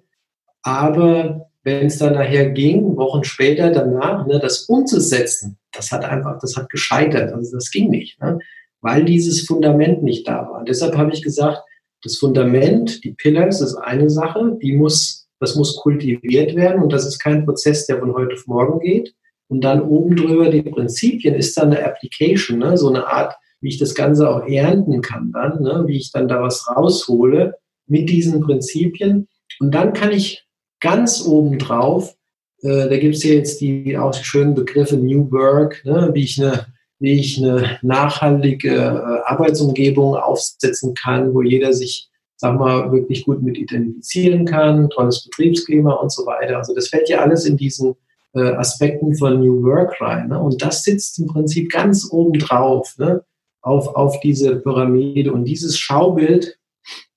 Aber 0.63 1.49
wenn 1.63 1.87
es 1.87 1.97
dann 1.97 2.13
nachher 2.13 2.49
ging, 2.49 2.97
Wochen 2.97 3.23
später 3.23 3.71
danach, 3.71 4.27
ne, 4.27 4.39
das 4.39 4.63
umzusetzen, 4.63 5.57
das 5.71 5.91
hat 5.91 6.03
einfach, 6.03 6.39
das 6.39 6.57
hat 6.57 6.69
gescheitert. 6.69 7.31
Also 7.31 7.55
das 7.55 7.71
ging 7.71 7.89
nicht, 7.89 8.19
ne? 8.19 8.39
weil 8.81 9.05
dieses 9.05 9.45
Fundament 9.45 10.03
nicht 10.03 10.27
da 10.27 10.47
war. 10.49 10.59
Und 10.59 10.69
deshalb 10.69 10.97
habe 10.97 11.13
ich 11.13 11.21
gesagt, 11.21 11.61
das 12.03 12.17
Fundament, 12.17 13.03
die 13.03 13.11
Pillars, 13.11 13.61
ist 13.61 13.75
eine 13.75 14.09
Sache, 14.09 14.57
die 14.61 14.73
muss, 14.73 15.27
das 15.39 15.55
muss 15.55 15.77
kultiviert 15.77 16.55
werden 16.55 16.81
und 16.81 16.91
das 16.91 17.05
ist 17.05 17.19
kein 17.19 17.45
Prozess, 17.45 17.85
der 17.85 17.99
von 17.99 18.13
heute 18.13 18.33
auf 18.33 18.47
morgen 18.47 18.79
geht. 18.79 19.13
Und 19.47 19.61
dann 19.61 19.81
oben 19.81 20.15
drüber 20.15 20.49
die 20.49 20.61
Prinzipien 20.61 21.35
ist 21.35 21.57
dann 21.57 21.73
eine 21.73 21.85
Application, 21.85 22.59
ne? 22.59 22.77
so 22.77 22.87
eine 22.87 23.07
Art, 23.07 23.35
wie 23.59 23.69
ich 23.69 23.77
das 23.77 23.93
Ganze 23.93 24.29
auch 24.29 24.47
ernten 24.47 25.01
kann 25.01 25.31
dann, 25.31 25.61
ne? 25.61 25.83
wie 25.87 25.97
ich 25.97 26.11
dann 26.11 26.27
da 26.27 26.41
was 26.41 26.67
raushole 26.67 27.55
mit 27.85 28.09
diesen 28.09 28.41
Prinzipien. 28.41 29.27
Und 29.59 29.75
dann 29.75 29.93
kann 29.93 30.11
ich 30.11 30.45
ganz 30.79 31.25
oben 31.25 31.59
drauf, 31.59 32.15
äh, 32.61 32.89
da 32.89 32.97
gibt 32.97 33.15
es 33.15 33.23
hier 33.23 33.35
jetzt 33.35 33.61
die 33.61 33.97
auch 33.97 34.13
schönen 34.13 34.55
Begriffe 34.55 34.97
New 34.97 35.31
Work, 35.31 35.83
ne, 35.85 36.11
wie 36.13 36.23
ich 36.23 36.41
eine 36.41 36.67
wie 37.01 37.19
ich 37.19 37.39
eine 37.39 37.79
nachhaltige 37.81 38.75
äh, 38.75 39.29
Arbeitsumgebung 39.29 40.15
aufsetzen 40.15 40.93
kann, 40.93 41.33
wo 41.33 41.41
jeder 41.41 41.73
sich, 41.73 42.09
sag 42.37 42.59
mal, 42.59 42.91
wirklich 42.91 43.25
gut 43.25 43.41
mit 43.41 43.57
identifizieren 43.57 44.45
kann, 44.45 44.87
tolles 44.91 45.23
Betriebsklima 45.23 45.93
und 45.93 46.11
so 46.11 46.27
weiter. 46.27 46.57
Also 46.57 46.75
das 46.75 46.89
fällt 46.89 47.09
ja 47.09 47.21
alles 47.21 47.45
in 47.45 47.57
diesen 47.57 47.95
äh, 48.35 48.41
Aspekten 48.41 49.15
von 49.15 49.39
New 49.39 49.63
Work 49.63 49.99
rein. 49.99 50.29
Ne? 50.29 50.39
Und 50.39 50.61
das 50.61 50.83
sitzt 50.83 51.17
im 51.17 51.25
Prinzip 51.25 51.71
ganz 51.71 52.07
oben 52.11 52.37
drauf, 52.37 52.93
ne? 52.99 53.23
auf, 53.63 53.87
auf 53.95 54.19
diese 54.19 54.57
Pyramide. 54.57 55.33
Und 55.33 55.45
dieses 55.45 55.79
Schaubild 55.79 56.59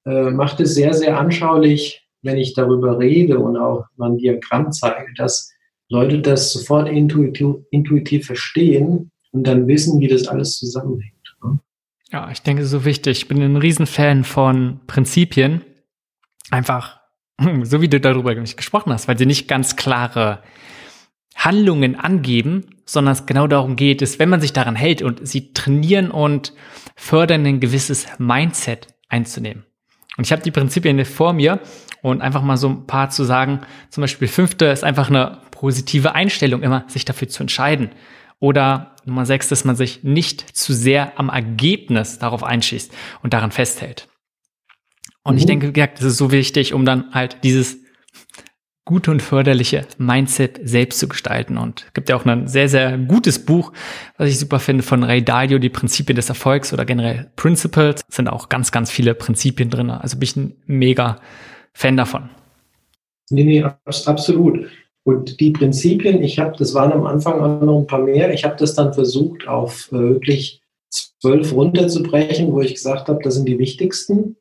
äh, 0.07 0.31
macht 0.31 0.61
es 0.61 0.75
sehr, 0.75 0.95
sehr 0.95 1.21
anschaulich, 1.21 2.09
wenn 2.23 2.39
ich 2.39 2.55
darüber 2.55 2.99
rede 2.99 3.39
und 3.39 3.59
auch 3.59 3.85
mal 3.97 4.13
ein 4.13 4.17
Diagramm 4.17 4.73
zeige, 4.73 5.13
dass 5.19 5.53
Leute 5.91 6.23
das 6.23 6.55
sofort 6.55 6.89
intuitiv, 6.89 7.57
intuitiv 7.71 8.25
verstehen 8.25 9.11
und 9.35 9.47
dann 9.47 9.67
wissen, 9.67 10.01
wie 10.01 10.09
das 10.09 10.29
alles 10.29 10.59
zusammenhängt. 10.59 11.37
Ne? 11.43 11.59
Ja, 12.11 12.31
ich 12.31 12.41
denke, 12.41 12.65
so 12.65 12.85
wichtig. 12.85 13.19
Ich 13.19 13.29
bin 13.29 13.43
ein 13.43 13.57
Riesenfan 13.57 14.25
von 14.25 14.81
Prinzipien. 14.87 15.63
Einfach, 16.51 17.01
so 17.63 17.83
wie 17.83 17.89
du 17.89 18.01
darüber 18.01 18.35
gesprochen 18.35 18.93
hast, 18.93 19.09
weil 19.09 19.19
sie 19.19 19.27
nicht 19.27 19.49
ganz 19.49 19.77
klare 19.77 20.43
Handlungen 21.35 21.97
angeben, 21.97 22.65
sondern 22.87 23.13
es 23.13 23.27
genau 23.27 23.49
darum 23.49 23.75
geht, 23.75 24.03
ist, 24.03 24.21
wenn 24.21 24.29
man 24.29 24.41
sich 24.41 24.53
daran 24.53 24.77
hält 24.77 25.03
und 25.03 25.27
sie 25.27 25.53
trainieren 25.53 26.13
und 26.13 26.53
fördern, 26.95 27.45
ein 27.45 27.59
gewisses 27.59 28.07
Mindset 28.19 28.87
einzunehmen. 29.09 29.65
Und 30.17 30.27
ich 30.27 30.33
habe 30.33 30.43
die 30.43 30.53
Prinzipien 30.53 31.05
vor 31.05 31.33
mir 31.33 31.59
und 32.03 32.23
einfach 32.23 32.43
mal 32.43 32.57
so 32.57 32.69
ein 32.69 32.87
paar 32.87 33.11
zu 33.11 33.25
sagen. 33.25 33.63
Zum 33.91 34.03
Beispiel 34.03 34.29
fünfte 34.29 34.67
ist 34.67 34.85
einfach 34.85 35.09
eine 35.09 35.41
positive 35.51 36.15
Einstellung, 36.15 36.63
immer 36.63 36.85
sich 36.87 37.05
dafür 37.05 37.29
zu 37.29 37.43
entscheiden. 37.43 37.91
Oder 38.41 38.97
Nummer 39.05 39.27
sechs, 39.27 39.49
dass 39.49 39.65
man 39.65 39.77
sich 39.77 40.03
nicht 40.03 40.57
zu 40.57 40.73
sehr 40.73 41.19
am 41.19 41.29
Ergebnis 41.29 42.19
darauf 42.19 42.43
einschießt 42.43 42.93
und 43.23 43.35
daran 43.35 43.51
festhält. 43.51 44.09
Und 45.23 45.35
mhm. 45.35 45.39
ich 45.39 45.47
denke, 45.47 45.73
das 45.73 46.03
ist 46.03 46.17
so 46.17 46.31
wichtig, 46.31 46.75
um 46.75 46.85
dann 46.85 47.13
halt 47.13 47.39
dieses 47.43 47.79
gute 48.85 49.11
und 49.11 49.23
förderliche 49.23 49.87
Mindset 49.97 50.61
selbst 50.63 50.99
zu 50.99 51.09
gestalten. 51.09 51.57
Und 51.57 51.85
es 51.87 51.93
gibt 51.95 52.09
ja 52.11 52.17
auch 52.17 52.27
ein 52.27 52.49
sehr, 52.49 52.69
sehr 52.69 52.99
gutes 52.99 53.45
Buch, 53.45 53.73
was 54.19 54.29
ich 54.29 54.39
super 54.39 54.61
finde, 54.61 54.83
von 54.83 55.03
Ray 55.03 55.25
Dalio, 55.25 55.59
die 55.59 55.71
Prinzipien 55.71 56.17
des 56.17 56.29
Erfolgs 56.29 56.73
oder 56.73 56.85
generell 56.85 57.31
Principles. 57.37 58.03
Es 58.09 58.17
sind 58.17 58.29
auch 58.29 58.51
ganz, 58.51 58.73
ganz 58.73 58.91
viele 58.91 59.15
Prinzipien 59.15 59.71
drin. 59.71 59.91
Also 59.91 60.19
bin 60.19 60.25
ich 60.25 60.37
ein 60.37 60.57
mega 60.67 61.21
Fan 61.73 61.97
davon. 61.97 62.29
Nee, 63.31 63.45
nee, 63.45 63.65
absolut. 64.05 64.69
Und 65.05 65.39
die 65.39 65.51
Prinzipien, 65.51 66.23
ich 66.23 66.39
habe, 66.39 66.57
das 66.57 66.73
waren 66.73 66.93
am 66.93 67.07
Anfang 67.07 67.41
auch 67.41 67.61
noch 67.61 67.79
ein 67.81 67.87
paar 67.87 68.01
mehr, 68.01 68.33
ich 68.33 68.45
habe 68.45 68.57
das 68.57 68.75
dann 68.75 68.95
versucht, 68.95 69.47
auf 69.47 69.93
äh, 69.93 69.99
wirklich 69.99 70.63
zwölf 70.89 71.53
runterzubrechen, 71.53 72.53
wo 72.53 72.61
ich 72.61 72.75
gesagt 72.75 73.09
habe, 73.09 73.23
das 73.23 73.35
sind 73.35 73.47
die 73.47 73.59
wichtigsten. 73.59 74.37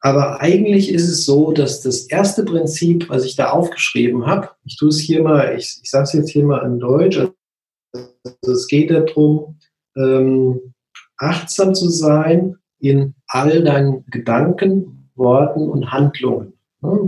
Aber 0.00 0.40
eigentlich 0.40 0.92
ist 0.92 1.08
es 1.08 1.24
so, 1.24 1.52
dass 1.52 1.80
das 1.80 2.06
erste 2.06 2.44
Prinzip, 2.44 3.08
was 3.08 3.24
ich 3.24 3.36
da 3.36 3.50
aufgeschrieben 3.50 4.26
habe, 4.26 4.50
ich 4.64 4.76
tue 4.76 4.88
es 4.88 4.98
hier 4.98 5.22
mal, 5.22 5.56
ich, 5.56 5.78
ich 5.80 5.90
sage 5.90 6.04
es 6.04 6.12
jetzt 6.12 6.30
hier 6.30 6.44
mal 6.44 6.66
in 6.66 6.80
Deutsch, 6.80 7.18
also 7.18 8.52
es 8.52 8.66
geht 8.66 8.90
darum, 8.90 9.58
ähm, 9.96 10.74
achtsam 11.18 11.74
zu 11.74 11.88
sein 11.88 12.56
in 12.80 13.14
all 13.28 13.62
deinen 13.62 14.04
Gedanken, 14.06 15.08
Worten 15.14 15.68
und 15.68 15.92
Handlungen. 15.92 16.54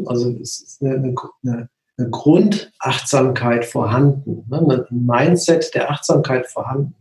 Also 0.07 0.31
es 0.41 0.61
ist 0.61 0.83
eine, 0.83 1.15
eine 1.43 1.69
Grundachtsamkeit 1.97 3.65
vorhanden, 3.65 4.45
ne? 4.49 4.87
ein 4.91 5.07
Mindset 5.07 5.75
der 5.75 5.91
Achtsamkeit 5.91 6.47
vorhanden. 6.47 6.95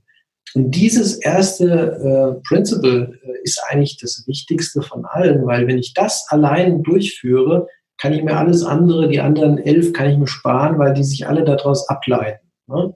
Und 0.54 0.72
dieses 0.72 1.16
erste 1.16 1.66
äh, 1.66 2.42
Principle 2.48 3.20
äh, 3.24 3.44
ist 3.44 3.62
eigentlich 3.70 3.98
das 3.98 4.24
Wichtigste 4.28 4.82
von 4.82 5.06
allen, 5.06 5.46
weil 5.46 5.68
wenn 5.68 5.80
ich 5.80 5.94
das 5.94 6.26
allein 6.30 6.84
durchführe, 6.84 7.68
kann 7.98 8.14
ich 8.14 8.24
mir 8.24 8.38
alles 8.38 8.64
andere, 8.64 9.08
die 9.08 9.20
anderen 9.20 9.58
elf, 9.58 9.94
kann 9.94 10.10
ich 10.10 10.18
mir 10.18 10.28
sparen, 10.28 10.78
weil 10.78 10.94
die 10.94 11.04
sich 11.04 11.28
alle 11.28 11.44
daraus 11.44 11.90
ableiten. 11.90 12.52
Ne? 12.68 12.96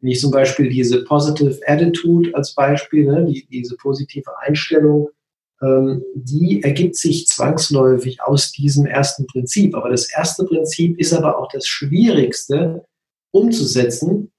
Wenn 0.00 0.10
ich 0.10 0.20
zum 0.20 0.30
Beispiel 0.30 0.68
diese 0.68 1.04
Positive 1.04 1.58
Attitude 1.66 2.34
als 2.34 2.54
Beispiel, 2.54 3.06
ne, 3.06 3.24
die, 3.24 3.46
diese 3.46 3.76
positive 3.76 4.30
Einstellung, 4.40 5.08
die 5.62 6.60
ergibt 6.62 6.96
sich 6.96 7.28
zwangsläufig 7.28 8.20
aus 8.20 8.50
diesem 8.50 8.84
ersten 8.84 9.26
Prinzip. 9.26 9.76
Aber 9.76 9.90
das 9.90 10.10
erste 10.12 10.44
Prinzip 10.44 10.98
ist 10.98 11.12
aber 11.12 11.38
auch 11.38 11.48
das 11.52 11.66
Schwierigste 11.66 12.84
umzusetzen, 13.30 14.32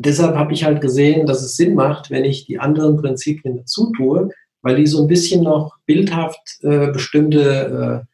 deshalb 0.00 0.36
habe 0.36 0.52
ich 0.52 0.64
halt 0.64 0.80
gesehen, 0.80 1.26
dass 1.26 1.42
es 1.42 1.56
Sinn 1.56 1.74
macht, 1.74 2.10
wenn 2.10 2.24
ich 2.24 2.46
die 2.46 2.58
anderen 2.58 2.96
Prinzipien 2.96 3.58
dazu 3.58 3.92
tue, 3.96 4.30
weil 4.62 4.76
die 4.76 4.86
so 4.86 5.02
ein 5.02 5.08
bisschen 5.08 5.42
noch 5.42 5.76
bildhaft 5.86 6.58
äh, 6.62 6.88
bestimmte 6.88 8.06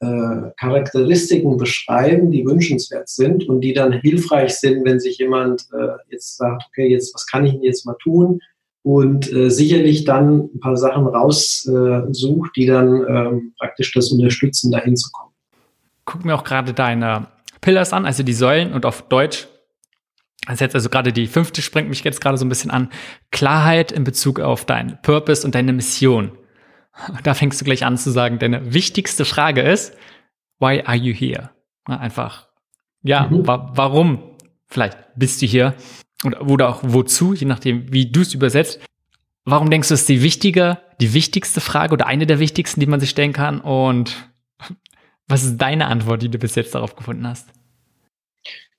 äh, 0.00 0.06
äh, 0.06 0.50
Charakteristiken 0.58 1.56
beschreiben, 1.56 2.30
die 2.30 2.44
wünschenswert 2.44 3.08
sind 3.08 3.48
und 3.48 3.60
die 3.62 3.72
dann 3.72 3.92
hilfreich 3.92 4.54
sind, 4.54 4.84
wenn 4.84 5.00
sich 5.00 5.18
jemand 5.18 5.66
äh, 5.72 5.96
jetzt 6.10 6.36
sagt, 6.36 6.64
okay, 6.68 6.88
jetzt 6.88 7.14
was 7.14 7.26
kann 7.26 7.46
ich 7.46 7.52
denn 7.52 7.62
jetzt 7.62 7.86
mal 7.86 7.96
tun, 8.02 8.40
und 8.86 9.32
äh, 9.32 9.50
sicherlich 9.50 10.04
dann 10.04 10.48
ein 10.54 10.60
paar 10.60 10.76
Sachen 10.76 11.08
raussucht, 11.08 12.52
die 12.54 12.66
dann 12.66 13.04
ähm, 13.08 13.52
praktisch 13.58 13.92
das 13.92 14.12
unterstützen, 14.12 14.70
dahin 14.70 14.96
zu 14.96 15.10
kommen. 15.10 15.32
Guck 16.04 16.24
mir 16.24 16.36
auch 16.36 16.44
gerade 16.44 16.72
deine 16.72 17.26
Pillars 17.60 17.92
an, 17.92 18.06
also 18.06 18.22
die 18.22 18.32
Säulen 18.32 18.72
und 18.72 18.86
auf 18.86 19.02
Deutsch. 19.08 19.48
Also 20.46 20.64
jetzt 20.64 20.76
also 20.76 20.88
gerade 20.88 21.12
die 21.12 21.26
fünfte 21.26 21.62
springt 21.62 21.88
mich 21.88 22.04
jetzt 22.04 22.20
gerade 22.20 22.38
so 22.38 22.44
ein 22.44 22.48
bisschen 22.48 22.70
an. 22.70 22.90
Klarheit 23.32 23.90
in 23.90 24.04
Bezug 24.04 24.38
auf 24.38 24.64
deinen 24.64 25.02
Purpose 25.02 25.44
und 25.44 25.56
deine 25.56 25.72
Mission. 25.72 26.30
Da 27.24 27.34
fängst 27.34 27.60
du 27.60 27.64
gleich 27.64 27.84
an 27.84 27.98
zu 27.98 28.12
sagen, 28.12 28.38
deine 28.38 28.72
wichtigste 28.72 29.24
Frage 29.24 29.62
ist, 29.62 29.96
why 30.60 30.80
are 30.86 30.96
you 30.96 31.12
here? 31.12 31.50
Einfach, 31.86 32.46
ja, 33.02 33.26
mhm. 33.26 33.46
wa 33.48 33.72
warum 33.74 34.36
vielleicht 34.68 34.96
bist 35.16 35.42
du 35.42 35.46
hier? 35.46 35.74
Oder, 36.34 36.68
auch 36.68 36.80
wozu, 36.82 37.34
je 37.34 37.46
nachdem, 37.46 37.92
wie 37.92 38.10
du 38.10 38.20
es 38.20 38.34
übersetzt. 38.34 38.80
Warum 39.44 39.70
denkst 39.70 39.88
du, 39.88 39.94
ist 39.94 40.08
die 40.08 40.22
wichtige, 40.22 40.78
die 41.00 41.14
wichtigste 41.14 41.60
Frage 41.60 41.92
oder 41.92 42.06
eine 42.06 42.26
der 42.26 42.40
wichtigsten, 42.40 42.80
die 42.80 42.86
man 42.86 43.00
sich 43.00 43.10
stellen 43.10 43.32
kann? 43.32 43.60
Und 43.60 44.30
was 45.28 45.44
ist 45.44 45.58
deine 45.58 45.86
Antwort, 45.86 46.22
die 46.22 46.28
du 46.28 46.38
bis 46.38 46.54
jetzt 46.54 46.74
darauf 46.74 46.96
gefunden 46.96 47.26
hast? 47.26 47.48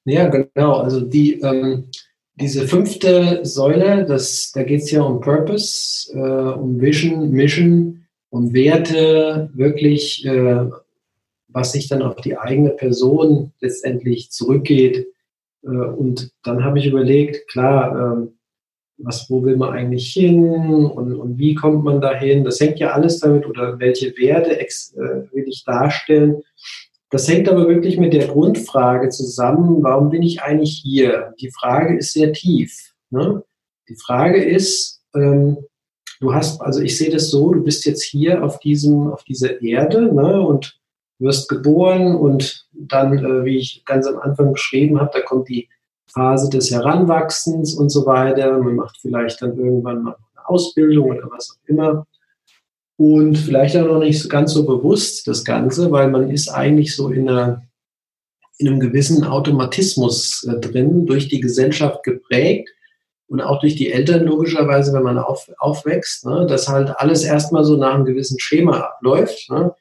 Ja, 0.06 0.28
genau. 0.28 0.76
Also 0.78 1.02
die, 1.02 1.42
ähm, 1.42 1.90
diese 2.36 2.68
fünfte 2.68 3.40
Säule, 3.44 4.06
das, 4.06 4.52
da 4.54 4.64
geht 4.64 4.82
es 4.82 4.92
ja 4.92 5.02
um 5.02 5.22
Purpose, 5.22 6.12
äh, 6.14 6.54
um 6.58 6.80
Vision, 6.80 7.32
Mission, 7.32 8.06
um 8.30 8.54
Werte, 8.54 9.50
wirklich, 9.54 10.26
äh, 10.26 10.70
was 11.48 11.72
sich 11.72 11.88
dann 11.88 12.04
auf 12.04 12.16
die 12.18 12.38
eigene 12.38 12.70
Person 12.70 13.52
letztendlich 13.60 14.32
zurückgeht. 14.32 15.08
Äh, 15.68 15.72
und 15.72 16.32
dann 16.44 16.64
habe 16.64 16.80
ich 16.80 16.88
überlegt, 16.88 17.48
klar, 17.50 18.18
ähm, 18.18 18.38
was, 18.98 19.30
wo 19.30 19.44
will 19.44 19.58
man 19.58 19.74
eigentlich 19.74 20.12
hin 20.12 20.44
und, 20.86 21.16
und 21.16 21.38
wie 21.38 21.54
kommt 21.54 21.84
man 21.84 22.02
dahin? 22.02 22.44
Das 22.44 22.60
hängt 22.60 22.80
ja 22.80 22.92
alles 22.92 23.20
damit, 23.20 23.46
oder 23.46 23.80
welche 23.80 24.18
Werte 24.18 24.60
ex, 24.60 24.94
äh, 24.96 25.32
will 25.32 25.46
ich 25.48 25.64
darstellen. 25.66 26.42
Das 27.10 27.28
hängt 27.28 27.48
aber 27.48 27.68
wirklich 27.68 27.98
mit 27.98 28.14
der 28.14 28.28
Grundfrage 28.28 29.10
zusammen, 29.10 29.84
warum 29.84 30.10
bin 30.10 30.24
ich 30.24 30.42
eigentlich 30.42 30.82
hier? 30.84 31.34
Die 31.40 31.52
Frage 31.52 31.98
ist 31.98 32.14
sehr 32.14 32.34
tief. 32.34 32.94
Ne? 33.12 33.44
Die 33.88 33.96
Frage 33.96 34.44
ist, 34.44 35.02
ähm, 35.16 35.58
du 36.20 36.34
hast, 36.34 36.60
also 36.62 36.82
ich 36.82 36.98
sehe 36.98 37.12
das 37.12 37.30
so, 37.30 37.54
du 37.54 37.64
bist 37.64 37.86
jetzt 37.86 38.04
hier 38.04 38.44
auf 38.44 38.60
diesem, 38.60 39.08
auf 39.08 39.24
dieser 39.24 39.62
Erde 39.62 40.14
ne, 40.14 40.42
und 40.42 40.80
wirst 41.20 41.50
geboren 41.50 42.16
und 42.16 42.68
dann, 42.74 43.18
äh, 43.18 43.46
wie 43.46 43.58
ich 43.58 43.84
ganz 43.86 44.08
am 44.08 44.20
Anfang 44.20 44.54
beschrieben 44.54 45.00
habe, 45.00 45.12
da 45.14 45.22
kommt 45.22 45.50
die 45.50 45.68
Phase 46.08 46.50
des 46.50 46.72
Heranwachsens 46.72 47.74
und 47.76 47.90
so 47.90 48.06
weiter. 48.06 48.58
Man 48.58 48.76
macht 48.76 48.98
vielleicht 49.02 49.42
dann 49.42 49.58
irgendwann 49.58 50.04
mal 50.04 50.16
eine 50.36 50.50
Ausbildung 50.50 51.10
oder 51.10 51.30
was 51.32 51.52
auch 51.52 51.70
immer. 51.70 52.08
Und 52.98 53.38
vielleicht 53.38 53.78
auch 53.78 53.86
noch 53.86 54.00
nicht 54.00 54.28
ganz 54.30 54.54
so 54.54 54.66
bewusst 54.66 55.28
das 55.28 55.44
Ganze, 55.44 55.92
weil 55.92 56.10
man 56.10 56.32
ist 56.32 56.50
eigentlich 56.50 56.96
so 56.96 57.10
in, 57.10 57.30
einer, 57.30 57.64
in 58.58 58.68
einem 58.68 58.80
gewissen 58.80 59.24
Automatismus 59.24 60.44
äh, 60.50 60.60
drin, 60.60 61.06
durch 61.06 61.28
die 61.28 61.40
Gesellschaft 61.40 62.04
geprägt 62.04 62.70
und 63.28 63.42
auch 63.42 63.60
durch 63.60 63.76
die 63.76 63.92
Eltern 63.92 64.26
logischerweise, 64.26 64.94
wenn 64.94 65.04
man 65.04 65.20
auf, 65.20 65.52
aufwächst, 65.60 66.26
ne, 66.26 66.48
dass 66.48 66.68
halt 66.68 66.92
alles 66.98 67.24
erstmal 67.24 67.64
so 67.64 67.76
nach 67.76 67.94
einem 67.94 68.06
gewissen 68.06 68.40
Schema 68.40 68.80
abläuft. 68.80 69.50
Ne. 69.52 69.76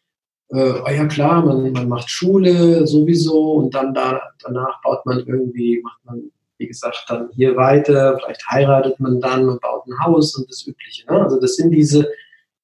Äh, 0.51 0.75
oh 0.85 0.89
ja 0.89 1.07
klar, 1.07 1.45
man, 1.45 1.73
man 1.73 1.89
macht 1.89 2.11
Schule 2.11 2.87
sowieso 2.87 3.55
und 3.55 3.75
dann 3.75 3.95
da, 3.95 4.21
danach 4.43 4.81
baut 4.83 5.05
man 5.05 5.19
irgendwie, 5.27 5.81
macht 5.83 6.05
man, 6.05 6.23
wie 6.59 6.69
gesagt, 6.69 7.05
dann 7.09 7.29
hier 7.35 7.57
weiter, 7.57 8.19
vielleicht 8.19 8.49
heiratet 8.49 8.99
man 9.01 9.21
dann 9.21 9.49
und 9.49 9.61
baut 9.61 9.87
ein 9.87 10.05
Haus 10.05 10.37
und 10.37 10.49
das 10.49 10.67
Übliche. 10.67 11.05
Ne. 11.11 11.23
Also 11.23 11.41
das 11.41 11.57
sind 11.57 11.71
diese 11.71 12.09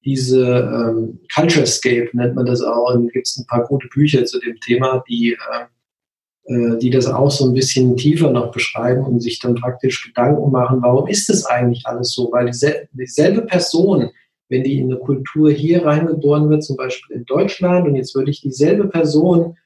diese 0.04 0.44
ähm, 0.44 1.20
Culturescape 1.34 2.10
nennt 2.12 2.34
man 2.34 2.46
das 2.46 2.62
auch. 2.62 2.94
Und 2.94 3.12
gibt 3.12 3.26
es 3.26 3.36
ein 3.38 3.46
paar 3.46 3.64
gute 3.66 3.88
Bücher 3.88 4.24
zu 4.24 4.38
dem 4.40 4.58
Thema, 4.60 5.02
die, 5.08 5.32
äh, 5.32 6.52
äh, 6.52 6.78
die 6.78 6.90
das 6.90 7.06
auch 7.06 7.30
so 7.30 7.46
ein 7.46 7.54
bisschen 7.54 7.96
tiefer 7.96 8.30
noch 8.30 8.50
beschreiben 8.50 9.04
und 9.04 9.20
sich 9.20 9.38
dann 9.38 9.54
praktisch 9.54 10.04
Gedanken 10.06 10.50
machen, 10.50 10.82
warum 10.82 11.06
ist 11.06 11.28
das 11.28 11.46
eigentlich 11.46 11.86
alles 11.86 12.12
so? 12.12 12.30
Weil 12.32 12.46
diesel 12.46 12.88
dieselbe 12.92 13.42
Person, 13.42 14.10
wenn 14.52 14.64
die 14.64 14.78
in 14.78 14.92
eine 14.92 15.00
Kultur 15.00 15.50
hier 15.50 15.84
reingeboren 15.86 16.50
wird, 16.50 16.62
zum 16.62 16.76
Beispiel 16.76 17.16
in 17.16 17.24
Deutschland, 17.24 17.88
und 17.88 17.96
jetzt 17.96 18.14
würde 18.14 18.30
ich 18.30 18.42
dieselbe 18.42 18.86
Person, 18.86 19.56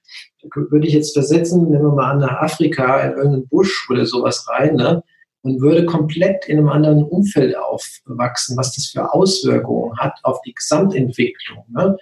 würde 0.55 0.87
ich 0.87 0.95
jetzt 0.95 1.13
versetzen, 1.13 1.69
nehmen 1.69 1.83
wir 1.83 1.93
mal 1.93 2.13
an, 2.13 2.21
nach 2.21 2.41
Afrika, 2.41 3.01
in 3.01 3.17
irgendeinen 3.17 3.49
Busch 3.49 3.91
oder 3.91 4.07
sowas 4.07 4.47
rein, 4.49 4.77
ne? 4.77 5.03
und 5.43 5.61
würde 5.61 5.87
komplett 5.87 6.47
in 6.49 6.59
einem 6.59 6.69
anderen 6.69 7.03
Umfeld 7.03 7.57
aufwachsen, 7.57 8.57
was 8.57 8.77
das 8.77 8.87
für 8.87 9.13
Auswirkungen 9.13 9.99
hat 9.99 10.15
auf 10.23 10.41
die 10.43 10.55
Gesamtentwicklung. 10.55 11.65
Ne? 11.69 11.97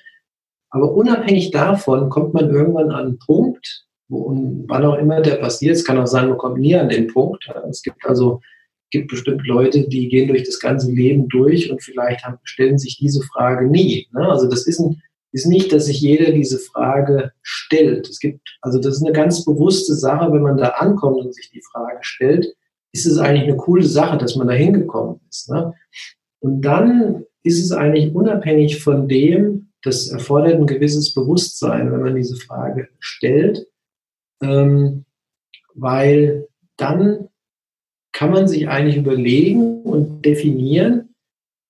Aber 0.68 0.92
unabhängig 0.92 1.52
davon 1.52 2.10
kommt 2.10 2.34
man 2.34 2.50
irgendwann 2.50 2.90
an 2.90 3.06
einen 3.06 3.18
Punkt, 3.18 3.86
wo, 4.08 4.30
wann 4.66 4.84
auch 4.84 4.98
immer 4.98 5.22
der 5.22 5.36
passiert, 5.36 5.76
es 5.76 5.86
kann 5.86 5.98
auch 5.98 6.06
sein, 6.06 6.28
man 6.28 6.36
kommt 6.36 6.58
nie 6.58 6.76
an 6.76 6.90
den 6.90 7.06
Punkt. 7.06 7.50
Es 7.70 7.82
gibt 7.82 8.04
also 8.04 8.40
gibt 8.90 9.10
bestimmt 9.10 9.46
Leute, 9.46 9.88
die 9.88 10.08
gehen 10.08 10.28
durch 10.28 10.44
das 10.44 10.60
ganze 10.60 10.90
Leben 10.90 11.28
durch 11.28 11.70
und 11.70 11.82
vielleicht 11.82 12.24
haben, 12.24 12.38
stellen 12.44 12.78
sich 12.78 12.98
diese 12.98 13.22
Frage 13.22 13.68
nie. 13.68 14.08
Ne? 14.12 14.28
Also 14.28 14.48
das 14.48 14.66
ist, 14.66 14.78
ein, 14.78 15.02
ist 15.32 15.46
nicht, 15.46 15.72
dass 15.72 15.86
sich 15.86 16.00
jeder 16.00 16.32
diese 16.32 16.58
Frage 16.58 17.32
stellt. 17.42 18.08
Es 18.08 18.20
gibt, 18.20 18.56
also 18.62 18.78
das 18.78 18.96
ist 18.96 19.02
eine 19.02 19.12
ganz 19.12 19.44
bewusste 19.44 19.94
Sache, 19.94 20.32
wenn 20.32 20.42
man 20.42 20.56
da 20.56 20.68
ankommt 20.68 21.18
und 21.18 21.34
sich 21.34 21.50
die 21.50 21.62
Frage 21.72 21.98
stellt, 22.02 22.54
ist 22.92 23.06
es 23.06 23.18
eigentlich 23.18 23.48
eine 23.48 23.56
coole 23.56 23.82
Sache, 23.82 24.16
dass 24.18 24.36
man 24.36 24.46
da 24.46 24.54
hingekommen 24.54 25.20
ist. 25.28 25.50
Ne? 25.50 25.74
Und 26.38 26.62
dann 26.62 27.24
ist 27.42 27.62
es 27.62 27.72
eigentlich 27.72 28.14
unabhängig 28.14 28.82
von 28.82 29.08
dem, 29.08 29.70
das 29.82 30.08
erfordert 30.08 30.54
ein 30.54 30.66
gewisses 30.66 31.12
Bewusstsein, 31.12 31.92
wenn 31.92 32.00
man 32.00 32.14
diese 32.14 32.36
Frage 32.36 32.88
stellt, 33.00 33.66
ähm, 34.40 35.04
weil 35.74 36.48
dann 36.76 37.28
kann 38.14 38.30
man 38.30 38.48
sich 38.48 38.68
eigentlich 38.68 38.96
überlegen 38.96 39.82
und 39.82 40.24
definieren, 40.24 41.10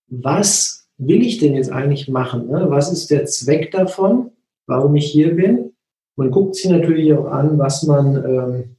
was 0.08 0.86
will 0.98 1.22
ich 1.22 1.38
denn 1.38 1.54
jetzt 1.54 1.72
eigentlich 1.72 2.06
machen? 2.06 2.48
Ne? 2.48 2.66
Was 2.68 2.92
ist 2.92 3.10
der 3.10 3.24
Zweck 3.24 3.72
davon, 3.72 4.30
warum 4.66 4.94
ich 4.94 5.06
hier 5.06 5.34
bin? 5.34 5.72
Man 6.16 6.30
guckt 6.30 6.54
sich 6.54 6.70
natürlich 6.70 7.12
auch 7.14 7.26
an, 7.26 7.58
was 7.58 7.82
man 7.82 8.16
ähm, 8.16 8.76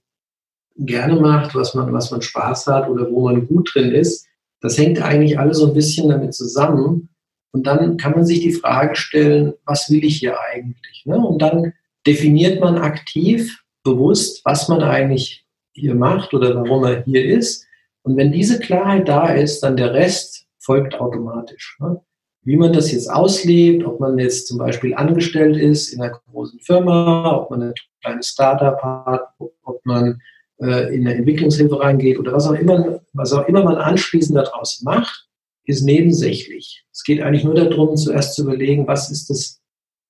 gerne 0.78 1.20
macht, 1.20 1.56
was 1.56 1.74
man, 1.74 1.92
was 1.92 2.12
man 2.12 2.22
Spaß 2.22 2.68
hat 2.68 2.88
oder 2.88 3.10
wo 3.12 3.26
man 3.26 3.48
gut 3.48 3.72
drin 3.74 3.92
ist. 3.92 4.28
Das 4.62 4.78
hängt 4.78 5.02
eigentlich 5.02 5.38
alles 5.40 5.58
so 5.58 5.68
ein 5.68 5.74
bisschen 5.74 6.10
damit 6.10 6.34
zusammen. 6.34 7.10
Und 7.52 7.66
dann 7.68 7.98
kann 7.98 8.14
man 8.14 8.26
sich 8.26 8.42
die 8.42 8.54
Frage 8.54 8.96
stellen, 8.96 9.54
was 9.66 9.90
will 9.90 10.04
ich 10.06 10.18
hier 10.18 10.38
eigentlich? 10.54 11.04
Ne? 11.06 11.18
Und 11.18 11.42
dann 11.42 11.74
definiert 12.06 12.60
man 12.60 12.78
aktiv, 12.78 13.64
bewusst, 13.84 14.42
was 14.46 14.68
man 14.68 14.82
eigentlich 14.82 15.45
hier 15.76 15.96
macht 15.96 16.34
oder 16.34 16.56
warum 16.56 16.84
er 16.86 17.04
hier 17.04 17.24
ist. 17.26 17.66
Und 18.04 18.18
wenn 18.18 18.32
diese 18.32 18.60
Klarheit 18.60 19.08
da 19.08 19.28
ist, 19.28 19.62
dann 19.62 19.78
der 19.78 19.94
Rest 19.94 20.46
folgt 20.60 21.00
automatisch. 21.00 21.78
Ne? 21.80 22.02
Wie 22.44 22.58
man 22.58 22.74
das 22.74 22.92
jetzt 22.92 23.12
auslebt, 23.12 23.86
ob 23.86 24.00
man 24.00 24.18
jetzt 24.20 24.48
zum 24.48 24.58
Beispiel 24.58 24.94
angestellt 24.94 25.58
ist 25.58 25.94
in 25.94 26.02
einer 26.02 26.20
großen 26.32 26.60
Firma, 26.60 27.36
ob 27.36 27.50
man 27.50 27.64
ein 27.64 27.74
kleines 28.02 28.28
Startup 28.28 28.82
hat, 28.82 29.30
ob 29.64 29.86
man 29.86 30.22
äh, 30.60 30.96
in 30.96 31.08
eine 31.08 31.16
Entwicklungshilfe 31.16 31.80
reingeht 31.80 32.20
oder 32.20 32.34
was 32.34 32.48
auch 32.48 32.54
immer, 32.54 33.02
was 33.14 33.34
auch 33.34 33.48
immer 33.48 33.64
man 33.64 33.78
anschließend 33.78 34.38
daraus 34.38 34.82
macht, 34.84 35.28
ist 35.66 35.84
nebensächlich. 35.84 36.86
Es 36.92 37.04
geht 37.04 37.22
eigentlich 37.22 37.44
nur 37.44 37.56
darum, 37.56 37.98
zuerst 37.98 38.36
zu 38.36 38.44
überlegen, 38.44 38.88
was 38.88 39.10
ist 39.10 39.30
das 39.30 39.62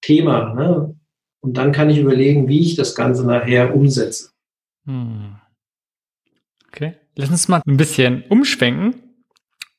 Thema. 0.01 0.53
Ne? 0.53 0.95
Und 1.39 1.57
dann 1.57 1.72
kann 1.72 1.89
ich 1.89 1.99
überlegen, 1.99 2.47
wie 2.47 2.59
ich 2.59 2.76
das 2.76 2.95
Ganze 2.95 3.26
nachher 3.26 3.74
umsetze. 3.74 4.32
Hm. 4.86 5.36
Okay. 6.76 6.95
Lass 7.15 7.30
uns 7.30 7.47
mal 7.47 7.61
ein 7.65 7.78
bisschen 7.78 8.23
umschwenken 8.28 8.95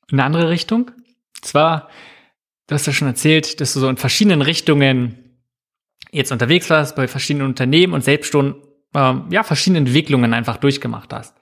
in 0.09 0.19
eine 0.19 0.23
andere 0.23 0.49
Richtung. 0.49 0.89
Und 0.89 1.45
zwar, 1.45 1.89
du 2.65 2.73
hast 2.73 2.87
ja 2.87 2.93
schon 2.93 3.07
erzählt, 3.07 3.61
dass 3.61 3.73
du 3.73 3.79
so 3.79 3.87
in 3.87 3.97
verschiedenen 3.97 4.41
Richtungen 4.41 5.37
jetzt 6.11 6.31
unterwegs 6.31 6.69
warst, 6.71 6.95
bei 6.95 7.07
verschiedenen 7.07 7.45
Unternehmen 7.45 7.93
und 7.93 8.03
selbst 8.03 8.31
schon 8.31 8.63
ähm, 8.95 9.25
ja, 9.29 9.43
verschiedene 9.43 9.79
Entwicklungen 9.79 10.33
einfach 10.33 10.57
durchgemacht 10.57 11.13
hast. 11.13 11.35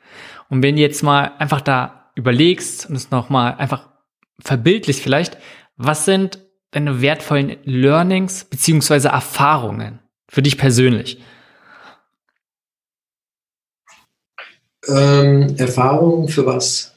Und 0.49 0.61
wenn 0.61 0.75
du 0.75 0.81
jetzt 0.81 1.03
mal 1.03 1.31
einfach 1.39 1.61
da 1.61 2.11
überlegst 2.15 2.89
und 2.89 2.95
es 2.95 3.11
nochmal 3.11 3.55
einfach 3.55 3.89
verbildlich 4.39 5.01
vielleicht, 5.01 5.37
was 5.77 6.03
sind 6.03 6.43
deine 6.71 7.01
wertvollen 7.01 7.55
Learnings 7.63 8.43
beziehungsweise 8.43 9.07
Erfahrungen 9.09 9.99
für 10.27 10.41
dich 10.41 10.57
persönlich? 10.57 11.21
Ähm, 14.87 15.55
Erfahrungen 15.57 16.27
für 16.27 16.45
was? 16.45 16.95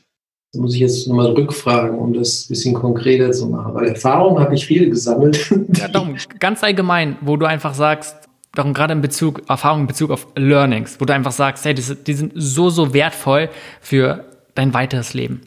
Da 0.53 0.61
muss 0.61 0.74
ich 0.74 0.80
jetzt 0.80 1.07
nochmal 1.07 1.32
rückfragen, 1.32 1.99
um 1.99 2.14
das 2.14 2.45
ein 2.45 2.49
bisschen 2.49 2.74
konkreter 2.74 3.30
zu 3.32 3.49
machen. 3.49 3.74
Weil 3.74 3.89
Erfahrungen 3.89 4.43
habe 4.43 4.55
ich 4.55 4.66
viel 4.66 4.89
gesammelt. 4.89 5.51
Ja, 5.76 5.89
darum, 5.89 6.16
ganz 6.39 6.64
allgemein, 6.64 7.16
wo 7.20 7.36
du 7.36 7.47
einfach 7.47 7.74
sagst, 7.74 8.16
darum 8.55 8.72
gerade 8.72 8.95
in 8.95 9.03
Bezug, 9.03 9.43
Erfahrung 9.49 9.82
in 9.82 9.86
Bezug 9.86 10.11
auf 10.11 10.26
Learnings, 10.34 11.01
wo 11.01 11.05
du 11.05 11.12
einfach 11.12 11.32
sagst, 11.32 11.64
hey, 11.64 11.74
die, 11.74 11.82
die 11.95 12.14
sind 12.14 12.32
so, 12.34 12.70
so 12.70 12.95
wertvoll 12.95 13.51
für 13.80 14.24
dein 14.55 14.72
weiteres 14.74 15.14
Leben? 15.14 15.43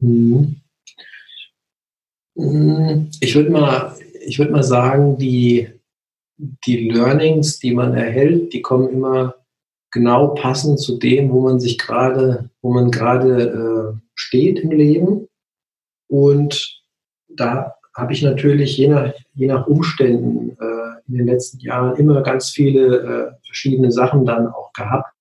Mhm. 0.00 0.56
Ich 3.20 3.34
würde 3.34 3.50
mal, 3.50 3.94
ich 4.24 4.38
würde 4.38 4.52
mal 4.52 4.62
sagen, 4.62 5.18
die, 5.18 5.68
die 6.38 6.88
Learnings, 6.88 7.58
die 7.58 7.74
man 7.74 7.94
erhält, 7.94 8.52
die 8.54 8.62
kommen 8.62 8.88
immer 8.88 9.34
genau 9.90 10.28
passend 10.28 10.80
zu 10.80 10.98
dem, 10.98 11.30
wo 11.30 11.40
man 11.40 11.60
sich 11.60 11.78
gerade, 11.78 12.50
wo 12.62 12.72
man 12.72 12.90
gerade 12.90 13.94
äh, 13.94 14.00
steht 14.14 14.60
im 14.60 14.70
Leben. 14.70 15.28
Und 16.08 16.82
da 17.28 17.74
habe 17.94 18.12
ich 18.12 18.22
natürlich 18.22 18.76
je 18.76 18.88
nach, 18.88 19.12
je 19.34 19.46
nach 19.46 19.66
Umständen 19.66 20.50
äh, 20.60 21.00
in 21.08 21.18
den 21.18 21.26
letzten 21.26 21.58
Jahren 21.60 21.96
immer 21.96 22.22
ganz 22.22 22.50
viele 22.50 22.96
äh, 22.96 23.46
verschiedene 23.46 23.90
Sachen 23.90 24.24
dann 24.24 24.46
auch 24.46 24.72
gehabt. 24.72 25.12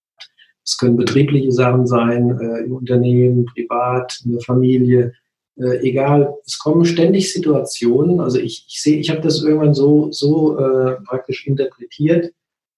Es 0.63 0.77
können 0.77 0.97
betriebliche 0.97 1.51
Sachen 1.51 1.87
sein, 1.87 2.37
äh, 2.39 2.65
im 2.65 2.73
Unternehmen, 2.73 3.45
privat, 3.45 4.19
in 4.23 4.33
der 4.33 4.41
Familie, 4.41 5.13
äh, 5.57 5.79
egal. 5.87 6.35
Es 6.45 6.59
kommen 6.59 6.85
ständig 6.85 7.33
Situationen. 7.33 8.19
Also 8.19 8.37
ich, 8.37 8.65
ich 8.67 8.81
sehe, 8.81 8.99
ich 8.99 9.09
habe 9.09 9.21
das 9.21 9.41
irgendwann 9.41 9.73
so, 9.73 10.11
so 10.11 10.59
äh, 10.59 10.97
praktisch 11.05 11.47
interpretiert, 11.47 12.31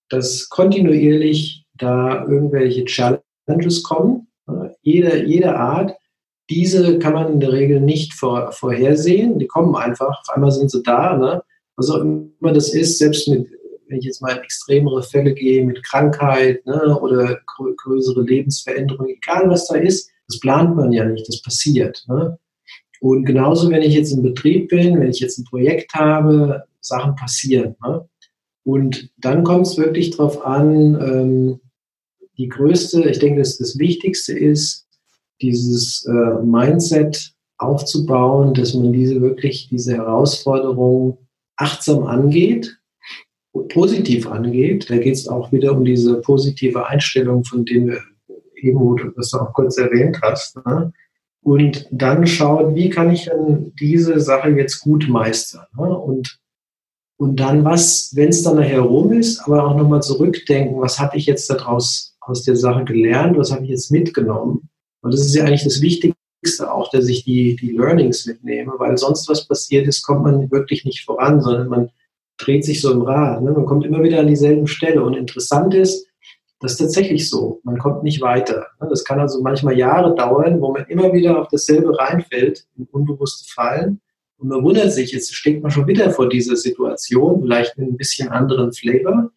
dass 0.08 0.48
kontinuierlich 0.48 1.61
da 1.82 2.26
irgendwelche 2.26 2.84
Challenges 2.84 3.82
kommen, 3.82 4.28
äh, 4.48 4.70
jede, 4.82 5.24
jede 5.24 5.56
Art. 5.56 5.94
Diese 6.50 6.98
kann 6.98 7.14
man 7.14 7.32
in 7.32 7.40
der 7.40 7.52
Regel 7.52 7.80
nicht 7.80 8.14
vor, 8.14 8.52
vorhersehen. 8.52 9.38
Die 9.38 9.46
kommen 9.46 9.74
einfach. 9.74 10.20
Auf 10.20 10.34
einmal 10.34 10.50
sind 10.50 10.70
sie 10.70 10.82
da. 10.82 11.16
Ne? 11.16 11.42
Was 11.76 11.90
auch 11.90 12.00
immer 12.00 12.52
das 12.52 12.74
ist, 12.74 12.98
selbst 12.98 13.28
mit, 13.28 13.48
wenn 13.88 13.98
ich 13.98 14.04
jetzt 14.04 14.20
mal 14.20 14.36
in 14.36 14.42
extremere 14.42 15.02
Fälle 15.02 15.32
gehe, 15.34 15.64
mit 15.64 15.82
Krankheit 15.84 16.64
ne, 16.66 16.98
oder 17.00 17.40
grö 17.46 17.74
größere 17.76 18.22
Lebensveränderungen, 18.22 19.16
egal 19.16 19.48
was 19.48 19.68
da 19.68 19.76
ist, 19.76 20.10
das 20.28 20.40
plant 20.40 20.76
man 20.76 20.92
ja 20.92 21.04
nicht, 21.04 21.28
das 21.28 21.42
passiert. 21.42 22.04
Ne? 22.08 22.38
Und 23.00 23.24
genauso, 23.24 23.70
wenn 23.70 23.82
ich 23.82 23.94
jetzt 23.94 24.12
im 24.12 24.22
Betrieb 24.22 24.68
bin, 24.68 25.00
wenn 25.00 25.10
ich 25.10 25.20
jetzt 25.20 25.38
ein 25.38 25.44
Projekt 25.44 25.94
habe, 25.94 26.64
Sachen 26.80 27.16
passieren. 27.16 27.76
Ne? 27.84 28.08
Und 28.64 29.10
dann 29.18 29.42
kommt 29.44 29.66
es 29.66 29.76
wirklich 29.76 30.10
darauf 30.10 30.44
an, 30.44 30.94
ähm, 31.00 31.60
die 32.38 32.48
größte, 32.48 33.08
ich 33.08 33.18
denke, 33.18 33.40
das, 33.40 33.58
das 33.58 33.78
Wichtigste 33.78 34.36
ist, 34.38 34.86
dieses 35.40 36.06
äh, 36.06 36.42
Mindset 36.44 37.32
aufzubauen, 37.58 38.54
dass 38.54 38.74
man 38.74 38.92
diese 38.92 39.20
wirklich, 39.20 39.68
diese 39.70 39.96
Herausforderung 39.96 41.18
achtsam 41.56 42.04
angeht, 42.04 42.78
positiv 43.68 44.26
angeht. 44.26 44.88
Da 44.88 44.98
geht 44.98 45.14
es 45.14 45.28
auch 45.28 45.52
wieder 45.52 45.72
um 45.72 45.84
diese 45.84 46.20
positive 46.20 46.86
Einstellung, 46.86 47.44
von 47.44 47.64
denen 47.64 47.88
wir 47.88 48.00
eben, 48.56 48.80
wo 48.80 48.94
du 48.94 49.10
das 49.10 49.34
auch 49.34 49.52
kurz 49.52 49.76
erwähnt 49.78 50.18
hast. 50.22 50.56
Ne? 50.64 50.92
Und 51.42 51.88
dann 51.90 52.26
schaut, 52.26 52.74
wie 52.74 52.88
kann 52.88 53.10
ich 53.10 53.24
denn 53.24 53.72
diese 53.78 54.20
Sache 54.20 54.50
jetzt 54.50 54.80
gut 54.80 55.08
meistern? 55.08 55.66
Ne? 55.76 55.96
Und, 55.96 56.38
und 57.16 57.40
dann 57.40 57.64
was, 57.64 58.12
wenn 58.14 58.28
es 58.28 58.42
dann 58.42 58.56
nachher 58.56 58.80
rum 58.80 59.12
ist, 59.12 59.40
aber 59.40 59.64
auch 59.64 59.76
nochmal 59.76 60.02
zurückdenken, 60.02 60.80
was 60.80 60.98
habe 60.98 61.16
ich 61.16 61.26
jetzt 61.26 61.50
daraus 61.50 62.11
aus 62.26 62.42
der 62.42 62.56
Sache 62.56 62.84
gelernt, 62.84 63.36
was 63.36 63.52
habe 63.52 63.64
ich 63.64 63.70
jetzt 63.70 63.90
mitgenommen? 63.90 64.68
Und 65.02 65.12
das 65.12 65.20
ist 65.20 65.34
ja 65.34 65.44
eigentlich 65.44 65.64
das 65.64 65.80
Wichtigste 65.80 66.16
auch, 66.72 66.90
dass 66.90 67.08
ich 67.08 67.24
die, 67.24 67.56
die 67.56 67.72
Learnings 67.72 68.26
mitnehme, 68.26 68.72
weil 68.78 68.96
sonst 68.96 69.28
was 69.28 69.46
passiert 69.46 69.86
ist, 69.86 70.02
kommt 70.02 70.22
man 70.22 70.50
wirklich 70.50 70.84
nicht 70.84 71.04
voran, 71.04 71.40
sondern 71.40 71.68
man 71.68 71.90
dreht 72.38 72.64
sich 72.64 72.80
so 72.80 72.92
im 72.92 73.02
Rad. 73.02 73.42
Ne? 73.42 73.52
Man 73.52 73.66
kommt 73.66 73.84
immer 73.84 74.02
wieder 74.02 74.20
an 74.20 74.26
dieselben 74.26 74.66
Stelle. 74.66 75.02
Und 75.02 75.14
interessant 75.14 75.74
ist, 75.74 76.06
das 76.60 76.72
ist 76.72 76.78
tatsächlich 76.78 77.28
so. 77.28 77.60
Man 77.64 77.78
kommt 77.78 78.02
nicht 78.02 78.20
weiter. 78.20 78.66
Ne? 78.80 78.88
Das 78.88 79.04
kann 79.04 79.20
also 79.20 79.42
manchmal 79.42 79.76
Jahre 79.76 80.14
dauern, 80.14 80.60
wo 80.60 80.72
man 80.72 80.86
immer 80.86 81.12
wieder 81.12 81.40
auf 81.40 81.48
dasselbe 81.48 81.96
reinfällt, 81.98 82.66
in 82.76 82.86
unbewusste 82.90 83.52
Fallen. 83.52 84.00
Und 84.38 84.48
man 84.48 84.62
wundert 84.62 84.92
sich, 84.92 85.12
jetzt 85.12 85.34
steht 85.34 85.62
man 85.62 85.70
schon 85.70 85.86
wieder 85.86 86.10
vor 86.10 86.28
dieser 86.28 86.56
Situation, 86.56 87.42
vielleicht 87.42 87.78
mit 87.78 87.88
ein 87.88 87.96
bisschen 87.96 88.28
anderen 88.28 88.72
Flavor. 88.72 89.30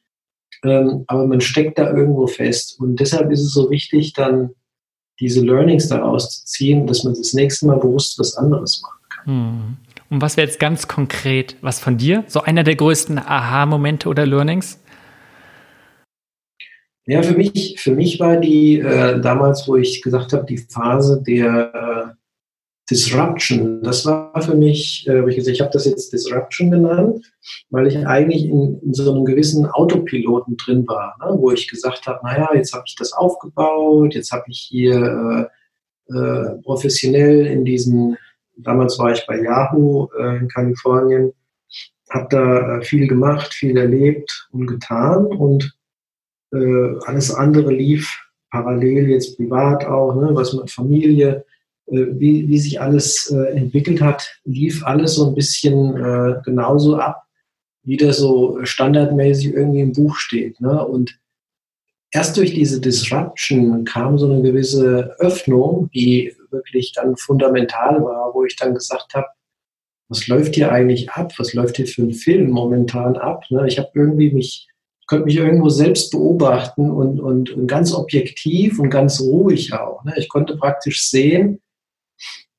Ähm, 0.63 1.03
aber 1.07 1.27
man 1.27 1.41
steckt 1.41 1.77
da 1.77 1.91
irgendwo 1.91 2.27
fest. 2.27 2.79
Und 2.79 2.99
deshalb 2.99 3.31
ist 3.31 3.41
es 3.41 3.53
so 3.53 3.69
wichtig, 3.69 4.13
dann 4.13 4.51
diese 5.19 5.41
Learnings 5.41 5.87
daraus 5.87 6.29
zu 6.29 6.45
ziehen, 6.45 6.87
dass 6.87 7.03
man 7.03 7.13
das 7.13 7.33
nächste 7.33 7.67
Mal 7.67 7.77
bewusst 7.77 8.19
was 8.19 8.35
anderes 8.35 8.81
machen 8.81 9.05
kann. 9.09 9.25
Hm. 9.25 9.77
Und 10.09 10.21
was 10.21 10.37
wäre 10.37 10.47
jetzt 10.47 10.59
ganz 10.59 10.87
konkret 10.87 11.55
was 11.61 11.79
von 11.79 11.97
dir? 11.97 12.23
So 12.27 12.41
einer 12.41 12.63
der 12.63 12.75
größten 12.75 13.17
Aha-Momente 13.17 14.07
oder 14.07 14.25
Learnings? 14.25 14.79
Ja, 17.07 17.21
für 17.21 17.35
mich, 17.35 17.75
für 17.79 17.91
mich 17.91 18.19
war 18.19 18.37
die 18.37 18.79
äh, 18.79 19.19
damals, 19.21 19.67
wo 19.67 19.75
ich 19.75 20.01
gesagt 20.01 20.33
habe, 20.33 20.45
die 20.45 20.57
Phase 20.57 21.21
der 21.21 22.14
äh, 22.14 22.14
Disruption, 22.89 23.81
das 23.81 24.05
war 24.05 24.39
für 24.41 24.55
mich, 24.55 25.07
äh, 25.07 25.27
ich, 25.27 25.61
habe 25.61 25.71
das 25.71 25.85
jetzt 25.85 26.13
Disruption 26.13 26.69
genannt, 26.69 27.25
weil 27.71 27.87
ich 27.87 28.05
eigentlich 28.05 28.45
in, 28.45 28.79
in 28.79 28.93
so 28.93 29.11
einem 29.11 29.25
gewissen 29.25 29.65
Autopiloten 29.65 30.55
drin 30.57 30.87
war, 30.87 31.15
ne, 31.19 31.35
wo 31.39 31.51
ich 31.51 31.67
gesagt 31.67 32.05
habe, 32.05 32.19
naja, 32.23 32.49
jetzt 32.53 32.73
habe 32.73 32.83
ich 32.85 32.95
das 32.95 33.13
aufgebaut, 33.13 34.13
jetzt 34.13 34.31
habe 34.31 34.43
ich 34.49 34.59
hier 34.69 35.49
äh, 36.09 36.13
äh, 36.15 36.61
professionell 36.61 37.47
in 37.47 37.65
diesen, 37.65 38.17
damals 38.55 38.99
war 38.99 39.11
ich 39.11 39.25
bei 39.25 39.41
Yahoo 39.41 40.07
äh, 40.19 40.37
in 40.37 40.47
Kalifornien, 40.47 41.33
habe 42.11 42.27
da 42.29 42.77
äh, 42.77 42.83
viel 42.83 43.07
gemacht, 43.07 43.51
viel 43.51 43.77
erlebt 43.77 44.47
und 44.51 44.67
getan 44.67 45.25
und 45.25 45.75
äh, 46.53 46.99
alles 47.05 47.33
andere 47.33 47.73
lief 47.73 48.25
parallel 48.51 49.09
jetzt 49.09 49.37
privat 49.37 49.85
auch, 49.85 50.13
ne, 50.15 50.29
was 50.33 50.53
mit 50.53 50.69
Familie, 50.69 51.45
wie, 51.87 52.47
wie 52.47 52.57
sich 52.57 52.81
alles 52.81 53.31
äh, 53.31 53.57
entwickelt 53.57 54.01
hat, 54.01 54.39
lief 54.43 54.83
alles 54.85 55.15
so 55.15 55.27
ein 55.27 55.35
bisschen 55.35 55.95
äh, 55.97 56.41
genauso 56.43 56.97
ab, 56.97 57.23
wie 57.83 57.97
das 57.97 58.17
so 58.17 58.59
standardmäßig 58.63 59.53
irgendwie 59.53 59.81
im 59.81 59.93
Buch 59.93 60.15
steht. 60.15 60.59
Ne? 60.59 60.85
Und 60.85 61.19
erst 62.11 62.37
durch 62.37 62.53
diese 62.53 62.81
Disruption 62.81 63.85
kam 63.85 64.17
so 64.17 64.29
eine 64.31 64.41
gewisse 64.41 65.15
Öffnung, 65.19 65.89
die 65.93 66.35
wirklich 66.49 66.93
dann 66.93 67.17
fundamental 67.17 68.01
war, 68.01 68.33
wo 68.33 68.43
ich 68.45 68.55
dann 68.55 68.73
gesagt 68.73 69.13
habe, 69.13 69.27
was 70.07 70.27
läuft 70.27 70.55
hier 70.55 70.71
eigentlich 70.71 71.09
ab? 71.11 71.33
Was 71.37 71.53
läuft 71.53 71.77
hier 71.77 71.87
für 71.87 72.03
ein 72.03 72.13
Film 72.13 72.51
momentan 72.51 73.17
ab? 73.17 73.43
Ne? 73.49 73.67
Ich 73.67 73.77
habe 73.79 73.89
irgendwie 73.93 74.31
mich, 74.31 74.67
konnte 75.07 75.25
mich 75.25 75.37
irgendwo 75.37 75.69
selbst 75.69 76.11
beobachten 76.11 76.91
und, 76.91 77.19
und, 77.19 77.51
und 77.51 77.67
ganz 77.67 77.93
objektiv 77.93 78.79
und 78.79 78.89
ganz 78.89 79.19
ruhig 79.19 79.73
auch. 79.73 80.03
Ne? 80.03 80.13
Ich 80.17 80.29
konnte 80.29 80.57
praktisch 80.57 81.09
sehen, 81.09 81.59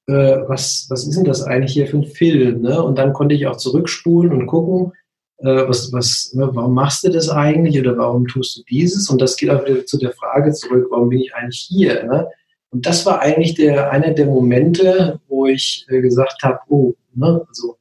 äh, 0.06 0.38
was, 0.46 0.86
was 0.88 1.06
ist 1.06 1.16
denn 1.16 1.24
das 1.24 1.42
eigentlich 1.42 1.72
hier 1.72 1.86
für 1.86 1.98
ein 1.98 2.04
Film? 2.04 2.62
Ne? 2.62 2.82
Und 2.82 2.96
dann 2.96 3.12
konnte 3.12 3.34
ich 3.34 3.46
auch 3.46 3.56
zurückspulen 3.56 4.32
und 4.32 4.46
gucken, 4.46 4.92
äh, 5.38 5.68
was, 5.68 5.92
was, 5.92 6.32
ne, 6.34 6.48
warum 6.52 6.74
machst 6.74 7.04
du 7.04 7.10
das 7.10 7.28
eigentlich 7.28 7.78
oder 7.78 7.96
warum 7.98 8.26
tust 8.26 8.56
du 8.56 8.62
dieses? 8.64 9.10
Und 9.10 9.20
das 9.20 9.36
geht 9.36 9.50
auch 9.50 9.64
wieder 9.66 9.84
zu 9.84 9.98
der 9.98 10.12
Frage 10.12 10.52
zurück, 10.52 10.86
warum 10.90 11.10
bin 11.10 11.20
ich 11.20 11.34
eigentlich 11.34 11.66
hier? 11.68 12.04
Ne? 12.04 12.28
Und 12.70 12.86
das 12.86 13.04
war 13.04 13.20
eigentlich 13.20 13.54
der, 13.54 13.90
einer 13.90 14.12
der 14.12 14.26
Momente, 14.26 15.20
wo 15.28 15.46
ich 15.46 15.86
äh, 15.88 16.00
gesagt 16.00 16.42
habe, 16.42 16.60
oh, 16.68 16.94
ne, 17.14 17.44
also 17.48 17.76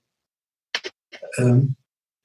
ähm, 1.37 1.75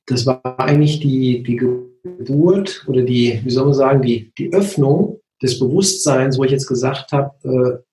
das 0.07 0.27
war 0.27 0.59
eigentlich 0.59 1.01
die, 1.01 1.43
die 1.43 1.57
Geburt 1.57 2.85
oder 2.89 3.03
die, 3.03 3.41
wie 3.45 3.51
soll 3.51 3.67
man 3.67 3.75
sagen, 3.75 4.03
die, 4.03 4.33
die 4.37 4.53
Öffnung 4.53 5.21
des 5.43 5.59
Bewusstseins, 5.59 6.39
wo 6.39 6.45
ich 6.45 6.51
jetzt 6.51 6.67
gesagt 6.67 7.13
habe, 7.13 7.33
äh, 7.45 7.90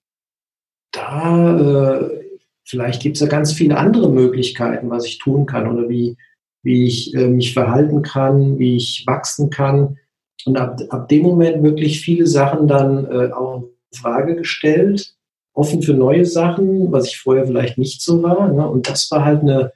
da 0.98 2.00
äh, 2.00 2.28
vielleicht 2.66 3.02
gibt 3.02 3.16
es 3.16 3.22
ja 3.22 3.28
ganz 3.28 3.54
viele 3.54 3.78
andere 3.78 4.10
Möglichkeiten, 4.10 4.90
was 4.90 5.06
ich 5.06 5.18
tun 5.20 5.46
kann 5.46 5.68
oder 5.68 5.90
wie, 5.90 6.18
wie 6.64 6.86
ich 6.86 7.14
äh, 7.16 7.28
mich 7.28 7.54
verhalten 7.54 8.02
kann, 8.02 8.60
wie 8.60 8.76
ich 8.76 9.04
wachsen 9.08 9.50
kann. 9.50 9.98
Und 10.46 10.58
ab, 10.58 10.80
ab 10.90 11.08
dem 11.10 11.24
Moment 11.24 11.64
wirklich 11.64 12.02
viele 12.02 12.28
Sachen 12.28 12.68
dann 12.68 13.06
äh, 13.06 13.32
auch 13.32 13.64
in 13.64 13.98
Frage 13.98 14.36
gestellt, 14.36 15.16
offen 15.54 15.82
für 15.82 15.94
neue 15.94 16.26
Sachen, 16.26 16.92
was 16.92 17.08
ich 17.08 17.18
vorher 17.18 17.48
vielleicht 17.48 17.78
nicht 17.78 18.02
so 18.02 18.22
war. 18.22 18.52
Ne? 18.52 18.68
Und 18.68 18.90
das 18.90 19.10
war 19.12 19.26
halt 19.26 19.42
eine, 19.42 19.72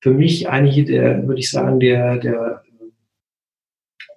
für 0.00 0.12
mich 0.12 0.48
eigentlich 0.48 0.86
der, 0.86 1.26
würde 1.26 1.40
ich 1.40 1.50
sagen, 1.50 1.80
der, 1.80 2.18
der 2.18 2.62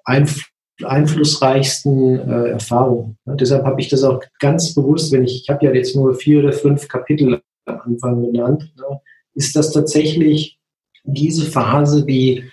Einfluss 0.03 0.46
einflussreichsten 0.83 2.19
äh, 2.19 2.49
Erfahrungen. 2.49 3.17
Ja, 3.25 3.35
deshalb 3.35 3.65
habe 3.65 3.81
ich 3.81 3.89
das 3.89 4.03
auch 4.03 4.21
ganz 4.39 4.75
bewusst, 4.75 5.11
wenn 5.11 5.23
ich, 5.23 5.43
ich 5.43 5.49
habe 5.49 5.65
ja 5.65 5.71
jetzt 5.71 5.95
nur 5.95 6.13
vier 6.15 6.39
oder 6.39 6.53
fünf 6.53 6.87
Kapitel 6.87 7.41
am 7.65 7.81
Anfang 7.85 8.31
genannt, 8.31 8.71
ja, 8.77 9.01
ist 9.33 9.55
das 9.55 9.71
tatsächlich 9.71 10.59
diese 11.03 11.49
Phase, 11.49 12.05
die 12.05 12.43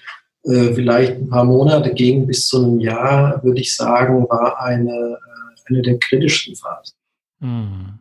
äh, 0.45 0.72
vielleicht 0.75 1.12
ein 1.12 1.29
paar 1.29 1.45
Monate 1.45 1.93
ging 1.93 2.27
bis 2.27 2.47
zu 2.47 2.62
einem 2.62 2.81
Jahr, 2.81 3.43
würde 3.43 3.61
ich 3.61 3.75
sagen, 3.75 4.27
war 4.29 4.61
eine, 4.61 4.91
äh, 4.91 5.68
eine 5.68 5.83
der 5.83 5.99
kritischsten 5.99 6.57
Phasen. 6.57 6.97
Hm. 7.41 7.99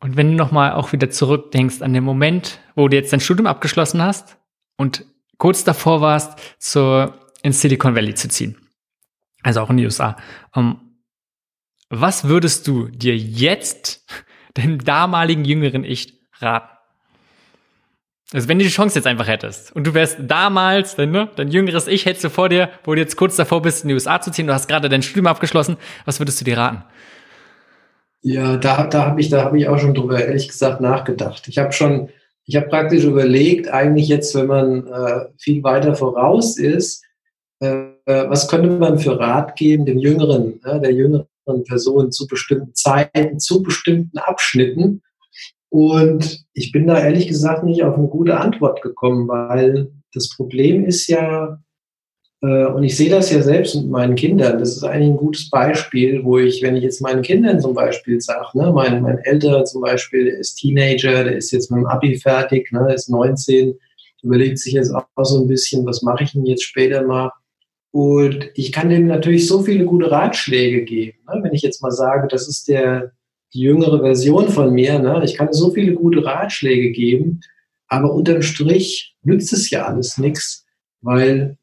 Und 0.00 0.16
wenn 0.16 0.32
du 0.32 0.36
nochmal 0.36 0.72
auch 0.72 0.92
wieder 0.92 1.10
zurückdenkst 1.10 1.80
an 1.80 1.92
den 1.92 2.02
Moment, 2.02 2.58
wo 2.74 2.88
du 2.88 2.96
jetzt 2.96 3.12
dein 3.12 3.20
Studium 3.20 3.46
abgeschlossen 3.46 4.02
hast 4.02 4.36
und 4.76 5.04
kurz 5.38 5.62
davor 5.62 6.00
warst, 6.00 6.38
zur, 6.58 7.14
ins 7.42 7.60
Silicon 7.60 7.94
Valley 7.94 8.14
zu 8.14 8.28
ziehen 8.28 8.56
also 9.42 9.60
auch 9.60 9.70
in 9.70 9.76
den 9.76 9.86
USA. 9.86 10.16
Um, 10.54 10.62
ähm, 10.62 10.88
was 11.94 12.24
würdest 12.24 12.66
du 12.66 12.88
dir 12.88 13.16
jetzt, 13.16 14.06
dem 14.56 14.82
damaligen 14.82 15.44
jüngeren 15.44 15.84
Ich, 15.84 16.20
raten? 16.38 16.68
Also 18.32 18.48
wenn 18.48 18.58
du 18.58 18.64
die 18.64 18.70
Chance 18.70 18.98
jetzt 18.98 19.06
einfach 19.06 19.28
hättest 19.28 19.76
und 19.76 19.86
du 19.86 19.92
wärst 19.92 20.18
damals, 20.20 20.96
dein, 20.96 21.10
ne, 21.10 21.28
dein 21.36 21.48
jüngeres 21.48 21.86
Ich 21.86 22.06
hättest 22.06 22.24
du 22.24 22.30
vor 22.30 22.48
dir, 22.48 22.70
wo 22.84 22.94
du 22.94 23.00
jetzt 23.00 23.16
kurz 23.16 23.36
davor 23.36 23.60
bist, 23.60 23.84
in 23.84 23.88
die 23.88 23.94
USA 23.94 24.20
zu 24.22 24.30
ziehen, 24.30 24.46
du 24.46 24.54
hast 24.54 24.68
gerade 24.68 24.88
dein 24.88 25.02
Studium 25.02 25.26
abgeschlossen, 25.26 25.76
was 26.06 26.18
würdest 26.18 26.40
du 26.40 26.44
dir 26.46 26.56
raten? 26.56 26.82
Ja, 28.22 28.56
da, 28.56 28.86
da 28.86 29.06
habe 29.06 29.20
ich, 29.20 29.28
da 29.28 29.44
habe 29.44 29.58
ich 29.58 29.68
auch 29.68 29.78
schon 29.78 29.94
drüber, 29.94 30.24
ehrlich 30.24 30.48
gesagt, 30.48 30.80
nachgedacht. 30.80 31.48
Ich 31.48 31.58
habe 31.58 31.72
schon, 31.72 32.08
ich 32.46 32.56
habe 32.56 32.68
praktisch 32.68 33.04
überlegt, 33.04 33.68
eigentlich 33.68 34.08
jetzt, 34.08 34.34
wenn 34.34 34.46
man 34.46 34.86
äh, 34.86 35.26
viel 35.38 35.62
weiter 35.62 35.94
voraus 35.94 36.56
ist, 36.56 37.04
äh, 37.60 37.91
was 38.06 38.48
könnte 38.48 38.70
man 38.70 38.98
für 38.98 39.18
Rat 39.18 39.56
geben 39.56 39.84
dem 39.84 39.98
Jüngeren, 39.98 40.60
äh, 40.64 40.80
der 40.80 40.92
jüngeren 40.92 41.26
Person 41.66 42.12
zu 42.12 42.26
bestimmten 42.26 42.74
Zeiten, 42.74 43.38
zu 43.38 43.62
bestimmten 43.62 44.18
Abschnitten, 44.18 45.02
und 45.72 46.44
ich 46.52 46.70
bin 46.70 46.86
da 46.86 47.02
ehrlich 47.02 47.28
gesagt 47.28 47.64
nicht 47.64 47.82
auf 47.82 47.96
eine 47.96 48.06
gute 48.06 48.36
Antwort 48.36 48.82
gekommen, 48.82 49.26
weil 49.26 49.90
das 50.12 50.28
Problem 50.36 50.84
ist 50.84 51.06
ja, 51.06 51.58
äh, 52.42 52.66
und 52.66 52.82
ich 52.82 52.94
sehe 52.94 53.08
das 53.08 53.32
ja 53.32 53.40
selbst 53.40 53.76
mit 53.76 53.88
meinen 53.88 54.14
Kindern, 54.14 54.58
das 54.58 54.76
ist 54.76 54.84
eigentlich 54.84 55.08
ein 55.08 55.16
gutes 55.16 55.48
Beispiel, 55.48 56.22
wo 56.24 56.38
ich, 56.38 56.62
wenn 56.62 56.76
ich 56.76 56.82
jetzt 56.82 57.00
meinen 57.00 57.22
Kindern 57.22 57.58
zum 57.58 57.72
Beispiel 57.72 58.20
sage, 58.20 58.48
ne, 58.52 58.70
mein, 58.70 59.00
mein 59.00 59.16
Älterer 59.20 59.64
zum 59.64 59.80
Beispiel, 59.80 60.26
der 60.26 60.40
ist 60.40 60.56
Teenager, 60.56 61.24
der 61.24 61.36
ist 61.36 61.52
jetzt 61.52 61.70
mit 61.70 61.78
dem 61.78 61.86
Abi 61.86 62.18
fertig, 62.18 62.70
ne, 62.70 62.92
ist 62.92 63.08
19, 63.08 63.74
überlegt 64.22 64.58
sich 64.58 64.74
jetzt 64.74 64.94
auch 64.94 65.06
so 65.22 65.40
ein 65.40 65.48
bisschen, 65.48 65.86
was 65.86 66.02
mache 66.02 66.24
ich 66.24 66.32
denn 66.32 66.44
jetzt 66.44 66.64
später 66.64 67.02
mal. 67.06 67.32
Und 67.92 68.50
ich 68.54 68.72
kann 68.72 68.88
dem 68.88 69.06
natürlich 69.06 69.46
so 69.46 69.62
viele 69.62 69.84
gute 69.84 70.10
Ratschläge 70.10 70.82
geben. 70.82 71.18
Ne? 71.28 71.40
Wenn 71.42 71.52
ich 71.52 71.62
jetzt 71.62 71.82
mal 71.82 71.90
sage, 71.90 72.26
das 72.26 72.48
ist 72.48 72.66
der, 72.68 73.12
die 73.52 73.60
jüngere 73.60 74.00
Version 74.00 74.48
von 74.48 74.72
mir. 74.72 74.98
Ne? 74.98 75.22
Ich 75.24 75.36
kann 75.36 75.52
so 75.52 75.70
viele 75.70 75.94
gute 75.94 76.24
Ratschläge 76.24 76.90
geben, 76.90 77.40
aber 77.88 78.14
unterm 78.14 78.40
Strich 78.40 79.14
nützt 79.22 79.52
es 79.52 79.70
ja 79.70 79.84
alles 79.84 80.16
nichts, 80.16 80.64
weil 81.02 81.58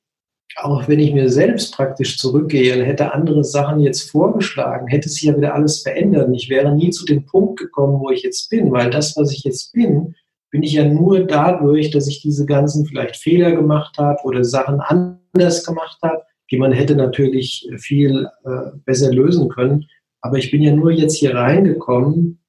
auch 0.55 0.87
wenn 0.87 0.99
ich 0.99 1.13
mir 1.13 1.29
selbst 1.29 1.73
praktisch 1.73 2.17
zurückgehe 2.19 2.77
und 2.77 2.85
hätte 2.85 3.13
andere 3.13 3.43
Sachen 3.43 3.79
jetzt 3.79 4.09
vorgeschlagen, 4.11 4.87
hätte 4.87 5.09
sich 5.09 5.23
ja 5.23 5.35
wieder 5.35 5.55
alles 5.55 5.81
verändert. 5.81 6.27
Und 6.27 6.35
ich 6.35 6.49
wäre 6.49 6.75
nie 6.75 6.91
zu 6.91 7.05
dem 7.05 7.25
Punkt 7.25 7.59
gekommen, 7.59 7.99
wo 7.99 8.11
ich 8.11 8.23
jetzt 8.23 8.49
bin, 8.49 8.71
weil 8.71 8.89
das, 8.89 9.15
was 9.17 9.31
ich 9.31 9.43
jetzt 9.43 9.73
bin, 9.73 10.15
bin 10.51 10.63
ich 10.63 10.73
ja 10.73 10.83
nur 10.83 11.21
dadurch, 11.21 11.91
dass 11.91 12.07
ich 12.07 12.21
diese 12.21 12.45
ganzen 12.45 12.85
vielleicht 12.85 13.17
Fehler 13.17 13.51
gemacht 13.51 13.97
habe 13.97 14.19
oder 14.23 14.43
Sachen 14.43 14.81
anders 14.81 15.65
gemacht 15.65 15.97
habe, 16.01 16.23
die 16.51 16.57
man 16.57 16.71
hätte 16.71 16.95
natürlich 16.95 17.69
viel 17.77 18.27
äh, 18.43 18.71
besser 18.85 19.11
lösen 19.11 19.49
können. 19.49 19.85
Aber 20.21 20.37
ich 20.37 20.51
bin 20.51 20.61
ja 20.61 20.73
nur 20.73 20.91
jetzt 20.91 21.17
hier 21.17 21.35
reingekommen, 21.35 22.39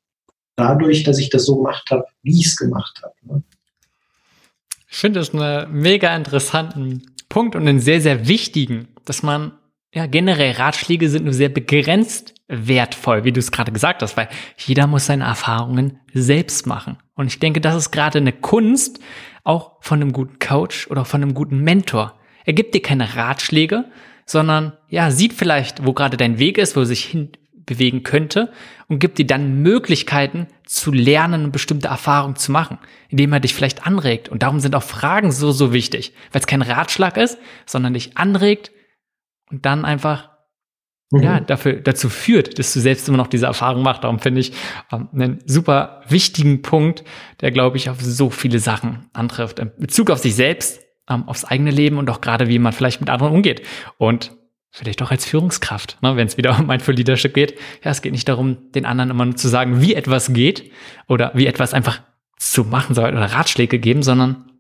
dadurch, 0.56 1.04
dass 1.04 1.18
ich 1.18 1.30
das 1.30 1.44
so 1.44 1.56
gemacht 1.56 1.90
habe, 1.90 2.04
wie 2.22 2.38
ich 2.38 2.46
es 2.46 2.56
gemacht 2.56 3.00
habe. 3.02 3.14
Ne? 3.22 3.42
Ich 4.88 4.96
finde 4.96 5.20
es 5.20 5.34
einen 5.34 5.72
mega 5.72 6.14
interessanten 6.16 7.02
Punkt 7.28 7.54
und 7.54 7.68
einen 7.68 7.80
sehr, 7.80 8.00
sehr 8.00 8.26
wichtigen, 8.26 8.88
dass 9.04 9.22
man, 9.22 9.52
ja, 9.94 10.06
generell 10.06 10.52
Ratschläge 10.52 11.08
sind 11.08 11.24
nur 11.24 11.32
sehr 11.32 11.48
begrenzt 11.48 12.34
wertvoll, 12.48 13.24
wie 13.24 13.32
du 13.32 13.38
es 13.38 13.52
gerade 13.52 13.70
gesagt 13.70 14.02
hast, 14.02 14.16
weil 14.16 14.28
jeder 14.58 14.88
muss 14.88 15.06
seine 15.06 15.24
Erfahrungen 15.24 16.00
selbst 16.12 16.66
machen. 16.66 16.98
Und 17.20 17.26
ich 17.26 17.38
denke, 17.38 17.60
das 17.60 17.76
ist 17.76 17.90
gerade 17.90 18.16
eine 18.16 18.32
Kunst, 18.32 18.98
auch 19.44 19.72
von 19.82 20.00
einem 20.00 20.14
guten 20.14 20.38
Coach 20.38 20.90
oder 20.90 21.04
von 21.04 21.22
einem 21.22 21.34
guten 21.34 21.58
Mentor. 21.58 22.18
Er 22.46 22.54
gibt 22.54 22.74
dir 22.74 22.80
keine 22.80 23.14
Ratschläge, 23.14 23.84
sondern 24.24 24.72
ja, 24.88 25.10
sieht 25.10 25.34
vielleicht, 25.34 25.84
wo 25.84 25.92
gerade 25.92 26.16
dein 26.16 26.38
Weg 26.38 26.56
ist, 26.56 26.76
wo 26.76 26.84
sich 26.84 27.04
hin 27.04 27.28
bewegen 27.66 28.04
könnte 28.04 28.50
und 28.88 29.00
gibt 29.00 29.18
dir 29.18 29.26
dann 29.26 29.60
Möglichkeiten 29.60 30.46
zu 30.64 30.92
lernen 30.92 31.44
und 31.44 31.52
bestimmte 31.52 31.88
Erfahrungen 31.88 32.36
zu 32.36 32.52
machen, 32.52 32.78
indem 33.10 33.34
er 33.34 33.40
dich 33.40 33.52
vielleicht 33.52 33.86
anregt. 33.86 34.30
Und 34.30 34.42
darum 34.42 34.58
sind 34.58 34.74
auch 34.74 34.82
Fragen 34.82 35.30
so, 35.30 35.52
so 35.52 35.74
wichtig, 35.74 36.14
weil 36.32 36.40
es 36.40 36.46
kein 36.46 36.62
Ratschlag 36.62 37.18
ist, 37.18 37.36
sondern 37.66 37.92
dich 37.92 38.16
anregt 38.16 38.72
und 39.50 39.66
dann 39.66 39.84
einfach 39.84 40.29
mhm. 41.10 41.22
ja, 41.22 41.40
dafür, 41.40 41.74
dazu 41.74 42.08
führt, 42.08 42.58
dass 42.58 42.72
du 42.72 42.80
selbst 42.80 43.08
immer 43.08 43.18
noch 43.18 43.26
diese 43.26 43.46
Erfahrung 43.46 43.82
machst. 43.82 44.04
Darum 44.04 44.18
finde 44.18 44.40
ich 44.40 44.52
ähm, 44.92 45.08
einen 45.12 45.38
super 45.46 46.02
wichtigen 46.08 46.62
Punkt, 46.62 47.04
der, 47.40 47.50
glaube 47.50 47.76
ich, 47.76 47.90
auf 47.90 48.00
so 48.00 48.30
viele 48.30 48.58
Sachen 48.58 49.10
antrifft. 49.12 49.58
In 49.58 49.70
Bezug 49.78 50.10
auf 50.10 50.18
sich 50.18 50.34
selbst, 50.34 50.80
ähm, 51.08 51.28
aufs 51.28 51.44
eigene 51.44 51.70
Leben 51.70 51.98
und 51.98 52.08
auch 52.10 52.20
gerade, 52.20 52.48
wie 52.48 52.58
man 52.58 52.72
vielleicht 52.72 53.00
mit 53.00 53.10
anderen 53.10 53.34
umgeht. 53.34 53.62
Und 53.98 54.32
vielleicht 54.70 55.02
auch 55.02 55.10
als 55.10 55.24
Führungskraft, 55.24 55.98
ne, 56.00 56.16
wenn 56.16 56.26
es 56.26 56.36
wieder 56.36 56.56
um 56.58 56.66
Mindful 56.66 56.94
Leadership 56.94 57.34
geht. 57.34 57.58
Ja, 57.84 57.90
es 57.90 58.02
geht 58.02 58.12
nicht 58.12 58.28
darum, 58.28 58.70
den 58.72 58.86
anderen 58.86 59.10
immer 59.10 59.24
nur 59.24 59.36
zu 59.36 59.48
sagen, 59.48 59.80
wie 59.80 59.94
etwas 59.94 60.32
geht 60.32 60.70
oder 61.08 61.32
wie 61.34 61.46
etwas 61.46 61.74
einfach 61.74 62.02
zu 62.38 62.64
machen 62.64 62.94
soll 62.94 63.10
oder 63.10 63.32
Ratschläge 63.32 63.78
geben, 63.78 64.02
sondern 64.02 64.50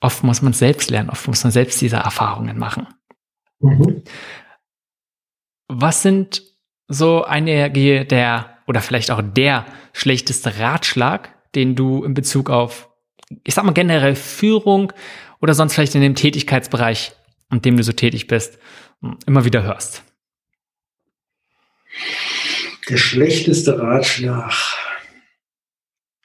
oft 0.00 0.22
muss 0.22 0.42
man 0.42 0.52
selbst 0.52 0.90
lernen, 0.90 1.10
oft 1.10 1.26
muss 1.26 1.42
man 1.42 1.50
selbst 1.50 1.80
diese 1.80 1.96
Erfahrungen 1.96 2.58
machen. 2.58 2.86
Mhm. 3.60 4.02
Was 5.72 6.02
sind 6.02 6.42
so 6.88 7.22
einige 7.22 8.04
der 8.04 8.58
oder 8.66 8.80
vielleicht 8.80 9.12
auch 9.12 9.22
der 9.22 9.66
schlechteste 9.92 10.58
Ratschlag, 10.58 11.32
den 11.54 11.76
du 11.76 12.02
in 12.02 12.12
Bezug 12.12 12.50
auf, 12.50 12.88
ich 13.44 13.54
sag 13.54 13.64
mal 13.64 13.72
generell 13.72 14.16
Führung 14.16 14.92
oder 15.40 15.54
sonst 15.54 15.74
vielleicht 15.74 15.94
in 15.94 16.00
dem 16.00 16.16
Tätigkeitsbereich, 16.16 17.12
an 17.50 17.62
dem 17.62 17.76
du 17.76 17.84
so 17.84 17.92
tätig 17.92 18.26
bist, 18.26 18.58
immer 19.26 19.44
wieder 19.44 19.62
hörst? 19.62 20.02
Der 22.88 22.96
schlechteste 22.96 23.78
Ratschlag. 23.78 24.52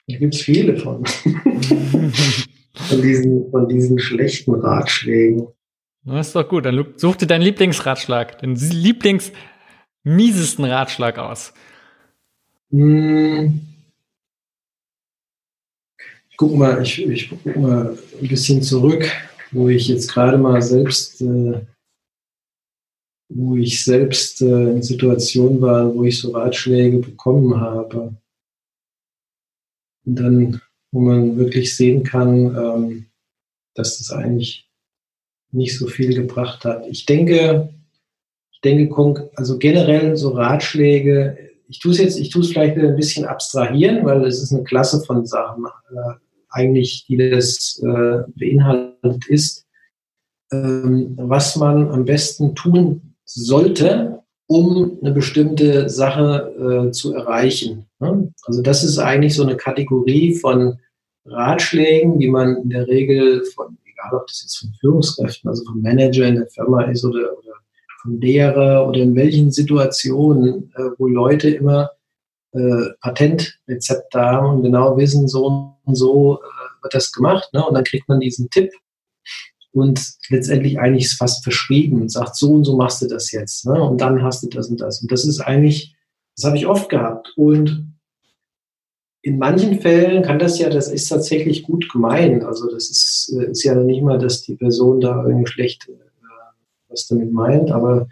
Da 0.07 0.17
gibt 0.17 0.33
es 0.33 0.41
viele 0.41 0.77
von. 0.77 1.05
von, 2.73 3.01
diesen, 3.03 3.51
von 3.51 3.69
diesen 3.69 3.99
schlechten 3.99 4.55
Ratschlägen. 4.55 5.47
Das 6.05 6.27
ist 6.27 6.35
doch 6.35 6.47
gut. 6.47 6.65
Dann 6.65 6.93
such 6.97 7.15
dir 7.17 7.27
deinen 7.27 7.41
Lieblingsratschlag, 7.41 8.39
den 8.39 8.55
Lieblingsmiesesten 8.55 10.63
Ratschlag 10.65 11.17
aus. 11.17 11.53
Hm. 12.71 13.59
Ich 16.29 16.37
guck 16.37 16.55
mal, 16.55 16.81
ich, 16.81 17.05
ich 17.05 17.29
guck 17.29 17.55
mal 17.55 17.97
ein 18.21 18.27
bisschen 18.27 18.61
zurück, 18.61 19.09
wo 19.51 19.69
ich 19.69 19.87
jetzt 19.87 20.11
gerade 20.11 20.37
mal 20.37 20.61
selbst 20.61 21.21
äh, 21.21 21.61
wo 23.29 23.55
ich 23.55 23.83
selbst 23.83 24.41
äh, 24.41 24.71
in 24.71 24.83
Situationen 24.83 25.61
war, 25.61 25.93
wo 25.93 26.03
ich 26.03 26.19
so 26.19 26.31
Ratschläge 26.31 26.99
bekommen 26.99 27.59
habe. 27.59 28.15
Und 30.05 30.15
dann, 30.15 30.61
wo 30.91 30.99
man 30.99 31.37
wirklich 31.37 31.75
sehen 31.75 32.03
kann, 32.03 32.55
ähm, 32.55 33.05
dass 33.73 33.97
das 33.97 34.11
eigentlich 34.11 34.69
nicht 35.55 35.77
so 35.77 35.87
viel 35.87 36.13
gebracht 36.13 36.65
hat. 36.65 36.85
Ich 36.87 37.05
denke, 37.05 37.69
ich 38.51 38.61
denke, 38.61 39.29
also 39.35 39.57
generell 39.57 40.15
so 40.15 40.29
Ratschläge, 40.29 41.37
ich 41.67 41.79
tue 41.79 41.91
es 41.91 41.97
jetzt, 41.99 42.19
ich 42.19 42.29
tue 42.29 42.41
es 42.41 42.49
vielleicht 42.49 42.77
ein 42.77 42.95
bisschen 42.95 43.25
abstrahieren, 43.25 44.05
weil 44.05 44.23
es 44.25 44.41
ist 44.41 44.53
eine 44.53 44.63
Klasse 44.63 45.01
von 45.01 45.25
Sachen 45.25 45.65
äh, 45.65 46.13
eigentlich, 46.49 47.05
die 47.07 47.17
das 47.17 47.81
äh, 47.83 48.23
beinhaltet 48.35 49.27
ist, 49.27 49.65
ähm, 50.51 51.15
was 51.17 51.55
man 51.55 51.89
am 51.89 52.05
besten 52.05 52.55
tun 52.55 53.15
sollte, 53.25 54.19
um 54.47 54.97
eine 55.01 55.11
bestimmte 55.11 55.89
Sache 55.89 56.87
äh, 56.87 56.91
zu 56.91 57.13
erreichen. 57.13 57.87
Ne? 57.99 58.31
Also 58.45 58.61
das 58.61 58.83
ist 58.83 58.99
eigentlich 58.99 59.33
so 59.33 59.43
eine 59.43 59.57
Kategorie 59.57 60.35
von 60.35 60.79
Ratschlägen, 61.25 62.19
die 62.19 62.27
man 62.27 62.57
in 62.57 62.69
der 62.69 62.87
Regel 62.87 63.43
von, 63.55 63.77
egal 64.05 64.19
ob 64.19 64.27
das 64.27 64.41
jetzt 64.41 64.57
von 64.57 64.73
Führungskräften, 64.79 65.49
also 65.49 65.63
vom 65.65 65.81
Manager 65.81 66.27
in 66.27 66.35
der 66.35 66.47
Firma 66.47 66.83
ist 66.83 67.03
oder, 67.03 67.37
oder 67.37 67.53
von 68.01 68.19
derer 68.19 68.87
oder 68.87 68.99
in 68.99 69.15
welchen 69.15 69.51
Situationen, 69.51 70.71
äh, 70.75 70.89
wo 70.97 71.07
Leute 71.07 71.49
immer 71.49 71.91
äh, 72.53 72.89
Patentrezepte 73.01 74.19
haben 74.19 74.57
und 74.57 74.63
genau 74.63 74.97
wissen, 74.97 75.27
so 75.27 75.75
und 75.83 75.95
so 75.95 76.39
äh, 76.39 76.83
wird 76.83 76.93
das 76.93 77.11
gemacht. 77.11 77.49
Ne? 77.53 77.65
Und 77.65 77.73
dann 77.73 77.83
kriegt 77.83 78.07
man 78.07 78.19
diesen 78.19 78.49
Tipp 78.49 78.71
und 79.75 79.99
letztendlich 80.29 80.79
eigentlich 80.79 81.05
ist 81.05 81.17
fast 81.17 81.43
verschrieben 81.43 82.01
und 82.01 82.11
sagt, 82.11 82.37
so 82.37 82.53
und 82.53 82.63
so 82.63 82.77
machst 82.77 83.01
du 83.01 83.07
das 83.07 83.31
jetzt. 83.31 83.65
Ne? 83.65 83.81
Und 83.81 83.99
dann 83.99 84.23
hast 84.23 84.43
du 84.43 84.47
das 84.47 84.69
und 84.69 84.79
das. 84.79 85.01
Und 85.01 85.11
das 85.11 85.25
ist 85.25 85.41
eigentlich, 85.41 85.95
das 86.37 86.45
habe 86.45 86.57
ich 86.57 86.65
oft 86.65 86.89
gehabt. 86.89 87.33
Und 87.35 87.94
in 89.25 89.39
manchen 89.39 89.81
Fällen 89.81 90.21
kann 90.21 90.37
das 90.37 90.59
ja, 90.59 90.69
das 90.69 90.87
ist 90.87 91.07
tatsächlich 91.07 91.63
gut 91.63 91.91
gemeint. 91.91 92.43
Also 92.43 92.69
das 92.69 92.91
ist, 92.91 93.35
äh, 93.35 93.49
ist 93.49 93.63
ja 93.63 93.73
nicht 93.73 94.03
mal, 94.03 94.19
dass 94.19 94.43
die 94.43 94.55
Person 94.55 95.01
da 95.01 95.25
irgendwie 95.25 95.47
schlecht 95.47 95.89
äh, 95.89 95.93
was 96.89 97.07
damit 97.07 97.33
meint, 97.33 97.71
aber 97.71 98.07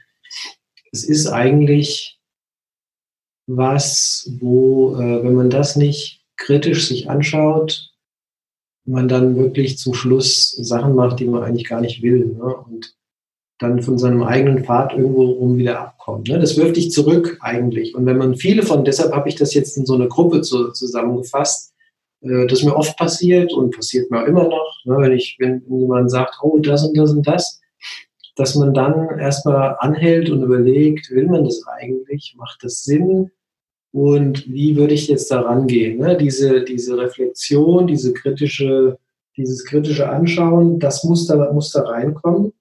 es 0.91 1.03
ist 1.03 1.27
eigentlich 1.27 2.19
was, 3.45 4.27
wo, 4.39 4.95
äh, 4.95 5.23
wenn 5.23 5.35
man 5.35 5.51
das 5.51 5.75
nicht 5.75 6.25
kritisch 6.35 6.87
sich 6.87 7.11
anschaut, 7.11 7.91
man 8.85 9.07
dann 9.07 9.35
wirklich 9.35 9.77
zum 9.77 9.93
Schluss 9.93 10.49
Sachen 10.49 10.95
macht, 10.95 11.19
die 11.19 11.25
man 11.25 11.43
eigentlich 11.43 11.69
gar 11.69 11.81
nicht 11.81 12.01
will. 12.01 12.25
Ne? 12.25 12.43
Und 12.43 12.95
dann 13.59 13.81
von 13.81 13.97
seinem 13.97 14.23
eigenen 14.23 14.63
Pfad 14.63 14.93
irgendwo 14.93 15.25
rum 15.25 15.57
wieder 15.57 15.79
abkommt. 15.79 16.27
Ne? 16.27 16.39
Das 16.39 16.57
wirft 16.57 16.75
dich 16.75 16.91
zurück 16.91 17.37
eigentlich. 17.41 17.95
Und 17.95 18.05
wenn 18.05 18.17
man 18.17 18.35
viele 18.35 18.63
von, 18.63 18.83
deshalb 18.83 19.13
habe 19.13 19.29
ich 19.29 19.35
das 19.35 19.53
jetzt 19.53 19.77
in 19.77 19.85
so 19.85 19.93
eine 19.95 20.07
Gruppe 20.07 20.41
zu, 20.41 20.71
zusammengefasst, 20.71 21.73
äh, 22.21 22.47
das 22.47 22.63
mir 22.63 22.75
oft 22.75 22.97
passiert 22.97 23.53
und 23.53 23.75
passiert 23.75 24.09
mir 24.09 24.23
auch 24.23 24.27
immer 24.27 24.43
noch, 24.45 24.81
ne, 24.85 24.97
wenn 24.97 25.11
ich, 25.13 25.37
wenn 25.39 25.63
jemand 25.69 26.11
sagt, 26.11 26.35
oh, 26.41 26.57
das 26.59 26.83
und 26.85 26.97
das 26.97 27.11
und 27.11 27.27
das, 27.27 27.61
dass 28.35 28.55
man 28.55 28.73
dann 28.73 29.19
erstmal 29.19 29.75
anhält 29.79 30.29
und 30.29 30.41
überlegt, 30.41 31.11
will 31.11 31.27
man 31.27 31.43
das 31.43 31.63
eigentlich? 31.67 32.35
Macht 32.37 32.63
das 32.63 32.83
Sinn? 32.83 33.31
Und 33.91 34.51
wie 34.51 34.75
würde 34.75 34.95
ich 34.95 35.07
jetzt 35.07 35.29
da 35.29 35.41
rangehen? 35.41 35.99
Ne? 35.99 36.17
Diese, 36.17 36.63
diese 36.63 36.97
Reflexion, 36.97 37.85
diese 37.85 38.11
kritische, 38.13 38.97
dieses 39.37 39.63
kritische 39.65 40.09
Anschauen, 40.09 40.79
das 40.79 41.03
muss 41.03 41.27
da, 41.27 41.51
muss 41.53 41.71
da 41.71 41.83
reinkommen. 41.83 42.53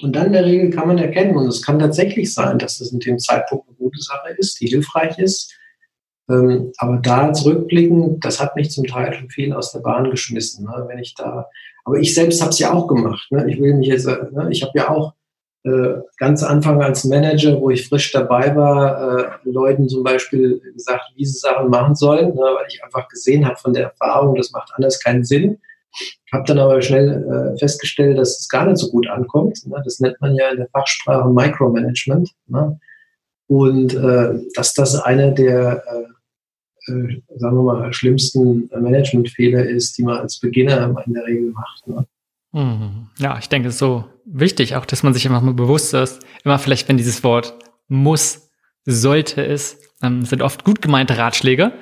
Und 0.00 0.16
dann 0.16 0.28
in 0.28 0.32
der 0.32 0.44
Regel 0.44 0.70
kann 0.70 0.88
man 0.88 0.98
erkennen, 0.98 1.36
und 1.36 1.46
es 1.48 1.62
kann 1.62 1.78
tatsächlich 1.78 2.32
sein, 2.32 2.58
dass 2.58 2.78
das 2.78 2.92
in 2.92 3.00
dem 3.00 3.18
Zeitpunkt 3.18 3.68
eine 3.68 3.76
gute 3.76 4.00
Sache 4.00 4.30
ist, 4.38 4.60
die 4.60 4.66
hilfreich 4.66 5.18
ist. 5.18 5.54
Ähm, 6.30 6.72
aber 6.78 6.96
da 6.98 7.32
zurückblicken, 7.32 8.20
das 8.20 8.40
hat 8.40 8.56
mich 8.56 8.70
zum 8.70 8.86
Teil 8.86 9.12
schon 9.12 9.28
viel 9.28 9.52
aus 9.52 9.72
der 9.72 9.80
Bahn 9.80 10.10
geschmissen. 10.10 10.64
Ne? 10.64 10.84
Wenn 10.88 10.98
ich 10.98 11.14
da, 11.14 11.46
aber 11.84 11.98
ich 11.98 12.14
selbst 12.14 12.40
habe 12.40 12.50
es 12.50 12.58
ja 12.58 12.72
auch 12.72 12.86
gemacht. 12.86 13.26
Ne? 13.30 13.50
Ich 13.50 13.60
will 13.60 13.74
mich 13.74 13.88
jetzt, 13.88 14.06
ne? 14.06 14.48
ich 14.50 14.62
habe 14.62 14.72
ja 14.76 14.88
auch 14.88 15.14
äh, 15.64 16.00
ganz 16.18 16.42
Anfang 16.42 16.82
als 16.82 17.04
Manager, 17.04 17.60
wo 17.60 17.70
ich 17.70 17.88
frisch 17.88 18.12
dabei 18.12 18.54
war, 18.56 19.18
äh, 19.18 19.30
Leuten 19.44 19.88
zum 19.88 20.02
Beispiel 20.02 20.60
gesagt, 20.72 21.12
wie 21.16 21.24
sie 21.24 21.38
Sachen 21.38 21.70
machen 21.70 21.94
sollen, 21.94 22.36
weil 22.36 22.66
ich 22.68 22.82
einfach 22.82 23.08
gesehen 23.08 23.46
habe 23.46 23.56
von 23.56 23.72
der 23.72 23.84
Erfahrung, 23.84 24.34
das 24.34 24.52
macht 24.52 24.72
anders 24.74 25.00
keinen 25.00 25.24
Sinn. 25.24 25.58
Habe 26.32 26.44
dann 26.46 26.58
aber 26.58 26.80
schnell 26.80 27.54
äh, 27.54 27.58
festgestellt, 27.58 28.18
dass 28.18 28.40
es 28.40 28.48
gar 28.48 28.66
nicht 28.66 28.78
so 28.78 28.90
gut 28.90 29.06
ankommt. 29.08 29.58
Ne? 29.66 29.80
Das 29.84 30.00
nennt 30.00 30.20
man 30.20 30.34
ja 30.34 30.50
in 30.50 30.56
der 30.56 30.68
Fachsprache 30.68 31.28
Micromanagement. 31.28 32.30
Ne? 32.46 32.78
Und 33.48 33.94
äh, 33.94 34.40
dass 34.54 34.74
das 34.74 34.96
einer 34.96 35.32
der, 35.32 35.82
äh, 35.86 36.92
äh, 36.92 37.22
sagen 37.36 37.56
wir 37.56 37.62
mal, 37.62 37.92
schlimmsten 37.92 38.70
Managementfehler 38.70 39.64
ist, 39.64 39.98
die 39.98 40.04
man 40.04 40.18
als 40.18 40.40
Beginner 40.40 40.94
in 41.06 41.14
der 41.14 41.26
Regel 41.26 41.50
macht. 41.52 41.86
Ne? 41.86 42.06
Mhm. 42.52 43.08
Ja, 43.18 43.38
ich 43.38 43.48
denke, 43.48 43.68
es 43.68 43.74
ist 43.74 43.80
so 43.80 44.04
wichtig, 44.24 44.76
auch 44.76 44.86
dass 44.86 45.02
man 45.02 45.14
sich 45.14 45.26
einfach 45.26 45.42
mal 45.42 45.54
bewusst 45.54 45.92
ist, 45.94 46.24
immer 46.44 46.58
vielleicht, 46.58 46.88
wenn 46.88 46.96
dieses 46.96 47.24
Wort 47.24 47.54
muss, 47.88 48.50
sollte 48.84 49.44
es, 49.44 49.78
ähm, 50.02 50.24
sind 50.24 50.42
oft 50.42 50.64
gut 50.64 50.82
gemeinte 50.82 51.16
Ratschläge. 51.16 51.72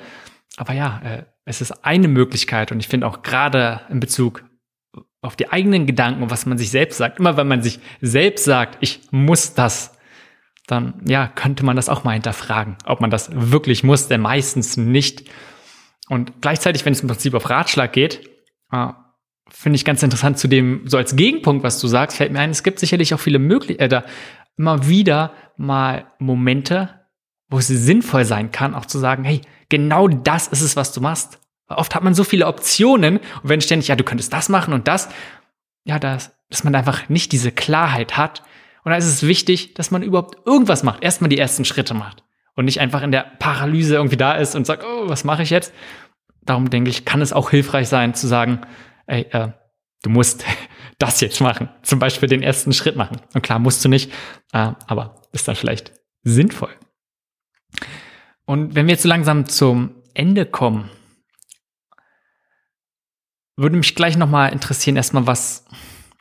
Aber 0.61 0.73
ja, 0.73 1.01
äh, 1.03 1.23
es 1.43 1.59
ist 1.59 1.83
eine 1.83 2.07
Möglichkeit 2.07 2.71
und 2.71 2.79
ich 2.79 2.87
finde 2.87 3.07
auch 3.07 3.23
gerade 3.23 3.81
in 3.89 3.99
Bezug 3.99 4.43
auf 5.23 5.35
die 5.35 5.51
eigenen 5.51 5.87
Gedanken 5.87 6.21
und 6.21 6.29
was 6.29 6.45
man 6.45 6.59
sich 6.59 6.69
selbst 6.69 6.97
sagt, 6.97 7.17
immer 7.17 7.35
wenn 7.35 7.47
man 7.47 7.63
sich 7.63 7.79
selbst 7.99 8.45
sagt, 8.45 8.77
ich 8.79 8.99
muss 9.09 9.55
das, 9.55 9.97
dann 10.67 11.01
ja, 11.07 11.27
könnte 11.27 11.65
man 11.65 11.77
das 11.77 11.89
auch 11.89 12.03
mal 12.03 12.11
hinterfragen, 12.11 12.77
ob 12.85 13.01
man 13.01 13.09
das 13.09 13.31
wirklich 13.33 13.83
muss, 13.83 14.07
denn 14.07 14.21
meistens 14.21 14.77
nicht. 14.77 15.31
Und 16.09 16.41
gleichzeitig, 16.41 16.85
wenn 16.85 16.93
es 16.93 17.01
im 17.01 17.07
Prinzip 17.07 17.33
auf 17.33 17.49
Ratschlag 17.49 17.91
geht, 17.91 18.29
äh, 18.71 18.89
finde 19.49 19.77
ich 19.77 19.83
ganz 19.83 20.03
interessant 20.03 20.37
zu 20.37 20.47
dem, 20.47 20.83
so 20.85 20.97
als 20.97 21.15
Gegenpunkt, 21.15 21.63
was 21.63 21.79
du 21.79 21.87
sagst, 21.87 22.17
fällt 22.17 22.33
mir 22.33 22.39
ein, 22.39 22.51
es 22.51 22.61
gibt 22.61 22.77
sicherlich 22.77 23.15
auch 23.15 23.19
viele 23.19 23.39
Möglichkeiten, 23.39 23.95
äh, 23.95 24.03
immer 24.57 24.87
wieder 24.87 25.33
mal 25.57 26.05
Momente, 26.19 27.01
wo 27.49 27.57
es 27.57 27.65
sinnvoll 27.65 28.25
sein 28.25 28.51
kann, 28.51 28.75
auch 28.75 28.85
zu 28.85 28.99
sagen, 28.99 29.23
hey, 29.23 29.41
genau 29.71 30.07
das 30.07 30.47
ist 30.47 30.61
es, 30.61 30.75
was 30.75 30.93
du 30.93 31.01
machst. 31.01 31.39
Oft 31.67 31.95
hat 31.95 32.03
man 32.03 32.13
so 32.13 32.23
viele 32.23 32.45
Optionen 32.45 33.17
und 33.17 33.49
wenn 33.49 33.61
ständig, 33.61 33.87
ja, 33.87 33.95
du 33.95 34.03
könntest 34.03 34.31
das 34.31 34.49
machen 34.49 34.73
und 34.73 34.87
das, 34.87 35.09
ja, 35.85 35.97
das, 35.97 36.35
dass 36.49 36.63
man 36.63 36.75
einfach 36.75 37.09
nicht 37.09 37.31
diese 37.31 37.51
Klarheit 37.51 38.17
hat. 38.17 38.43
Und 38.83 38.91
da 38.91 38.97
ist 38.97 39.05
es 39.05 39.23
wichtig, 39.25 39.73
dass 39.73 39.89
man 39.89 40.03
überhaupt 40.03 40.45
irgendwas 40.45 40.83
macht, 40.83 41.03
erstmal 41.03 41.29
die 41.29 41.37
ersten 41.37 41.65
Schritte 41.65 41.93
macht 41.93 42.23
und 42.55 42.65
nicht 42.65 42.79
einfach 42.79 43.01
in 43.01 43.11
der 43.11 43.25
Paralyse 43.39 43.95
irgendwie 43.95 44.17
da 44.17 44.33
ist 44.33 44.55
und 44.55 44.65
sagt, 44.65 44.83
oh, 44.83 45.07
was 45.07 45.23
mache 45.23 45.43
ich 45.43 45.49
jetzt? 45.49 45.73
Darum 46.43 46.69
denke 46.69 46.89
ich, 46.89 47.05
kann 47.05 47.21
es 47.21 47.33
auch 47.33 47.49
hilfreich 47.49 47.87
sein 47.87 48.13
zu 48.13 48.27
sagen, 48.27 48.61
ey, 49.07 49.27
äh, 49.31 49.49
du 50.03 50.09
musst 50.09 50.43
das 50.99 51.21
jetzt 51.21 51.39
machen. 51.39 51.69
Zum 51.83 51.99
Beispiel 51.99 52.27
den 52.27 52.43
ersten 52.43 52.73
Schritt 52.73 52.95
machen. 52.95 53.21
Und 53.33 53.41
klar, 53.41 53.59
musst 53.59 53.83
du 53.85 53.89
nicht, 53.89 54.11
äh, 54.51 54.71
aber 54.87 55.21
ist 55.31 55.47
dann 55.47 55.55
vielleicht 55.55 55.93
sinnvoll. 56.23 56.71
Und 58.45 58.75
wenn 58.75 58.87
wir 58.87 58.93
jetzt 58.93 59.03
so 59.03 59.09
langsam 59.09 59.47
zum 59.47 59.95
Ende 60.13 60.45
kommen, 60.45 60.89
würde 63.57 63.77
mich 63.77 63.95
gleich 63.95 64.17
nochmal 64.17 64.51
interessieren, 64.51 64.95
erstmal 64.95 65.27
was, 65.27 65.65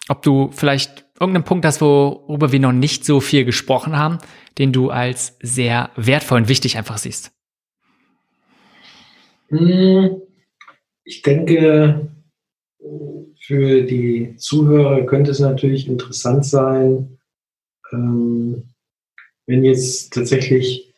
ob 0.09 0.23
du 0.23 0.51
vielleicht 0.53 1.07
irgendeinen 1.19 1.45
Punkt 1.45 1.65
hast, 1.65 1.81
worüber 1.81 2.53
wir 2.53 2.61
noch 2.61 2.73
nicht 2.73 3.05
so 3.05 3.21
viel 3.21 3.45
gesprochen 3.45 3.97
haben, 3.97 4.19
den 4.59 4.73
du 4.73 4.91
als 4.91 5.37
sehr 5.43 5.91
wertvoll 5.97 6.39
und 6.39 6.49
wichtig 6.49 6.77
einfach 6.77 6.99
siehst. 6.99 7.33
Hm, 9.49 10.21
ich 11.05 11.23
denke, 11.23 12.11
für 13.41 13.83
die 13.83 14.37
Zuhörer 14.37 15.05
könnte 15.07 15.31
es 15.31 15.41
natürlich 15.41 15.89
interessant 15.89 16.45
sein, 16.45 17.19
ähm, 17.93 18.75
wenn 19.47 19.65
jetzt 19.65 20.13
tatsächlich 20.13 20.90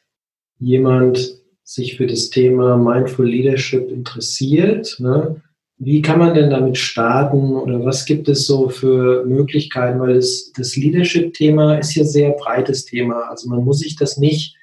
jemand 0.63 1.39
sich 1.65 1.97
für 1.97 2.07
das 2.07 2.31
Thema 2.31 2.77
Mindful 2.77 3.27
Leadership 3.27 3.91
interessiert. 3.91 4.97
Ne? 4.99 5.43
Wie 5.79 6.03
kann 6.03 6.19
man 6.19 6.35
denn 6.35 6.51
damit 6.51 6.79
starten 6.79 7.57
oder 7.57 7.85
was 7.85 8.05
gibt 8.05 8.29
es 8.29 8.47
so 8.47 8.69
für 8.69 9.25
Möglichkeiten? 9.27 10.01
Weil 10.01 10.15
das, 10.15 10.53
das 10.57 10.77
Leadership-Thema 10.77 11.79
ist 11.79 11.95
ja 11.95 12.05
sehr 12.05 12.31
breites 12.33 12.85
Thema. 12.85 13.29
Also 13.29 13.49
man 13.49 13.65
muss 13.65 13.81
sich 13.81 13.97
das 13.97 14.19
nicht 14.19 14.57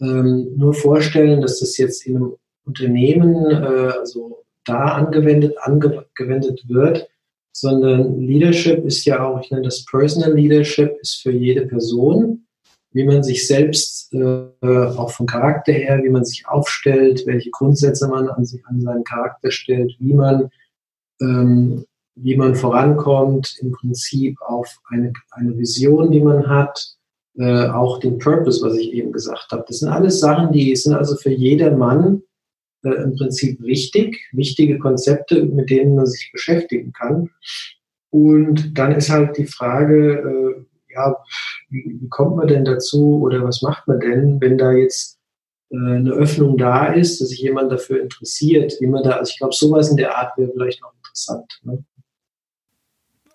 ähm, 0.00 0.52
nur 0.56 0.74
vorstellen, 0.74 1.40
dass 1.40 1.60
das 1.60 1.76
jetzt 1.78 2.06
in 2.06 2.16
einem 2.16 2.36
Unternehmen, 2.64 3.50
äh, 3.50 3.92
also 3.98 4.44
da 4.64 4.84
angewendet, 4.94 5.56
angewendet 5.60 6.62
wird, 6.68 7.08
sondern 7.52 8.20
Leadership 8.20 8.84
ist 8.84 9.04
ja 9.04 9.24
auch, 9.24 9.40
ich 9.42 9.50
nenne 9.50 9.64
das 9.64 9.84
Personal 9.84 10.34
Leadership, 10.34 10.96
ist 11.00 11.20
für 11.22 11.32
jede 11.32 11.66
Person, 11.66 12.46
wie 12.92 13.04
man 13.04 13.22
sich 13.22 13.46
selbst 13.46 14.12
äh, 14.12 14.46
auch 14.62 15.10
vom 15.10 15.26
Charakter 15.26 15.72
her, 15.72 16.02
wie 16.02 16.10
man 16.10 16.24
sich 16.24 16.46
aufstellt, 16.46 17.22
welche 17.26 17.50
Grundsätze 17.50 18.08
man 18.08 18.28
an, 18.28 18.44
sich, 18.44 18.64
an 18.66 18.80
seinen 18.80 19.04
Charakter 19.04 19.50
stellt, 19.50 19.94
wie 19.98 20.14
man, 20.14 20.50
ähm, 21.20 21.84
wie 22.14 22.36
man 22.36 22.54
vorankommt, 22.54 23.56
im 23.60 23.72
Prinzip 23.72 24.40
auf 24.42 24.78
eine, 24.88 25.12
eine 25.30 25.56
Vision, 25.56 26.10
die 26.10 26.20
man 26.20 26.46
hat, 26.46 26.96
äh, 27.38 27.66
auch 27.68 27.98
den 28.00 28.18
Purpose, 28.18 28.64
was 28.66 28.76
ich 28.76 28.92
eben 28.92 29.12
gesagt 29.12 29.48
habe. 29.50 29.64
Das 29.66 29.78
sind 29.78 29.88
alles 29.88 30.20
Sachen, 30.20 30.52
die 30.52 30.76
sind 30.76 30.94
also 30.94 31.16
für 31.16 31.30
jedermann 31.30 32.22
äh, 32.84 32.90
im 32.90 33.16
Prinzip 33.16 33.62
wichtig, 33.62 34.20
wichtige 34.32 34.78
Konzepte, 34.78 35.42
mit 35.44 35.70
denen 35.70 35.94
man 35.94 36.06
sich 36.06 36.30
beschäftigen 36.30 36.92
kann. 36.92 37.30
Und 38.10 38.76
dann 38.76 38.92
ist 38.92 39.08
halt 39.08 39.38
die 39.38 39.46
Frage, 39.46 40.18
äh, 40.58 40.64
ja, 40.94 41.16
wie, 41.70 41.98
wie 42.00 42.08
kommt 42.08 42.36
man 42.36 42.48
denn 42.48 42.64
dazu 42.64 43.20
oder 43.22 43.42
was 43.44 43.62
macht 43.62 43.86
man 43.88 44.00
denn, 44.00 44.40
wenn 44.40 44.58
da 44.58 44.72
jetzt 44.72 45.18
äh, 45.70 45.76
eine 45.76 46.12
Öffnung 46.12 46.56
da 46.56 46.86
ist, 46.86 47.20
dass 47.20 47.28
sich 47.28 47.40
jemand 47.40 47.72
dafür 47.72 48.02
interessiert, 48.02 48.74
wie 48.80 48.86
man 48.86 49.02
da, 49.02 49.12
also 49.12 49.30
ich 49.30 49.38
glaube, 49.38 49.54
sowas 49.54 49.90
in 49.90 49.96
der 49.96 50.16
Art 50.16 50.36
wäre 50.36 50.50
vielleicht 50.52 50.82
noch 50.82 50.92
interessant. 50.94 51.60
Ne? 51.62 51.84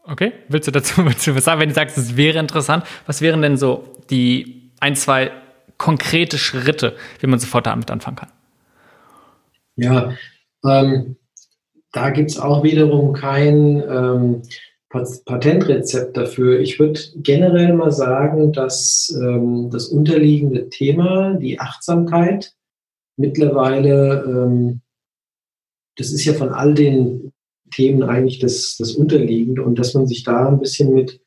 Okay, 0.03 0.33
willst 0.47 0.67
du 0.67 0.71
dazu 0.71 0.93
was 1.05 1.43
sagen, 1.43 1.61
wenn 1.61 1.69
du 1.69 1.75
sagst, 1.75 1.97
es 1.97 2.15
wäre 2.15 2.39
interessant, 2.39 2.85
was 3.05 3.21
wären 3.21 3.41
denn 3.41 3.57
so 3.57 3.83
die 4.09 4.71
ein, 4.79 4.95
zwei 4.95 5.31
konkrete 5.77 6.37
Schritte, 6.37 6.95
wie 7.19 7.27
man 7.27 7.39
sofort 7.39 7.67
damit 7.67 7.91
anfangen 7.91 8.17
kann? 8.17 8.31
Ja, 9.75 10.13
ähm, 10.65 11.17
da 11.91 12.09
gibt 12.09 12.31
es 12.31 12.39
auch 12.39 12.63
wiederum 12.63 13.13
kein 13.13 13.81
ähm, 13.81 14.41
Patentrezept 14.89 16.15
dafür. 16.15 16.59
Ich 16.59 16.79
würde 16.79 16.99
generell 17.17 17.73
mal 17.73 17.91
sagen, 17.91 18.53
dass 18.53 19.13
ähm, 19.21 19.69
das 19.69 19.87
unterliegende 19.87 20.69
Thema, 20.69 21.33
die 21.33 21.59
Achtsamkeit, 21.59 22.53
mittlerweile, 23.17 24.23
ähm, 24.25 24.81
das 25.97 26.11
ist 26.11 26.23
ja 26.25 26.33
von 26.33 26.49
all 26.49 26.73
den 26.73 27.33
Themen 27.71 28.03
eigentlich 28.03 28.39
das, 28.39 28.77
das 28.79 28.93
Unterliegende 28.93 29.63
und 29.63 29.77
dass 29.77 29.93
man 29.93 30.07
sich 30.07 30.23
da 30.23 30.47
ein 30.47 30.59
bisschen 30.59 30.93
mit 30.93 31.19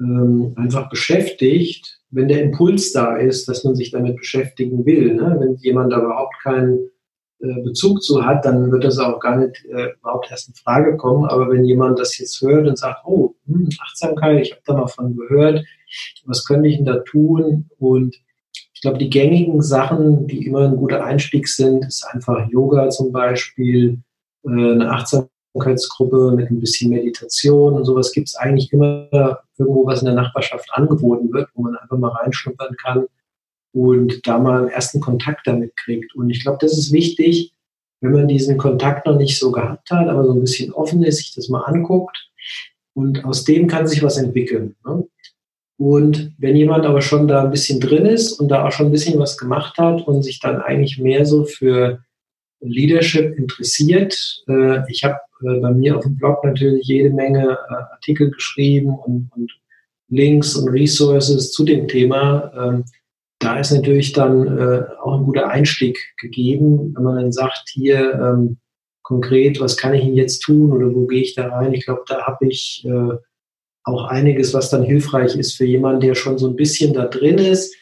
ähm, 0.00 0.54
einfach 0.56 0.88
beschäftigt, 0.88 2.00
wenn 2.10 2.28
der 2.28 2.42
Impuls 2.42 2.92
da 2.92 3.16
ist, 3.16 3.48
dass 3.48 3.64
man 3.64 3.74
sich 3.74 3.90
damit 3.90 4.16
beschäftigen 4.16 4.86
will. 4.86 5.14
Ne? 5.14 5.36
Wenn 5.38 5.56
jemand 5.56 5.92
da 5.92 5.98
überhaupt 5.98 6.36
keinen 6.42 6.90
Bezug 7.62 8.02
zu 8.02 8.24
hat, 8.24 8.44
dann 8.44 8.70
wird 8.70 8.84
das 8.84 8.98
auch 8.98 9.20
gar 9.20 9.36
nicht 9.36 9.64
äh, 9.66 9.92
überhaupt 10.00 10.30
erst 10.30 10.48
in 10.48 10.54
Frage 10.54 10.96
kommen. 10.96 11.26
Aber 11.26 11.50
wenn 11.50 11.64
jemand 11.64 11.98
das 11.98 12.18
jetzt 12.18 12.40
hört 12.40 12.66
und 12.66 12.78
sagt, 12.78 13.00
oh, 13.04 13.34
hm, 13.46 13.68
Achtsamkeit, 13.80 14.40
ich 14.40 14.52
habe 14.52 14.62
da 14.64 14.74
mal 14.74 14.86
von 14.86 15.16
gehört, 15.16 15.64
was 16.24 16.44
könnte 16.44 16.68
ich 16.68 16.76
denn 16.76 16.86
da 16.86 16.98
tun? 16.98 17.68
Und 17.78 18.16
ich 18.72 18.80
glaube, 18.80 18.98
die 18.98 19.10
gängigen 19.10 19.62
Sachen, 19.62 20.26
die 20.26 20.46
immer 20.46 20.68
ein 20.68 20.76
guter 20.76 21.04
Einstieg 21.04 21.48
sind, 21.48 21.84
ist 21.84 22.06
einfach 22.06 22.48
Yoga 22.50 22.90
zum 22.90 23.12
Beispiel, 23.12 23.98
äh, 24.44 24.48
eine 24.48 24.90
Achtsamkeitsgruppe 24.90 26.32
mit 26.32 26.50
ein 26.50 26.60
bisschen 26.60 26.90
Meditation 26.90 27.74
und 27.74 27.84
sowas 27.84 28.12
gibt 28.12 28.28
es 28.28 28.36
eigentlich 28.36 28.72
immer 28.72 29.08
irgendwo, 29.58 29.86
was 29.86 30.00
in 30.00 30.06
der 30.06 30.14
Nachbarschaft 30.14 30.68
angeboten 30.72 31.32
wird, 31.32 31.48
wo 31.54 31.62
man 31.62 31.76
einfach 31.76 31.98
mal 31.98 32.08
reinschnuppern 32.08 32.74
kann 32.76 33.06
und 33.74 34.26
da 34.26 34.38
mal 34.38 34.60
einen 34.60 34.68
ersten 34.68 35.00
Kontakt 35.00 35.46
damit 35.46 35.76
kriegt. 35.76 36.14
Und 36.14 36.30
ich 36.30 36.42
glaube, 36.42 36.58
das 36.60 36.78
ist 36.78 36.92
wichtig, 36.92 37.52
wenn 38.00 38.12
man 38.12 38.28
diesen 38.28 38.56
Kontakt 38.56 39.06
noch 39.06 39.16
nicht 39.16 39.38
so 39.38 39.50
gehabt 39.50 39.90
hat, 39.90 40.08
aber 40.08 40.24
so 40.24 40.32
ein 40.32 40.40
bisschen 40.40 40.72
offen 40.72 41.02
ist, 41.02 41.18
sich 41.18 41.34
das 41.34 41.48
mal 41.48 41.62
anguckt 41.62 42.30
und 42.94 43.24
aus 43.24 43.44
dem 43.44 43.66
kann 43.66 43.86
sich 43.86 44.02
was 44.02 44.16
entwickeln. 44.16 44.76
Ne? 44.86 45.04
Und 45.76 46.32
wenn 46.38 46.54
jemand 46.54 46.86
aber 46.86 47.02
schon 47.02 47.26
da 47.26 47.42
ein 47.42 47.50
bisschen 47.50 47.80
drin 47.80 48.06
ist 48.06 48.38
und 48.38 48.48
da 48.48 48.66
auch 48.66 48.70
schon 48.70 48.86
ein 48.86 48.92
bisschen 48.92 49.18
was 49.18 49.36
gemacht 49.36 49.76
hat 49.76 50.06
und 50.06 50.22
sich 50.22 50.38
dann 50.38 50.62
eigentlich 50.62 50.98
mehr 50.98 51.26
so 51.26 51.44
für 51.44 51.98
Leadership 52.60 53.36
interessiert, 53.36 54.44
äh, 54.48 54.88
ich 54.88 55.02
habe 55.02 55.18
äh, 55.42 55.58
bei 55.60 55.72
mir 55.72 55.96
auf 55.96 56.04
dem 56.04 56.16
Blog 56.16 56.44
natürlich 56.44 56.86
jede 56.86 57.10
Menge 57.10 57.58
äh, 57.68 57.74
Artikel 57.92 58.30
geschrieben 58.30 58.94
und, 58.94 59.30
und, 59.34 59.50
Links 60.10 60.54
und 60.54 60.68
Resources 60.68 61.50
zu 61.50 61.64
dem 61.64 61.88
Thema. 61.88 62.84
Da 63.44 63.58
ist 63.58 63.72
natürlich 63.72 64.12
dann 64.14 64.58
äh, 64.58 64.84
auch 65.02 65.18
ein 65.18 65.24
guter 65.24 65.48
Einstieg 65.50 65.98
gegeben, 66.18 66.94
wenn 66.96 67.02
man 67.04 67.16
dann 67.16 67.32
sagt, 67.32 67.68
hier 67.70 68.14
ähm, 68.14 68.56
konkret, 69.02 69.60
was 69.60 69.76
kann 69.76 69.92
ich 69.92 70.02
denn 70.02 70.14
jetzt 70.14 70.40
tun 70.40 70.72
oder 70.72 70.94
wo 70.94 71.06
gehe 71.06 71.20
ich 71.20 71.34
da 71.34 71.48
rein? 71.48 71.74
Ich 71.74 71.84
glaube, 71.84 72.04
da 72.08 72.22
habe 72.26 72.46
ich 72.46 72.86
äh, 72.86 73.16
auch 73.84 74.04
einiges, 74.04 74.54
was 74.54 74.70
dann 74.70 74.82
hilfreich 74.82 75.36
ist 75.36 75.58
für 75.58 75.66
jemanden, 75.66 76.00
der 76.00 76.14
schon 76.14 76.38
so 76.38 76.48
ein 76.48 76.56
bisschen 76.56 76.94
da 76.94 77.04
drin 77.04 77.36
ist 77.36 77.76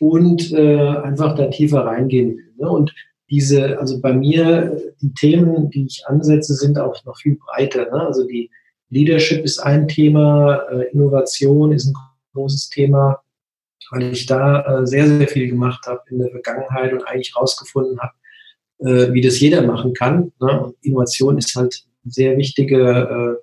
und 0.00 0.52
äh, 0.52 0.86
einfach 0.98 1.34
da 1.34 1.46
tiefer 1.46 1.86
reingehen 1.86 2.36
will. 2.36 2.52
Ne? 2.58 2.68
Und 2.68 2.94
diese, 3.30 3.80
also 3.80 4.02
bei 4.02 4.12
mir, 4.12 4.94
die 5.00 5.14
Themen, 5.14 5.70
die 5.70 5.86
ich 5.86 6.06
ansetze, 6.06 6.52
sind 6.52 6.78
auch 6.78 7.02
noch 7.06 7.16
viel 7.16 7.38
breiter. 7.38 7.86
Ne? 7.86 8.06
Also 8.06 8.26
die 8.26 8.50
Leadership 8.90 9.46
ist 9.46 9.60
ein 9.60 9.88
Thema, 9.88 10.56
äh, 10.70 10.90
Innovation 10.92 11.72
ist 11.72 11.86
ein 11.86 11.94
großes 12.34 12.68
Thema, 12.68 13.22
weil 13.90 14.12
ich 14.12 14.26
da 14.26 14.80
äh, 14.80 14.86
sehr, 14.86 15.06
sehr 15.06 15.28
viel 15.28 15.48
gemacht 15.48 15.86
habe 15.86 16.00
in 16.10 16.18
der 16.18 16.30
Vergangenheit 16.30 16.92
und 16.92 17.06
eigentlich 17.06 17.34
herausgefunden 17.34 17.98
habe, 18.00 18.12
äh, 18.80 19.12
wie 19.12 19.20
das 19.20 19.40
jeder 19.40 19.62
machen 19.62 19.94
kann. 19.94 20.32
Ne? 20.40 20.60
Und 20.60 20.76
Innovation 20.82 21.38
ist 21.38 21.54
halt 21.54 21.84
eine 22.04 22.12
sehr 22.12 22.36
wichtige 22.36 23.38
äh, 23.38 23.42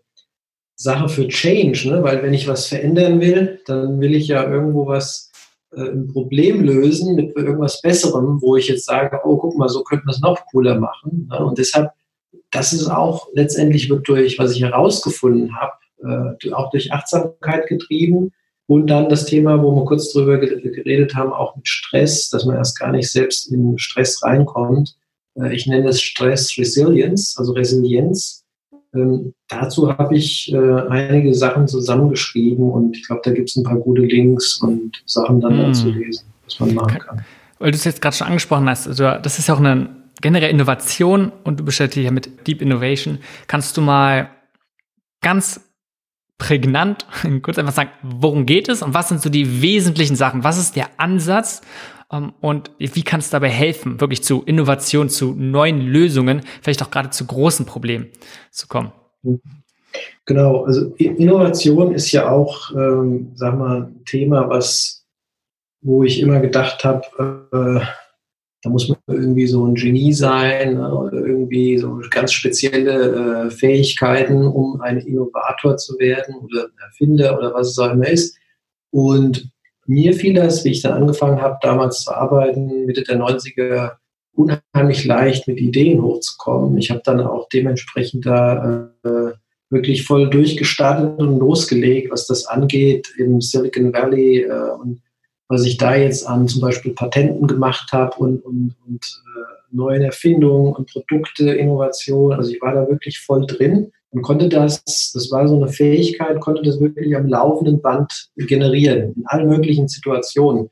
Sache 0.75 1.07
für 1.09 1.27
Change, 1.27 1.89
ne? 1.89 2.03
weil 2.03 2.23
wenn 2.23 2.33
ich 2.33 2.47
was 2.47 2.67
verändern 2.67 3.21
will, 3.21 3.61
dann 3.65 4.01
will 4.01 4.15
ich 4.15 4.27
ja 4.27 4.43
irgendwo 4.49 4.87
was, 4.87 5.31
äh, 5.75 5.89
ein 5.89 6.07
Problem 6.07 6.63
lösen 6.63 7.15
mit 7.15 7.35
irgendwas 7.35 7.81
Besserem, 7.81 8.41
wo 8.41 8.55
ich 8.55 8.67
jetzt 8.67 8.85
sage, 8.85 9.19
oh, 9.23 9.37
guck 9.37 9.57
mal, 9.57 9.69
so 9.69 9.83
könnten 9.83 10.07
wir 10.07 10.11
es 10.11 10.21
noch 10.21 10.45
cooler 10.51 10.79
machen. 10.79 11.27
Ne? 11.31 11.45
Und 11.45 11.57
deshalb, 11.57 11.91
das 12.51 12.73
ist 12.73 12.87
auch 12.87 13.27
letztendlich 13.33 13.91
durch, 14.03 14.37
was 14.37 14.55
ich 14.55 14.61
herausgefunden 14.61 15.55
habe, 15.55 16.37
äh, 16.43 16.51
auch 16.51 16.69
durch 16.71 16.91
Achtsamkeit 16.91 17.67
getrieben. 17.67 18.31
Und 18.73 18.87
dann 18.87 19.09
das 19.09 19.25
Thema, 19.25 19.61
wo 19.61 19.75
wir 19.75 19.85
kurz 19.85 20.11
drüber 20.11 20.37
geredet 20.37 21.15
haben, 21.15 21.31
auch 21.31 21.55
mit 21.55 21.67
Stress, 21.67 22.29
dass 22.29 22.45
man 22.45 22.55
erst 22.55 22.79
gar 22.79 22.91
nicht 22.91 23.11
selbst 23.11 23.51
in 23.51 23.77
Stress 23.77 24.23
reinkommt. 24.23 24.95
Äh, 25.35 25.53
ich 25.53 25.67
nenne 25.67 25.89
es 25.89 26.01
Stress 26.01 26.57
Resilience, 26.57 27.35
also 27.37 27.53
Resilienz 27.53 28.43
ähm, 28.95 29.33
dazu 29.47 29.97
habe 29.97 30.15
ich 30.15 30.53
äh, 30.53 30.81
einige 30.89 31.33
Sachen 31.33 31.67
zusammengeschrieben 31.67 32.69
und 32.69 32.95
ich 32.95 33.07
glaube, 33.07 33.21
da 33.23 33.31
gibt 33.31 33.49
es 33.49 33.55
ein 33.55 33.63
paar 33.63 33.77
gute 33.77 34.03
Links 34.03 34.61
und 34.61 35.01
Sachen 35.05 35.41
dann 35.41 35.65
hm. 35.65 35.73
zu 35.73 35.89
lesen, 35.89 36.25
was 36.45 36.59
man 36.59 36.75
machen 36.75 36.99
kann. 36.99 37.25
Weil 37.59 37.71
du 37.71 37.77
es 37.77 37.83
jetzt 37.85 38.01
gerade 38.01 38.15
schon 38.15 38.27
angesprochen 38.27 38.69
hast, 38.69 38.87
also 38.87 39.03
das 39.03 39.39
ist 39.39 39.47
ja 39.47 39.55
auch 39.55 39.59
eine 39.59 39.89
generelle 40.21 40.51
Innovation 40.51 41.31
und 41.43 41.59
du 41.59 41.65
beschäftigst 41.65 41.97
dich 41.97 42.05
ja 42.05 42.11
mit 42.11 42.47
Deep 42.47 42.61
Innovation. 42.61 43.17
Kannst 43.47 43.75
du 43.77 43.81
mal 43.81 44.29
ganz 45.21 45.59
prägnant 46.37 47.05
kurz 47.41 47.57
einfach 47.57 47.73
sagen, 47.73 47.91
worum 48.01 48.45
geht 48.45 48.69
es 48.69 48.81
und 48.81 48.93
was 48.93 49.09
sind 49.09 49.21
so 49.21 49.29
die 49.29 49.61
wesentlichen 49.61 50.15
Sachen? 50.15 50.43
Was 50.43 50.57
ist 50.57 50.75
der 50.75 50.89
Ansatz 50.97 51.61
ähm, 52.11 52.33
und 52.41 52.71
wie 52.77 53.03
kann 53.03 53.19
es 53.19 53.29
dabei 53.29 53.49
helfen, 53.49 53.99
wirklich 53.99 54.23
zu 54.23 54.43
Innovation, 54.43 55.09
zu 55.09 55.33
neuen 55.33 55.81
Lösungen, 55.81 56.41
vielleicht 56.61 56.83
auch 56.83 56.91
gerade 56.91 57.09
zu 57.09 57.25
großen 57.25 57.65
Problemen 57.65 58.09
zu 58.51 58.67
kommen? 58.67 58.91
Genau, 60.25 60.65
also 60.65 60.93
Innovation 60.95 61.93
ist 61.93 62.11
ja 62.11 62.29
auch, 62.29 62.71
ähm, 62.71 63.31
sag 63.35 63.57
mal, 63.57 63.83
ein 63.83 64.05
Thema, 64.05 64.49
was, 64.49 65.05
wo 65.81 66.03
ich 66.03 66.19
immer 66.19 66.39
gedacht 66.39 66.83
habe, 66.83 67.47
äh, 67.51 67.85
da 68.63 68.69
muss 68.69 68.87
man 68.87 68.97
irgendwie 69.07 69.45
so 69.45 69.65
ein 69.65 69.75
Genie 69.75 70.13
sein 70.13 70.75
ne, 70.75 70.95
oder 70.95 71.17
irgendwie 71.17 71.77
so 71.77 71.99
ganz 72.09 72.31
spezielle 72.31 73.47
äh, 73.47 73.51
Fähigkeiten, 73.51 74.47
um 74.47 74.79
ein 74.79 74.99
Innovator 74.99 75.75
zu 75.75 75.99
werden 75.99 76.35
oder 76.35 76.67
Erfinder 76.81 77.37
oder 77.37 77.53
was 77.53 77.71
es 77.71 77.77
auch 77.77 77.91
immer 77.91 78.07
ist. 78.07 78.37
Und 78.89 79.49
mir 79.85 80.13
fiel 80.13 80.33
das, 80.33 80.63
wie 80.63 80.69
ich 80.69 80.81
dann 80.81 80.93
angefangen 80.93 81.41
habe, 81.41 81.57
damals 81.61 82.03
zu 82.03 82.11
arbeiten, 82.13 82.85
Mitte 82.85 83.03
der 83.03 83.19
90er, 83.19 83.97
unheimlich 84.33 85.05
leicht 85.05 85.47
mit 85.47 85.59
Ideen 85.59 86.01
hochzukommen. 86.01 86.77
Ich 86.77 86.89
habe 86.89 87.01
dann 87.03 87.19
auch 87.19 87.49
dementsprechend 87.49 88.25
da 88.25 88.89
äh, 89.03 89.33
wirklich 89.69 90.05
voll 90.05 90.29
durchgestartet 90.29 91.19
und 91.19 91.39
losgelegt, 91.39 92.11
was 92.11 92.27
das 92.27 92.45
angeht 92.45 93.09
im 93.17 93.41
Silicon 93.41 93.91
Valley 93.91 94.43
äh, 94.43 94.71
und 94.81 95.01
was 95.53 95.65
ich 95.65 95.77
da 95.77 95.95
jetzt 95.95 96.27
an 96.27 96.47
zum 96.47 96.61
Beispiel 96.61 96.93
Patenten 96.93 97.45
gemacht 97.45 97.91
habe 97.91 98.15
und, 98.17 98.43
und, 98.43 98.75
und 98.87 99.21
äh, 99.35 99.75
neuen 99.75 100.01
Erfindungen 100.01 100.73
und 100.73 100.89
Produkte, 100.89 101.51
Innovation. 101.51 102.33
Also 102.33 102.51
ich 102.51 102.59
war 102.59 102.73
da 102.73 102.89
wirklich 102.89 103.19
voll 103.19 103.45
drin 103.45 103.91
und 104.09 104.23
konnte 104.23 104.49
das, 104.49 104.83
das 105.13 105.29
war 105.31 105.47
so 105.47 105.55
eine 105.55 105.67
Fähigkeit, 105.67 106.39
konnte 106.39 106.63
das 106.63 106.79
wirklich 106.79 107.15
am 107.15 107.27
laufenden 107.27 107.81
Band 107.81 108.29
generieren, 108.35 109.13
in 109.15 109.23
allen 109.27 109.47
möglichen 109.47 109.87
Situationen. 109.87 110.69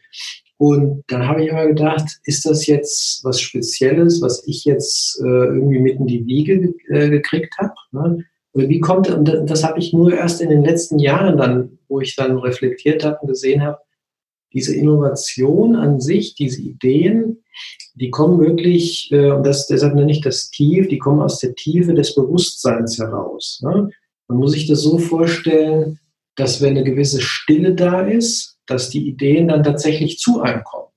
Und 0.58 1.04
dann 1.08 1.28
habe 1.28 1.44
ich 1.44 1.50
immer 1.50 1.68
gedacht, 1.68 2.06
ist 2.24 2.46
das 2.48 2.66
jetzt 2.66 3.24
was 3.24 3.40
Spezielles, 3.40 4.20
was 4.22 4.48
ich 4.48 4.66
jetzt 4.66 5.22
äh, 5.24 5.28
irgendwie 5.28 5.80
mitten 5.80 6.04
in 6.04 6.08
die 6.08 6.26
Wiege 6.26 6.74
äh, 6.90 7.10
gekriegt 7.10 7.56
habe? 7.60 7.74
Ne? 7.92 8.26
Wie 8.54 8.80
kommt, 8.80 9.10
und 9.10 9.26
das 9.48 9.64
habe 9.64 9.78
ich 9.78 9.94
nur 9.94 10.12
erst 10.12 10.42
in 10.42 10.50
den 10.50 10.64
letzten 10.64 10.98
Jahren 10.98 11.38
dann, 11.38 11.78
wo 11.88 12.02
ich 12.02 12.16
dann 12.16 12.38
reflektiert 12.40 13.06
habe 13.06 13.20
und 13.22 13.28
gesehen 13.28 13.62
habe, 13.62 13.78
diese 14.54 14.76
Innovation 14.76 15.76
an 15.76 16.00
sich, 16.00 16.36
diese 16.36 16.62
Ideen, 16.62 17.44
die 17.96 18.10
kommen 18.10 18.40
wirklich, 18.40 19.10
äh, 19.12 19.32
und 19.32 19.46
das, 19.46 19.68
deshalb 19.68 19.96
nenne 19.96 20.12
ich 20.12 20.22
das 20.22 20.50
tief, 20.50 20.88
die 20.88 20.98
kommen 20.98 21.22
aus 21.22 21.40
der 21.40 21.56
Tiefe 21.56 21.94
des 21.94 22.16
Bewusstseins 22.16 22.98
heraus. 23.00 23.62
Ne? 23.64 23.90
Man 24.28 24.38
muss 24.38 24.52
sich 24.54 24.68
das 24.68 24.82
so 24.82 24.98
vorstellen, 24.98 26.00
dass 26.36 26.62
wenn 26.62 26.78
eine 26.78 26.84
gewisse 26.84 27.22
Stille 27.22 27.76
da 27.76 28.02
ist, 28.02 28.58
dass 28.66 28.90
die 28.90 29.08
Ideen 29.08 29.50
dann 29.50 29.64
tatsächlich 29.64 30.20
zu 30.20 30.42
einem 30.42 30.64
kommen. 30.64 30.88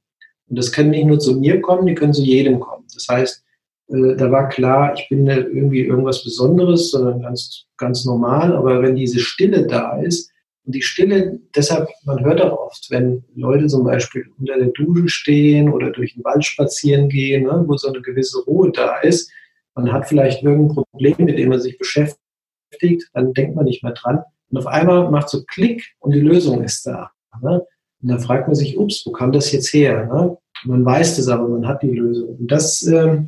Und 0.48 0.58
das 0.58 0.70
können 0.70 0.90
nicht 0.90 1.06
nur 1.06 1.18
zu 1.18 1.38
mir 1.38 1.60
kommen, 1.60 1.86
die 1.86 1.94
können 1.94 2.14
zu 2.14 2.22
jedem 2.22 2.60
kommen. 2.60 2.84
Das 2.94 3.08
heißt, 3.08 3.44
äh, 3.88 4.16
da 4.16 4.30
war 4.30 4.48
klar, 4.48 4.94
ich 4.94 5.08
bin 5.08 5.24
nicht 5.24 5.38
irgendwie 5.38 5.80
irgendwas 5.80 6.22
Besonderes, 6.22 6.90
sondern 6.90 7.22
ganz, 7.22 7.64
ganz 7.76 8.04
normal. 8.04 8.54
Aber 8.54 8.82
wenn 8.82 8.94
diese 8.94 9.18
Stille 9.18 9.66
da 9.66 10.00
ist, 10.00 10.30
und 10.66 10.74
die 10.74 10.82
Stille, 10.82 11.40
deshalb, 11.54 11.88
man 12.04 12.24
hört 12.24 12.40
auch 12.40 12.58
oft, 12.58 12.86
wenn 12.90 13.24
Leute 13.34 13.66
zum 13.66 13.84
Beispiel 13.84 14.26
unter 14.38 14.58
der 14.58 14.68
Dusche 14.68 15.08
stehen 15.08 15.70
oder 15.70 15.90
durch 15.90 16.14
den 16.14 16.24
Wald 16.24 16.44
spazieren 16.44 17.08
gehen, 17.08 17.44
ne, 17.44 17.64
wo 17.66 17.76
so 17.76 17.88
eine 17.88 18.00
gewisse 18.00 18.42
Ruhe 18.44 18.70
da 18.72 18.98
ist, 19.00 19.30
man 19.74 19.92
hat 19.92 20.08
vielleicht 20.08 20.42
irgendein 20.42 20.74
Problem, 20.74 21.16
mit 21.18 21.38
dem 21.38 21.50
man 21.50 21.60
sich 21.60 21.76
beschäftigt, 21.78 23.10
dann 23.12 23.34
denkt 23.34 23.56
man 23.56 23.66
nicht 23.66 23.82
mehr 23.82 23.92
dran. 23.92 24.22
Und 24.50 24.58
auf 24.58 24.66
einmal 24.66 25.10
macht 25.10 25.28
so 25.28 25.44
Klick 25.44 25.94
und 25.98 26.14
die 26.14 26.20
Lösung 26.20 26.62
ist 26.62 26.86
da. 26.86 27.10
Ne? 27.42 27.62
Und 28.02 28.08
dann 28.08 28.20
fragt 28.20 28.46
man 28.46 28.54
sich, 28.54 28.78
ups, 28.78 29.02
wo 29.04 29.12
kam 29.12 29.32
das 29.32 29.52
jetzt 29.52 29.72
her? 29.72 30.06
Ne? 30.06 30.36
Man 30.64 30.84
weiß 30.84 31.16
das 31.16 31.28
aber, 31.28 31.48
man 31.48 31.66
hat 31.66 31.82
die 31.82 31.90
Lösung. 31.90 32.36
Und 32.36 32.50
das, 32.50 32.82
äh, 32.86 33.22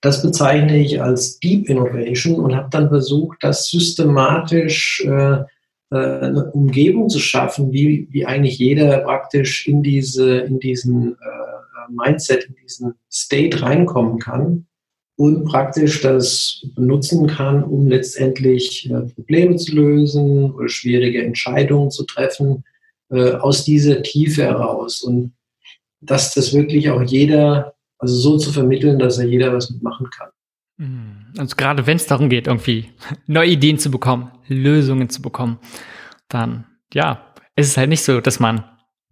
das 0.00 0.22
bezeichne 0.22 0.78
ich 0.78 1.02
als 1.02 1.38
Deep 1.38 1.68
Innovation 1.68 2.40
und 2.40 2.56
habe 2.56 2.68
dann 2.70 2.88
versucht, 2.88 3.38
das 3.42 3.68
systematisch 3.68 5.04
äh, 5.04 5.44
eine 5.90 6.50
Umgebung 6.52 7.08
zu 7.08 7.18
schaffen, 7.18 7.72
wie, 7.72 8.08
wie 8.10 8.26
eigentlich 8.26 8.58
jeder 8.58 8.98
praktisch 8.98 9.68
in 9.68 9.82
diese, 9.82 10.38
in 10.38 10.58
diesen 10.58 11.12
äh, 11.12 11.92
Mindset, 11.92 12.44
in 12.44 12.56
diesen 12.62 12.94
State 13.10 13.62
reinkommen 13.62 14.18
kann 14.18 14.66
und 15.16 15.44
praktisch 15.44 16.02
das 16.02 16.66
benutzen 16.74 17.26
kann, 17.26 17.64
um 17.64 17.86
letztendlich 17.86 18.90
äh, 18.90 19.02
Probleme 19.14 19.56
zu 19.56 19.74
lösen 19.74 20.52
oder 20.52 20.68
schwierige 20.68 21.22
Entscheidungen 21.22 21.90
zu 21.90 22.04
treffen, 22.04 22.64
äh, 23.10 23.32
aus 23.32 23.64
dieser 23.64 24.02
Tiefe 24.02 24.42
heraus. 24.42 25.02
Und 25.02 25.34
dass 26.00 26.34
das 26.34 26.52
wirklich 26.52 26.90
auch 26.90 27.02
jeder, 27.02 27.74
also 27.98 28.14
so 28.14 28.36
zu 28.36 28.52
vermitteln, 28.52 28.98
dass 28.98 29.18
er 29.18 29.26
jeder 29.26 29.52
was 29.54 29.70
mitmachen 29.70 30.08
kann. 30.10 30.30
Also 31.38 31.56
gerade 31.56 31.86
wenn 31.86 31.96
es 31.96 32.06
darum 32.06 32.28
geht, 32.28 32.46
irgendwie 32.46 32.92
neue 33.26 33.50
Ideen 33.50 33.78
zu 33.78 33.90
bekommen, 33.90 34.30
Lösungen 34.46 35.08
zu 35.08 35.22
bekommen, 35.22 35.58
dann 36.28 36.66
ja, 36.92 37.32
ist 37.56 37.68
es 37.68 37.76
halt 37.76 37.88
nicht 37.88 38.02
so, 38.02 38.20
dass 38.20 38.40
man 38.40 38.64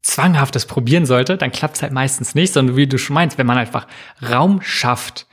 zwanghaftes 0.03 0.67
probieren 0.67 1.07
sollte, 1.07 1.39
dann 1.39 1.51
klappt 1.51 1.77
es 1.77 1.83
halt 1.83 1.93
meistens 1.93 2.35
nicht, 2.35 2.53
sondern 2.53 2.77
wie 2.77 2.87
du 2.87 2.99
schon 2.99 3.15
meinst, 3.15 3.39
wenn 3.39 3.47
man 3.47 3.57
einfach 3.57 3.87
Raum 4.23 4.61
schafft, 4.61 5.27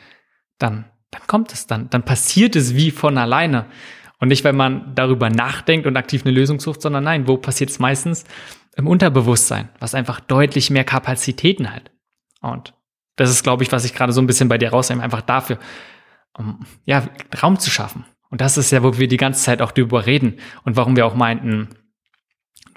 dann, 0.59 0.85
dann 1.11 1.21
kommt 1.27 1.51
es 1.51 1.67
dann, 1.67 1.89
dann 1.89 2.03
passiert 2.03 2.55
es 2.55 2.75
wie 2.75 2.91
von 2.91 3.17
alleine. 3.17 3.65
Und 4.19 4.29
nicht, 4.29 4.43
wenn 4.43 4.55
man 4.55 4.95
darüber 4.95 5.29
nachdenkt 5.29 5.87
und 5.87 5.97
aktiv 5.97 6.21
eine 6.23 6.31
Lösung 6.33 6.59
sucht, 6.59 6.81
sondern 6.81 7.03
nein, 7.03 7.27
wo 7.27 7.37
passiert 7.37 7.71
es 7.71 7.79
meistens? 7.79 8.23
Im 8.77 8.87
Unterbewusstsein, 8.87 9.69
was 9.79 9.95
einfach 9.95 10.21
deutlich 10.21 10.69
mehr 10.69 10.85
Kapazitäten 10.85 11.73
hat. 11.73 11.91
Und 12.39 12.73
das 13.17 13.29
ist, 13.29 13.43
glaube 13.43 13.63
ich, 13.63 13.71
was 13.71 13.83
ich 13.83 13.93
gerade 13.93 14.13
so 14.13 14.21
ein 14.21 14.27
bisschen 14.27 14.47
bei 14.47 14.57
dir 14.57 14.69
rausnehme, 14.69 15.03
einfach 15.03 15.21
dafür, 15.21 15.57
um 16.37 16.65
ja, 16.85 17.07
Raum 17.41 17.59
zu 17.59 17.69
schaffen. 17.69 18.05
Und 18.29 18.41
das 18.41 18.57
ist 18.57 18.71
ja, 18.71 18.83
wo 18.83 18.97
wir 18.97 19.07
die 19.07 19.17
ganze 19.17 19.43
Zeit 19.43 19.61
auch 19.61 19.71
drüber 19.71 20.05
reden 20.05 20.37
und 20.63 20.77
warum 20.77 20.95
wir 20.95 21.05
auch 21.05 21.15
meinten, 21.15 21.69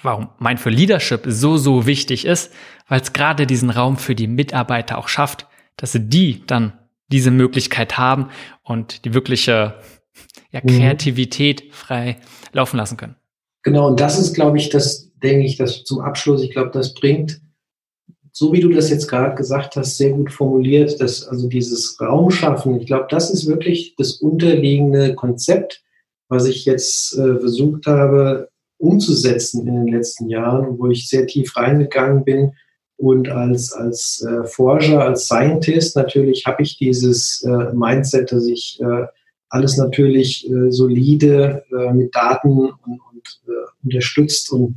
warum 0.02 0.30
mein 0.38 0.58
für 0.58 0.70
Leadership 0.70 1.22
so, 1.26 1.56
so 1.56 1.86
wichtig 1.86 2.24
ist, 2.24 2.52
weil 2.88 3.00
es 3.00 3.12
gerade 3.12 3.46
diesen 3.46 3.70
Raum 3.70 3.96
für 3.96 4.14
die 4.14 4.26
Mitarbeiter 4.26 4.98
auch 4.98 5.08
schafft, 5.08 5.46
dass 5.76 5.92
sie 5.92 6.08
die 6.08 6.44
dann 6.46 6.72
diese 7.08 7.30
Möglichkeit 7.30 7.98
haben 7.98 8.30
und 8.62 9.04
die 9.04 9.14
wirkliche 9.14 9.80
ja, 10.50 10.60
mhm. 10.62 10.68
Kreativität 10.68 11.64
mhm. 11.64 11.72
frei 11.72 12.16
laufen 12.52 12.76
lassen 12.76 12.96
können. 12.96 13.16
Genau, 13.62 13.86
und 13.86 14.00
das 14.00 14.18
ist, 14.18 14.34
glaube 14.34 14.58
ich, 14.58 14.68
das, 14.68 15.12
denke 15.22 15.46
ich, 15.46 15.56
das 15.56 15.84
zum 15.84 16.00
Abschluss, 16.00 16.42
ich 16.42 16.50
glaube, 16.50 16.70
das 16.70 16.94
bringt, 16.94 17.40
so 18.36 18.52
wie 18.52 18.60
du 18.60 18.68
das 18.68 18.90
jetzt 18.90 19.06
gerade 19.06 19.36
gesagt 19.36 19.76
hast, 19.76 19.96
sehr 19.96 20.10
gut 20.10 20.32
formuliert, 20.32 21.00
dass 21.00 21.26
also 21.26 21.48
dieses 21.48 22.00
Raumschaffen, 22.00 22.80
ich 22.80 22.86
glaube, 22.86 23.06
das 23.08 23.30
ist 23.30 23.46
wirklich 23.46 23.94
das 23.96 24.14
unterliegende 24.14 25.14
Konzept, 25.14 25.84
was 26.28 26.46
ich 26.46 26.64
jetzt 26.64 27.16
äh, 27.16 27.38
versucht 27.38 27.86
habe 27.86 28.48
umzusetzen 28.78 29.68
in 29.68 29.74
den 29.76 29.86
letzten 29.86 30.28
Jahren, 30.28 30.78
wo 30.80 30.88
ich 30.88 31.08
sehr 31.08 31.28
tief 31.28 31.56
reingegangen 31.56 32.24
bin. 32.24 32.52
Und 32.96 33.28
als, 33.28 33.72
als 33.72 34.26
äh, 34.28 34.44
Forscher, 34.46 35.02
als 35.02 35.26
Scientist 35.26 35.94
natürlich 35.94 36.44
habe 36.44 36.64
ich 36.64 36.76
dieses 36.76 37.40
äh, 37.42 37.72
Mindset, 37.72 38.32
dass 38.32 38.46
ich 38.46 38.80
äh, 38.80 39.06
alles 39.48 39.76
natürlich 39.76 40.50
äh, 40.50 40.72
solide 40.72 41.62
äh, 41.70 41.92
mit 41.92 42.14
Daten 42.16 42.50
und, 42.58 42.80
und 42.84 43.40
äh, 43.46 43.84
unterstützt 43.84 44.50
und, 44.52 44.76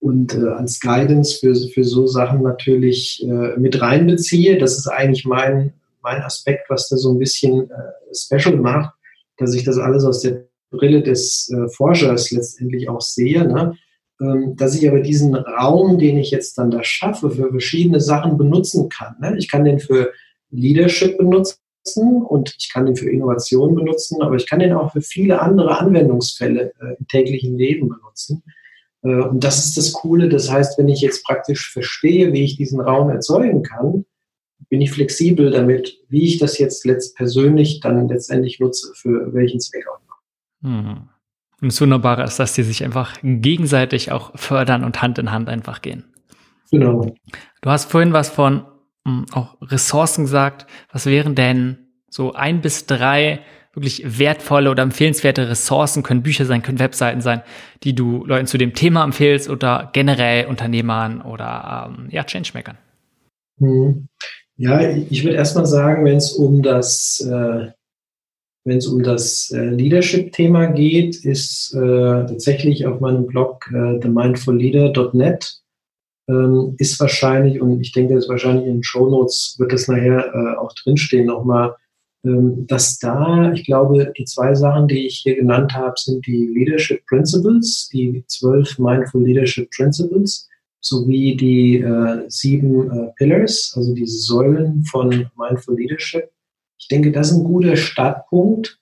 und 0.00 0.34
äh, 0.34 0.48
als 0.48 0.80
Guidance 0.80 1.38
für, 1.38 1.54
für 1.54 1.84
so 1.84 2.06
Sachen 2.06 2.42
natürlich 2.42 3.24
äh, 3.24 3.58
mit 3.58 3.80
reinbeziehe. 3.80 4.58
Das 4.58 4.76
ist 4.76 4.88
eigentlich 4.88 5.24
mein, 5.24 5.72
mein 6.02 6.22
Aspekt, 6.22 6.68
was 6.68 6.88
da 6.88 6.96
so 6.96 7.12
ein 7.12 7.18
bisschen 7.18 7.70
äh, 7.70 8.14
special 8.14 8.56
macht, 8.56 8.94
dass 9.38 9.54
ich 9.54 9.64
das 9.64 9.78
alles 9.78 10.04
aus 10.04 10.20
der 10.20 10.44
Brille 10.70 11.02
des 11.02 11.50
äh, 11.50 11.68
Forschers 11.68 12.30
letztendlich 12.30 12.88
auch 12.88 13.00
sehe. 13.00 13.46
Ne? 13.46 13.76
Ähm, 14.20 14.56
dass 14.56 14.74
ich 14.74 14.88
aber 14.88 15.00
diesen 15.00 15.34
Raum, 15.34 15.98
den 15.98 16.18
ich 16.18 16.30
jetzt 16.30 16.56
dann 16.58 16.70
da 16.70 16.82
schaffe, 16.82 17.30
für 17.30 17.50
verschiedene 17.50 18.00
Sachen 18.00 18.38
benutzen 18.38 18.88
kann. 18.88 19.16
Ne? 19.20 19.36
Ich 19.38 19.50
kann 19.50 19.64
den 19.64 19.78
für 19.78 20.12
Leadership 20.50 21.18
benutzen 21.18 21.58
und 22.26 22.54
ich 22.58 22.72
kann 22.72 22.86
den 22.86 22.96
für 22.96 23.10
Innovation 23.10 23.74
benutzen, 23.74 24.22
aber 24.22 24.36
ich 24.36 24.48
kann 24.48 24.58
den 24.58 24.72
auch 24.72 24.92
für 24.92 25.02
viele 25.02 25.40
andere 25.40 25.78
Anwendungsfälle 25.78 26.72
äh, 26.80 26.96
im 26.98 27.06
täglichen 27.08 27.56
Leben 27.56 27.88
benutzen. 27.88 28.42
Äh, 29.06 29.22
und 29.22 29.44
das 29.44 29.64
ist 29.64 29.76
das 29.76 29.92
Coole. 29.92 30.28
Das 30.28 30.50
heißt, 30.50 30.78
wenn 30.78 30.88
ich 30.88 31.00
jetzt 31.00 31.24
praktisch 31.24 31.70
verstehe, 31.72 32.32
wie 32.32 32.44
ich 32.44 32.56
diesen 32.56 32.80
Raum 32.80 33.10
erzeugen 33.10 33.62
kann, 33.62 34.04
bin 34.68 34.80
ich 34.80 34.90
flexibel 34.90 35.50
damit, 35.50 35.98
wie 36.08 36.24
ich 36.24 36.38
das 36.38 36.58
jetzt 36.58 36.84
letzt 36.84 37.16
persönlich 37.16 37.80
dann 37.80 38.08
letztendlich 38.08 38.58
nutze, 38.58 38.92
für 38.94 39.32
welchen 39.32 39.60
Zweck 39.60 39.84
auch 39.88 40.00
immer. 40.00 40.72
Mhm. 40.72 41.08
Und 41.60 41.72
das 41.72 41.80
Wunderbare 41.80 42.24
ist, 42.24 42.38
dass 42.38 42.54
die 42.54 42.64
sich 42.64 42.84
einfach 42.84 43.16
gegenseitig 43.22 44.12
auch 44.12 44.36
fördern 44.38 44.84
und 44.84 45.00
Hand 45.00 45.18
in 45.18 45.30
Hand 45.30 45.48
einfach 45.48 45.80
gehen. 45.80 46.04
Genau. 46.70 47.14
Du 47.62 47.70
hast 47.70 47.90
vorhin 47.90 48.12
was 48.12 48.28
von 48.28 48.66
hm, 49.06 49.26
auch 49.32 49.56
Ressourcen 49.62 50.24
gesagt. 50.24 50.66
Was 50.92 51.06
wären 51.06 51.34
denn 51.34 51.78
so 52.10 52.32
ein 52.32 52.60
bis 52.60 52.86
drei 52.86 53.40
wirklich 53.76 54.18
wertvolle 54.18 54.70
oder 54.70 54.82
empfehlenswerte 54.82 55.48
Ressourcen, 55.48 56.02
können 56.02 56.22
Bücher 56.22 56.46
sein, 56.46 56.62
können 56.62 56.78
Webseiten 56.78 57.20
sein, 57.20 57.42
die 57.84 57.94
du 57.94 58.24
Leuten 58.24 58.46
zu 58.46 58.58
dem 58.58 58.72
Thema 58.72 59.04
empfehlst 59.04 59.48
oder 59.48 59.90
generell 59.92 60.46
Unternehmern 60.46 61.20
oder 61.20 61.90
ähm, 61.90 62.08
ja, 62.10 62.24
Changemakern? 62.24 62.78
Hm. 63.60 64.08
Ja, 64.56 64.80
ich 64.80 65.22
würde 65.22 65.36
erstmal 65.36 65.66
sagen, 65.66 66.06
wenn 66.06 66.16
es 66.16 66.32
um 66.32 66.62
das, 66.62 67.20
äh, 67.20 67.70
wenn 68.64 68.78
es 68.78 68.86
um 68.86 69.02
das 69.02 69.50
äh, 69.50 69.66
Leadership-Thema 69.66 70.66
geht, 70.68 71.16
ist 71.24 71.74
äh, 71.74 71.78
tatsächlich 72.26 72.86
auf 72.86 73.00
meinem 73.00 73.26
Blog 73.26 73.70
äh, 73.72 74.00
themindfulleader.net 74.00 75.60
ähm, 76.28 76.74
ist 76.78 76.98
wahrscheinlich, 76.98 77.60
und 77.60 77.80
ich 77.80 77.92
denke, 77.92 78.14
das 78.14 78.24
ist 78.24 78.30
wahrscheinlich 78.30 78.66
in 78.66 78.76
den 78.76 78.82
Show 78.82 79.08
Notes 79.08 79.56
wird 79.58 79.72
das 79.72 79.88
nachher 79.88 80.32
äh, 80.34 80.56
auch 80.56 80.72
drinstehen 80.72 81.26
nochmal, 81.26 81.74
dass 82.22 82.98
da, 82.98 83.52
ich 83.52 83.64
glaube, 83.64 84.12
die 84.16 84.24
zwei 84.24 84.54
Sachen, 84.54 84.88
die 84.88 85.06
ich 85.06 85.18
hier 85.18 85.36
genannt 85.36 85.74
habe, 85.74 85.94
sind 85.96 86.26
die 86.26 86.46
Leadership 86.46 87.06
Principles, 87.06 87.88
die 87.92 88.24
zwölf 88.26 88.78
Mindful 88.78 89.24
Leadership 89.24 89.70
Principles, 89.70 90.48
sowie 90.80 91.36
die 91.36 91.78
äh, 91.78 92.24
sieben 92.28 92.90
äh, 92.90 93.12
Pillars, 93.16 93.72
also 93.76 93.94
diese 93.94 94.18
Säulen 94.18 94.84
von 94.84 95.30
Mindful 95.36 95.76
Leadership. 95.76 96.30
Ich 96.78 96.88
denke, 96.88 97.12
das 97.12 97.30
ist 97.30 97.38
ein 97.38 97.44
guter 97.44 97.76
Startpunkt, 97.76 98.78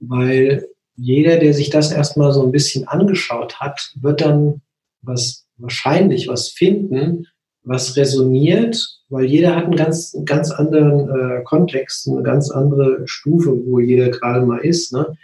weil 0.00 0.66
jeder, 0.96 1.38
der 1.38 1.54
sich 1.54 1.70
das 1.70 1.92
erstmal 1.92 2.32
so 2.32 2.44
ein 2.44 2.52
bisschen 2.52 2.86
angeschaut 2.88 3.60
hat, 3.60 3.92
wird 4.00 4.20
dann 4.20 4.62
was 5.02 5.46
wahrscheinlich 5.56 6.28
was 6.28 6.48
finden, 6.48 7.26
was 7.64 7.96
resoniert, 7.96 8.76
weil 9.08 9.24
jeder 9.24 9.54
hat 9.54 9.64
einen 9.64 9.76
ganz, 9.76 10.16
ganz 10.24 10.50
anderen 10.50 11.08
äh, 11.08 11.42
Kontext, 11.44 12.08
eine 12.08 12.22
ganz 12.22 12.50
andere 12.50 13.02
Stufe, 13.06 13.56
wo 13.66 13.78
jeder 13.78 14.08
gerade 14.10 14.44
mal 14.44 14.58
ist. 14.58 14.92
Ne? 14.92 15.16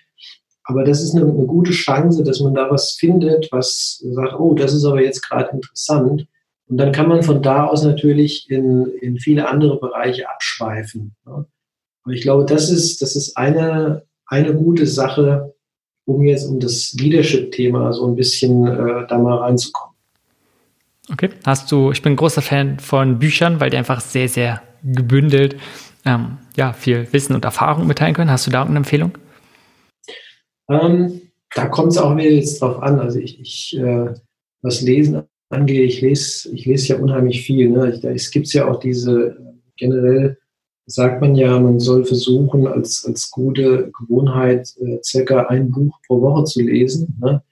Aber 0.65 0.85
das 0.85 1.02
ist 1.02 1.15
eine, 1.15 1.24
eine, 1.24 1.47
gute 1.47 1.73
Chance, 1.73 2.23
dass 2.23 2.40
man 2.40 2.55
da 2.55 2.70
was 2.70 2.93
findet, 2.93 3.48
was 3.51 4.05
sagt, 4.05 4.39
oh, 4.39 4.55
das 4.55 4.74
ist 4.74 4.85
aber 4.85 5.02
jetzt 5.02 5.23
gerade 5.23 5.51
interessant. 5.52 6.27
Und 6.69 6.77
dann 6.77 6.93
kann 6.93 7.09
man 7.09 7.23
von 7.23 7.43
da 7.43 7.66
aus 7.66 7.82
natürlich 7.82 8.51
in, 8.51 8.86
in 9.01 9.19
viele 9.19 9.48
andere 9.48 9.81
Bereiche 9.81 10.28
abschweifen. 10.28 11.16
Ne? 11.24 11.47
Aber 12.05 12.15
ich 12.15 12.23
glaube, 12.23 12.44
das 12.44 12.70
ist, 12.70 13.01
das 13.01 13.16
ist 13.16 13.36
eine, 13.36 14.02
eine 14.27 14.55
gute 14.55 14.86
Sache, 14.86 15.55
um 16.05 16.23
jetzt 16.23 16.47
um 16.47 16.60
das 16.60 16.93
Leadership-Thema 16.93 17.93
so 17.94 18.06
ein 18.06 18.16
bisschen 18.16 18.66
äh, 18.66 19.06
da 19.09 19.19
mal 19.19 19.39
reinzukommen. 19.39 19.97
Okay. 21.10 21.30
Hast 21.44 21.72
du, 21.72 21.90
ich 21.90 22.02
bin 22.02 22.12
ein 22.12 22.16
großer 22.16 22.43
Fan 22.43 22.78
von 22.78 23.18
Büchern, 23.18 23.60
weil 23.60 23.70
die 23.70 23.76
einfach 23.76 24.01
sehr, 24.01 24.28
sehr 24.28 24.62
gebündelt 24.82 25.56
ähm, 26.05 26.39
ja, 26.56 26.72
viel 26.72 27.06
Wissen 27.12 27.35
und 27.35 27.44
Erfahrung 27.44 27.86
mitteilen 27.86 28.14
können. 28.14 28.30
Hast 28.30 28.47
du 28.47 28.51
da 28.51 28.59
irgendeine 28.59 28.78
Empfehlung? 28.78 29.12
Ähm, 30.70 31.20
da 31.55 31.66
kommt 31.66 31.93
es 31.93 31.98
auch 31.98 32.16
wieder 32.16 32.30
jetzt 32.30 32.60
drauf 32.60 32.82
an. 32.82 33.01
Also 33.01 33.18
ich, 33.18 33.40
ich 33.40 33.78
äh, 33.78 34.14
was 34.62 34.80
Lesen 34.82 35.22
angeht, 35.51 35.89
ich 35.89 36.01
lese, 36.01 36.51
ich 36.52 36.66
lese 36.66 36.89
ja 36.89 36.98
unheimlich 36.98 37.43
viel. 37.43 37.70
Ne? 37.70 37.93
Ich, 37.93 38.01
da, 38.01 38.10
es 38.10 38.30
gibt 38.30 38.52
ja 38.52 38.68
auch 38.68 38.80
diese, 38.80 39.36
generell 39.76 40.36
sagt 40.86 41.20
man 41.20 41.35
ja, 41.35 41.59
man 41.59 41.80
soll 41.80 42.05
versuchen, 42.05 42.66
als, 42.66 43.05
als 43.06 43.30
gute 43.30 43.90
Gewohnheit 43.98 44.74
äh, 44.80 44.98
circa 45.02 45.47
ein 45.47 45.70
Buch 45.70 45.98
pro 46.06 46.20
Woche 46.20 46.44
zu 46.44 46.62
lesen. 46.62 47.16
Ne? 47.20 47.43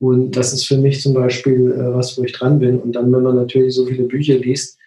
Und 0.00 0.36
das 0.36 0.52
ist 0.52 0.66
für 0.66 0.78
mich 0.78 1.00
zum 1.02 1.12
Beispiel 1.12 1.72
äh, 1.72 1.94
was, 1.94 2.16
wo 2.16 2.24
ich 2.24 2.32
dran 2.32 2.58
bin. 2.58 2.78
Und 2.80 2.92
dann, 2.92 3.12
wenn 3.12 3.22
man 3.22 3.36
natürlich 3.36 3.74
so 3.74 3.86
viele 3.86 4.04
Bücher 4.04 4.38
liest, 4.38 4.78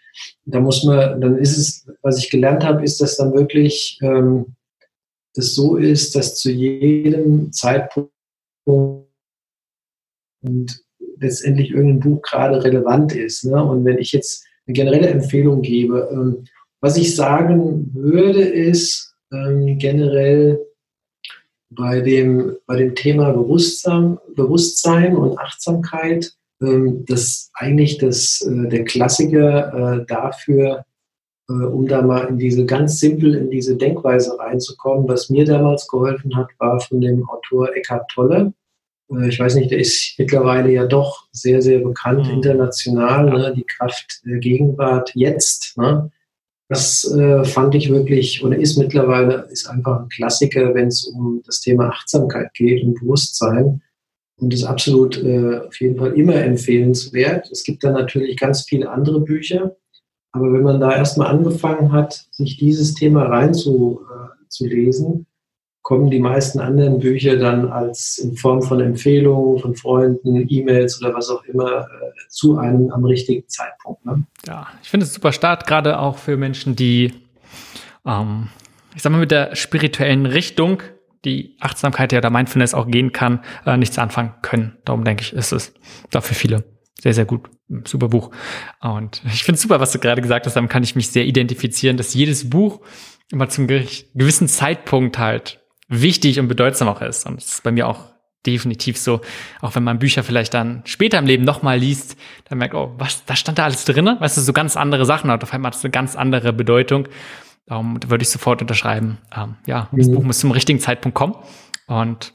da 0.45 0.59
muss 0.59 0.83
man, 0.83 1.21
dann 1.21 1.37
ist 1.37 1.57
es, 1.57 1.87
was 2.01 2.17
ich 2.17 2.29
gelernt 2.29 2.63
habe, 2.63 2.83
ist, 2.83 2.99
dass 2.99 3.17
dann 3.17 3.33
wirklich 3.33 3.99
ähm, 4.01 4.55
das 5.35 5.55
so 5.55 5.77
ist, 5.77 6.15
dass 6.15 6.35
zu 6.35 6.51
jedem 6.51 7.51
Zeitpunkt 7.51 8.11
und 10.41 10.83
letztendlich 11.19 11.71
irgendein 11.71 11.99
Buch 11.99 12.21
gerade 12.21 12.63
relevant 12.63 13.15
ist. 13.15 13.45
Ne? 13.45 13.63
Und 13.63 13.85
wenn 13.85 13.97
ich 13.97 14.11
jetzt 14.11 14.45
eine 14.65 14.73
generelle 14.73 15.07
Empfehlung 15.07 15.61
gebe, 15.61 16.09
ähm, 16.11 16.45
was 16.81 16.97
ich 16.97 17.15
sagen 17.15 17.91
würde, 17.93 18.41
ist 18.41 19.15
ähm, 19.31 19.77
generell 19.77 20.59
bei 21.75 22.01
dem, 22.01 22.55
bei 22.65 22.77
dem 22.77 22.95
Thema 22.95 23.31
Bewusstsein, 23.31 24.17
Bewusstsein 24.35 25.15
und 25.15 25.37
Achtsamkeit, 25.37 26.33
ähm, 26.61 27.05
das 27.07 27.51
eigentlich 27.53 27.97
das, 27.97 28.41
äh, 28.41 28.69
der 28.69 28.85
Klassiker 28.85 30.01
äh, 30.01 30.05
dafür, 30.05 30.85
äh, 31.49 31.53
um 31.53 31.87
da 31.87 32.01
mal 32.01 32.27
in 32.27 32.37
diese 32.37 32.65
ganz 32.65 32.99
simpel 32.99 33.35
in 33.35 33.49
diese 33.49 33.75
Denkweise 33.75 34.37
reinzukommen. 34.39 35.07
Was 35.07 35.29
mir 35.29 35.45
damals 35.45 35.87
geholfen 35.87 36.35
hat, 36.35 36.49
war 36.59 36.79
von 36.79 37.01
dem 37.01 37.27
Autor 37.29 37.75
Eckhart 37.75 38.09
Tolle. 38.09 38.53
Äh, 39.11 39.29
ich 39.29 39.39
weiß 39.39 39.55
nicht, 39.55 39.71
der 39.71 39.79
ist 39.79 40.15
mittlerweile 40.17 40.71
ja 40.71 40.85
doch 40.85 41.27
sehr, 41.31 41.61
sehr 41.61 41.79
bekannt 41.79 42.27
mhm. 42.27 42.33
international. 42.33 43.25
Ne? 43.25 43.53
Die 43.55 43.65
Kraft 43.65 44.21
der 44.25 44.37
Gegenwart 44.37 45.11
jetzt. 45.15 45.77
Ne? 45.77 46.11
Das 46.69 47.03
äh, 47.11 47.43
fand 47.43 47.75
ich 47.75 47.89
wirklich 47.89 48.43
oder 48.43 48.57
ist 48.57 48.77
mittlerweile 48.77 49.47
ist 49.51 49.67
einfach 49.67 50.01
ein 50.01 50.09
Klassiker, 50.09 50.73
wenn 50.73 50.87
es 50.87 51.03
um 51.05 51.41
das 51.45 51.59
Thema 51.59 51.89
Achtsamkeit 51.89 52.53
geht 52.53 52.83
und 52.83 52.99
Bewusstsein. 52.99 53.81
Und 54.37 54.53
ist 54.53 54.63
absolut 54.63 55.23
äh, 55.23 55.59
auf 55.59 55.79
jeden 55.79 55.97
Fall 55.97 56.13
immer 56.13 56.35
empfehlenswert. 56.35 57.49
Es 57.51 57.63
gibt 57.63 57.83
dann 57.83 57.93
natürlich 57.93 58.37
ganz 58.37 58.63
viele 58.63 58.89
andere 58.89 59.21
Bücher. 59.21 59.75
Aber 60.31 60.51
wenn 60.51 60.63
man 60.63 60.79
da 60.79 60.95
erstmal 60.95 61.27
angefangen 61.27 61.91
hat, 61.91 62.25
sich 62.31 62.57
dieses 62.57 62.95
Thema 62.95 63.25
reinzulesen, 63.25 65.19
äh, 65.19 65.32
kommen 65.83 66.09
die 66.09 66.19
meisten 66.19 66.59
anderen 66.59 66.99
Bücher 66.99 67.37
dann 67.37 67.71
als 67.71 68.17
in 68.17 68.35
Form 68.35 68.61
von 68.61 68.79
Empfehlungen 68.79 69.59
von 69.59 69.75
Freunden, 69.75 70.47
E-Mails 70.49 71.01
oder 71.01 71.13
was 71.13 71.29
auch 71.29 71.43
immer 71.43 71.81
äh, 71.81 72.11
zu 72.29 72.57
einem 72.57 72.89
am 72.91 73.05
richtigen 73.05 73.47
Zeitpunkt. 73.47 74.05
Ne? 74.05 74.23
Ja, 74.47 74.67
ich 74.81 74.89
finde 74.89 75.05
es 75.05 75.13
super 75.13 75.31
Start, 75.31 75.67
gerade 75.67 75.99
auch 75.99 76.17
für 76.17 76.37
Menschen, 76.37 76.75
die 76.75 77.13
ähm, 78.05 78.49
ich 78.95 79.01
sag 79.01 79.11
mal, 79.11 79.19
mit 79.19 79.31
der 79.31 79.55
spirituellen 79.55 80.25
Richtung, 80.25 80.81
die 81.25 81.55
Achtsamkeit 81.59 82.11
ja 82.11 82.19
oder 82.19 82.29
Mindfulness 82.29 82.73
auch 82.73 82.87
gehen 82.87 83.11
kann, 83.11 83.43
äh, 83.65 83.77
nichts 83.77 83.97
anfangen 83.97 84.33
können. 84.41 84.77
Darum 84.85 85.03
denke 85.03 85.23
ich, 85.23 85.33
ist 85.33 85.51
es 85.51 85.73
dafür 86.11 86.35
viele 86.35 86.63
sehr, 87.01 87.13
sehr 87.13 87.25
gut. 87.25 87.49
Super 87.85 88.07
Buch. 88.07 88.31
Und 88.81 89.21
ich 89.25 89.43
finde 89.43 89.55
es 89.55 89.61
super, 89.61 89.79
was 89.79 89.91
du 89.91 89.99
gerade 89.99 90.21
gesagt 90.21 90.45
hast. 90.45 90.55
Damit 90.55 90.69
kann 90.69 90.83
ich 90.83 90.95
mich 90.95 91.09
sehr 91.09 91.25
identifizieren, 91.25 91.97
dass 91.97 92.13
jedes 92.13 92.49
Buch 92.49 92.81
immer 93.31 93.49
zum 93.49 93.67
gewissen 93.67 94.47
Zeitpunkt 94.47 95.17
halt 95.17 95.62
wichtig 96.01 96.39
und 96.39 96.47
bedeutsam 96.47 96.87
auch 96.87 97.01
ist. 97.01 97.25
Und 97.25 97.37
das 97.37 97.53
ist 97.53 97.63
bei 97.63 97.71
mir 97.71 97.87
auch 97.87 98.13
definitiv 98.45 98.97
so. 98.97 99.21
Auch 99.61 99.75
wenn 99.75 99.83
man 99.83 99.99
Bücher 99.99 100.23
vielleicht 100.23 100.53
dann 100.53 100.81
später 100.85 101.17
im 101.17 101.25
Leben 101.25 101.43
nochmal 101.43 101.77
liest, 101.77 102.17
dann 102.49 102.57
merkt, 102.57 102.75
oh, 102.75 102.93
was, 102.97 103.25
da 103.25 103.35
stand 103.35 103.59
da 103.59 103.63
alles 103.63 103.85
drin? 103.85 104.05
Weißt 104.05 104.37
du, 104.37 104.41
so 104.41 104.53
ganz 104.53 104.75
andere 104.75 105.05
Sachen 105.05 105.31
hat. 105.31 105.43
Auf 105.43 105.53
einmal 105.53 105.69
hat 105.69 105.75
es 105.75 105.83
eine 105.83 105.91
ganz 105.91 106.15
andere 106.15 106.53
Bedeutung. 106.53 107.07
Darum 107.65 107.99
würde 108.07 108.23
ich 108.23 108.29
sofort 108.29 108.61
unterschreiben. 108.61 109.17
Ähm, 109.35 109.55
ja, 109.65 109.87
das 109.91 110.07
mhm. 110.07 110.15
Buch 110.15 110.23
muss 110.23 110.39
zum 110.39 110.51
richtigen 110.51 110.79
Zeitpunkt 110.79 111.15
kommen. 111.15 111.35
Und 111.87 112.33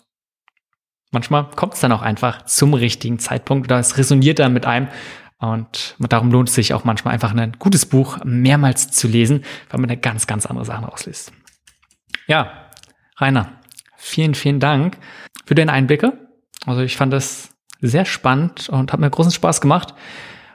manchmal 1.10 1.50
kommt 1.50 1.74
es 1.74 1.80
dann 1.80 1.92
auch 1.92 2.02
einfach 2.02 2.46
zum 2.46 2.74
richtigen 2.74 3.18
Zeitpunkt 3.18 3.66
oder 3.66 3.78
es 3.78 3.98
resoniert 3.98 4.38
dann 4.38 4.54
mit 4.54 4.64
einem. 4.66 4.88
Und 5.40 5.94
darum 6.00 6.32
lohnt 6.32 6.48
es 6.48 6.54
sich 6.54 6.74
auch 6.74 6.84
manchmal 6.84 7.14
einfach 7.14 7.32
ein 7.32 7.52
gutes 7.58 7.86
Buch 7.86 8.18
mehrmals 8.24 8.90
zu 8.90 9.06
lesen, 9.06 9.44
weil 9.70 9.80
man 9.80 9.90
eine 9.90 10.00
ganz, 10.00 10.26
ganz 10.26 10.46
andere 10.46 10.64
Sachen 10.64 10.84
rausliest. 10.84 11.32
Ja, 12.26 12.67
Rainer, 13.18 13.52
vielen, 13.96 14.34
vielen 14.34 14.60
Dank 14.60 14.96
für 15.44 15.54
deine 15.54 15.72
Einblicke. 15.72 16.28
Also 16.66 16.82
ich 16.82 16.96
fand 16.96 17.12
das 17.12 17.54
sehr 17.80 18.04
spannend 18.04 18.68
und 18.68 18.92
hat 18.92 19.00
mir 19.00 19.10
großen 19.10 19.32
Spaß 19.32 19.60
gemacht. 19.60 19.94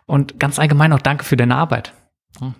Und 0.05 0.39
ganz 0.39 0.59
allgemein 0.59 0.91
auch 0.93 1.01
danke 1.01 1.23
für 1.23 1.37
deine 1.37 1.55
Arbeit 1.55 1.93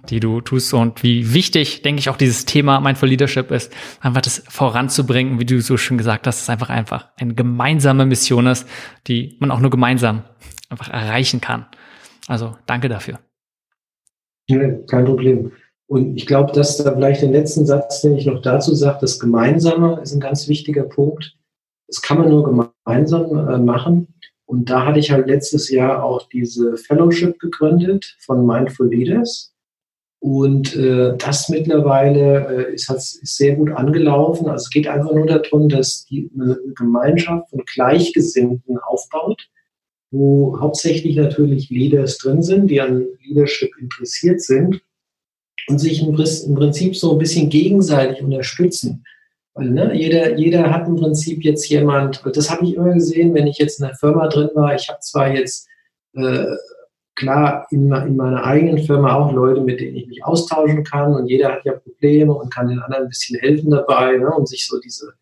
die 0.09 0.19
du 0.19 0.41
tust 0.41 0.73
und 0.73 1.03
wie 1.03 1.33
wichtig, 1.33 1.81
denke 1.81 1.99
ich, 1.99 2.09
auch 2.09 2.17
dieses 2.17 2.45
Thema 2.45 2.79
Mindful 2.79 3.09
Leadership 3.09 3.51
ist, 3.51 3.73
einfach 4.01 4.21
das 4.21 4.43
voranzubringen, 4.47 5.39
wie 5.39 5.45
du 5.45 5.59
so 5.61 5.77
schön 5.77 5.97
gesagt 5.97 6.27
hast, 6.27 6.41
es 6.41 6.49
einfach 6.49 6.69
einfach 6.69 7.09
eine 7.17 7.33
gemeinsame 7.33 8.05
Mission 8.05 8.47
ist, 8.47 8.67
die 9.07 9.35
man 9.39 9.51
auch 9.51 9.59
nur 9.59 9.71
gemeinsam 9.71 10.23
einfach 10.69 10.89
erreichen 10.89 11.41
kann. 11.41 11.65
Also 12.27 12.55
danke 12.65 12.87
dafür. 12.87 13.19
Ja, 14.47 14.59
kein 14.89 15.05
Problem. 15.05 15.51
Und 15.93 16.15
ich 16.15 16.25
glaube, 16.25 16.51
dass 16.53 16.77
da 16.77 16.91
vielleicht 16.91 17.21
den 17.21 17.33
letzten 17.33 17.67
Satz, 17.67 18.01
den 18.01 18.17
ich 18.17 18.25
noch 18.25 18.41
dazu 18.41 18.73
sage, 18.73 18.97
das 19.01 19.19
Gemeinsame 19.19 20.01
ist 20.01 20.11
ein 20.11 20.19
ganz 20.19 20.47
wichtiger 20.47 20.85
Punkt. 20.85 21.37
Das 21.87 22.01
kann 22.01 22.17
man 22.17 22.29
nur 22.29 22.43
gemeinsam 22.43 23.47
äh, 23.47 23.59
machen. 23.59 24.07
Und 24.47 24.71
da 24.71 24.87
hatte 24.87 24.97
ich 24.97 25.11
halt 25.11 25.27
letztes 25.27 25.69
Jahr 25.69 26.03
auch 26.03 26.27
diese 26.29 26.77
Fellowship 26.77 27.37
gegründet 27.37 28.17
von 28.21 28.43
Mindful 28.43 28.89
Leaders. 28.89 29.53
Und 30.17 30.75
äh, 30.75 31.15
das 31.15 31.49
mittlerweile 31.49 32.69
äh, 32.69 32.73
ist, 32.73 32.89
ist 32.89 33.37
sehr 33.37 33.55
gut 33.55 33.69
angelaufen. 33.69 34.47
Also 34.47 34.63
es 34.63 34.69
geht 34.71 34.87
einfach 34.87 35.13
nur 35.13 35.27
darum, 35.27 35.69
dass 35.69 36.05
die 36.05 36.27
eine 36.33 36.57
Gemeinschaft 36.75 37.51
von 37.51 37.61
Gleichgesinnten 37.71 38.79
aufbaut, 38.79 39.47
wo 40.09 40.59
hauptsächlich 40.59 41.17
natürlich 41.17 41.69
Leaders 41.69 42.17
drin 42.17 42.41
sind, 42.41 42.71
die 42.71 42.81
an 42.81 43.05
Leadership 43.21 43.69
interessiert 43.79 44.41
sind 44.41 44.81
und 45.67 45.79
sich 45.79 46.01
im, 46.01 46.13
Prinzip 46.13 46.95
so 46.95 47.13
ein 47.13 47.17
bisschen 47.17 47.49
gegenseitig 47.49 48.21
unterstützen. 48.21 49.03
Weil 49.53 49.69
ne, 49.69 49.93
jeder, 49.93 50.37
jeder 50.37 50.71
hat 50.71 50.87
im 50.87 50.95
Prinzip 50.95 51.43
jetzt 51.43 51.67
jemand, 51.69 52.21
das 52.33 52.49
habe 52.49 52.65
ich 52.65 52.75
immer 52.75 52.93
gesehen, 52.93 53.33
wenn 53.33 53.47
ich 53.47 53.57
jetzt 53.57 53.79
in 53.79 53.85
der 53.87 53.95
Firma 53.95 54.27
drin 54.27 54.49
war, 54.55 54.73
ich 54.75 54.89
habe 54.89 54.99
zwar 54.99 55.33
jetzt 55.33 55.67
äh, 56.13 56.45
klar 57.15 57.67
in, 57.69 57.91
in 57.91 58.15
meiner 58.15 58.43
eigenen 58.43 58.79
Firma 58.79 59.15
auch 59.15 59.31
Leute, 59.31 59.61
mit 59.61 59.79
denen 59.79 59.95
ich 59.95 60.07
mich 60.07 60.25
austauschen 60.25 60.83
kann 60.83 61.13
und 61.13 61.27
jeder 61.27 61.51
hat 61.51 61.65
ja 61.65 61.73
Probleme 61.73 62.33
und 62.33 62.53
kann 62.53 62.67
den 62.67 62.79
anderen 62.79 63.03
ein 63.03 63.09
bisschen 63.09 63.39
helfen 63.39 63.69
dabei 63.69 64.17
ne, 64.17 64.31
und 64.31 64.47
sich 64.47 64.67
so 64.67 64.79
diese, 64.79 65.13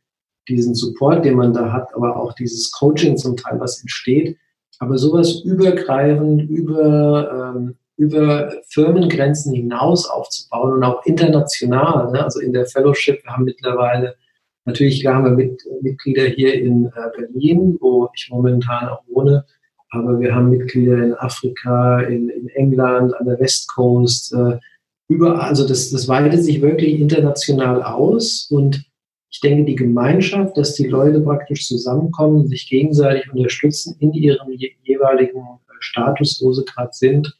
diesen 0.48 0.76
Support, 0.76 1.26
den 1.26 1.36
man 1.36 1.54
da 1.54 1.72
hat, 1.72 1.94
aber 1.94 2.16
auch 2.16 2.34
dieses 2.34 2.72
Coaching 2.72 3.18
zum 3.18 3.36
Teil, 3.36 3.60
was 3.60 3.82
entsteht. 3.82 4.38
Aber 4.80 4.98
sowas 4.98 5.42
übergreifend 5.42 6.50
über, 6.50 7.54
ähm, 7.56 7.76
über 8.02 8.52
Firmengrenzen 8.70 9.54
hinaus 9.54 10.10
aufzubauen 10.10 10.74
und 10.74 10.84
auch 10.84 11.06
international, 11.06 12.12
ne, 12.12 12.24
also 12.24 12.40
in 12.40 12.54
der 12.54 12.66
Fellowship, 12.66 13.24
wir 13.24 13.32
haben 13.32 13.46
mittlerweile 13.46 14.16
Natürlich 14.66 15.06
haben 15.08 15.26
wir 15.26 15.32
mit, 15.32 15.64
Mitglieder 15.82 16.26
hier 16.26 16.54
in 16.54 16.86
äh, 16.86 16.92
Berlin, 17.18 17.78
wo 17.80 18.10
ich 18.16 18.30
momentan 18.30 18.90
auch 18.90 19.02
wohne, 19.08 19.44
aber 19.90 20.20
wir 20.20 20.36
haben 20.36 20.50
Mitglieder 20.50 21.04
in 21.04 21.14
Afrika, 21.16 22.02
in, 22.02 22.30
in 22.30 22.48
England, 22.50 23.14
an 23.16 23.26
der 23.26 23.40
West 23.40 23.74
Coast, 23.74 24.34
äh, 24.34 24.60
überall. 25.08 25.42
Also 25.42 25.68
das, 25.68 25.90
das 25.90 26.08
weitet 26.08 26.44
sich 26.44 26.62
wirklich 26.62 27.00
international 27.00 27.82
aus 27.82 28.48
und 28.52 28.86
ich 29.34 29.40
denke, 29.40 29.66
die 29.66 29.76
Gemeinschaft, 29.76 30.58
dass 30.58 30.76
die 30.76 30.88
Leute 30.88 31.22
praktisch 31.22 31.66
zusammenkommen, 31.66 32.48
sich 32.48 32.70
gegenseitig 32.70 33.32
unterstützen 33.32 33.96
in 34.00 34.14
ihrem 34.14 34.50
jeweiligen 34.84 35.40
äh, 35.40 35.74
Status, 35.80 36.40
wo 36.44 36.54
sie 36.54 36.66
gerade 36.66 36.92
sind. 36.94 37.36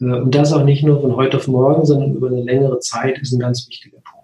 Äh, 0.00 0.04
und 0.04 0.34
das 0.34 0.52
auch 0.52 0.64
nicht 0.64 0.84
nur 0.84 1.00
von 1.00 1.16
heute 1.16 1.36
auf 1.36 1.48
morgen, 1.48 1.84
sondern 1.84 2.14
über 2.14 2.28
eine 2.28 2.42
längere 2.42 2.78
Zeit 2.80 3.18
ist 3.18 3.32
ein 3.32 3.40
ganz 3.40 3.66
wichtiger 3.68 3.98
Punkt 3.98 4.20